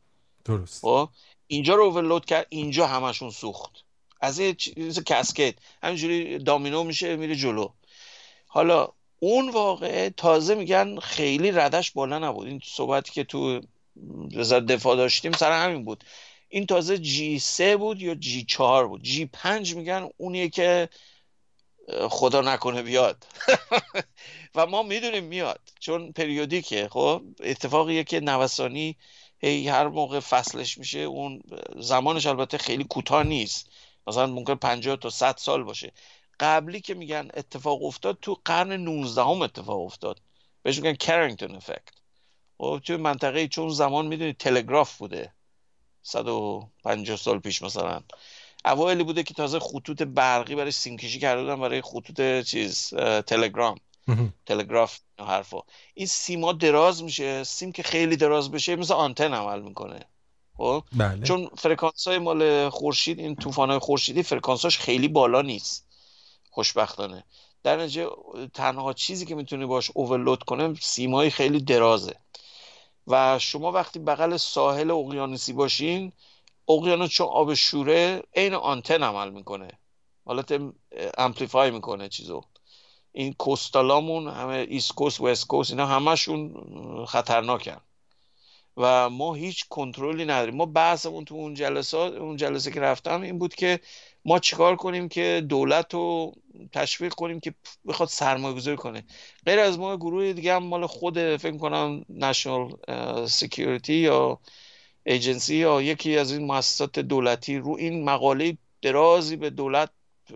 درست. 0.45 0.83
خب؟ 0.83 1.09
اینجا 1.47 1.75
رو 1.75 1.85
اوورلود 1.85 2.25
کرد 2.25 2.47
اینجا 2.49 2.87
همشون 2.87 3.31
سوخت. 3.31 3.85
از 4.21 4.39
یه 4.39 4.55
چیز 4.55 5.05
کسکت. 5.05 5.55
همینجوری 5.83 6.39
دامینو 6.39 6.85
میشه 6.85 7.17
میره 7.17 7.37
جلو. 7.37 7.69
حالا 8.47 8.89
اون 9.21 9.51
واقعه 9.51 10.11
تازه 10.11 10.55
میگن 10.55 10.99
خیلی 10.99 11.53
ردش 11.53 11.91
بالا 11.91 12.19
نبود. 12.19 12.47
این 12.47 12.61
صحبتی 12.65 13.13
که 13.13 13.25
تو 13.25 13.61
وزارت 14.37 14.67
دفاع 14.67 14.97
داشتیم 14.97 15.33
سر 15.33 15.65
همین 15.65 15.85
بود. 15.85 16.05
این 16.49 16.67
تازه 16.67 16.99
جی 16.99 17.39
سه 17.39 17.77
بود 17.77 18.03
یا 18.03 18.15
جی 18.15 18.45
چهار 18.45 18.89
بود؟ 18.89 19.03
جی 19.03 19.27
پنج 19.27 19.75
میگن 19.75 20.09
اونیه 20.17 20.49
که 20.49 20.89
خدا 22.11 22.41
نکنه 22.41 22.83
بیاد. 22.83 23.27
و 24.55 24.67
ما 24.67 24.83
می‌دونیم 24.83 25.25
میاد 25.25 25.61
چون 25.81 26.13
پریودیکه. 26.13 26.89
خب 26.89 27.23
اتفاقیه 27.41 28.05
که 28.05 28.21
نوسانی 28.21 28.97
هی 29.39 29.69
هر 29.69 29.89
موقع 29.89 30.21
فصلش 30.21 30.79
میشه 30.79 30.99
اون 30.99 31.43
زمانش 31.77 32.27
البته 32.27 32.59
خیلی 32.59 32.85
کوتاه 32.85 33.23
نیست. 33.23 33.71
مثلا 34.07 34.27
ممکن 34.27 34.55
50 34.55 34.97
تا 34.97 35.11
100 35.11 35.37
سال 35.37 35.63
باشه. 35.65 35.93
قبلی 36.41 36.81
که 36.81 36.95
میگن 36.95 37.29
اتفاق 37.35 37.85
افتاد 37.85 38.19
تو 38.23 38.41
قرن 38.45 38.73
19 38.73 39.23
هم 39.23 39.43
اتفاق 39.43 39.81
افتاد. 39.81 40.21
بهش 40.63 40.77
میگن 40.77 40.95
کرینگتون 40.95 41.55
افکت 41.57 41.98
خب 42.59 42.81
توی 42.85 42.97
منطقه 42.97 43.49
چون 43.49 43.69
زمان 43.69 44.07
می‌دونی 44.07 44.33
تلگراف 44.33 44.99
بوده. 44.99 45.33
150 46.03 47.17
سال 47.17 47.39
پیش 47.39 47.63
مثلا. 47.63 48.01
اوایلی 48.65 49.05
بوده 49.05 49.23
که 49.23 49.35
تازه 49.35 49.59
خطوط 49.59 50.03
برقی 50.03 50.55
برای 50.55 50.71
سیم 50.71 50.97
کشی 50.97 51.19
کرده 51.19 51.43
بودن 51.43 51.61
برای 51.61 51.83
خطوط 51.83 52.47
چیز 52.47 52.95
تلگرام. 53.27 53.77
تلگراف 54.47 54.99
و 55.19 55.25
حرفا. 55.25 55.59
این 55.95 56.07
سیما 56.07 56.53
دراز 56.53 57.03
میشه. 57.03 57.45
سیم 57.45 57.73
که 57.73 57.83
خیلی 57.83 58.17
دراز 58.17 58.51
بشه 58.51 58.77
مثل 58.77 58.95
آنتن 58.95 59.35
عمل 59.35 59.63
می‌کنه. 59.63 60.01
خب؟ 60.57 60.85
بله. 60.93 61.23
چون 61.23 61.51
فرکانس 61.57 62.09
های 62.09 62.19
مال 62.19 62.69
خورشید 62.69 63.19
این 63.19 63.37
طوفان 63.37 63.71
های 63.71 63.79
خورشیدی 63.79 64.23
فرکانساش 64.23 64.79
خیلی 64.79 65.09
بالا 65.09 65.43
نیست. 65.43 65.87
خوشبختانه. 66.51 67.25
در 67.63 67.77
نتیجه 67.77 68.07
تنها 68.55 68.93
چیزی 68.93 69.27
که 69.27 69.35
می‌تونه 69.35 69.67
باش 69.67 69.91
overload 69.95 70.43
کنه 70.43 70.75
سیمای 70.75 71.31
خیلی 71.31 71.61
درازه. 71.61 72.15
و 73.09 73.39
شما 73.39 73.73
وقتی 73.73 73.99
بغل 73.99 74.37
ساحل 74.37 74.91
اقیانوسی 74.91 75.53
باشین 75.53 76.13
اقیانوس 76.69 77.11
چون 77.11 77.27
آب 77.27 77.55
شوره 77.55 78.23
عین 78.37 78.55
آنتن 78.55 79.03
عمل 79.03 79.31
می‌کنه. 79.31 79.69
حالت 80.25 80.61
amplify 81.19 81.71
می‌کنه 81.71 82.09
چیزو. 82.09 82.41
این 83.13 83.33
coastal 83.33 83.94
هامون 83.94 84.29
همه 84.29 84.67
east 84.69 84.95
coast 84.95 85.21
west 85.21 85.47
coast 85.47 85.71
اینا 85.71 85.87
همشون 85.87 86.55
خطرناکن. 87.07 87.81
و 88.77 89.11
ما 89.11 89.35
هیچ 89.35 89.69
کنترلی 89.69 90.25
نداریم. 90.25 90.55
ما 90.57 90.67
بحثمون 90.67 91.25
تو 91.25 91.35
اون 91.35 91.55
جلسات 91.55 92.15
اون 92.15 92.37
جلسه 92.37 92.71
که 92.71 92.81
رفتم 92.81 93.23
این 93.23 93.39
بود 93.39 93.55
که 93.55 93.81
ما 94.29 94.39
چیکار 94.39 94.77
کنیم 94.77 95.09
که 95.09 95.45
دولت 95.49 95.95
رو 95.95 96.35
تشویق 96.73 97.15
کنیم 97.15 97.41
که 97.41 97.55
بخواد 97.87 98.09
سرمایه 98.09 98.55
گذاری 98.55 98.77
کنه. 98.77 99.05
غیر 99.47 99.59
از 99.59 99.79
ما 99.79 99.97
گروه 99.97 100.33
دیگه 100.33 100.55
هم 100.55 100.63
مال 100.63 100.87
خود 100.87 101.37
فکر 101.37 101.57
کنم 101.57 102.05
نشنال 102.09 102.77
سکیوریتی 103.27 103.95
یا 103.95 104.39
ایجنسی 105.07 105.57
یا 105.57 105.83
یکی 105.83 106.19
از 106.19 106.33
این 106.33 106.47
مؤسسات 106.47 106.99
دولتی 106.99 107.59
رو 107.59 107.77
این 107.79 108.05
مقاله 108.05 108.57
درازی 108.83 109.37
به 109.37 109.51
دولت 109.51 109.91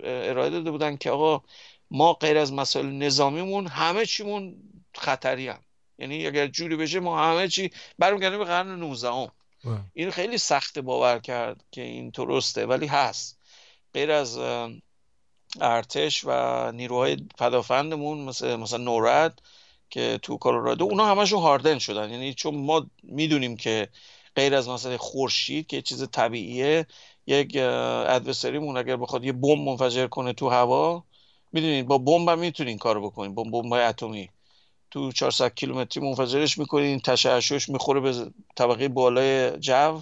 ارائه 0.04 0.50
داده 0.50 0.70
بودن 0.70 0.96
که 0.96 1.10
آقا 1.10 1.42
ما 1.90 2.12
غیر 2.12 2.38
از 2.38 2.52
مسائل 2.52 2.86
نظامیمون 2.86 3.66
همه 3.66 4.06
چیمون 4.06 4.54
خطری 4.94 5.48
هم. 5.48 5.60
یعنی 5.98 6.26
اگر 6.26 6.46
جوری 6.46 6.76
بشه 6.76 7.00
ما 7.00 7.24
همه 7.24 7.48
چی 7.48 7.70
برمیگردیم 7.98 8.38
به 8.38 8.44
قرن 8.44 8.78
19 8.78 9.08
هم. 9.08 9.28
این 9.94 10.10
خیلی 10.10 10.38
سخت 10.38 10.78
باور 10.78 11.18
کرد 11.18 11.64
که 11.70 11.82
این 11.82 12.10
درسته 12.10 12.66
ولی 12.66 12.86
هست. 12.86 13.41
غیر 13.94 14.10
از 14.10 14.38
ارتش 15.60 16.24
و 16.24 16.72
نیروهای 16.72 17.16
پدافندمون 17.38 18.18
مثل 18.18 18.56
مثلا 18.56 18.78
نورد 18.84 19.42
که 19.90 20.18
تو 20.22 20.38
کلرادو 20.38 20.84
اونا 20.84 21.06
همشون 21.06 21.42
هاردن 21.42 21.78
شدن. 21.78 22.10
یعنی 22.10 22.34
چون 22.34 22.54
ما 22.54 22.86
می‌دونیم 23.02 23.56
که 23.56 23.88
غیر 24.36 24.54
از 24.54 24.68
مثلا 24.68 24.96
خورشید 24.96 25.66
که 25.66 25.82
چیز 25.82 26.08
طبیعیه 26.10 26.86
یک 27.26 27.56
ادوسریمون 27.56 28.76
اگر 28.76 28.96
بخواد 28.96 29.24
یه 29.24 29.32
بمب 29.32 29.58
منفجر 29.68 30.06
کنه 30.06 30.32
تو 30.32 30.48
هوا 30.48 31.04
می‌دونید 31.52 31.86
با 31.86 31.98
بمب 31.98 32.28
هم 32.28 32.38
می‌تونین 32.38 32.78
کارو 32.78 33.10
بکنین. 33.10 33.34
بمب 33.34 33.72
اتمی 33.72 34.28
تو 34.90 35.12
400 35.12 35.54
کیلومتری 35.54 36.02
منفجرش 36.04 36.58
می‌کنین 36.58 37.00
تشعشعش 37.00 37.68
می‌خوره 37.68 38.00
به 38.00 38.32
طبقه 38.56 38.88
بالای 38.88 39.58
جو. 39.60 40.00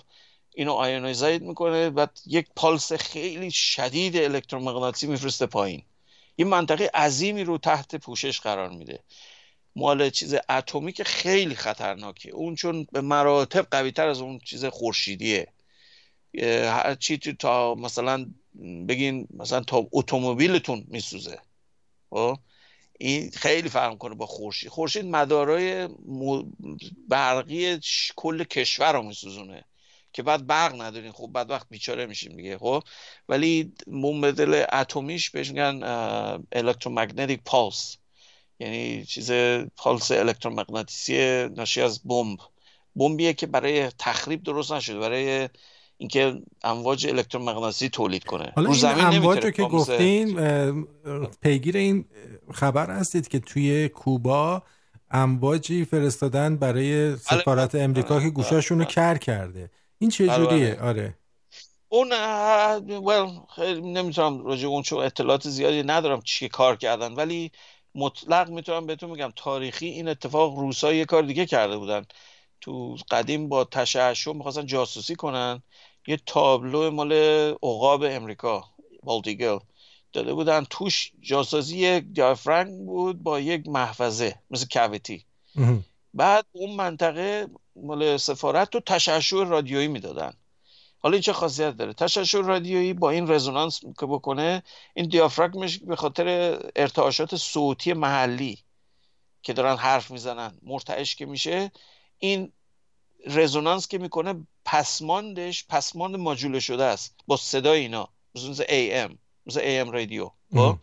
اینو 0.55 0.73
آیونایزاید 0.73 1.43
می‌کنه 1.43 1.89
و 1.89 2.07
یک 2.27 2.47
پالس 2.57 2.93
خیلی 2.93 3.51
شدید 3.51 4.17
الکترومغناطیسی 4.17 5.07
میفرسته 5.07 5.47
پایین. 5.47 5.83
این 6.37 6.49
منطقه 6.49 6.91
عظیمی 6.95 7.45
رو 7.45 7.59
تحت 7.59 7.97
پوشش 7.97 8.41
قرار 8.41 8.69
میده. 8.69 9.03
مال 9.77 10.11
چیز 10.11 10.35
اتمی 10.49 10.93
که 10.93 11.05
خیلی 11.05 11.55
خطرناکه. 11.55 12.31
اون 12.31 12.55
چون 12.55 12.87
به 12.93 13.01
مراتب 13.01 13.67
قوی 13.71 13.93
تر 13.93 14.09
از 14.09 14.21
اون 14.21 14.39
چیز 14.39 14.65
خورشیدیه. 14.65 15.47
هر 16.45 16.95
چی 16.95 17.19
تا 17.19 17.75
مثلا 17.75 18.27
بگین 18.89 19.29
مثلا 19.31 19.61
تا 19.61 19.87
اتومبیلتون 19.93 20.85
میسوزه. 20.89 21.39
خب؟ 22.11 22.39
این 22.99 23.31
خیلی 23.31 23.69
فرق 23.69 23.99
کنه 23.99 24.15
با 24.15 24.27
خورشید. 24.27 24.71
خورشید 24.71 25.05
مدارای 25.05 25.89
برقی 27.09 27.81
کل 28.17 28.45
کشور 28.45 28.93
رو 28.93 29.03
میسوزونه. 29.03 29.65
که 30.13 30.23
بعد 30.23 30.47
برق 30.47 30.83
ندارین. 30.83 31.13
خب 31.13 31.31
بعد 31.33 31.51
وقت 31.51 31.67
بیچاره 31.71 32.07
میشیم 32.07 32.37
دیگه 32.37 32.59
خب؟ 32.59 32.83
ولی 33.29 33.73
منبدل 33.87 34.65
اتمیش 34.73 35.31
بهش 35.31 35.49
میگن 35.49 35.83
الکترومگنتیک 36.53 37.41
پالس 37.45 37.97
یعنی 38.61 39.05
چیز 39.05 39.33
پالس 39.77 40.11
الکترومغناطیسی 40.11 41.49
ناشی 41.49 41.81
از 41.81 42.01
بمب. 42.05 42.39
بمبیه 42.97 43.33
که 43.33 43.47
برای 43.47 43.89
تخریب 43.99 44.43
درست 44.43 44.73
نشده 44.73 44.99
برای 44.99 45.49
اینکه 45.97 46.43
امواج 46.65 47.07
الکترومغناطیسی 47.07 47.89
تولید 47.89 48.25
کنه. 48.25 48.53
حالا 48.57 48.71
این 48.71 48.85
امواج 48.85 49.45
رو 49.45 49.51
که 49.51 49.63
گفتین 49.63 50.41
پیگیر 51.43 51.77
این 51.77 52.05
خبر 52.53 52.91
هستید 52.91 53.29
که 53.29 53.39
توی 53.39 53.89
کوبا 53.89 54.63
امواجی 55.11 55.85
فرستادن 55.85 56.57
برای 56.57 57.17
سفارت 57.17 57.75
امریکا 57.75 58.21
که 58.21 58.31
گوشاشون 58.31 58.79
رو 58.79 58.85
کر 58.85 59.17
کرده. 59.19 59.71
این 60.01 60.11
چه 60.11 60.29
جوریه؟ 60.29 60.81
آره. 60.81 61.15
اون 61.89 62.11
well, 62.81 63.53
خیلی 63.55 63.81
نمی‌تونم 63.81 64.47
راجع 64.47 64.69
اون 64.69 64.83
چون 64.83 65.05
اطلاعات 65.05 65.49
زیادی 65.49 65.83
ندارم 65.83 66.21
چی 66.21 66.49
کار 66.49 66.77
کردن 66.77 67.13
ولی 67.13 67.51
مطلق 67.95 68.51
می‌تونم 68.51 68.87
بهتون 68.87 69.11
میگم 69.11 69.33
تاریخی 69.37 69.87
این 69.87 70.09
اتفاق 70.09 70.59
روسا 70.59 70.93
یه 70.93 71.05
کار 71.05 71.23
دیگه 71.23 71.47
کرده 71.47 71.77
بودن. 71.77 72.05
تو 72.61 72.97
قدیم 73.11 73.49
با 73.49 73.65
تشعشع 73.65 74.33
می‌خواستن 74.33 74.67
جاسوسی 74.67 75.15
کنن. 75.15 75.63
یه 76.07 76.21
تابلو 76.27 76.91
مال 76.91 77.13
عقاب 77.63 78.03
امریکا 78.03 78.65
بالتیگل 79.03 79.59
داده 80.13 80.35
بودن. 80.35 80.65
توش 80.71 81.13
جاسازی 81.21 81.79
یک 81.79 82.05
دیافرنگ 82.13 82.87
بود 82.87 83.23
با 83.23 83.41
یک 83.41 83.69
محفظه 83.69 84.35
مثل 84.51 84.67
کویتی 84.73 85.25
بعد 86.15 86.47
اون 86.53 86.77
منطقه 86.77 87.47
مال 87.83 88.17
سفارت 88.17 88.75
رو 88.75 88.81
تشعشع 88.81 89.45
رادیویی 89.45 89.89
می‌دادن. 89.89 90.33
حالا 90.99 91.13
این 91.13 91.23
چه 91.23 91.33
خاصیت 91.33 91.77
داره؟ 91.77 91.93
تشعشع 91.93 92.41
رادیویی 92.41 92.93
با 92.93 93.11
این 93.11 93.31
رزونانس 93.31 93.81
که 93.81 94.07
بکنه 94.07 94.63
این 94.95 95.09
دیافراگمش 95.09 95.79
به 95.79 95.97
خاطر 95.97 96.59
ارتعاشات 96.77 97.37
صوتی 97.37 97.93
محلی 97.93 98.59
که 99.43 99.53
دارن 99.53 99.77
حرف 99.77 100.11
می‌زنن 100.11 100.59
مرتعش 100.63 101.17
که 101.17 101.27
میشه. 101.27 101.73
این 102.19 102.53
رزونانس 103.27 103.89
که 103.89 103.99
می‌کنه 103.99 104.47
پسماندش 104.65 105.67
پسماند 105.69 106.17
ماجوله 106.17 106.61
شده 106.61 106.85
است 106.85 107.15
با 107.27 107.37
صدای 107.37 107.81
اینا. 107.81 108.09
مثل 108.35 108.65
AM 108.65 109.17
مثل 109.47 109.61
AM 109.61 109.91
رادیو. 109.93 110.31
خب؟ 110.55 110.77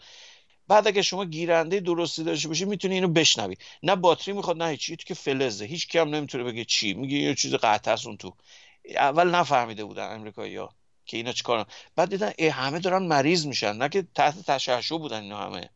بعد 0.68 0.88
اگه 0.88 1.02
شما 1.02 1.26
گیرنده 1.26 1.80
درستی 1.80 2.24
داشته 2.24 2.48
باشی 2.48 2.66
می‌تونی 2.66 2.94
اینو 2.94 3.08
بشنوی. 3.08 3.56
نه 3.84 3.96
باتری 3.96 4.34
می‌خواد 4.34 4.58
نه 4.58 4.68
هیچی 4.70 4.96
تو 4.96 5.04
که 5.06 5.14
فلزه. 5.14 5.66
هیچ 5.66 5.88
کم 5.88 6.10
نمی‌تونه 6.16 6.44
بگه 6.44 6.66
چی. 6.66 6.94
میگه 6.94 7.18
یه 7.18 7.36
چیز 7.36 7.54
قطع 7.54 7.92
است 7.94 8.08
اون 8.08 8.18
تو. 8.18 8.36
اول 8.96 9.30
نفهمیده 9.30 9.86
بودن 9.86 10.12
امریکایی 10.14 10.56
ها 10.56 10.76
که 11.06 11.18
اینا 11.18 11.32
چیکارن. 11.34 11.66
بعد 11.96 12.10
دیدن 12.10 12.34
ای 12.38 12.48
همه 12.48 12.80
دارن 12.80 13.04
مریض 13.08 13.46
میشن. 13.46 13.74
نه 13.78 13.90
که 13.90 14.08
تحت 14.16 14.46
تشعشع 14.46 14.98
بودن 14.98 15.22
اینا 15.24 15.38
همه. 15.38 15.70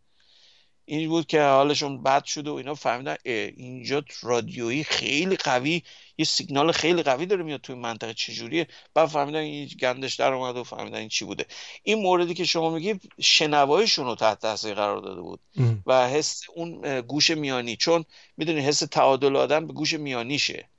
این 0.86 1.10
بود 1.10 1.26
که 1.26 1.42
حالشون 1.42 2.04
بد 2.04 2.24
شد 2.24 2.48
و 2.48 2.54
اینا 2.54 2.76
فهمیدن 2.76 3.16
اینجا 3.26 4.04
رادیویی 4.22 4.84
خیلی 4.84 5.36
قوی 5.36 5.84
یه 6.18 6.26
سیگنال 6.26 6.72
خیلی 6.72 7.04
قوی 7.04 7.26
داره 7.26 7.44
میاد 7.44 7.62
توی 7.62 7.76
منطقه 7.76 8.14
چجوریه؟ 8.14 8.68
بعد 8.94 9.08
فهمیدن 9.08 9.40
این 9.40 9.68
گندش 9.68 10.16
در 10.16 10.34
اومد 10.34 10.58
و 10.58 10.64
فهمیدن 10.64 10.98
این 10.98 11.10
چی 11.10 11.26
بوده. 11.26 11.46
این 11.84 12.02
موردی 12.02 12.34
که 12.34 12.46
شما 12.46 12.70
میگی 12.70 13.00
شنواییشون 13.20 14.06
رو 14.06 14.16
تحت 14.16 14.40
تاثیر 14.40 14.74
قرار 14.74 15.02
داده 15.02 15.22
بود 15.22 15.40
و 15.86 16.08
حس 16.10 16.42
اون 16.56 17.02
گوش 17.02 17.30
میانی 17.30 17.76
چون 17.76 18.06
می‌دونی 18.38 18.60
حس 18.60 18.80
تعادل 18.80 19.36
آدم 19.36 19.68
به 19.68 19.74
گوش 19.74 19.94
میانیشه. 19.94 20.70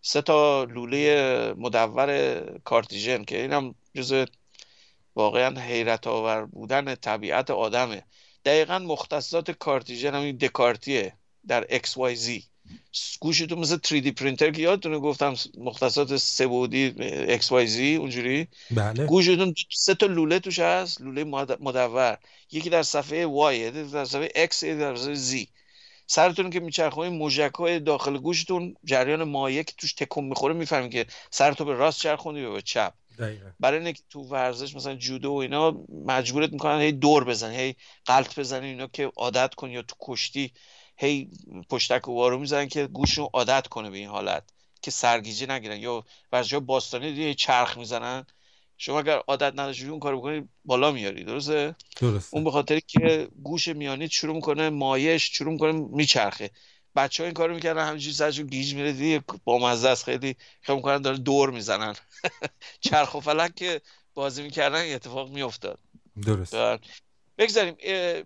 سه 0.00 0.22
تا 0.22 0.64
لوله 0.64 1.54
مدور 1.58 2.40
کارتیژن 2.64 3.24
که 3.24 3.40
اینم 3.40 3.74
جز 3.94 4.26
واقعا 5.14 5.60
حیرت 5.60 6.06
آور 6.06 6.44
بودن 6.44 6.94
طبیعت 6.94 7.50
آدمه. 7.50 8.02
دقیقا 8.46 8.78
مختصات 8.78 9.50
کارتیژن 9.50 10.14
همین 10.14 10.36
دکارتیه 10.36 11.12
در 11.48 11.64
XYZ 11.64 12.42
گوشتون 13.20 13.58
مثل 13.58 13.76
3D 13.76 14.12
پرینتر 14.12 14.50
که 14.50 14.62
یادتونه 14.62 14.98
گفتم 14.98 15.34
مختصات 15.58 16.08
بعدی 16.40 16.94
XYZ 17.40 17.78
اونجوری. 18.00 18.48
بله. 18.70 19.06
گوشتون 19.06 19.54
سه 19.72 19.94
تا 19.94 20.06
لوله 20.06 20.38
توش 20.38 20.58
هست 20.58 21.00
لوله 21.00 21.24
مدور. 21.60 22.18
یکی 22.52 22.70
در 22.70 22.82
صفحه 22.82 23.26
Y 23.26 23.54
یکی 23.54 23.82
در 23.92 24.04
صفحه 24.04 24.46
X 24.46 24.64
در 24.64 24.96
صفحه 24.96 25.44
Z. 25.44 25.46
سرتون 26.06 26.50
که 26.50 26.60
میچرخونید 26.60 27.12
موجک 27.12 27.54
های 27.54 27.80
داخل 27.80 28.18
گوشتون 28.18 28.76
جریان 28.84 29.24
مایع 29.24 29.62
که 29.62 29.72
توش 29.78 29.92
تکون 29.92 30.24
می‌خوره 30.24 30.54
می‌فهمید 30.54 30.92
که 30.92 31.06
سرتو 31.30 31.64
به 31.64 31.74
راست 31.74 32.00
چرخوندی 32.00 32.40
یا 32.40 32.52
به 32.52 32.62
چپ. 32.62 32.92
دقیقا. 33.18 33.50
برای 33.60 33.84
اینکه 33.84 34.02
تو 34.10 34.20
ورزش 34.20 34.76
مثلا 34.76 34.94
جودو 34.94 35.30
و 35.30 35.36
اینا 35.36 35.84
مجبورت 36.06 36.52
می‌کنن 36.52 36.80
هی 36.80 36.92
دور 36.92 37.24
بزنی 37.24 37.56
هی 37.56 37.74
قلط 38.04 38.38
بزنی 38.38 38.66
اینا 38.66 38.86
که 38.86 39.12
عادت 39.16 39.54
کنی 39.54 39.72
یا 39.72 39.82
تو 39.82 39.94
کشتی 40.00 40.52
هی 40.96 41.30
پشتک 41.70 42.08
و 42.08 42.14
وارو 42.14 42.38
می‌زنن 42.38 42.68
که 42.68 42.86
گوشون 42.86 43.28
عادت 43.32 43.66
کنه 43.66 43.90
به 43.90 43.96
این 43.98 44.08
حالت 44.08 44.42
که 44.82 44.90
سرگیجه 44.90 45.46
نگیرن. 45.46 45.76
یا 45.76 46.04
ورزش 46.32 46.54
باستانی 46.54 47.12
دیگه 47.12 47.34
چرخ 47.34 47.78
می‌زنن. 47.78 48.26
شما 48.78 48.98
اگر 48.98 49.18
عادت 49.28 49.52
نداشتی 49.52 49.88
اون 49.88 50.00
کارو 50.00 50.18
بکنی 50.18 50.48
بالا 50.64 50.92
میاری. 50.92 51.24
درسته؟ 51.24 51.74
درسته. 52.00 52.36
اون 52.36 52.44
به 52.44 52.50
خاطر 52.50 52.80
که 52.80 53.28
گوش 53.42 53.68
میانی 53.68 54.08
شروع 54.08 54.34
می‌کنه 54.34 54.70
مایش 54.70 55.24
شروع 55.32 55.52
می‌کنه 55.52 55.72
میچرخه. 55.72 56.50
بچه 56.96 57.22
ها 57.22 57.26
این 57.26 57.34
کارو 57.34 57.54
می‌کردن 57.54 57.86
همینجوری 57.86 58.14
سرشون 58.14 58.46
گیج 58.46 58.74
میره 58.74 58.92
دیگه 58.92 59.24
با 59.44 59.58
مزه 59.58 59.88
است 59.88 60.04
خیلی 60.04 60.36
خیلی 60.60 60.76
می‌کنن 60.76 61.02
داره 61.02 61.16
دور 61.16 61.50
می‌زنن. 61.50 61.94
چرخ 62.80 63.14
و 63.14 63.20
فلک 63.20 63.54
که 63.54 63.80
بازی 64.14 64.42
می‌کردن 64.42 64.78
این 64.78 64.94
اتفاق 64.94 65.30
میافتاد. 65.30 65.78
درست. 66.26 66.54
بگذاریم 67.38 67.76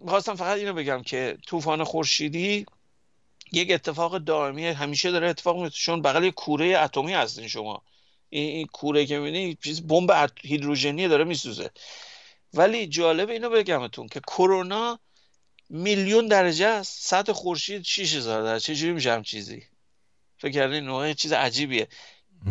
می‌خواستم 0.01 0.35
فقط 0.35 0.59
اینو 0.59 0.73
بگم 0.73 1.03
که 1.03 1.39
طوفان 1.47 1.85
خورشیدی 1.85 2.67
یک 3.53 3.71
اتفاق 3.71 4.19
دائمی 4.19 4.67
همیشه 4.67 5.11
داره 5.11 5.29
اتفاق 5.29 5.57
میفته 5.57 5.79
چون 5.79 6.03
بغل 6.03 6.31
کوره 6.31 6.79
اتمی 6.79 7.13
هستین 7.13 7.49
شما. 7.49 7.83
این, 8.29 8.49
این 8.57 8.67
کوره 8.67 9.07
که 9.07 9.19
می‌بینی 9.19 9.59
چیز 9.65 9.87
بمب 9.87 10.31
هیدروژنی 10.43 11.09
داره 11.09 11.25
میسوزه. 11.25 11.71
ولی 12.55 12.87
جالب 12.87 13.29
اینو 13.29 13.51
بگمتون 13.51 14.09
که 14.09 14.21
کرونا 14.21 15.01
میلیون 15.71 16.27
درجه 16.29 16.67
است. 16.67 17.09
سطح 17.09 17.33
خورشید 17.33 17.85
6000 17.85 18.43
درجه 18.43 18.75
چجوری 18.75 18.93
میشه 18.93 19.13
هم 19.13 19.23
چیزی؟ 19.23 19.63
فکر 20.39 20.53
کردین 20.53 20.85
نوع 20.85 21.13
چیز 21.13 21.33
عجیبیه. 21.33 21.89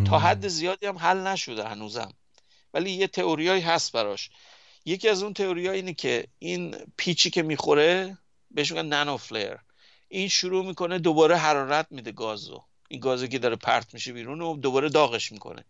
تا 0.08 0.20
حد 0.20 0.48
زیادی 0.48 0.86
هم 0.86 0.98
حل 0.98 1.18
نشده 1.18 1.68
هنوزم. 1.68 2.14
ولی 2.74 2.92
یه 2.92 3.08
تئوریایی 3.08 3.62
هست 3.62 3.92
براش. 3.92 4.30
یکی 4.86 5.10
از 5.10 5.24
اون 5.24 5.34
تئوری 5.34 5.70
اینه 5.70 5.94
که 5.94 6.28
این 6.40 6.76
پیچی 6.98 7.30
که 7.30 7.42
می‌خوره 7.44 8.18
بهش 8.52 8.72
میگن 8.72 8.86
نانو 8.86 9.18
فلر 9.18 9.58
این 10.08 10.28
شروع 10.28 10.66
می‌کنه 10.66 11.00
دوباره 11.00 11.38
حرارت 11.38 11.88
میده 11.90 12.12
گازو. 12.12 12.64
این 12.88 13.00
گازی 13.00 13.28
که 13.28 13.40
داره 13.40 13.56
پرت 13.56 13.94
میشه 13.94 14.14
بیرون 14.14 14.42
و 14.42 14.58
دوباره 14.58 14.90
داغش 14.90 15.32
می‌کنه. 15.32 15.66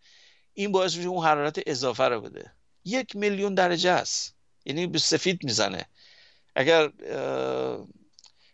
این 0.53 0.71
باعث 0.71 0.95
میشه 0.95 1.09
اون 1.09 1.25
حرارت 1.25 1.59
اضافه 1.67 2.03
رو 2.03 2.21
بده. 2.21 2.51
یک 2.85 3.15
میلیون 3.15 3.55
درجه 3.55 3.91
است. 3.91 4.35
یعنی 4.65 4.87
به 4.87 4.99
سفید 4.99 5.43
می‌زنه. 5.43 5.85
اگر 6.59 6.89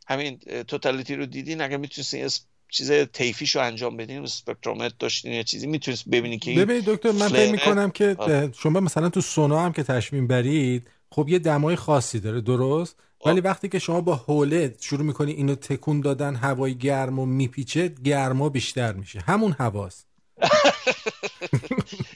همین 0.07 0.38
توتالیتی 0.68 1.15
رو 1.15 1.26
دیدین 1.26 1.61
اگر 1.61 1.77
می‌تونستین 1.77 2.30
چیز 2.69 2.91
تیفیش 2.91 3.56
رو 3.56 3.61
انجام 3.61 3.98
بدین 3.98 4.23
اسپکترومتر 4.23 4.95
داشتین 4.99 5.34
یا 5.34 5.44
چیزی 5.44 5.68
می‌تونست 5.68 6.10
ببینید 6.10 6.41
که 6.41 6.53
ببینید 6.53 6.86
دکتر 6.86 7.11
من 7.11 7.27
فکر 7.27 7.52
می‌کنم 7.52 7.91
که. 7.91 8.15
اه، 8.19 8.52
شما 8.52 8.80
مثلا 8.80 9.10
تو 9.10 9.22
سونا 9.22 9.60
هم 9.60 9.73
که 9.73 9.84
تشمیم 9.84 10.27
برید 10.27 10.88
خب 11.11 11.30
یه 11.30 11.40
دمای 11.40 11.76
خاصی 11.76 12.19
داره 12.19 12.41
درست؟ 12.41 12.95
ولی 13.26 13.41
وقتی 13.41 13.69
که 13.69 13.80
شما 13.80 14.02
با 14.02 14.15
حوله 14.15 14.76
شروع 14.80 15.03
می‌کنی 15.03 15.32
اینو 15.32 15.56
تکون 15.56 16.02
دادن 16.02 16.36
هوای 16.36 16.76
گرم 16.76 17.19
و 17.19 17.26
میپیچه 17.26 17.88
گرما 17.88 18.49
بیشتر 18.49 18.94
میشه. 18.94 19.19
همون 19.19 19.56
هواست. 19.60 20.07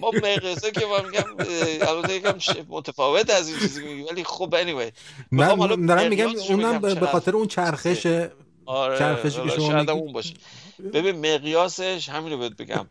ما 0.00 0.10
مقیاسه 0.10 0.70
که 0.70 0.86
من 0.86 1.10
میگم 1.10 1.24
البته 1.88 2.14
یکم 2.14 2.38
متفاوت 2.68 3.30
از 3.30 3.48
این 3.48 3.58
چیزی 3.58 3.84
میگی 3.84 4.02
ولی 4.02 4.24
خب 4.24 4.54
anyway. 4.62 4.92
من 5.30 5.86
دارم 5.86 6.08
میگم 6.08 6.30
اونم 6.48 6.78
به 6.78 7.06
خاطر 7.06 7.36
اون 7.36 7.48
چرخش 7.48 8.06
آره 8.66 8.98
چرخشی 8.98 9.42
که 9.42 9.48
شما. 9.48 9.92
اون 9.92 10.12
باشه. 10.12 10.34
ببین 10.92 11.34
مقیاسش 11.34 12.08
همین 12.08 12.32
رو 12.32 12.38
بهت 12.38 12.56
بگم. 12.56 12.88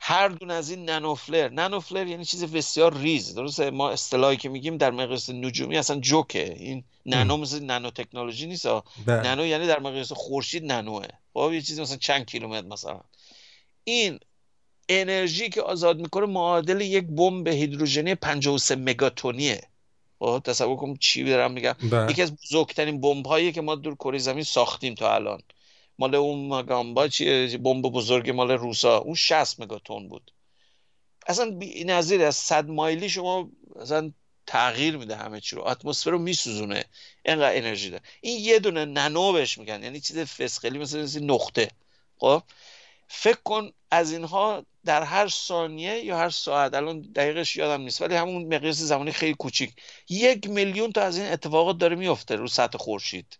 هر 0.00 0.28
دونه 0.28 0.54
از 0.54 0.70
این 0.70 0.84
نانوفلر 0.84 1.48
نانوفلر 1.48 2.06
یعنی 2.06 2.24
چیز 2.24 2.44
بسیار 2.44 2.96
ریز. 2.96 3.34
درسته؟ 3.34 3.70
ما 3.70 3.90
اصطلاحی 3.90 4.36
که 4.36 4.48
میگیم 4.48 4.76
در 4.76 4.90
مقیاس 4.90 5.30
نجومی 5.30 5.76
اصلا 5.78 6.00
جوکه. 6.00 6.54
این 6.58 6.84
نانو 7.06 7.36
مثل 7.36 7.64
نانو 7.64 7.90
تکنولوژی 7.90 8.46
نیست. 8.46 8.66
بله. 8.66 9.22
نانو 9.22 9.46
یعنی 9.46 9.66
در 9.66 9.80
مقیاس 9.80 10.12
خورشید 10.12 10.64
نانوه. 10.64 11.06
خب 11.34 11.50
یه 11.52 11.62
چیزی 11.62 11.82
مثلا 11.82 11.96
چند 11.96 12.26
کیلومتر 12.26 12.66
مثلا. 12.66 13.00
این 13.84 14.20
انرژی 14.88 15.48
که 15.48 15.62
آزاد 15.62 15.98
می‌کنه 15.98 16.26
معادل 16.26 16.80
یک 16.80 17.04
بمب 17.04 17.48
هیدروژنی 17.48 18.14
53 18.14 18.76
مگاتونیه. 18.76 19.62
خب 20.18 20.42
تصور 20.44 20.76
کن 20.76 20.96
چی 20.96 21.24
دارم 21.24 21.52
میگم. 21.52 21.74
بله. 21.90 22.10
یکی 22.10 22.22
از 22.22 22.32
بزرگترین 22.36 23.00
بمب 23.00 23.26
هایی 23.26 23.52
که 23.52 23.60
ما 23.60 23.74
دور 23.74 23.94
کره 23.94 24.18
زمین 24.18 24.44
ساختیم 24.44 24.94
تا 24.94 25.14
الان. 25.14 25.42
مال 25.98 26.14
اون 26.14 26.54
مگامبا 26.54 27.08
چیه؟ 27.08 27.58
بمب 27.58 27.84
بزرگ 27.84 28.30
مال 28.30 28.50
روسا. 28.50 28.98
اون 28.98 29.14
60 29.14 29.60
مگاتون 29.60 30.08
بود. 30.08 30.32
اصلا 31.26 31.50
بی 31.50 31.84
نظیر 31.84 32.22
از 32.22 32.36
100 32.36 32.68
مایلی 32.68 33.08
شما 33.08 33.48
اصلا 33.80 34.12
تغییر 34.46 34.96
میده 34.96 35.16
همه 35.16 35.40
چی 35.40 35.56
رو. 35.56 35.68
اتمسفر 35.68 36.10
رو 36.10 36.18
میسوزونه. 36.18 36.84
اینقدر 37.24 37.56
انرژی 37.56 37.90
داره. 37.90 38.02
این 38.20 38.40
یه 38.40 38.58
دونه 38.58 38.84
نانو 38.84 39.32
بهش 39.32 39.58
میگن. 39.58 39.82
یعنی 39.82 40.00
چیز 40.00 40.18
فسقلی 40.18 40.78
مثل 40.78 41.02
مثل 41.02 41.24
نقطه. 41.24 41.70
خب؟ 42.18 42.42
فکر 43.08 43.38
کن 43.44 43.70
از 43.90 44.12
اینها 44.12 44.64
در 44.84 45.02
هر 45.02 45.28
ثانیه 45.28 46.04
یا 46.04 46.18
هر 46.18 46.30
ساعت 46.30 46.74
الان 46.74 47.00
دقیقش 47.00 47.56
یادم 47.56 47.82
نیست 47.82 48.02
ولی 48.02 48.14
همون 48.14 48.54
مقیاس 48.54 48.78
زمانی 48.78 49.12
خیلی 49.12 49.34
کوچیک. 49.34 49.72
یک 50.08 50.50
میلیون 50.50 50.92
تا 50.92 51.02
از 51.02 51.18
این 51.18 51.26
اتفاقات 51.26 51.78
داره 51.78 51.96
میفته 51.96 52.36
رو 52.36 52.46
سطح 52.46 52.78
خورشید. 52.78 53.38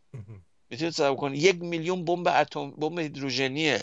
می‌تونید 0.70 0.92
تصور 0.94 1.16
کنید 1.16 1.42
یک 1.42 1.56
میلیون 1.60 2.04
بمب 2.04 2.28
اتم 2.28 2.70
بمب 2.70 2.98
هیدروژنی 2.98 3.78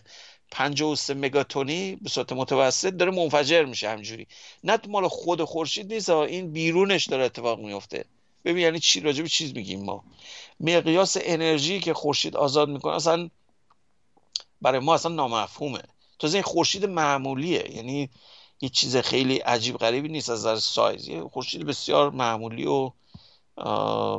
53 0.51 1.13
مگاتونی 1.13 1.95
به 1.95 2.09
صورت 2.09 2.33
متوسط 2.33 2.93
داره 2.93 3.11
منفجر 3.11 3.65
میشه 3.65 3.89
همجوری 3.89 4.27
نه 4.63 4.77
تو 4.77 4.91
مال 4.91 5.07
خود 5.07 5.43
خورشید 5.43 5.93
نیست 5.93 6.09
ها، 6.09 6.25
این 6.25 6.51
بیرونش 6.51 7.05
داره 7.05 7.23
اتفاق 7.23 7.59
میفته 7.59 8.05
ببین 8.45 8.57
یعنی 8.57 8.79
چی؟ 8.79 8.99
راجع 8.99 9.23
به 9.23 9.29
چیز 9.29 9.55
میگیم 9.55 9.83
ما. 9.83 10.03
مقیاس 10.59 11.17
انرژی 11.21 11.79
که 11.79 11.93
خورشید 11.93 12.35
آزاد 12.35 12.69
می‌کنه 12.69 12.95
اصلا 12.95 13.29
برای 14.61 14.79
ما 14.79 14.93
اصلا 14.93 15.11
نامفهومه. 15.11 15.81
تازه 16.19 16.37
این 16.37 16.43
خورشید 16.43 16.85
معمولیه. 16.85 17.75
یعنی 17.75 18.09
یه 18.61 18.69
چیز 18.69 18.97
خیلی 18.97 19.37
عجیب 19.37 19.77
غریبی 19.77 20.09
نیست 20.09 20.29
از 20.29 20.39
نظر 20.39 20.55
سایز. 20.55 21.07
یه 21.07 21.23
خورشید 21.33 21.65
بسیار 21.65 22.09
معمولی 22.09 22.65
و 22.65 22.91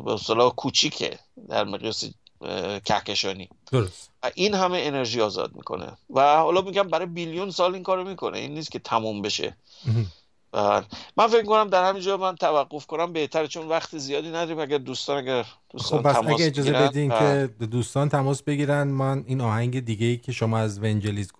به 0.01 0.13
اصطلاح 0.13 0.55
کوچیکه 0.55 1.19
در 1.49 1.65
مقیاس 1.65 2.05
کهکشانی. 2.85 3.49
این 4.35 4.55
همه 4.55 4.79
انرژی 4.79 5.21
آزاد 5.21 5.55
می‌کنه. 5.55 5.97
و 6.11 6.37
حالا 6.37 6.61
میگم 6.61 6.89
برای 6.89 7.07
بیلیون 7.07 7.51
سال 7.51 7.75
این 7.75 7.83
کارو 7.83 8.05
می‌کنه. 8.05 8.39
این 8.39 8.55
نیست 8.55 8.71
که 8.71 8.79
تموم 8.79 9.23
بشه. 9.23 9.57
بله. 10.53 10.85
من 11.17 11.27
فکر 11.27 11.43
کنم 11.43 11.69
در 11.69 11.89
همینجا 11.89 12.17
من 12.17 12.37
توقف 12.37 12.87
کنم 12.87 13.13
بهتره 13.13 13.49
چون 13.49 13.69
وقت 13.69 13.99
زیادی 13.99 14.29
نداریم 14.29 14.59
اگر 14.59 14.79
دوستان 14.79 15.19
اگر 15.19 15.47
دوستان 15.71 16.03
خب 16.03 16.13
تماس 16.13 16.33
اگه 16.35 16.47
اجازه 16.47 16.73
بدین 16.73 17.09
بله. 17.09 17.51
که 17.59 17.67
دوستان 17.67 18.09
تماس 18.09 18.43
بگیرن 18.43 18.89
من 18.89 19.25
این 19.27 19.41
آهنگ 19.41 19.85
دیگه 19.85 20.07
ای 20.07 20.17
که 20.17 20.33
شما 20.33 20.59
از 20.59 20.79
ونجلیز 20.79 21.33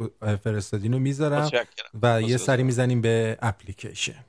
فرستادین 0.45 0.93
رو 0.93 0.99
می‌ذارم. 0.99 1.51
و 2.03 2.23
یه. 2.23 2.37
سری 2.37 2.63
می‌زنیم 2.63 3.01
به 3.01 3.39
اپلیکیشن 3.43 4.25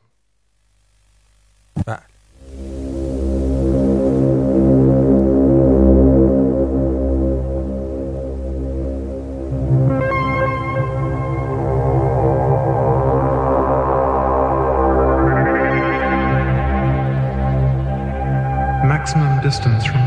بله 1.86 2.93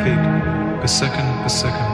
Feet 0.03 0.25
per 0.81 0.91
second 1.01 1.29
per 1.43 1.53
second. 1.63 1.93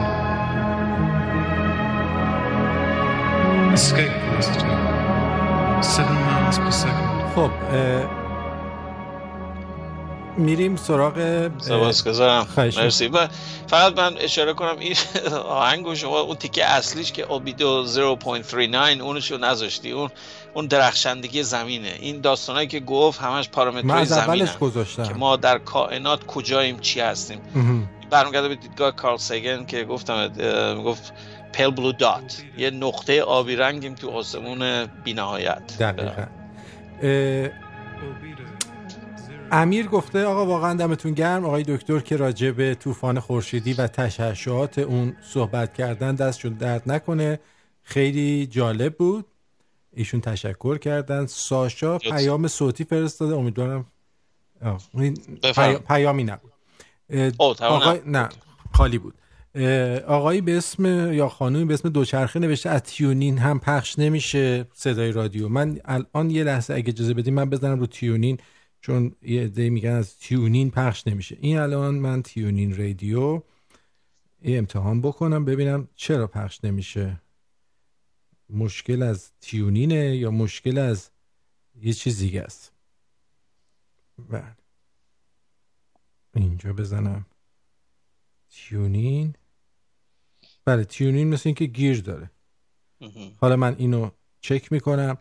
Escape 3.73 4.15
velocity 4.29 4.73
7 5.81 6.09
miles 6.27 6.57
per 6.59 6.71
second. 6.71 7.09
خب 7.35 7.51
میریم 10.37 10.75
سراغ 10.75 11.47
سپاسگزارم 11.57 12.47
مرسی. 12.57 13.07
و 13.07 13.27
فقط 13.67 13.99
من 13.99 14.17
اشاره 14.17 14.53
کنم 14.53 14.79
این 14.79 14.95
آهنگ 15.47 15.93
شما 15.93 16.19
اون 16.19 16.35
تیکه 16.35 16.65
اصلیش 16.65 17.11
که 17.11 17.23
اوبیدو 17.23 17.85
0.39 18.19 19.01
اونشو 19.01 19.37
نذاشتی. 19.37 19.91
اون 19.91 20.09
اون 20.53 20.65
درخشندگی 20.65 21.43
زمینه. 21.43 21.97
این 21.99 22.21
داستانایی 22.21 22.67
که 22.67 22.79
گفت 22.79 23.21
همش 23.21 23.45
من 23.45 23.51
پارامترهای 23.51 24.01
از 24.01 24.11
اولش 24.11 24.25
زمینه 24.27 24.51
که 24.53 24.59
گذاشتم 24.59 25.13
ما 25.17 25.35
در 25.35 25.57
کائنات 25.57 26.25
کجاییم 26.25 26.79
چی 26.79 26.99
هستیم. 26.99 27.39
برمیگرده 28.13 28.47
به 28.47 28.55
دیدگاه 28.55 28.95
کارل 28.95 29.17
سیگن 29.17 29.65
که 29.65 29.83
گفتم 29.83 30.31
می‌گفت 30.77 31.13
پل 31.53 31.71
بلو 31.71 31.91
دات. 31.91 32.43
یه 32.57 32.69
نقطه 32.69 33.21
آبی 33.21 33.55
رنگیم 33.55 33.95
تو 33.95 34.09
آسمون 34.09 34.85
بینهایت. 34.85 35.77
دقیقا. 35.79 36.25
اه، 37.01 37.49
امیر 39.51 39.87
گفته 39.87 40.25
آقا 40.25 40.45
واقعا 40.45 40.73
دمتون 40.73 41.13
گرم. 41.13 41.45
آقای 41.45 41.63
دکتر 41.63 41.99
که 41.99 42.17
راجع 42.17 42.51
به 42.51 42.75
طوفان 42.75 43.19
خورشیدی 43.19 43.73
و 43.73 43.87
تشعشعات 43.87 44.79
اون 44.79 45.15
صحبت 45.21 45.73
کردن 45.73 46.15
دستشون 46.15 46.53
درد 46.53 46.91
نکنه. 46.91 47.39
خیلی 47.83 48.47
جالب 48.47 48.95
بود. 48.97 49.25
ایشون 49.93 50.21
تشکر 50.21 50.77
کردن. 50.77 51.25
ساشا 51.25 51.97
پیام 51.97 52.47
صوتی 52.47 52.83
فرستاده. 52.83 53.35
امیدوارم 53.35 53.85
آه،. 54.65 54.81
پی- 55.55 55.77
پیامی 55.87 56.23
نبود. 56.23 56.52
آقای... 57.39 58.01
نه. 58.05 58.29
خالی 58.73 58.97
بود. 58.97 59.13
آقایی 60.07 60.41
به 60.41 60.57
اسم 60.57 61.13
یا 61.13 61.29
خانومی 61.29 61.65
به 61.65 61.73
اسم 61.73 61.89
دوچرخه 61.89 62.39
نوشته 62.39 62.69
از 62.69 62.83
تیونین 62.83 63.37
هم 63.37 63.59
پخش 63.59 63.99
نمیشه 63.99 64.67
صدای 64.73 65.11
رادیو. 65.11 65.49
من 65.49 65.79
الان 65.85 66.29
یه 66.29 66.43
لحظه 66.43 66.73
اگه 66.73 66.89
اجازه 66.89 67.13
بدیم 67.13 67.33
من 67.33 67.49
بزنم 67.49 67.79
رو 67.79 67.85
تیونین 67.85 68.37
چون 68.81 69.15
یه 69.21 69.43
عده 69.43 69.69
میگن 69.69 69.89
از 69.89 70.17
تیونین 70.17 70.71
پخش 70.71 71.07
نمیشه. 71.07 71.37
این 71.41 71.57
الان 71.57 71.95
من 71.95 72.21
تیونین 72.21 72.77
رادیو 72.77 73.41
یه 74.41 74.57
امتحان 74.57 75.01
بکنم 75.01 75.45
ببینم 75.45 75.87
چرا 75.95 76.27
پخش 76.27 76.59
نمیشه. 76.63 77.21
مشکل 78.49 79.03
از 79.03 79.31
تیونینه 79.41 80.15
یا 80.15 80.31
مشکل 80.31 80.77
از 80.77 81.09
یه 81.81 81.93
چیز 81.93 82.19
دیگه 82.19 82.41
است؟ 82.41 82.71
بله. 84.29 84.62
اینجا 86.35 86.73
بزنم. 86.73 87.25
TuneIn. 88.49 89.35
بله 90.65 90.83
TuneIn 90.83 91.29
مثل 91.29 91.43
اینکه 91.45 91.65
گیر 91.65 92.01
داره. 92.01 92.31
حالا 93.37 93.55
من 93.55 93.75
اینو 93.75 94.11
چک 94.41 94.71
می‌کنم. 94.71 95.17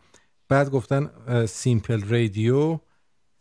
بعد 0.49 0.71
گفتن 0.71 1.11
Simple 1.47 2.03
Radio. 2.03 2.81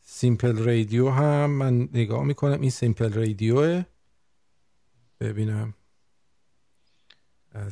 Simple 0.02 0.58
Radio 0.58 1.10
هم 1.10 1.50
من 1.50 1.90
نگاه 1.94 2.24
می‌کنم. 2.24 2.62
این 2.62 2.70
Simple 2.70 3.14
Radio 3.14 3.65
ه. 3.65 3.86
ببینم. 5.20 5.74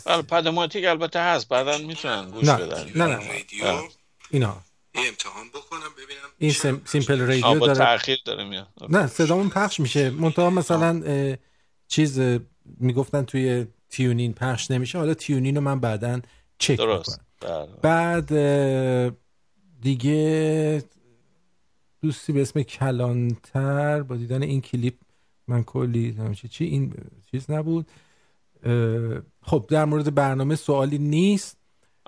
بله 0.06 0.22
Podomatic 0.22 0.86
البته 0.86 1.20
هست. 1.20 1.48
بعدا 1.48 1.78
می‌تونن 1.78 2.32
گوش 2.32 2.44
نه 2.44 2.58
بدن. 2.58 2.90
نه 2.96 3.06
نه 3.06 3.18
بله. 3.18 3.90
اینا 4.30 4.62
یه 4.96 5.08
امتحان 5.08 5.50
بکنم 5.50 5.90
ببینم 5.98 6.28
این 6.40 6.52
سیم- 6.52 6.82
سیمپل 6.86 7.20
رادیو 7.20 7.60
داره. 7.60 7.74
تاخیر 7.74 8.20
داره 8.26 8.44
میاد. 8.44 8.68
نه 8.90 9.07
صدامون 9.07 9.49
پخش 9.49 9.80
میشه. 9.80 10.10
منتها 10.10 10.49
مثلا 10.49 11.03
چیز 11.88 12.20
می‌گفتن 12.80 13.24
توی 13.24 13.68
تیونین 13.90 14.34
پخش 14.34 14.72
نمیشه. 14.72 14.98
حالا 14.98 15.14
تیونین 15.14 15.56
رو 15.56 15.61
من 15.61 15.80
بعدا 15.80 16.22
چک 16.57 16.70
می‌کنم. 16.70 16.86
درست 16.86 17.22
بله. 17.41 17.68
بعد 17.82 18.34
اه، 18.34 19.11
دیگه 19.82 20.84
دوستی 22.02 22.34
به 22.34 22.41
اسم 22.41 22.61
کلانتر 22.61 24.03
با 24.03 24.16
دیدن 24.16 24.44
این 24.44 24.61
کلیپ 24.61 24.95
من 25.48 25.64
کلی 25.64 26.11
همچی 26.11 26.48
چی 26.48 26.66
این 26.66 26.94
چیز 27.32 27.52
نبود. 27.52 27.91
خب 29.41 29.66
در 29.70 29.86
مورد 29.86 30.16
برنامه 30.16 30.56
سوالی 30.56 30.98
نیست. 30.98 31.57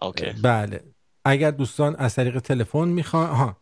اوکی. 0.01 0.25
بله. 0.43 0.83
اگر 1.25 1.51
دوستان 1.51 1.95
از 1.95 2.15
طریق 2.15 2.39
تلفن 2.39 2.87
می‌خوان 2.87 3.29
ها 3.29 3.60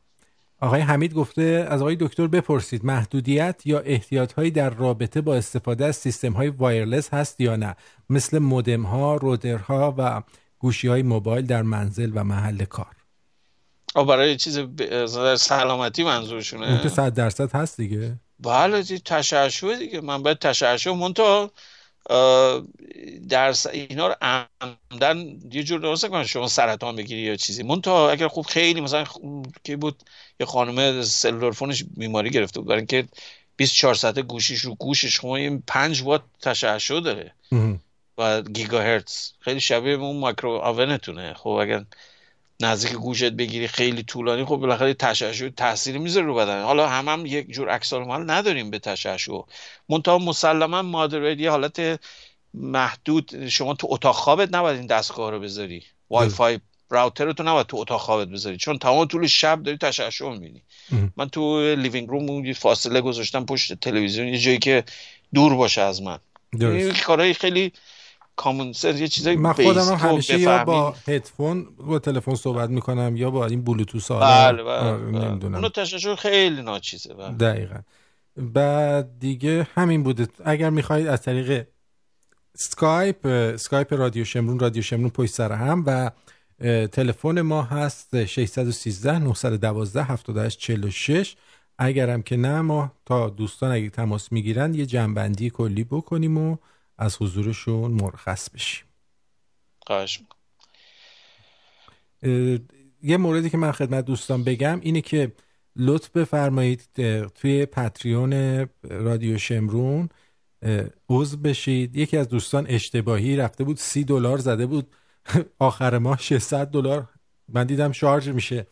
آقای 0.61 0.81
حمید 0.81 1.14
گفته 1.14 1.68
از 1.69 1.81
آقای 1.81 1.98
دکتر 1.99 2.27
بپرسید 2.27 2.86
محدودیت 2.86 3.61
یا 3.65 3.80
احتیاط 3.80 4.34
هایی 4.34 4.52
در 4.52 4.69
رابطه 4.69 5.22
با 5.22 5.36
استفاده 5.36 5.86
از 5.86 5.95
سیستم 5.95 6.34
های 6.34 6.48
وایرلس 6.48 7.14
هست 7.14 7.41
یا 7.41 7.56
نه؟ 7.56 7.76
مثل 8.10 8.40
مودم 8.40 8.81
ها 8.81 9.15
رودرها 9.15 9.95
و 9.98 10.22
گوشی 10.60 10.88
های 10.88 11.02
موبایل 11.02 11.45
در 11.45 11.61
منزل 11.61 12.11
و 12.15 12.23
محل 12.23 12.65
کار. 12.65 12.95
آه، 13.95 14.06
برای 14.06 14.38
چیز 14.38 14.60
ب... 14.60 15.06
سلامتی 15.36 16.03
اون 16.03 16.11
منظورشونه 16.11 16.80
که 16.84 16.90
صد 16.90 17.14
درصد 17.14 17.56
هست 17.56 17.77
دیگه. 17.77 18.19
بله 18.40 18.84
تشعشع 18.84 19.76
دیگه. 19.76 20.02
من 20.02 20.23
باید 20.23 20.40
تشعشع 20.40 20.91
منتها 20.91 21.52
در 23.30 23.53
س- 23.53 23.68
اینا 23.68 24.07
رو 24.07 24.15
عمدن 24.91 25.18
یه 25.52 25.64
جور 25.64 25.80
درست 25.80 26.06
کنن 26.07 26.23
شما 26.26 26.48
سرطان 26.48 26.95
بگیری 26.95 27.22
یا 27.22 27.36
چیزی. 27.36 27.64
منتها 27.64 28.11
اگر 28.11 28.27
خوب 28.27 28.45
خیلی 28.45 28.81
مثلا 28.81 29.06
خ- 29.06 29.19
کی 29.64 29.76
بود 29.76 30.03
یه 30.40 30.45
خانم 30.45 31.02
سلولار 31.03 31.52
فونش 31.52 31.84
بیماری 31.98 32.30
گرفته 32.30 32.60
بود. 32.60 32.69
برای 32.69 32.80
اینکه 32.80 33.07
24 33.57 33.95
ساعته 33.95 34.22
گوشیش 34.22 34.60
رو 34.61 34.76
گوشش 34.76 35.19
خب 35.19 35.27
این 35.27 35.64
5 35.68 36.02
وات 36.02 36.23
تشعشع 36.41 36.99
داره. 36.99 37.34
و 38.18 38.41
گیگاهرتز. 38.41 39.31
خیلی 39.40 39.60
شبیه 39.60 39.94
اون 39.94 40.19
مایکرو 40.19 40.52
آونتونه. 40.52 41.34
خب 41.34 41.49
اگر 41.49 41.86
نزدیک 42.61 42.94
گوشت 42.94 43.23
بگیری 43.23 43.68
خیلی 43.68 44.03
طولانی 44.03 44.45
خب 44.45 44.56
بالاخره 44.56 44.94
تشعشع 44.94 45.49
تاثیر 45.49 45.98
می‌ذاره 45.98 46.26
رو 46.26 46.36
بدن. 46.36 46.64
حالا 46.64 46.88
هم 46.88 47.07
هم 47.10 47.26
یک 47.26 47.52
جور 47.52 47.69
عکس 47.69 47.94
نداریم 47.94 48.69
به 48.69 48.80
تشعشع. 48.80 49.41
منتها 49.90 50.18
مسلما 50.18 50.81
moderate 50.82 51.40
یه 51.40 51.49
حالت 51.49 51.99
محدود. 52.53 53.48
شما 53.48 53.73
تو 53.73 53.88
اتاق 53.90 54.15
خوابت 54.15 54.53
نباید 54.53 54.77
این 54.77 54.88
دستگاه 54.88 55.31
رو 55.31 55.40
بذاری. 55.40 55.84
WiFi 56.10 56.60
router 56.90 57.32
تو 57.31 57.44
نباید 57.44 57.68
تو 57.68 57.77
اتاق 57.77 58.02
خوابت 58.02 58.27
بذاری. 58.27 58.57
چون 58.57 58.77
تمام 58.77 59.06
طول 59.06 59.27
شب 59.27 59.64
داری 59.64 59.77
تشعشع 59.77 60.30
می‌بینی. 60.30 60.61
من 61.18 61.30
تو 61.30 61.76
living 61.76 62.10
room 62.10 62.54
فاصله 62.53 63.02
گذاشتم 63.02 63.45
پشت 63.45 63.73
تلویزیون 63.73 64.27
یه 64.27 64.38
جایی 64.38 64.60
که 64.60 64.84
دور 65.34 65.56
باشه 65.56 65.81
از 65.81 66.02
من. 66.02 66.19
کارهای 67.06 67.34
خیلی 67.34 67.73
common 68.40 68.74
یه 68.84 69.07
چیزای 69.07 69.36
من 69.36 69.53
خودم 69.53 69.82
هم 69.82 70.10
همیشه 70.10 70.40
یا 70.40 70.64
با. 70.64 70.95
هدفون 71.07 71.68
با 71.78 71.99
تلفن 71.99 72.36
صحبت 72.36 72.70
می‌کنم 72.70 73.16
یا 73.16 73.32
با 73.32 73.45
این 73.45 73.64
بلوتوث 73.64 74.11
بله 74.11 74.64
بله, 74.64 74.98
بله. 74.98 75.28
نمی‌دونم 75.28 75.56
اونو 75.56 75.70
تشعشع 75.70 76.16
خیلی 76.16 76.61
ناچیزه 76.61 77.14
بله. 77.14 77.36
دقیقا 77.36 77.80
بعد 78.38 79.20
دیگه 79.20 79.68
همین 79.76 80.03
بوده 80.03 80.28
اگر 80.45 80.70
می‌خواهید 80.70 81.07
از 81.07 81.22
طریق 81.22 81.68
Skype 82.58 83.56
Skype 83.56 83.94
رادیو 83.94 84.26
شمرون 84.26 84.60
رادیو 84.60 84.82
شمرون 84.82 85.10
پشت 85.10 85.34
سر 85.34 85.52
هم 85.52 85.84
و 85.88 86.11
تلفن 86.88 87.41
ما 87.41 87.61
هست 87.61 88.26
613 88.26 89.20
912 89.20 90.03
78 90.03 90.60
46 90.60 91.36
اگرم 91.78 92.22
که 92.22 92.38
نه 92.38 92.61
ما 92.61 92.91
تا 93.06 93.30
دوستان 93.30 93.72
اگه 93.72 93.90
تماس 93.90 94.32
می‌گیرن 94.32 94.74
یه 94.74 94.86
جمع‌بندی 94.86 95.50
کلی 95.49 95.84
بکنیم 95.84 96.38
و 96.38 96.57
از 97.00 97.18
حضورشون 97.22 97.92
مرخص 97.92 98.50
بشیم. 98.50 98.86
خواهش 99.88 100.22
یه 103.04 103.18
موردی 103.18 103.50
که 103.50 103.58
من 103.58 103.72
خدمت 103.72 104.06
دوستان 104.06 104.44
بگم 104.44 104.80
اینه 104.82 105.02
که 105.02 105.32
لطف 105.76 106.10
بفرمایید 106.10 106.90
توی 107.36 107.66
پتریون 107.66 108.34
رادیو 108.84 109.38
شمرون 109.38 110.10
عضو 111.10 111.38
بشید. 111.38 111.96
یکی 111.96 112.18
از 112.18 112.28
دوستان 112.28 112.68
اشتباهی 112.70 113.38
رفته 113.38 113.64
بود 113.64 113.78
سی 113.78 114.04
دلار 114.04 114.38
زده 114.38 114.66
بود. 114.66 114.88
آخر 115.60 115.98
ماه 115.98 116.18
600 116.18 116.68
دلار. 116.68 117.10
من 117.50 117.66
دیدم 117.66 117.92
شارژ 117.92 118.28
میشه. 118.28 118.68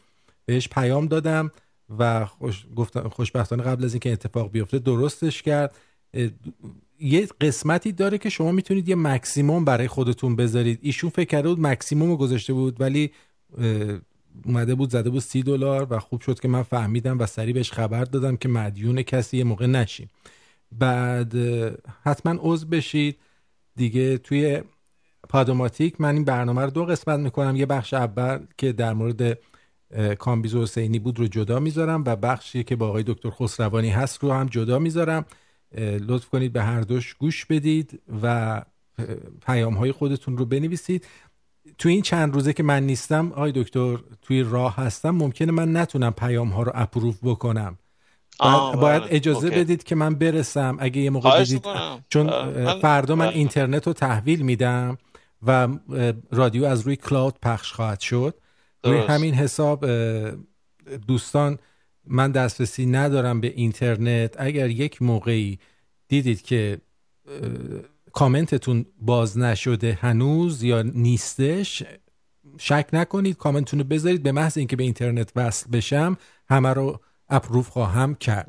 بهش 0.45 0.67
پیام 0.67 1.07
دادم 1.07 1.51
و 1.99 2.25
خوش 2.25 2.65
گفتم 2.75 3.09
خوشبختانه 3.09 3.63
قبل 3.63 3.85
از 3.85 3.93
اینکه 3.93 4.11
اتفاق 4.11 4.51
بیفته 4.51 4.79
درستش 4.79 5.41
کرد. 5.41 5.75
یه 6.99 7.27
قسمتی 7.41 7.91
داره 7.91 8.17
که 8.17 8.29
شما 8.29 8.51
می‌تونید 8.51 8.89
یه 8.89 8.95
مکسیموم 8.95 9.65
برای 9.65 9.87
خودتون 9.87 10.35
بذارید. 10.35 10.79
ایشون 10.81 11.09
فکر 11.09 11.27
کرده 11.27 11.49
بود 11.49 11.59
مکسیموم 11.59 12.09
رو 12.09 12.17
گذاشته 12.17 12.53
بود 12.53 12.81
ولی 12.81 13.11
اومده 14.45 14.75
بود 14.75 14.89
زده 14.89 15.09
بود 15.09 15.21
سی 15.21 15.43
دلار 15.43 15.87
و 15.89 15.99
خوب 15.99 16.21
شد 16.21 16.39
که 16.39 16.47
من 16.47 16.63
فهمیدم 16.63 17.19
و 17.19 17.25
سریع 17.25 17.53
بهش 17.53 17.71
خبر 17.71 18.03
دادم 18.03 18.37
که 18.37 18.49
مدیون 18.49 19.01
کسی 19.01 19.37
یه 19.37 19.43
موقع 19.43 19.65
نشیم. 19.65 20.09
بعد 20.71 21.33
حتما 22.03 22.35
عضو 22.41 22.67
بشید. 22.67 23.17
دیگه 23.75 24.17
توی 24.17 24.61
Podomatic 25.29 26.01
من 26.01 26.13
این 26.13 26.23
برنامه 26.23 26.61
رو 26.61 26.69
دو 26.69 26.85
قسمت 26.85 27.19
می‌کنم. 27.19 27.55
یه 27.55 27.65
بخش 27.65 27.93
اول 27.93 28.39
که 28.57 28.71
در 28.71 28.93
مورد 28.93 29.39
کامبیز 30.19 30.55
حسینی 30.55 30.99
بود 30.99 31.19
رو 31.19 31.27
جدا 31.27 31.59
می‌ذارم 31.59 32.03
و 32.05 32.15
بخشی 32.15 32.63
که 32.63 32.75
با 32.75 32.87
آقای 32.87 33.03
دکتر 33.07 33.29
خسروانی 33.29 33.89
هست 33.89 34.23
رو 34.23 34.31
هم 34.31 34.45
جدا 34.45 34.79
می‌ذارم. 34.79 35.25
لطف 36.07 36.29
کنید 36.29 36.53
به 36.53 36.63
هر 36.63 36.81
دوش 36.81 37.13
گوش 37.13 37.45
بدید 37.45 38.01
و 38.23 38.61
پیام 39.45 39.73
های 39.73 39.91
خودتون 39.91 40.37
رو 40.37 40.45
بنویسید 40.45 41.05
تو 41.77 41.89
این 41.89 42.01
چند 42.01 42.33
روزه 42.33 42.53
که 42.53 42.63
من 42.63 42.83
نیستم 42.83 43.31
آقای 43.31 43.51
دکتر 43.55 43.97
توی 44.21 44.43
راه 44.43 44.75
هستم 44.75 45.09
ممکنه 45.09 45.51
من 45.51 45.77
نتونم 45.77 46.11
پیام 46.13 46.49
ها 46.49 46.63
رو 46.63 46.71
اپروف 46.75 47.19
بکنم 47.23 47.77
آه، 48.39 48.75
باید, 48.81 48.99
باید. 49.01 49.13
اجازه 49.15 49.47
اوکی. 49.47 49.59
بدید 49.59 49.83
که 49.83 49.95
من 49.95 50.15
برسم 50.15 50.77
اگه 50.79 51.01
یه 51.01 51.09
موقع 51.09 51.45
می‌کنم. 51.53 52.05
چون 52.09 52.25
من- 52.25 52.79
فردا 52.79 53.15
من 53.15 53.25
بله. 53.25 53.35
اینترنت 53.35 53.87
رو 53.87 53.93
تحویل 53.93 54.41
میدم 54.41 54.97
و 55.47 55.67
رادیو 56.31 56.65
از 56.65 56.81
روی 56.81 56.95
کلاود 56.95 57.35
پخش 57.41 57.71
خواهد 57.73 57.99
شد 57.99 58.35
روی. 58.83 58.97
همین 58.97 59.33
حساب 59.33 59.85
دوستان 61.07 61.57
من 62.09 62.31
دسترسی 62.31 62.85
ندارم 62.85 63.41
به 63.41 63.47
اینترنت. 63.55 64.35
اگر 64.39 64.69
یک 64.69 65.01
موقعی 65.01 65.59
دیدید 66.07 66.41
که 66.41 66.77
کامنتتون 68.13 68.85
باز 69.01 69.37
نشده 69.37 69.97
هنوز 70.01 70.63
یا 70.63 70.81
نیستش 70.81 71.83
شک 72.57 72.89
نکنید 72.93 73.37
کامنتتون 73.37 73.79
رو 73.79 73.85
بذارید. 73.85 74.23
به 74.23 74.31
محض 74.31 74.57
اینکه 74.57 74.75
به 74.75 74.83
اینترنت 74.83 75.31
وصل 75.35 75.69
بشم 75.71 76.17
همه 76.49 76.69
رو 76.69 76.99
اپروف 77.29 77.69
خواهم 77.69 78.15
کرد. 78.15 78.47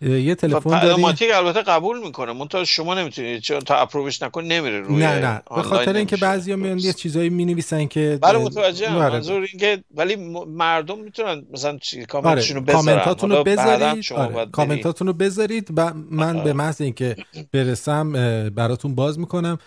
بله. 0.00 0.20
یه 0.20 0.34
تلفن 0.34 0.80
داریم 0.80 1.04
البته 1.04 1.62
قبول 1.62 2.02
می‌کنه. 2.02 2.32
منتها 2.32 2.64
شما 2.64 2.94
نمی‌تونید 2.94 3.40
چون 3.40 3.60
تا 3.60 3.76
اپروبش 3.76 4.22
نکنی 4.22 4.48
نمیره 4.48 4.80
روی 4.80 4.96
نه 4.96 5.18
نه. 5.18 5.42
به 5.56 5.62
خاطر 5.62 5.96
اینکه. 5.96 6.16
بعضیا 6.16 6.56
میان 6.56 6.78
یه 6.78 6.92
چیزایی 6.92 7.30
می 7.30 7.44
نویسن 7.44 7.86
که 7.86 8.18
بله 8.22 8.38
متوجه 8.38 8.90
آره. 8.90 9.14
منظور 9.14 9.46
اینکه 9.52 9.84
ولی 9.94 10.16
مردم 10.46 10.98
می‌تونن 10.98 11.46
مثلا 11.50 11.78
چی 11.78 11.96
آره. 11.96 12.06
کامنتشون 12.06 12.56
رو 12.56 12.62
بذارن 12.62 12.84
کامنتاتون 12.84 13.30
رو 13.30 13.44
بذارید 13.44 14.12
آره. 14.12 14.46
کامنتاتون 14.46 15.06
رو 15.06 15.12
بذارید. 15.12 15.68
و 15.76 15.94
من 15.94 16.44
به 16.44 16.52
محض 16.52 16.80
اینکه 16.80 17.16
برسم 17.52 18.12
براتون 18.50 18.94
باز 18.94 19.18
می‌کنم. 19.18 19.58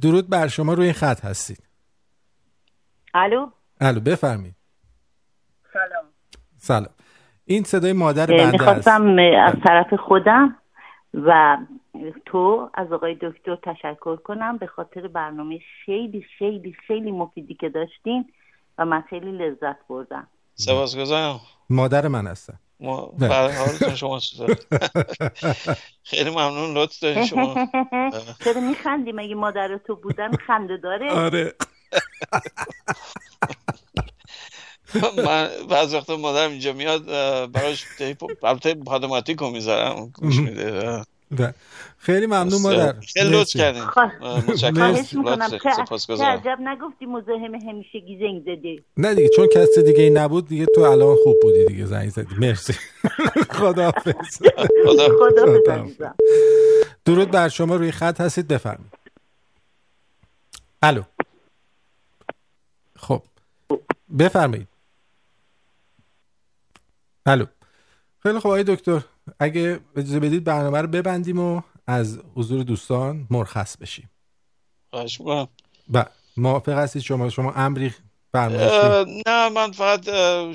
درود 0.00 0.28
بر 0.28 0.48
شما 0.48 0.74
روی 0.74 0.84
این 0.84 0.94
خط 0.94 1.24
هستید. 1.24 1.58
الو؟ 3.14 3.46
الو 3.80 4.00
بفرمایید. 4.00 4.54
سلام. 5.72 6.04
سلام. 6.58 6.88
این 7.46 7.64
صدای 7.64 7.92
مادر 7.92 8.26
بنده 8.26 8.42
است. 8.42 8.52
می‌خواستم 8.52 9.16
از 9.18 9.54
طرف 9.64 9.94
خودم 9.94 10.56
و 11.14 11.58
تو 12.26 12.70
از 12.74 12.92
آقای 12.92 13.14
دکتر 13.22 13.56
تشکر 13.56 14.16
کنم 14.16 14.58
به 14.58 14.66
خاطر 14.66 15.08
برنامه 15.08 15.60
خیلی 15.84 16.26
خیلی 16.38 16.76
خیلی 16.86 17.12
مفیدی 17.12 17.54
که 17.54 17.68
داشتین 17.68 18.24
و 18.78 18.84
من 18.84 19.00
خیلی 19.10 19.32
لذت 19.32 19.76
بردم. 19.88 20.26
سپاسگزارم. 20.54 21.40
مادر 21.70 22.08
من 22.08 22.26
هستن. 22.26 22.54
ما. 22.80 23.06
بله، 23.18 23.58
حالتون 23.58 23.94
شما 23.94 24.18
خیلی 26.02 26.30
ممنون 26.30 26.74
لطف 26.76 27.00
دارین 27.00 27.26
شما. 27.26 27.54
چرا 28.44 28.60
میخندی؟ 28.60 29.12
مگه 29.12 29.34
مادر 29.34 29.76
تو 29.76 29.96
بودن 29.96 30.32
خنده 30.36 30.76
داره؟ 30.76 31.10
آره. 31.10 31.54
من 35.26 35.48
بعض 35.70 35.94
وقتا 35.94 36.16
مادرم 36.16 36.50
اینجا 36.50 36.72
میاد 36.72 37.06
براش 37.52 37.84
تیپ 37.98 38.44
البته 38.44 38.74
رو 39.38 39.50
می‌ذارم 39.50 40.12
گوش 40.14 40.38
میده. 40.38 41.02
خیلی 41.98 42.26
ممنون 42.26 42.62
مادر. 42.62 43.00
خیلی 43.00 43.30
لطف. 43.30 43.56
کردین. 43.56 43.82
متشکرم. 44.22 45.86
عجب 46.20 46.60
نگفتی 46.60 47.06
مزاحم 47.06 47.54
همیشگی 47.54 48.18
زنگ 48.18 48.42
زدی. 48.42 48.84
نه 48.96 49.14
دیگه 49.14 49.28
چون 49.28 49.46
کسی 49.46 49.82
دیگه 49.82 50.02
ای 50.02 50.10
نبود 50.10 50.48
دیگه 50.48 50.66
تو 50.74 50.80
الان 50.80 51.16
خوب 51.22 51.36
بودی 51.42 51.64
دیگه 51.64 51.86
زنگ 51.86 52.10
زدی. 52.10 52.34
مرسی. 52.38 52.72
خداحافظ. 53.58 54.42
خدا 54.84 55.08
خدا. 55.16 56.14
درود 57.04 57.30
بر 57.30 57.48
شما 57.48 57.76
روی 57.76 57.92
خط 57.92 58.20
هستید 58.20 58.48
بفرمایید. 58.48 58.92
الو. 60.82 61.02
خب. 62.96 63.22
بفرمایید. 64.18 64.68
الو 67.26 67.46
خیلی 68.22 68.38
خب 68.38 68.46
آقای 68.46 68.64
دکتر. 68.64 69.00
اگه 69.38 69.80
اجازه 69.96 70.20
بدید 70.20 70.44
برنامه 70.44 70.80
رو 70.80 70.88
ببندیم 70.88 71.38
و 71.38 71.62
از 71.86 72.18
حضور 72.34 72.62
دوستان 72.62 73.26
مرخص 73.30 73.76
بشیم. 73.76 74.10
خواهش 74.90 75.20
و 75.92 76.04
موافق 76.36 76.72
هستید 76.72 77.02
شما؟ 77.02 77.28
شما 77.28 77.52
امری 77.52 77.94
نه 79.26 79.48
من 79.48 79.72
فقط 79.72 80.00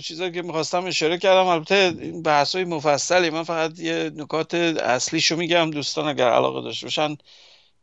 چیزایی 0.01 0.31
که 0.31 0.41
می‌خواستم 0.41 0.85
اشاره 0.85 1.17
کردم. 1.17 1.45
البته 1.45 1.95
این 1.99 2.23
بحث 2.23 2.55
های 2.55 2.65
مفصلی 2.65 3.29
من 3.29 3.43
فقط 3.43 3.79
یه 3.79 4.11
نکات 4.15 4.53
اصلیشو 4.53 5.35
میگم. 5.35 5.71
دوستان 5.71 6.07
اگر 6.07 6.29
علاقه 6.29 6.61
داشته 6.61 6.85
باشن 6.85 7.17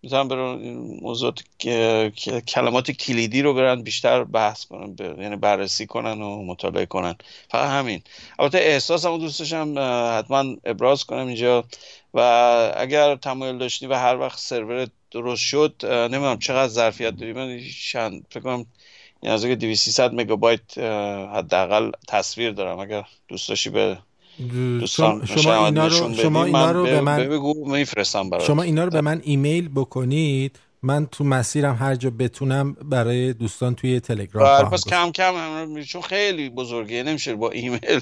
می‌تونن 0.02 0.28
برن 0.28 1.34
که- 1.58 2.40
کلمات 2.48 2.90
کلیدی 2.90 3.42
رو 3.42 3.54
برن 3.54 3.82
بیشتر 3.82 4.24
بحث 4.24 4.64
کنن 4.64 4.94
ب- 4.94 5.20
یعنی 5.20 5.36
بررسی 5.36 5.86
کنن 5.86 6.22
و 6.22 6.42
مطالعه 6.44 6.86
کنن. 6.86 7.14
فقط 7.50 7.68
همین. 7.70 8.02
البته 8.38 8.58
احساسم 8.58 9.10
رو 9.10 9.18
دوست 9.18 9.38
داشتم 9.38 9.78
اه، 9.78 10.18
حتما 10.18 10.56
ابراز 10.64 11.04
کنم 11.04 11.26
اینجا. 11.26 11.64
و 12.14 12.20
اگر 12.76 13.16
تمایل 13.16 13.58
داشتی 13.58 13.86
و 13.86 13.94
هر 13.94 14.16
وقت 14.18 14.38
سرور 14.38 14.88
درست 15.10 15.42
شد 15.42 15.74
نمی‌دونم 15.84 16.38
چقدر 16.38 16.68
ظرفیت 16.68 17.16
داری. 17.16 17.32
من 17.32 17.60
چند 17.92 18.26
فکر 18.30 18.40
کنم 18.40 18.66
این 19.22 19.32
از 19.32 19.44
200 19.44 19.84
300 19.84 20.14
مگابایت 20.14 20.78
حداقل 21.34 21.90
تصویر 22.08 22.52
دارم. 22.52 22.78
اگر 22.78 23.04
دوست 23.28 23.48
داشتی 23.48 23.70
به 23.70 23.98
شما, 24.88 25.26
شما 25.26 25.66
اینا 25.66 25.86
رو 25.86 26.14
شما 26.14 26.44
اینا 26.44 26.70
رو 26.70 26.82
به 26.82 27.00
من 27.00 27.28
بگو 27.28 27.76
میفرستم 27.76 28.30
برات 28.30 28.44
شما 28.44 28.62
اینا 28.62 28.84
رو 28.84 28.90
به 28.90 29.00
من 29.00 29.20
ایمیل 29.24 29.68
بکنید. 29.68 30.58
من 30.82 31.06
تو 31.06 31.24
مسیرم 31.24 31.74
هر 31.74 31.94
جا 31.94 32.10
بتونم 32.10 32.72
برای 32.72 33.32
دوستان 33.32 33.74
توی 33.74 34.00
تلگرام 34.00 34.62
بله 34.62 34.70
پس. 34.70 34.84
کم 34.84 35.10
کم 35.10 35.82
چون 35.82 36.02
خیلی 36.02 36.50
بزرگه 36.50 37.02
نمیشه 37.02 37.34
با 37.34 37.50
ایمیل 37.50 38.00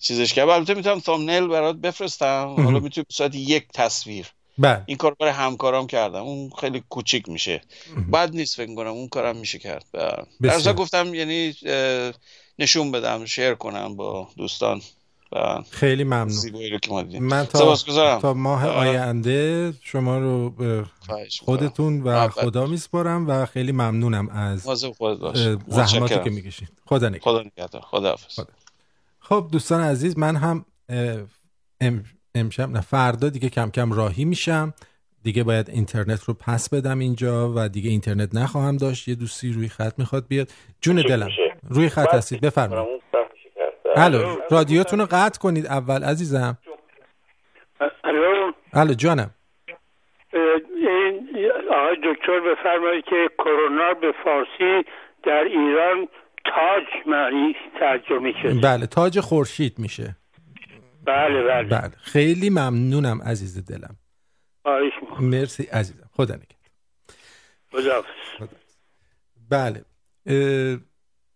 چیزش 0.00 0.32
کرد. 0.32 0.48
البته 0.48 0.74
می‌تونم 0.74 1.00
تامنیل 1.00 1.46
برات 1.46 1.76
بفرستم. 1.76 2.54
حالا 2.58 2.78
می‌تونی 2.78 3.06
صورت 3.10 3.34
یک 3.34 3.64
تصویر. 3.74 4.26
بله. 4.58 4.82
این 4.86 4.96
کار 4.96 5.16
برای 5.20 5.32
همکارام 5.32 5.86
کردم. 5.86 6.22
اون 6.22 6.50
خیلی 6.60 6.82
کوچیک 6.88 7.28
میشه. 7.28 7.60
بد 8.12 8.36
نیست 8.36 8.56
فکر 8.56 8.74
کنم 8.74 8.86
اون 8.86 9.08
کارم 9.08 9.36
میشه 9.36 9.58
کرد. 9.58 9.84
و 9.94 10.10
در 10.42 10.72
گفتم 10.72 11.14
یعنی 11.14 11.54
نشون 12.58 12.92
بدم 12.92 13.24
شیر 13.24 13.54
کنم 13.54 13.96
با 13.96 14.28
دوستان. 14.36 14.80
و 15.32 15.62
خیلی 15.70 16.04
ممنون. 16.04 16.28
زیبایی 16.28 16.70
رو 16.70 16.78
که 16.78 16.90
ما 16.90 17.02
دیدیم 17.02 17.24
من 17.24 17.44
تا, 17.44 17.58
سپاسگزارم 17.58 18.20
تا 18.20 18.34
ماه 18.34 18.64
اه، 18.64 18.74
آینده 18.76 19.72
شما 19.82 20.18
رو 20.18 20.50
به. 20.50 20.84
خودتون 21.40 22.02
و. 22.02 22.28
خدا 22.28 22.66
میسپارم 22.66 23.28
و 23.28 23.46
خیلی 23.46 23.72
ممنونم 23.72 24.28
از 24.28 24.60
زحماتی. 25.68 26.20
که 26.24 26.30
می‌کشید. 26.30 26.68
خدا 26.86 27.08
نگهدار. 27.08 27.50
خدا 27.50 27.80
خداحافظ. 27.80 28.40
خب 29.20 29.48
دوستان 29.52 29.80
عزیز 29.80 30.18
من 30.18 30.36
هم 30.36 30.64
ام- 31.80 32.04
امشب 32.34 32.70
نه 32.70 32.80
فردا 32.80 33.28
دیگه 33.28 33.48
کم 33.48 33.70
کم 33.70 33.92
راهی 33.92 34.24
میشم. 34.24 34.74
دیگه 35.22 35.44
باید 35.44 35.70
اینترنت 35.70 36.24
رو 36.24 36.34
پس 36.34 36.68
بدم 36.68 36.98
اینجا 36.98 37.52
و 37.56 37.68
دیگه 37.68 37.90
اینترنت 37.90 38.34
نخواهم 38.34 38.76
داشت. 38.76 39.08
یه 39.08 39.14
دوستی 39.14 39.52
روی 39.52 39.68
خط 39.68 39.98
می‌خواد 39.98 40.26
بیاد. 40.28 40.48
جون 40.80 40.96
دلم. 40.96 41.28
روی 41.68 41.88
خط 41.88 42.14
هستید. 42.14 42.40
بفرمایید. 42.40 43.02
الو 43.96 44.36
رادیوتون 44.50 44.98
رو 44.98 45.06
قطع 45.10 45.38
کنید 45.40 45.66
اول 45.66 46.04
عزیزم. 46.04 46.58
الو. 48.04 48.52
الو 48.72 48.94
جانم. 48.94 49.30
این 50.32 51.50
آقای 51.70 51.96
دکتر 52.04 52.40
بفرمایید 52.40 53.04
که 53.04 53.30
کرونا 53.38 53.94
به 53.94 54.12
فارسی 54.24 54.88
در 55.22 55.44
ایران 55.44 56.08
تاج 56.44 57.06
معنی 57.06 57.56
ترجمه 57.80 58.32
شده 58.42 58.60
بله 58.60 58.86
تاج 58.86 59.20
خورشید 59.20 59.78
میشه. 59.78 60.16
بله 61.04 61.42
بله. 61.42 61.68
بله 61.68 61.92
خیلی 62.02 62.50
ممنونم 62.50 63.22
عزیز 63.22 63.66
دلم. 63.66 63.96
خواهش. 64.62 64.92
مرسی 65.20 65.62
عزیزم. 65.62 66.10
خدا 66.12 66.34
نگهدار. 66.34 66.56
خداحافظ. 67.72 68.48
بله 69.50 69.84
اه، 70.26 70.76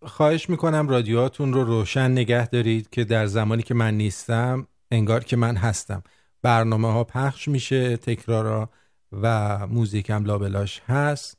خواهش 0.06 0.50
می‌کنم 0.50 0.88
رادیوهاتون 0.88 1.52
رو 1.52 1.64
روشن 1.64 2.10
نگه 2.10 2.46
دارید 2.48 2.90
که 2.90 3.04
در 3.04 3.26
زمانی 3.26 3.62
که 3.62 3.74
من 3.74 3.96
نیستم 3.96 4.66
انگار 4.90 5.24
که 5.24 5.36
من 5.36 5.56
هستم. 5.56 6.02
برنامه 6.42 6.92
ها 6.92 7.04
پخش 7.04 7.48
میشه 7.48 7.96
تکرارا 7.96 8.70
و 9.12 9.66
موزیک 9.66 10.10
هم 10.10 10.24
لابلاش 10.24 10.80
هست. 10.80 11.38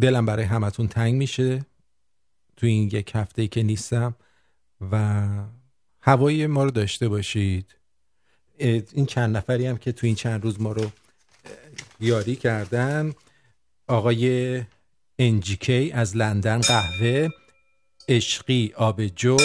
دلم 0.00 0.26
برای 0.26 0.44
همتون 0.44 0.88
تنگ 0.88 1.14
میشه 1.14 1.66
تو 2.56 2.66
این 2.66 2.88
یک 2.92 3.12
هفته 3.14 3.46
که 3.46 3.62
نیستم 3.62 4.14
و 4.90 5.26
هوای 6.00 6.46
ما 6.46 6.64
رو 6.64 6.70
داشته 6.70 7.08
باشید. 7.08 7.76
این 8.58 9.06
چند 9.06 9.36
نفری 9.36 9.66
هم 9.66 9.76
که 9.76 9.92
تو 9.92 10.06
این 10.06 10.16
چند 10.16 10.44
روز 10.44 10.60
ما 10.60 10.72
رو 10.72 10.90
یاری 12.00 12.36
کردن 12.36 13.12
آقای 13.88 14.62
انجیکی 15.18 15.92
از 15.92 16.16
لندن 16.16 16.60
قهوه 16.60 17.28
عشقی 18.08 18.72
آبجو 18.76 19.36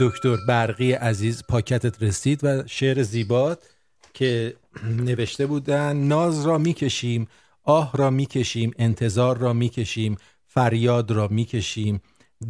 دکتر 0.00 0.36
برقی 0.48 0.92
عزیز 0.92 1.42
پاکتت 1.48 2.02
رسید 2.02 2.40
و 2.42 2.66
شعر 2.66 3.02
زیبات 3.02 3.66
که 4.14 4.56
نوشته 4.84 5.46
بودن 5.46 5.96
ناز 5.96 6.46
را 6.46 6.58
می‌کشیم 6.58 7.28
آه 7.62 7.92
را 7.94 8.10
می‌کشیم 8.10 8.74
انتظار 8.78 9.38
را 9.38 9.52
می‌کشیم 9.52 10.16
فریاد 10.46 11.10
را 11.10 11.28
می‌کشیم 11.28 12.00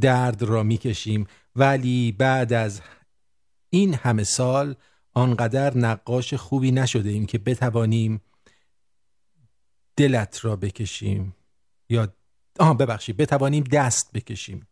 درد 0.01 0.43
را 0.43 0.63
می‌کشیم. 0.63 1.27
ولی 1.57 2.13
بعد 2.13 2.53
از 2.53 2.81
این 3.71 3.95
همه 3.95 4.25
سال 4.25 4.75
آنقدر 5.15 5.77
نقاش 5.77 6.35
خوبی 6.35 6.71
نشده 6.71 7.11
ایم 7.11 7.27
که 7.27 7.39
بتوانیم 7.39 8.21
دلت 9.97 10.45
را 10.45 10.57
بکشیم 10.57 11.37
یا 11.89 12.09
آه 12.59 12.77
ببخشید. 12.77 13.17
بتوانیم 13.17 13.65
دست 13.65 14.13
بکشیم. 14.15 14.67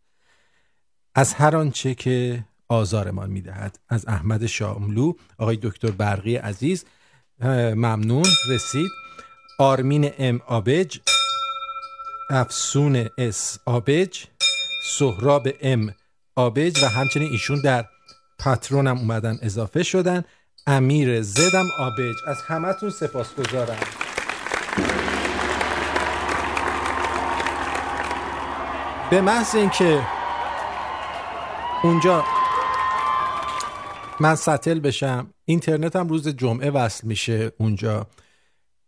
از 1.14 1.34
هر 1.34 1.56
آنچه 1.56 1.94
که 1.94 2.44
آزارمان 2.68 3.30
می‌دهد. 3.30 3.78
از 3.88 4.08
احمد 4.08 4.46
شاملو. 4.46 5.12
آقای 5.38 5.58
دکتر 5.62 5.90
برقی 5.90 6.36
عزیز 6.36 6.84
ممنون. 7.40 8.26
رسید. 8.48 8.90
آرمین 9.58 10.12
ام 10.18 10.40
آبج. 10.46 10.98
افسون 12.30 13.08
اس 13.18 13.58
آبج. 13.66 14.24
سهراب 14.84 15.48
ام 15.60 15.94
آبج. 16.36 16.82
و 16.82 16.88
همچنین 16.88 17.30
ایشون 17.32 17.60
در 17.60 17.84
پترونم 18.38 18.98
اومدن 18.98 19.38
اضافه 19.42 19.82
شدن. 19.82 20.24
امیر 20.66 21.22
زدم 21.22 21.66
آبج. 21.78 22.16
از 22.26 22.42
همتون 22.42 22.90
سپاسگزارم. 22.90 24.03
به 29.14 29.20
محض 29.20 29.54
اینکه 29.54 30.06
اونجا 31.82 32.24
من 34.20 34.34
ستل 34.34 34.80
بشم 34.80 35.30
اینترنت 35.44 35.96
هم 35.96 36.08
روز 36.08 36.28
جمعه 36.28 36.70
وصل 36.70 37.06
میشه 37.06 37.52
اونجا. 37.58 38.06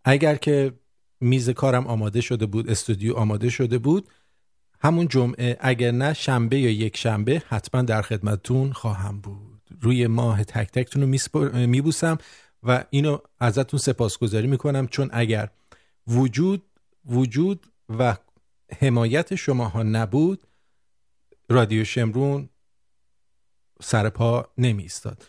اگر 0.05 0.37
که 0.37 0.73
میز 1.21 1.51
کارم 1.51 1.87
آماده 1.87 2.21
شده 2.21 2.47
بود 2.47 2.71
استودیو 2.71 3.15
آماده 3.15 3.51
شده 3.51 3.79
بود 3.79 4.09
همون 4.81 5.09
جمعه 5.09 5.57
اگر 5.61 5.91
نه 5.91 6.13
شنبه 6.13 6.59
یا 6.59 6.71
یک 6.71 6.97
شنبه 6.97 7.43
حتما 7.49 7.83
در 7.83 8.03
خدمتتون 8.03 8.73
خواهم 8.73 9.21
بود. 9.21 9.61
روی 9.81 10.07
ماه 10.07 10.45
تک 10.45 10.71
تکتون 10.71 11.03
رو 11.03 11.09
میبوسم 11.67 12.19
و 12.63 12.85
اینو 12.91 13.19
ازتون 13.41 13.81
سپاسگزاری 13.81 14.47
می‌کنم 14.47 14.89
چون 14.89 15.11
اگر 15.13 15.49
وجود 16.07 16.63
وجود 17.05 17.67
و 17.99 18.17
حمایت 18.81 19.35
شماها 19.35 19.83
نبود 19.83 20.47
رادیو 21.49 21.85
شمرون 21.85 22.49
سر 23.83 24.09
پا 24.09 24.49
نمی 24.59 24.83
ایستاد 24.83 25.27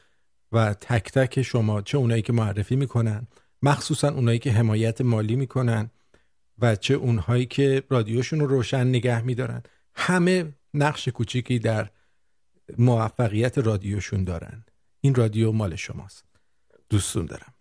و 0.51 0.73
تک 0.73 1.11
تک 1.11 1.41
شما 1.41 1.81
چه 1.81 1.97
اونایی 1.97 2.21
که 2.21 2.33
معرفی 2.33 2.75
می‌کنن 2.75 3.27
مخصوصا 3.61 4.09
اونایی 4.09 4.39
که 4.39 4.51
حمایت 4.51 5.01
مالی 5.01 5.35
می‌کنن 5.35 5.91
و 6.59 6.75
چه 6.75 6.93
اونهایی 6.93 7.45
که 7.45 7.83
رادیوشون 7.89 8.39
رو 8.39 8.47
روشن 8.47 8.87
نگه 8.87 9.21
میدارن 9.21 9.63
همه 9.95 10.55
نقش 10.73 11.07
کوچیکی 11.07 11.59
در 11.59 11.89
موفقیت 12.77 13.57
رادیوشون 13.57 14.23
دارن. 14.23 14.65
این 15.01 15.15
رادیو 15.15 15.51
مال 15.51 15.75
شماست. 15.75 16.25
دوستون 16.89 17.25
دارم. 17.25 17.53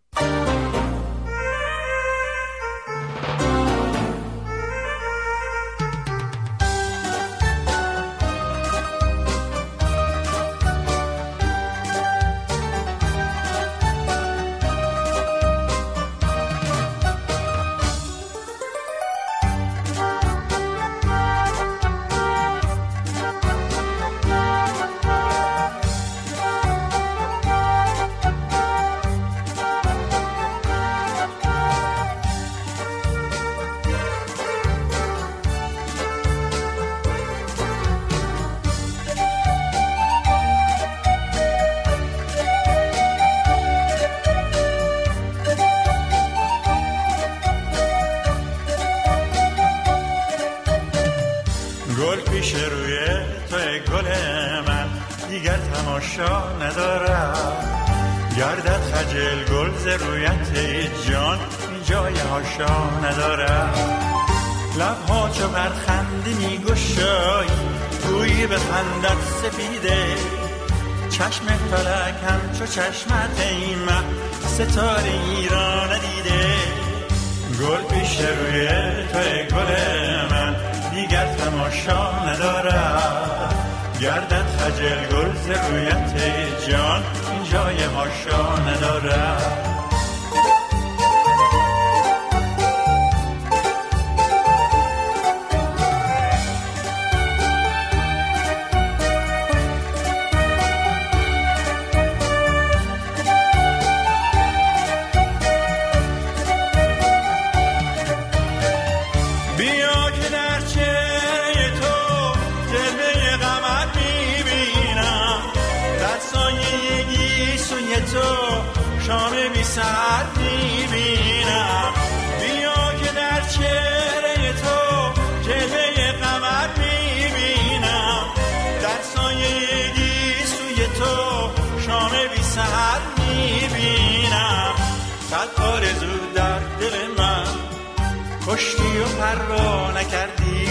پروا 139.26 139.90
نکردی؟ 139.90 140.68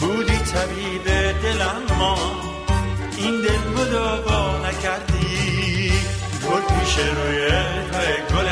بودی 0.00 0.38
طبیب 0.38 1.04
دلم 1.42 1.96
ما 1.98 2.16
این 3.16 3.40
دل 3.40 3.64
مداوا 3.76 4.58
نکردی؟ 4.58 5.92
گل 6.48 6.60
پیش 6.60 6.98
روی 6.98 7.48
توی 7.92 8.36
گل 8.36 8.48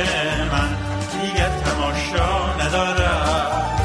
من 0.53 0.77
دیگر 1.13 1.51
تماشا 1.65 2.57
ندارد 2.61 3.81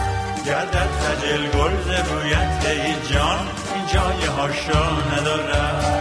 گردد 0.45 0.89
خجل 1.01 1.47
گل 1.47 1.71
رویت 2.09 2.65
ای 2.65 3.13
جان 3.13 3.47
این 3.75 3.85
جای 3.93 4.25
هاشا 4.25 4.91
ندارد 5.17 5.98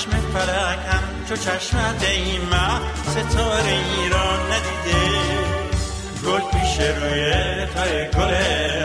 چشم 0.00 0.10
فلک 0.10 0.78
هم 0.88 1.24
چو 1.28 1.36
چشمت 1.36 2.04
ای 2.04 2.38
مه 2.38 2.80
ستاره 3.10 3.68
ای 3.68 4.08
را 4.08 4.36
ندیده 4.46 5.00
گل 6.26 6.40
پیش 6.40 6.80
روی 6.80 7.66
تای 7.66 8.08
گل 8.08 8.34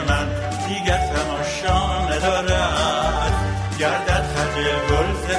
من 0.10 0.28
دیگر 0.68 0.98
تماشا 0.98 2.10
ندارد. 2.10 3.34
گردد 3.80 4.26
خجل 4.36 4.64
گل 4.90 5.14
ز 5.14 5.32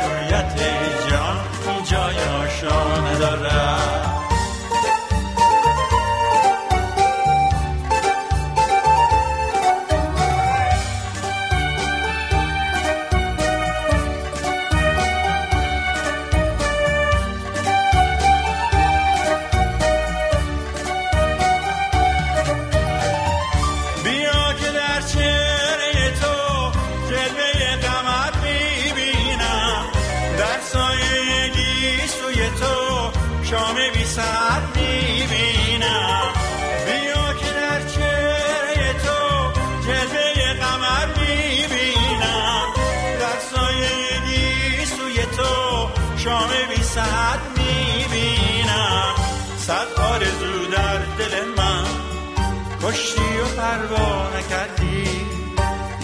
داشتی 53.16 53.40
و 53.40 53.60
پروا 53.60 54.28
نکردی. 54.38 55.26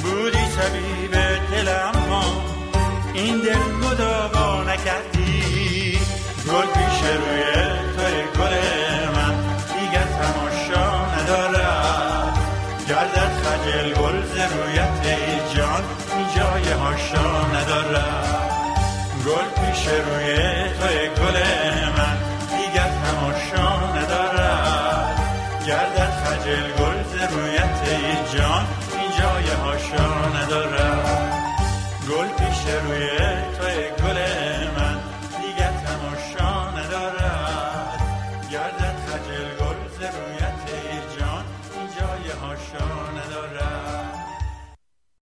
بودی 0.03 0.47
طبیب 0.57 1.15
دل 1.51 1.69
اما 1.69 2.25
این 3.15 3.39
دل 3.39 3.73
مداوا 3.87 4.65
نکردی. 4.65 5.99
گل 6.47 6.67
پیش 6.67 7.03
روی 7.03 7.43
توی 7.97 8.23
گل 8.39 8.55
من 9.15 9.35
دیگر 9.69 10.05
تماشا 10.05 11.07
ندارد. 11.17 12.39
گردت 12.89 13.33
خجل 13.43 13.93
گل 13.93 14.23
زرویت 14.27 15.07
ای 15.07 15.57
جان 15.57 15.83
جای 16.37 16.73
هاشا 16.73 17.47
ندارد. 17.55 18.53
گل 19.27 19.65
پیش 19.65 19.87
روی 19.87 20.37
توی 20.81 21.09
گل 21.09 21.39
من 21.97 22.17
دیگر 22.49 22.91
تماشا 23.05 23.97
ندارد. 23.97 25.19
گردت 25.67 26.13
خجل 26.25 26.73
گل 26.73 26.92
جان 28.39 28.67
این 29.01 29.11
جای 29.11 29.49
هاشا 29.51 30.29
ندارم. 30.29 31.03
گل 32.09 32.29
پیش 32.29 32.67
روی 32.67 33.09